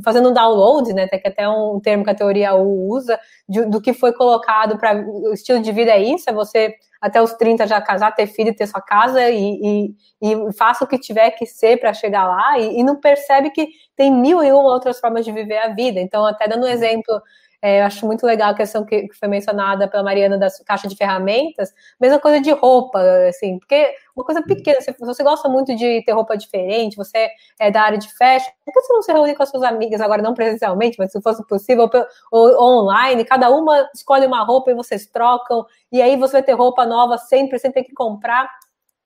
fazendo 0.03 0.33
download, 0.33 0.91
né? 0.93 1.07
Que 1.07 1.27
até 1.27 1.47
um 1.47 1.79
termo 1.79 2.03
que 2.03 2.09
a 2.09 2.15
teoria 2.15 2.55
U 2.55 2.89
usa, 2.89 3.19
de, 3.47 3.65
do 3.65 3.79
que 3.79 3.93
foi 3.93 4.11
colocado 4.13 4.77
para. 4.77 4.95
O 4.95 5.33
estilo 5.33 5.61
de 5.61 5.71
vida 5.71 5.91
é 5.91 6.01
isso, 6.01 6.29
é 6.29 6.33
você 6.33 6.75
até 6.99 7.21
os 7.21 7.33
30 7.33 7.67
já 7.67 7.79
casar, 7.79 8.15
ter 8.15 8.25
filho, 8.25 8.55
ter 8.55 8.65
sua 8.65 8.81
casa 8.81 9.29
e, 9.29 9.59
e, 9.61 9.95
e 10.21 10.53
faça 10.53 10.83
o 10.83 10.87
que 10.87 10.97
tiver 10.97 11.29
que 11.31 11.45
ser 11.45 11.77
para 11.79 11.93
chegar 11.93 12.25
lá 12.25 12.57
e, 12.57 12.79
e, 12.79 12.83
não 12.83 12.99
percebe 12.99 13.51
que 13.51 13.67
tem 13.95 14.11
mil 14.11 14.43
e 14.43 14.51
uma 14.51 14.73
outras 14.73 14.99
formas 14.99 15.23
de 15.23 15.31
viver 15.31 15.59
a 15.59 15.67
vida. 15.67 15.99
Então, 15.99 16.25
até 16.25 16.47
dando 16.47 16.65
um 16.65 16.69
exemplo 16.69 17.21
é, 17.65 17.81
eu 17.81 17.85
acho 17.85 18.05
muito 18.05 18.23
legal 18.27 18.51
a 18.51 18.53
questão 18.53 18.85
que, 18.85 19.07
que, 19.07 19.15
foi 19.17 19.27
mencionada 19.27 19.87
pela 19.87 20.03
Mariana 20.03 20.37
da 20.37 20.47
caixa 20.63 20.87
de 20.87 20.95
ferramentas, 20.95 21.73
mesma 21.99 22.19
coisa 22.19 22.39
de 22.39 22.51
roupa, 22.51 23.01
assim, 23.27 23.57
porque 23.57 23.91
uma 24.15 24.23
coisa 24.23 24.43
pequena, 24.43 24.79
se 24.81 24.93
você 24.99 25.23
gosta 25.23 25.49
muito 25.49 25.75
de 25.75 26.03
ter 26.05 26.11
roupa 26.11 26.37
diferente, 26.37 26.95
você 26.95 27.27
é 27.59 27.71
da 27.71 27.81
área 27.81 27.97
de 27.97 28.07
fashion, 28.15 28.51
por 28.63 28.71
que 28.71 28.81
você 28.81 28.93
não 28.93 29.01
se 29.01 29.11
reúne 29.11 29.33
com 29.33 29.41
as 29.41 29.49
suas 29.49 29.63
amigas, 29.63 29.99
agora 29.99 30.21
não 30.21 30.35
presencialmente, 30.35 30.99
mas 30.99 31.11
se 31.11 31.19
fosse 31.19 31.43
possível, 31.47 31.89
ou, 32.31 32.49
ou 32.49 32.83
online, 32.83 33.25
cada 33.25 33.49
uma 33.49 33.89
escolhe 33.95 34.27
uma 34.27 34.43
roupa 34.43 34.69
e 34.69 34.75
vocês 34.75 35.07
trocam, 35.07 35.65
e 35.91 36.03
aí 36.03 36.15
você 36.17 36.33
vai 36.33 36.43
ter 36.43 36.53
roupa 36.53 36.85
nova 36.85 37.17
sempre, 37.17 37.57
sem 37.57 37.71
ter 37.71 37.83
que 37.83 37.93
comprar. 37.95 38.47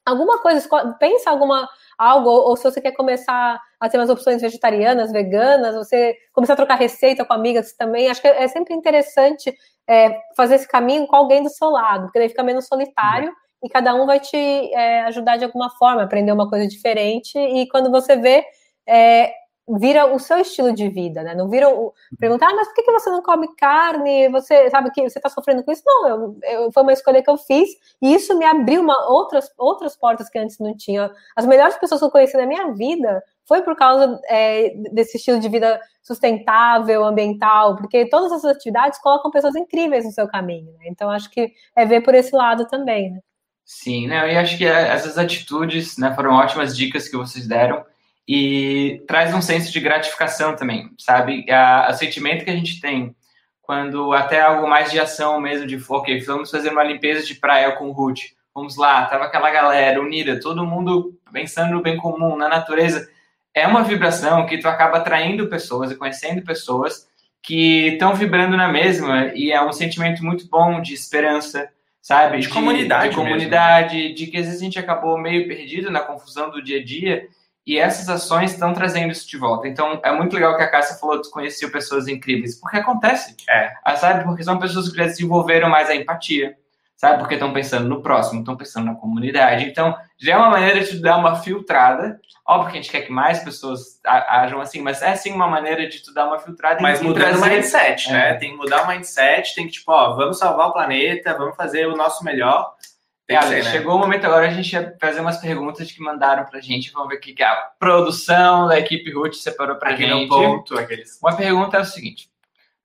Alguma 0.10 0.40
coisa, 0.40 0.68
pensa 1.00 1.30
alguma 1.30 1.68
algo, 1.98 2.30
ou, 2.30 2.50
ou 2.50 2.56
se 2.56 2.64
você 2.64 2.80
quer 2.80 2.94
começar 2.94 3.60
a 3.80 3.90
ter 3.90 3.98
umas 3.98 4.10
opções 4.10 4.42
vegetarianas, 4.42 5.12
veganas, 5.12 5.76
você 5.76 6.16
começar 6.34 6.54
a 6.54 6.56
trocar 6.56 6.76
receita 6.76 7.26
com 7.26 7.34
amigas 7.34 7.74
também, 7.74 8.10
acho 8.10 8.22
que 8.22 8.28
é, 8.28 8.48
sempre 8.48 8.74
interessante 8.74 9.54
é, 9.88 10.18
fazer 10.36 10.56
esse 10.56 10.68
caminho 10.68 11.06
com 11.08 11.16
alguém 11.16 11.44
do 11.44 11.50
seu 11.50 11.70
lado, 11.70 12.04
porque 12.04 12.20
daí 12.20 12.30
fica 12.30 12.44
menos 12.44 12.68
solitário 12.68 13.34
e 13.62 13.68
cada 13.70 13.94
um 13.94 14.06
vai 14.06 14.20
te 14.20 14.38
é, 14.74 15.02
ajudar 15.04 15.38
de 15.38 15.44
alguma 15.44 15.70
forma, 15.72 16.04
aprender 16.04 16.32
uma 16.32 16.50
coisa 16.50 16.66
diferente, 16.66 17.38
e 17.38 17.68
quando 17.68 17.92
você 17.92 18.16
vê, 18.16 18.46
é, 18.88 19.34
vira 19.78 20.06
o 20.06 20.20
seu 20.20 20.38
estilo 20.40 20.74
de 20.74 20.90
vida, 20.90 21.22
né? 21.22 21.36
Não 21.36 21.50
vira 21.50 21.70
o. 21.70 21.94
Perguntar, 22.18 22.50
ah, 22.50 22.56
mas 22.56 22.68
por 22.68 22.76
que 22.76 22.92
você 22.92 23.10
não 23.10 23.22
come 23.22 23.54
carne? 23.56 24.30
Você 24.30 24.70
sabe 24.70 24.92
que 24.92 25.02
você 25.02 25.20
está 25.20 25.30
sofrendo 25.30 25.64
com 25.64 25.72
isso? 25.72 25.84
Não, 25.86 26.08
eu, 26.08 26.38
eu, 26.44 26.72
foi 26.72 26.84
uma 26.84 26.94
escolha 26.94 27.22
que 27.22 27.30
eu 27.30 27.38
fiz 27.38 27.70
e 28.02 28.14
isso 28.14 28.38
me 28.38 28.46
abriu 28.46 28.82
uma, 28.82 29.10
outras, 29.10 29.52
outras 29.58 29.96
portas 29.96 30.30
que 30.30 30.40
antes 30.40 30.58
não 30.60 30.76
tinha. 30.76 31.12
As 31.36 31.46
melhores 31.46 31.78
pessoas 31.78 32.02
que 32.02 32.06
eu 32.06 32.12
conheci 32.12 32.38
na 32.38 32.46
minha 32.46 32.74
vida 32.74 33.24
foi 33.48 33.62
por 33.62 33.76
causa 33.76 34.20
é, 34.28 34.74
desse 34.92 35.18
estilo 35.18 35.40
de 35.40 35.50
vida 35.50 35.80
sustentável, 36.02 37.04
ambiental, 37.04 37.76
porque 37.76 38.08
todas 38.08 38.32
essas 38.32 38.56
atividades 38.56 39.00
colocam 39.00 39.32
pessoas 39.32 39.56
incríveis 39.56 40.06
no 40.06 40.12
seu 40.12 40.28
caminho. 40.28 40.72
Né? 40.74 40.86
Então, 40.88 41.10
acho 41.10 41.30
que 41.30 41.52
é 41.76 41.86
ver 41.86 42.02
por 42.02 42.14
esse 42.14 42.36
lado 42.36 42.68
também. 42.68 43.12
Né? 43.12 43.20
Sim, 43.66 44.08
né? 44.08 44.34
E 44.34 44.38
acho 44.38 44.58
que 44.58 44.66
essas 44.66 45.18
atitudes 45.18 45.98
né, 45.98 46.14
foram 46.16 46.34
ótimas 46.34 46.76
dicas 46.76 47.08
que 47.08 47.18
vocês 47.18 47.48
deram. 47.48 47.84
E 48.32 49.02
traz 49.08 49.34
um 49.34 49.42
senso 49.42 49.72
de 49.72 49.80
gratificação 49.80 50.56
também, 50.56 50.92
sabe? 51.00 51.52
A, 51.52 51.88
o 51.90 51.94
sentimento 51.96 52.46
que 52.46 52.52
a 52.52 52.56
gente 52.56 52.80
tem 52.80 53.16
quando 53.60 54.14
até 54.14 54.40
algo 54.40 54.70
mais 54.70 54.92
de 54.92 55.00
ação 55.00 55.42
mesmo, 55.42 55.66
de 55.66 55.84
ok, 55.90 56.20
vamos 56.22 56.52
fazer 56.52 56.70
uma 56.70 56.84
limpeza 56.84 57.26
de 57.26 57.34
praia 57.34 57.72
com 57.72 57.90
o 57.90 57.92
Ruth, 57.92 58.20
vamos 58.54 58.78
lá, 58.78 59.06
tava 59.08 59.26
aquela 59.26 59.50
galera 59.50 60.00
unida, 60.00 60.40
todo 60.40 60.66
mundo 60.66 61.20
pensando 61.34 61.74
no 61.74 61.82
bem 61.82 61.98
comum, 61.98 62.38
na 62.38 62.48
natureza, 62.48 63.10
é 63.52 63.66
uma 63.66 63.84
vibração 63.84 64.46
que 64.46 64.60
tu 64.60 64.68
acaba 64.68 64.98
atraindo 64.98 65.48
pessoas 65.48 65.90
e 65.90 65.96
conhecendo 65.96 66.44
pessoas 66.44 67.08
que 67.42 67.94
estão 67.94 68.14
vibrando 68.14 68.56
na 68.56 68.68
mesma 68.68 69.32
e 69.34 69.52
é 69.52 69.60
um 69.60 69.74
sentimento 69.74 70.24
muito 70.24 70.48
bom 70.48 70.82
de 70.82 70.94
esperança, 70.94 71.68
sabe? 72.00 72.38
De, 72.38 72.44
de 72.44 72.50
comunidade. 72.50 73.10
De 73.10 73.16
comunidade, 73.16 73.96
mesmo. 73.96 74.16
de 74.16 74.28
que 74.28 74.38
às 74.38 74.46
vezes 74.46 74.62
a 74.62 74.64
gente 74.64 74.78
acabou 74.78 75.18
meio 75.18 75.48
perdido 75.48 75.90
na 75.90 76.02
confusão 76.02 76.52
do 76.52 76.62
dia 76.62 76.80
a 76.80 76.84
dia 76.84 77.28
e 77.70 77.78
essas 77.78 78.10
ações 78.10 78.52
estão 78.52 78.74
trazendo 78.74 79.12
isso 79.12 79.30
de 79.30 79.38
volta. 79.38 79.68
Então, 79.68 80.02
é 80.04 80.12
muito 80.12 80.34
legal 80.34 80.58
que 80.58 80.64
a 80.64 80.72
Cássia 80.72 80.98
falou 80.98 81.22
que 81.22 81.30
conheceu 81.30 81.72
pessoas 81.72 82.08
incríveis, 82.08 82.60
porque 82.60 82.78
acontece. 82.78 83.36
É. 83.48 83.72
Ah, 83.86 83.96
sabe? 83.96 84.24
Porque 84.24 84.44
são 84.44 84.58
pessoas 84.58 84.90
que 84.90 84.98
já 84.98 85.04
desenvolveram 85.04 85.70
mais 85.70 85.88
a 85.88 85.96
empatia, 85.96 86.56
sabe? 86.98 87.20
Porque 87.20 87.36
estão 87.36 87.54
pensando 87.54 87.88
no 87.88 88.02
próximo, 88.02 88.40
estão 88.40 88.58
pensando 88.58 88.88
na 88.88 88.96
comunidade. 88.96 89.66
Então, 89.66 89.96
já 90.18 90.34
é 90.34 90.38
uma 90.38 90.50
maneira 90.50 90.84
de 90.84 91.00
dar 91.00 91.18
uma 91.18 91.36
filtrada. 91.36 92.20
Óbvio 92.44 92.72
que 92.72 92.80
a 92.80 92.82
gente 92.82 92.92
quer 92.92 93.02
que 93.02 93.12
mais 93.12 93.38
pessoas 93.44 94.02
ajam 94.04 94.60
assim, 94.60 94.82
mas 94.82 95.04
é 95.04 95.16
sim 95.16 95.32
uma 95.32 95.48
maneira 95.48 95.88
de 95.88 96.04
tu 96.04 96.12
dar 96.12 96.26
uma 96.26 96.40
filtrada. 96.40 96.82
Mas 96.82 97.04
mudando 97.04 97.38
o 97.38 97.46
mindset, 97.48 98.12
né? 98.12 98.32
é. 98.32 98.34
Tem 98.34 98.50
que 98.50 98.58
mudar 98.58 98.82
o 98.84 98.88
mindset, 98.88 99.54
tem 99.54 99.68
que, 99.68 99.74
tipo, 99.74 99.92
ó, 99.92 100.16
vamos 100.16 100.40
salvar 100.40 100.70
o 100.70 100.74
planeta, 100.74 101.38
vamos 101.38 101.56
fazer 101.56 101.86
o 101.86 101.96
nosso 101.96 102.24
melhor. 102.24 102.74
Ser, 103.30 103.64
né? 103.64 103.72
chegou 103.72 103.96
o 103.96 104.00
momento 104.00 104.26
agora 104.26 104.48
a 104.48 104.50
gente 104.50 104.74
ia 104.74 104.96
fazer 105.00 105.22
umas 105.22 105.38
perguntas 105.38 105.92
que 105.92 106.02
mandaram 106.02 106.46
pra 106.46 106.60
gente. 106.60 106.92
Vamos 106.92 107.10
ver 107.10 107.16
o 107.16 107.20
que 107.20 107.44
a 107.44 107.56
produção 107.78 108.68
da 108.68 108.80
equipe 108.80 109.12
Root 109.12 109.38
separou 109.38 109.76
pra 109.76 109.92
Aqui 109.92 110.08
gente. 110.08 110.28
Ponto, 110.28 110.78
aqueles... 110.78 111.20
Uma 111.22 111.36
pergunta 111.36 111.78
é 111.78 111.82
o 111.82 111.86
seguinte: 111.86 112.30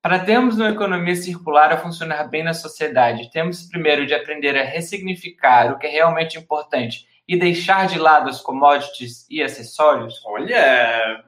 para 0.02 0.18
termos 0.18 0.56
uma 0.56 0.68
economia 0.68 1.16
circular 1.16 1.72
a 1.72 1.78
funcionar 1.78 2.24
bem 2.28 2.42
na 2.42 2.52
sociedade, 2.52 3.30
temos 3.30 3.62
primeiro 3.62 4.06
de 4.06 4.12
aprender 4.12 4.54
a 4.54 4.62
ressignificar 4.62 5.72
o 5.72 5.78
que 5.78 5.86
é 5.86 5.90
realmente 5.90 6.38
importante 6.38 7.08
e 7.26 7.38
deixar 7.38 7.86
de 7.86 7.98
lado 7.98 8.28
as 8.28 8.40
commodities 8.40 9.26
e 9.30 9.42
acessórios? 9.42 10.22
Olha. 10.26 11.24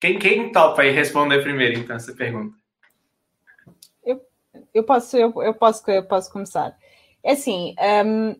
Quem, 0.00 0.18
quem 0.18 0.50
topa 0.50 0.82
aí 0.82 0.90
responder 0.90 1.42
primeiro, 1.42 1.78
então, 1.78 1.94
essa 1.94 2.12
pergunta? 2.14 2.56
Eu, 4.02 4.20
eu, 4.74 4.82
posso, 4.82 5.16
eu, 5.16 5.32
eu, 5.42 5.54
posso, 5.54 5.88
eu 5.88 6.02
posso 6.02 6.32
começar. 6.32 6.76
É 7.22 7.32
assim, 7.32 7.74
um, 8.06 8.34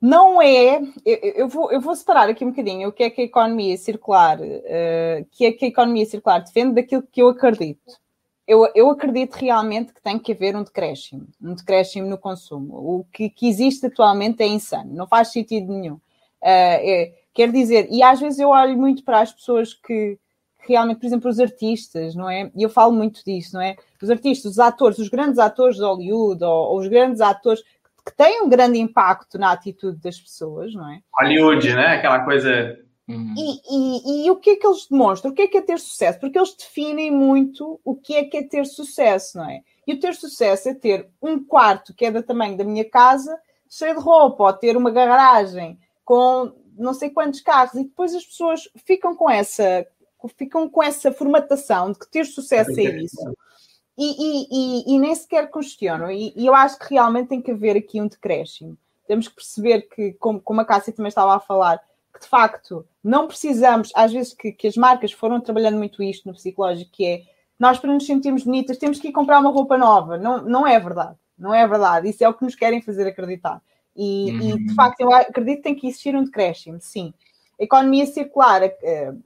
não 0.00 0.40
é. 0.40 0.80
Eu, 1.04 1.16
eu, 1.34 1.48
vou, 1.48 1.72
eu 1.72 1.80
vou 1.80 1.94
separar 1.94 2.28
aqui 2.28 2.44
um 2.44 2.50
bocadinho 2.50 2.88
o 2.88 2.92
que 2.92 3.02
é 3.02 3.10
que 3.10 3.20
a 3.20 3.24
economia 3.24 3.76
circular, 3.76 4.38
uh, 4.40 5.26
que 5.30 5.44
é 5.44 5.52
que 5.52 5.64
a 5.64 5.68
economia 5.68 6.06
circular 6.06 6.38
defende 6.38 6.74
daquilo 6.74 7.02
que 7.02 7.20
eu 7.20 7.28
acredito. 7.28 7.98
Eu, 8.46 8.66
eu 8.74 8.88
acredito 8.88 9.34
realmente 9.34 9.92
que 9.92 10.00
tem 10.00 10.18
que 10.18 10.32
haver 10.32 10.56
um 10.56 10.62
decréscimo, 10.62 11.26
um 11.42 11.54
decréscimo 11.54 12.08
no 12.08 12.16
consumo. 12.16 12.74
O 12.76 13.04
que, 13.12 13.28
que 13.28 13.48
existe 13.48 13.86
atualmente 13.86 14.42
é 14.42 14.46
insano, 14.46 14.94
não 14.94 15.06
faz 15.06 15.32
sentido 15.32 15.72
nenhum. 15.72 15.94
Uh, 15.94 16.00
é, 16.40 17.12
quer 17.34 17.50
dizer, 17.50 17.88
e 17.90 18.02
às 18.02 18.20
vezes 18.20 18.38
eu 18.38 18.50
olho 18.50 18.78
muito 18.78 19.02
para 19.04 19.20
as 19.20 19.32
pessoas 19.32 19.74
que, 19.74 20.16
realmente, 20.60 21.00
por 21.00 21.06
exemplo, 21.06 21.28
os 21.28 21.40
artistas, 21.40 22.14
não 22.14 22.30
é? 22.30 22.50
E 22.54 22.62
eu 22.62 22.70
falo 22.70 22.92
muito 22.92 23.22
disso, 23.24 23.54
não 23.54 23.60
é? 23.60 23.76
Os 24.00 24.08
artistas, 24.08 24.52
os 24.52 24.58
atores, 24.58 24.98
os 24.98 25.08
grandes 25.08 25.38
atores 25.38 25.76
de 25.76 25.82
Hollywood 25.82 26.42
ou, 26.44 26.70
ou 26.70 26.78
os 26.78 26.86
grandes 26.86 27.20
atores 27.20 27.62
que 28.08 28.16
tem 28.16 28.42
um 28.42 28.48
grande 28.48 28.78
impacto 28.78 29.38
na 29.38 29.52
atitude 29.52 30.00
das 30.00 30.18
pessoas, 30.18 30.72
não 30.72 30.90
é? 30.90 31.00
Hollywood, 31.20 31.74
né? 31.74 31.96
Aquela 31.96 32.20
coisa. 32.24 32.78
Uhum. 33.06 33.34
E, 33.36 33.60
e, 33.70 34.26
e, 34.26 34.30
o 34.30 34.36
que 34.36 34.50
é 34.50 34.56
que 34.56 34.66
eles 34.66 34.86
demonstram? 34.86 35.30
O 35.30 35.34
que 35.34 35.42
é 35.42 35.46
que 35.46 35.58
é 35.58 35.62
ter 35.62 35.78
sucesso? 35.78 36.18
Porque 36.18 36.38
eles 36.38 36.54
definem 36.54 37.10
muito 37.10 37.80
o 37.84 37.94
que 37.94 38.14
é 38.14 38.24
que 38.24 38.38
é 38.38 38.42
ter 38.42 38.64
sucesso, 38.66 39.38
não 39.38 39.48
é? 39.48 39.60
E 39.86 39.94
o 39.94 40.00
ter 40.00 40.14
sucesso 40.14 40.68
é 40.68 40.74
ter 40.74 41.08
um 41.22 41.42
quarto 41.42 41.94
que 41.94 42.04
é 42.04 42.10
do 42.10 42.22
tamanho 42.22 42.56
da 42.56 42.64
minha 42.64 42.84
casa, 42.84 43.38
cheio 43.68 43.94
de 43.94 44.00
roupa, 44.00 44.44
ou 44.44 44.52
ter 44.52 44.76
uma 44.76 44.90
garagem 44.90 45.78
com 46.04 46.52
não 46.76 46.94
sei 46.94 47.10
quantos 47.10 47.40
carros, 47.40 47.74
e 47.74 47.84
depois 47.84 48.14
as 48.14 48.24
pessoas 48.24 48.68
ficam 48.84 49.14
com 49.14 49.28
essa 49.28 49.86
ficam 50.36 50.68
com 50.68 50.82
essa 50.82 51.12
formatação 51.12 51.92
de 51.92 51.98
que 51.98 52.10
ter 52.10 52.24
sucesso 52.24 52.70
é 52.78 52.82
isso 52.82 53.34
e, 53.98 54.04
e, 54.06 54.46
e, 54.50 54.94
e 54.94 54.98
nem 54.98 55.12
sequer 55.14 55.50
questionam. 55.50 56.08
E, 56.10 56.32
eu 56.36 56.54
acho 56.54 56.78
que 56.78 56.94
realmente 56.94 57.28
tem 57.28 57.42
que 57.42 57.50
haver 57.50 57.76
aqui 57.76 58.00
um 58.00 58.06
decréscimo. 58.06 58.78
Temos 59.08 59.26
que 59.26 59.34
perceber 59.34 59.82
que, 59.82 60.12
como, 60.14 60.40
como 60.40 60.60
a 60.60 60.64
Cássia 60.64 60.92
também 60.92 61.08
estava 61.08 61.34
a 61.34 61.40
falar, 61.40 61.82
que 62.14 62.20
de 62.20 62.28
facto 62.28 62.86
não 63.02 63.26
precisamos, 63.26 63.90
às 63.94 64.12
vezes 64.12 64.32
que, 64.32 64.52
que 64.52 64.68
as 64.68 64.76
marcas 64.76 65.10
foram 65.10 65.40
trabalhando 65.40 65.78
muito 65.78 66.02
isto 66.02 66.28
no 66.28 66.34
psicológico, 66.34 66.92
que 66.92 67.06
é 67.06 67.22
nós 67.58 67.78
para 67.80 67.92
nos 67.92 68.06
sentirmos 68.06 68.44
bonitas 68.44 68.78
temos 68.78 69.00
que 69.00 69.08
ir 69.08 69.12
comprar 69.12 69.40
uma 69.40 69.50
roupa 69.50 69.76
nova. 69.76 70.16
Não, 70.16 70.42
não 70.44 70.66
é 70.66 70.78
verdade. 70.78 71.16
Não 71.36 71.52
é 71.52 71.66
verdade. 71.66 72.08
Isso 72.08 72.22
é 72.22 72.28
o 72.28 72.34
que 72.34 72.44
nos 72.44 72.54
querem 72.54 72.80
fazer 72.80 73.06
acreditar. 73.06 73.60
E, 73.96 74.30
uhum. 74.30 74.40
e 74.40 74.64
de 74.64 74.74
facto 74.74 75.00
eu 75.00 75.12
acredito 75.12 75.56
que 75.56 75.62
tem 75.62 75.74
que 75.74 75.88
existir 75.88 76.14
um 76.14 76.22
decréscimo, 76.22 76.78
sim. 76.80 77.12
A 77.60 77.64
economia 77.64 78.06
circular, 78.06 78.62
uh, 78.62 79.22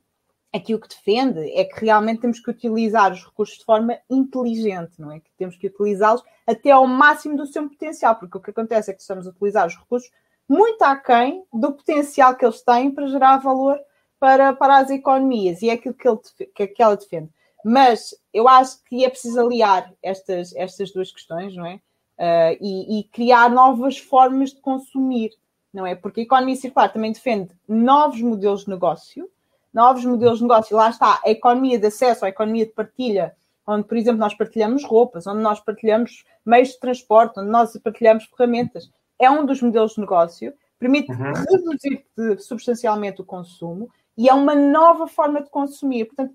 aqui 0.53 0.75
o 0.75 0.81
que 0.81 0.89
defende 0.89 1.41
é 1.53 1.65
que 1.65 1.85
realmente 1.85 2.21
temos 2.21 2.39
que 2.39 2.51
utilizar 2.51 3.13
os 3.13 3.25
recursos 3.25 3.59
de 3.59 3.65
forma 3.65 3.99
inteligente, 4.11 4.93
não 4.99 5.11
é? 5.11 5.21
Que 5.21 5.31
temos 5.37 5.57
que 5.57 5.67
utilizá-los 5.67 6.23
até 6.47 6.71
ao 6.71 6.87
máximo 6.87 7.37
do 7.37 7.47
seu 7.47 7.69
potencial, 7.69 8.17
porque 8.17 8.37
o 8.37 8.41
que 8.41 8.51
acontece 8.51 8.91
é 8.91 8.95
que 8.95 9.01
estamos 9.01 9.27
a 9.27 9.31
utilizar 9.31 9.67
os 9.67 9.77
recursos 9.77 10.11
muito 10.49 10.83
aquém 10.83 11.45
do 11.53 11.73
potencial 11.73 12.37
que 12.37 12.45
eles 12.45 12.63
têm 12.63 12.91
para 12.91 13.07
gerar 13.07 13.39
valor 13.39 13.79
para, 14.21 14.53
para 14.53 14.79
as 14.79 14.91
economias, 14.91 15.63
e 15.63 15.71
é 15.71 15.73
aquilo 15.73 15.95
que, 15.95 16.07
ele, 16.07 16.19
que, 16.55 16.67
que 16.69 16.83
ela 16.83 16.97
defende. 16.97 17.31
Mas 17.65 18.15
eu 18.33 18.47
acho 18.47 18.83
que 18.85 19.05
é 19.05 19.09
preciso 19.09 19.41
aliar 19.41 19.93
estas, 20.03 20.55
estas 20.55 20.93
duas 20.93 21.11
questões, 21.11 21.57
não 21.57 21.67
é? 21.67 21.81
Uh, 22.19 22.57
e, 22.61 23.01
e 23.01 23.05
criar 23.05 23.51
novas 23.51 23.99
formas 23.99 24.51
de 24.51 24.61
consumir, 24.61 25.31
não 25.73 25.87
é? 25.87 25.95
Porque 25.95 26.21
a 26.21 26.23
economia 26.23 26.55
circular 26.55 26.93
também 26.93 27.11
defende 27.11 27.51
novos 27.67 28.21
modelos 28.21 28.65
de 28.65 28.71
negócio, 28.71 29.29
novos 29.73 30.05
modelos 30.05 30.39
de 30.39 30.45
negócio. 30.45 30.77
Lá 30.77 30.91
está, 30.91 31.21
a 31.25 31.31
economia 31.31 31.79
de 31.79 31.87
acesso, 31.87 32.25
a 32.25 32.29
economia 32.29 32.67
de 32.67 32.73
partilha, 32.73 33.35
onde, 33.67 33.85
por 33.85 33.97
exemplo, 33.97 34.19
nós 34.19 34.35
partilhamos 34.35 34.85
roupas, 34.85 35.27
onde 35.27 35.41
nós 35.41 35.61
partilhamos 35.61 36.25
meios 36.45 36.69
de 36.71 36.81
transporte, 36.81 37.39
onde 37.39 37.51
nós 37.51 37.77
partilhamos 37.79 38.25
ferramentas. 38.25 38.91
É 39.19 39.31
um 39.31 39.47
dos 39.47 39.63
modelos 39.63 39.95
de 39.95 40.01
negócio, 40.01 40.53
permite 40.79 41.13
uhum. 41.13 41.33
reduzir 41.33 42.05
substancialmente 42.41 43.21
o 43.21 43.25
consumo 43.25 43.89
e 44.19 44.29
é 44.29 44.35
uma 44.35 44.55
nova 44.55 45.07
forma 45.07 45.43
de 45.43 45.49
consumir. 45.49 46.07
Portanto, 46.07 46.35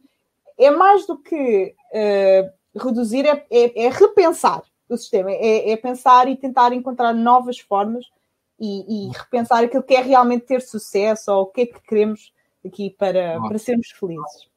é 0.57 0.71
mais 0.71 1.05
do 1.05 1.17
que 1.17 1.75
uh, 1.91 2.79
reduzir, 2.79 3.25
é, 3.25 3.45
é, 3.51 3.85
é, 3.85 3.89
repensar 3.89 4.63
o 4.89 4.97
sistema, 4.97 5.31
é, 5.31 5.71
é, 5.71 5.75
pensar 5.75 6.29
e 6.29 6.35
tentar 6.35 6.71
encontrar 6.71 7.13
novas 7.13 7.59
formas 7.59 8.05
e, 8.59 9.09
e 9.09 9.11
repensar 9.11 9.63
aquilo 9.63 9.83
que 9.83 9.93
é 9.93 10.01
realmente 10.01 10.45
ter 10.45 10.61
sucesso 10.61 11.31
ou 11.31 11.43
o 11.43 11.45
que 11.47 11.61
é 11.61 11.65
que 11.65 11.81
queremos 11.81 12.31
aqui 12.65 12.89
para, 12.97 13.39
para 13.39 13.57
sermos 13.57 13.89
felizes. 13.89 14.47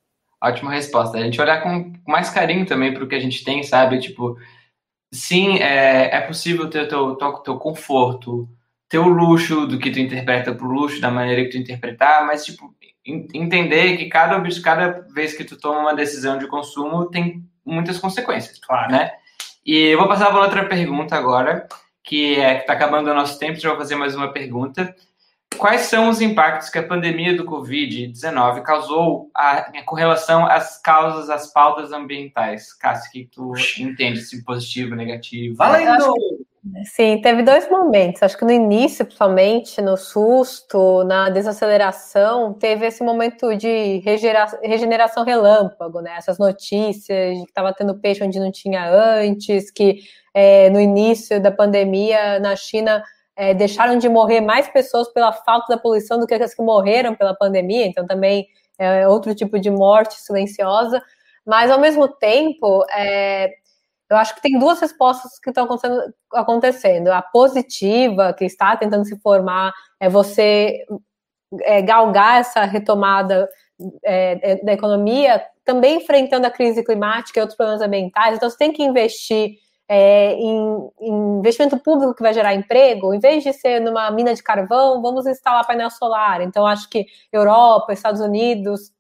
Ótima 0.43 0.73
resposta. 0.73 1.19
A 1.19 1.23
gente 1.23 1.41
olhar 1.41 1.63
com 1.63 1.93
mais 2.07 2.31
carinho 2.31 2.65
também 2.65 2.95
para 2.95 3.05
o 3.05 3.09
que 3.09 3.15
a 3.15 3.21
gente 3.21 3.45
tem, 3.45 3.63
sabe? 3.63 4.01
Tipo, 4.01 4.39
sim, 5.13 5.59
é, 5.59 6.17
é 6.17 6.21
possível 6.23 6.69
ter 6.71 6.89
teu, 6.89 7.15
teu, 7.17 7.33
teu 7.39 7.59
conforto, 7.59 8.49
ter 8.89 8.99
o 8.99 9.09
luxo 9.09 9.67
do 9.67 9.79
que 9.79 9.91
tu 9.91 10.01
interpreta 10.01 10.55
por 10.55 10.67
luxo, 10.67 11.01
da 11.01 11.11
maneira 11.11 11.45
que 11.45 11.51
tu 11.51 11.59
interpretar, 11.59 12.27
mas, 12.27 12.45
tipo, 12.45 12.75
entender 13.05 13.97
que 13.97 14.07
cada, 14.09 14.43
cada 14.63 15.07
vez 15.13 15.35
que 15.35 15.45
tu 15.45 15.59
toma 15.59 15.81
uma 15.81 15.95
decisão 15.95 16.39
de 16.39 16.47
consumo 16.47 17.07
tem 17.07 17.45
muitas 17.65 17.99
consequências, 17.99 18.59
claro, 18.59 18.93
né? 18.93 19.13
E 19.65 19.77
eu 19.89 19.99
vou 19.99 20.09
passar 20.09 20.31
para 20.31 20.41
outra 20.41 20.67
pergunta 20.67 21.17
agora, 21.17 21.69
que 22.03 22.37
é 22.37 22.55
que 22.57 22.61
está 22.63 22.73
acabando 22.73 23.11
o 23.11 23.15
nosso 23.15 23.39
tempo, 23.39 23.61
já 23.61 23.69
vou 23.69 23.79
fazer 23.79 23.95
mais 23.95 24.15
uma 24.15 24.33
pergunta 24.33 24.95
quais 25.59 25.83
são 25.83 26.09
os 26.09 26.21
impactos 26.21 26.71
que 26.71 26.79
a 26.79 26.87
pandemia 26.87 27.37
do 27.37 27.45
Covid-19 27.45 28.63
causou 28.63 29.31
a, 29.35 29.71
com 29.85 29.95
relação 29.95 30.47
às 30.47 30.81
causas, 30.81 31.29
às 31.29 31.53
pautas 31.53 31.93
ambientais? 31.93 32.73
Cássio, 32.73 33.11
que 33.13 33.29
tu 33.33 33.53
entende 33.79 34.21
se 34.21 34.45
positivo, 34.45 34.95
negativo? 34.95 35.57
Valendo! 35.57 36.15
Sim, 36.85 37.21
teve 37.23 37.43
dois 37.43 37.71
momentos. 37.71 38.23
Acho 38.23 38.37
que 38.37 38.45
no 38.45 38.51
início, 38.51 39.05
principalmente, 39.05 39.81
no 39.81 39.97
susto, 39.97 41.03
na 41.05 41.31
desaceleração, 41.31 42.53
teve 42.53 42.87
esse 42.87 43.03
momento 43.03 43.57
de 43.57 44.03
regeneração 44.63 45.25
relâmpago, 45.25 46.03
né? 46.03 46.15
Essas 46.19 46.39
notícias 46.39 47.39
de 47.39 47.45
que 47.45 47.51
estava 47.51 47.73
tendo 47.73 47.99
peixe 47.99 48.23
onde 48.23 48.39
não 48.39 48.53
tinha 48.53 48.91
antes, 48.91 49.71
que 49.71 50.01
é, 50.35 50.69
no 50.69 50.79
início 50.79 51.41
da 51.41 51.51
pandemia 51.51 52.39
na 52.39 52.55
China 52.55 53.03
é, 53.41 53.55
deixaram 53.55 53.97
de 53.97 54.07
morrer 54.07 54.43
mais 54.43 54.69
pessoas 54.69 55.09
pela 55.09 55.33
falta 55.33 55.75
da 55.75 55.81
poluição 55.81 56.21
do 56.21 56.27
que 56.27 56.35
as 56.35 56.53
que 56.53 56.63
morreram 56.63 57.15
pela 57.15 57.35
pandemia, 57.35 57.87
então 57.87 58.07
também 58.07 58.47
é 58.79 59.09
outro 59.09 59.35
tipo 59.35 59.59
de 59.59 59.71
morte 59.71 60.21
silenciosa. 60.21 61.03
Mas, 61.47 61.71
ao 61.71 61.81
mesmo 61.81 62.07
tempo, 62.07 62.85
é, 62.95 63.51
eu 64.11 64.19
acho 64.19 64.35
que 64.35 64.43
tem 64.43 64.59
duas 64.59 64.79
respostas 64.79 65.39
que 65.39 65.49
estão 65.49 65.65
acontecendo, 65.65 66.15
acontecendo. 66.35 67.09
A 67.09 67.23
positiva, 67.23 68.35
que 68.35 68.45
está 68.45 68.77
tentando 68.77 69.07
se 69.07 69.19
formar, 69.21 69.73
é 69.99 70.07
você 70.07 70.85
é, 71.63 71.81
galgar 71.81 72.41
essa 72.41 72.65
retomada 72.65 73.49
é, 74.05 74.53
é, 74.53 74.57
da 74.57 74.75
economia, 74.75 75.43
também 75.65 75.97
enfrentando 75.97 76.47
a 76.47 76.51
crise 76.51 76.85
climática 76.85 77.39
e 77.39 77.41
outros 77.41 77.57
problemas 77.57 77.81
ambientais. 77.81 78.37
Então, 78.37 78.51
você 78.51 78.59
tem 78.59 78.71
que 78.71 78.83
investir 78.83 79.55
é, 79.93 80.35
em, 80.35 80.89
em, 81.01 81.39
investimento 81.41 81.77
público 81.77 82.15
que 82.15 82.23
vai 82.23 82.33
gerar 82.33 82.55
emprego, 82.55 83.13
em 83.13 83.19
vez 83.19 83.43
de 83.43 83.53
ser 83.53 83.81
numa 83.81 84.09
mina 84.13 84.33
de 84.33 84.41
carvão, 84.41 85.03
vamos 85.03 85.27
instalar 85.27 85.67
painel 85.67 85.91
solar. 85.91 86.41
Então, 86.43 86.65
acho 86.65 86.89
que 86.89 87.07
Europa, 87.33 87.93
Estados 87.93 88.21
Unidos, 88.21 88.93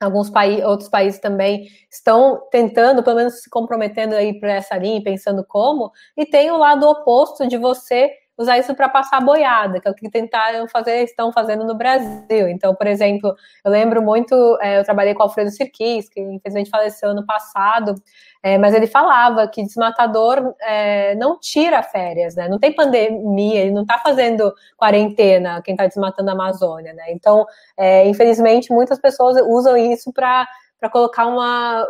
alguns 0.00 0.30
países, 0.30 0.64
outros 0.64 0.88
países 0.88 1.20
também 1.20 1.66
estão 1.90 2.46
tentando, 2.48 3.02
pelo 3.02 3.16
menos 3.16 3.42
se 3.42 3.50
comprometendo 3.50 4.14
aí 4.14 4.38
para 4.38 4.52
essa 4.52 4.76
linha, 4.76 5.02
pensando 5.02 5.44
como, 5.44 5.90
e 6.16 6.24
tem 6.24 6.48
o 6.52 6.56
lado 6.56 6.88
oposto 6.88 7.48
de 7.48 7.58
você 7.58 8.12
usar 8.40 8.56
isso 8.56 8.74
para 8.74 8.88
passar 8.88 9.20
boiada, 9.20 9.78
que 9.78 9.86
é 9.86 9.90
o 9.90 9.94
que 9.94 10.08
tentaram 10.08 10.66
fazer, 10.66 11.04
estão 11.04 11.30
fazendo 11.30 11.62
no 11.62 11.74
Brasil. 11.74 12.48
Então, 12.48 12.74
por 12.74 12.86
exemplo, 12.86 13.34
eu 13.62 13.70
lembro 13.70 14.00
muito, 14.00 14.34
é, 14.62 14.78
eu 14.78 14.84
trabalhei 14.84 15.12
com 15.12 15.20
o 15.20 15.24
Alfredo 15.24 15.50
Sirquis, 15.50 16.08
que 16.08 16.18
infelizmente 16.18 16.70
faleceu 16.70 17.10
ano 17.10 17.26
passado, 17.26 17.94
é, 18.42 18.56
mas 18.56 18.72
ele 18.72 18.86
falava 18.86 19.46
que 19.46 19.62
desmatador 19.62 20.54
é, 20.62 21.14
não 21.16 21.38
tira 21.38 21.82
férias, 21.82 22.34
né? 22.34 22.48
Não 22.48 22.58
tem 22.58 22.74
pandemia, 22.74 23.60
ele 23.60 23.72
não 23.72 23.82
está 23.82 23.98
fazendo 23.98 24.54
quarentena, 24.74 25.60
quem 25.60 25.74
está 25.74 25.86
desmatando 25.86 26.30
a 26.30 26.32
Amazônia, 26.32 26.94
né? 26.94 27.12
Então, 27.12 27.44
é, 27.76 28.08
infelizmente, 28.08 28.72
muitas 28.72 28.98
pessoas 28.98 29.36
usam 29.46 29.76
isso 29.76 30.10
para 30.14 30.48
colocar 30.90 31.26
uma, 31.26 31.86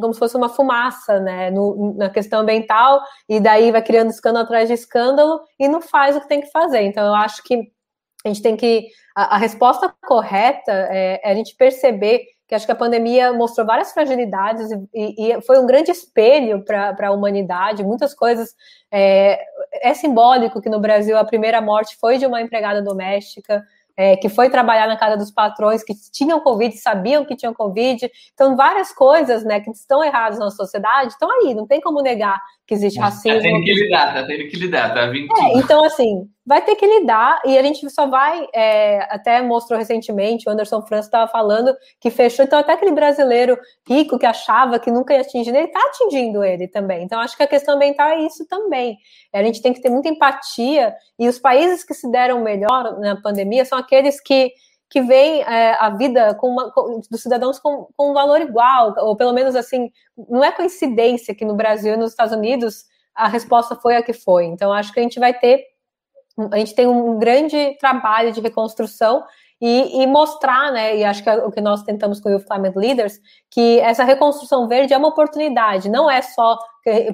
como 0.00 0.12
se 0.12 0.18
fosse 0.18 0.36
uma 0.36 0.48
fumaça, 0.48 1.20
né, 1.20 1.50
no, 1.50 1.94
na 1.96 2.10
questão 2.10 2.40
ambiental, 2.40 3.00
e 3.28 3.38
daí 3.40 3.70
vai 3.70 3.82
criando 3.82 4.10
escândalo 4.10 4.44
atrás 4.44 4.68
de 4.68 4.74
escândalo 4.74 5.40
e 5.58 5.68
não 5.68 5.80
faz 5.80 6.16
o 6.16 6.20
que 6.20 6.28
tem 6.28 6.40
que 6.40 6.50
fazer. 6.50 6.82
Então, 6.82 7.06
eu 7.06 7.14
acho 7.14 7.42
que 7.44 7.72
a 8.24 8.28
gente 8.28 8.42
tem 8.42 8.56
que. 8.56 8.88
A, 9.14 9.36
a 9.36 9.38
resposta 9.38 9.94
correta 10.06 10.72
é, 10.72 11.20
é, 11.22 11.30
a 11.30 11.34
gente 11.34 11.54
perceber 11.56 12.24
que 12.48 12.54
acho 12.54 12.66
que 12.66 12.72
a 12.72 12.76
pandemia 12.76 13.32
mostrou 13.32 13.66
várias 13.66 13.92
fragilidades 13.92 14.70
e, 14.92 15.32
e 15.32 15.42
foi 15.42 15.58
um 15.58 15.66
grande 15.66 15.90
espelho 15.90 16.64
para 16.64 17.08
a 17.08 17.10
humanidade. 17.10 17.84
Muitas 17.84 18.14
coisas. 18.14 18.54
É, 18.90 19.40
é 19.82 19.94
simbólico 19.94 20.60
que 20.60 20.70
no 20.70 20.80
Brasil 20.80 21.16
a 21.18 21.24
primeira 21.24 21.60
morte 21.60 21.96
foi 21.96 22.16
de 22.18 22.26
uma 22.26 22.40
empregada 22.40 22.82
doméstica 22.82 23.62
é, 23.96 24.16
que 24.16 24.28
foi 24.28 24.50
trabalhar 24.50 24.86
na 24.86 24.96
casa 24.96 25.16
dos 25.16 25.30
patrões 25.30 25.82
que 25.82 25.94
tinham 26.12 26.40
Covid, 26.40 26.76
sabiam 26.76 27.24
que 27.24 27.36
tinham 27.36 27.54
Covid. 27.54 28.10
Então, 28.32 28.56
várias 28.56 28.92
coisas 28.92 29.44
né, 29.44 29.60
que 29.60 29.70
estão 29.70 30.02
erradas 30.02 30.38
na 30.38 30.50
sociedade 30.50 31.12
estão 31.12 31.28
aí, 31.30 31.54
não 31.54 31.66
tem 31.66 31.80
como 31.80 32.02
negar 32.02 32.40
que 32.66 32.74
existe 32.74 32.98
tá 32.98 33.06
racismo. 33.06 33.38
Tá 33.38 33.42
tendo 33.42 33.62
que 33.62 33.74
lidar, 33.74 34.14
tá 34.14 34.26
tendo 34.26 34.48
que 34.48 34.56
lidar, 34.56 34.94
tá 34.94 35.06
vindo 35.06 35.28
é, 35.38 35.58
Então, 35.58 35.84
assim, 35.84 36.28
vai 36.46 36.62
ter 36.62 36.76
que 36.76 36.86
lidar 36.86 37.40
e 37.44 37.56
a 37.56 37.62
gente 37.62 37.88
só 37.90 38.06
vai, 38.06 38.46
é, 38.54 39.06
até 39.10 39.40
mostrou 39.40 39.78
recentemente, 39.78 40.48
o 40.48 40.52
Anderson 40.52 40.82
França 40.82 41.08
estava 41.08 41.30
falando 41.30 41.74
que 41.98 42.10
fechou, 42.10 42.44
então 42.44 42.58
até 42.58 42.72
aquele 42.74 42.92
brasileiro 42.92 43.58
rico 43.88 44.18
que 44.18 44.26
achava 44.26 44.78
que 44.78 44.90
nunca 44.90 45.14
ia 45.14 45.22
atingir, 45.22 45.50
ele 45.50 45.66
está 45.66 45.80
atingindo 45.80 46.44
ele 46.44 46.68
também. 46.68 47.02
Então, 47.02 47.20
acho 47.20 47.36
que 47.36 47.42
a 47.42 47.46
questão 47.46 47.76
ambiental 47.76 48.08
é 48.08 48.20
isso 48.20 48.46
também. 48.46 48.98
A 49.32 49.42
gente 49.42 49.62
tem 49.62 49.72
que 49.72 49.80
ter 49.80 49.90
muita 49.90 50.08
empatia 50.08 50.94
e 51.18 51.28
os 51.28 51.38
países 51.38 51.82
que 51.82 51.94
se 51.94 52.10
deram 52.10 52.42
melhor 52.42 52.98
na 53.00 53.20
pandemia 53.20 53.64
são 53.64 53.78
aqueles 53.78 54.20
que 54.20 54.52
que 54.90 55.02
veem 55.02 55.42
é, 55.42 55.76
a 55.80 55.90
vida 55.90 56.34
com 56.34 56.48
uma, 56.48 56.70
com, 56.70 57.00
dos 57.10 57.20
cidadãos 57.20 57.58
com, 57.58 57.88
com, 57.96 58.10
um 58.10 58.14
valor 58.14 58.40
igual, 58.40 58.94
ou 58.98 59.16
pelo 59.16 59.32
menos 59.32 59.56
assim, 59.56 59.90
não 60.28 60.44
é 60.44 60.52
coincidência 60.52 61.34
que 61.34 61.44
no 61.44 61.56
Brasil 61.56 61.94
e 61.94 61.96
nos 61.96 62.10
Estados 62.10 62.32
Unidos 62.32 62.84
a 63.12 63.26
resposta 63.26 63.74
foi 63.74 63.96
a 63.96 64.02
que 64.04 64.12
foi. 64.12 64.44
Então, 64.44 64.72
acho 64.72 64.92
que 64.92 65.00
a 65.00 65.02
gente 65.02 65.18
vai 65.18 65.34
ter, 65.34 65.64
a 66.50 66.58
gente 66.58 66.74
tem 66.74 66.86
um 66.86 67.18
grande 67.18 67.76
trabalho 67.78 68.32
de 68.32 68.40
reconstrução 68.40 69.24
e, 69.60 70.02
e, 70.02 70.06
mostrar, 70.06 70.72
né, 70.72 70.96
e 70.96 71.04
acho 71.04 71.22
que 71.22 71.30
é 71.30 71.36
o 71.36 71.50
que 71.50 71.60
nós 71.60 71.82
tentamos 71.84 72.20
com 72.20 72.28
o 72.28 72.32
Youth 72.32 72.46
Climate 72.46 72.76
Leaders, 72.76 73.18
que 73.50 73.78
essa 73.80 74.04
reconstrução 74.04 74.68
verde 74.68 74.92
é 74.92 74.98
uma 74.98 75.08
oportunidade, 75.08 75.88
não 75.88 76.10
é 76.10 76.20
só 76.20 76.58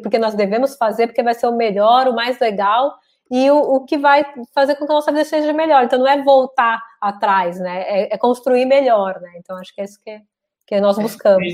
porque 0.02 0.18
nós 0.18 0.34
devemos 0.34 0.74
fazer, 0.76 1.06
porque 1.06 1.22
vai 1.22 1.34
ser 1.34 1.46
o 1.46 1.56
melhor, 1.56 2.08
o 2.08 2.14
mais 2.14 2.40
legal, 2.40 2.96
e 3.30 3.48
o, 3.50 3.56
o, 3.56 3.84
que 3.84 3.96
vai 3.96 4.24
fazer 4.52 4.74
com 4.74 4.84
que 4.84 4.90
a 4.90 4.96
nossa 4.96 5.12
vida 5.12 5.24
seja 5.24 5.52
melhor. 5.52 5.84
Então, 5.84 6.00
não 6.00 6.08
é 6.08 6.20
voltar 6.20 6.82
atrás, 7.00 7.60
né? 7.60 7.82
É, 7.82 8.14
é 8.14 8.18
construir 8.18 8.66
melhor, 8.66 9.20
né? 9.20 9.34
Então, 9.36 9.56
acho 9.56 9.72
que 9.72 9.80
é 9.80 9.84
isso 9.84 10.00
que, 10.04 10.20
que 10.66 10.80
nós 10.80 10.98
buscamos. 10.98 11.46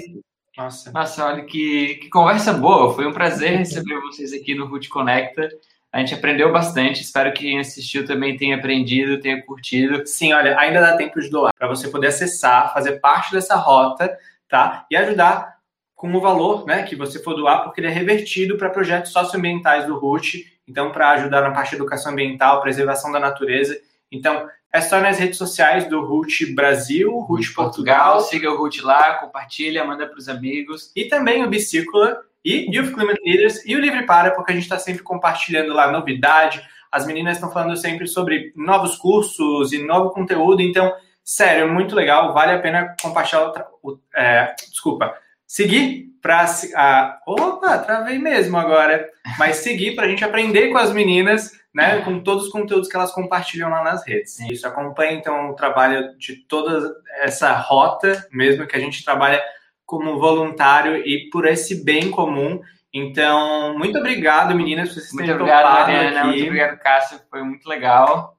Nossa, 0.57 0.91
nossa 0.91 1.27
olha 1.27 1.45
que, 1.45 1.97
que 1.97 2.09
conversa 2.09 2.55
boa. 2.55 2.95
Foi 2.95 3.07
um 3.07 3.13
prazer 3.13 3.59
receber 3.59 4.01
vocês 4.01 4.33
aqui 4.33 4.55
no 4.55 4.67
Root 4.67 4.89
Conecta. 4.89 5.51
A 5.97 6.01
gente 6.01 6.13
aprendeu 6.13 6.53
bastante. 6.53 7.01
Espero 7.01 7.33
que 7.33 7.45
quem 7.45 7.59
assistiu 7.59 8.05
também 8.05 8.37
tenha 8.37 8.57
aprendido, 8.57 9.19
tenha 9.19 9.43
curtido. 9.43 10.07
Sim, 10.07 10.35
olha, 10.35 10.59
ainda 10.59 10.79
dá 10.79 10.95
tempo 10.95 11.19
de 11.19 11.31
doar 11.31 11.55
para 11.59 11.67
você 11.67 11.89
poder 11.89 12.09
acessar, 12.09 12.71
fazer 12.75 13.01
parte 13.01 13.33
dessa 13.33 13.57
rota, 13.57 14.15
tá? 14.47 14.85
E 14.91 14.97
ajudar 14.97 15.57
com 15.95 16.13
o 16.13 16.21
valor, 16.21 16.67
né, 16.67 16.83
que 16.83 16.95
você 16.95 17.23
for 17.23 17.33
doar, 17.33 17.65
porque 17.65 17.81
ele 17.81 17.87
é 17.87 17.91
revertido 17.91 18.59
para 18.59 18.69
projetos 18.69 19.11
socioambientais 19.11 19.87
do 19.87 19.99
Root 19.99 20.45
então 20.69 20.93
para 20.93 21.13
ajudar 21.13 21.41
na 21.41 21.53
parte 21.53 21.71
de 21.71 21.77
educação 21.77 22.13
ambiental, 22.13 22.61
preservação 22.61 23.11
da 23.11 23.19
natureza. 23.19 23.81
Então, 24.13 24.47
é 24.71 24.83
só 24.83 25.01
nas 25.01 25.19
redes 25.19 25.39
sociais 25.39 25.89
do 25.89 26.05
Root 26.05 26.53
Brasil, 26.55 27.11
Root 27.21 27.55
Portugal. 27.55 28.17
Portugal. 28.17 28.21
Siga 28.21 28.51
o 28.51 28.59
Root 28.59 28.83
lá, 28.83 29.15
compartilha, 29.15 29.83
manda 29.83 30.07
para 30.07 30.19
os 30.19 30.29
amigos. 30.29 30.93
E 30.95 31.07
também 31.07 31.43
o 31.43 31.49
Bicicula 31.49 32.21
e 32.47 32.71
Youth 32.73 32.95
Climate 32.95 33.21
Leaders 33.27 33.67
e 33.67 33.75
o 33.75 33.81
Livre 33.81 34.07
Para, 34.07 34.31
porque 34.31 34.53
a 34.53 34.55
gente 34.55 34.63
está 34.63 34.79
sempre 34.79 35.03
compartilhando 35.03 35.75
lá 35.75 35.91
novidade. 35.91 36.63
As 36.93 37.05
meninas 37.05 37.35
estão 37.35 37.51
falando 37.51 37.77
sempre 37.77 38.07
sobre 38.07 38.53
novos 38.55 38.95
cursos 38.97 39.73
e 39.73 39.85
novo 39.85 40.11
conteúdo. 40.11 40.63
Então, 40.63 40.95
sério, 41.25 41.69
muito 41.69 41.97
legal. 41.97 42.33
Vale 42.33 42.53
a 42.53 42.61
pena 42.61 42.95
compartilhar. 43.03 43.53
O, 43.83 43.99
é, 44.15 44.55
desculpa, 44.71 45.13
seguir 45.45 46.07
para. 46.23 47.21
Opa, 47.27 47.79
travei 47.79 48.21
mesmo 48.21 48.57
agora. 48.57 49.11
Mas 49.37 49.57
seguir 49.57 49.97
para 49.97 50.05
a 50.05 50.09
gente 50.09 50.25
aprender 50.25 50.69
com 50.69 50.79
as 50.79 50.93
meninas, 50.93 51.51
né? 51.75 52.01
Com 52.03 52.21
todos 52.21 52.45
os 52.45 52.53
conteúdos 52.53 52.89
que 52.89 52.95
elas 52.95 53.11
compartilham 53.11 53.71
lá 53.71 53.83
nas 53.83 54.07
redes. 54.07 54.39
Isso 54.49 54.69
acompanha, 54.69 55.15
então, 55.15 55.51
o 55.51 55.57
trabalho 55.57 56.17
de 56.17 56.37
toda 56.37 56.95
essa 57.23 57.53
rota, 57.55 58.25
mesmo 58.31 58.69
que 58.69 58.77
a 58.77 58.81
gente 58.81 59.05
trabalha 59.05 59.43
como 59.87 60.19
voluntário 60.19 60.97
e 60.97 61.31
por 61.31 61.47
esse 61.47 61.85
bem 61.85 62.11
comum. 62.11 62.61
Então, 62.93 63.79
muito 63.79 63.99
obrigado, 63.99 64.55
meninas, 64.55 64.89
por 64.89 64.95
vocês 64.95 65.11
terem 65.11 65.27
Muito 65.29 65.43
obrigado, 65.43 65.73
Mariana. 65.73 66.21
Aqui. 66.21 66.29
Muito 66.29 66.45
obrigado, 66.47 66.79
Cássio. 66.79 67.21
Foi 67.31 67.43
muito 67.43 67.69
legal. 67.69 68.37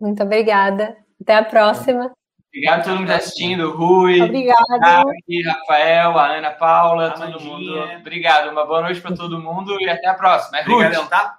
Muito 0.00 0.22
obrigada. 0.22 0.96
Até 1.20 1.36
a 1.36 1.44
próxima. 1.44 2.12
Obrigado 2.48 2.80
a 2.80 2.82
todo 2.82 2.98
mundo 2.98 3.10
assistindo, 3.10 3.70
Rui, 3.70 4.20
Obrigada. 4.20 5.04
Rafael, 5.46 6.18
a 6.18 6.26
Ana 6.26 6.50
Paula, 6.50 7.06
a 7.06 7.10
todo 7.12 7.40
mundo. 7.40 7.78
Obrigado, 7.98 8.50
uma 8.50 8.66
boa 8.66 8.82
noite 8.82 9.00
para 9.00 9.16
todo 9.16 9.40
mundo 9.40 9.74
e 9.80 9.88
até 9.88 10.06
a 10.08 10.14
próxima. 10.14 10.58
É 10.58 10.62
Obrigadão, 10.62 11.06
tá? 11.06 11.38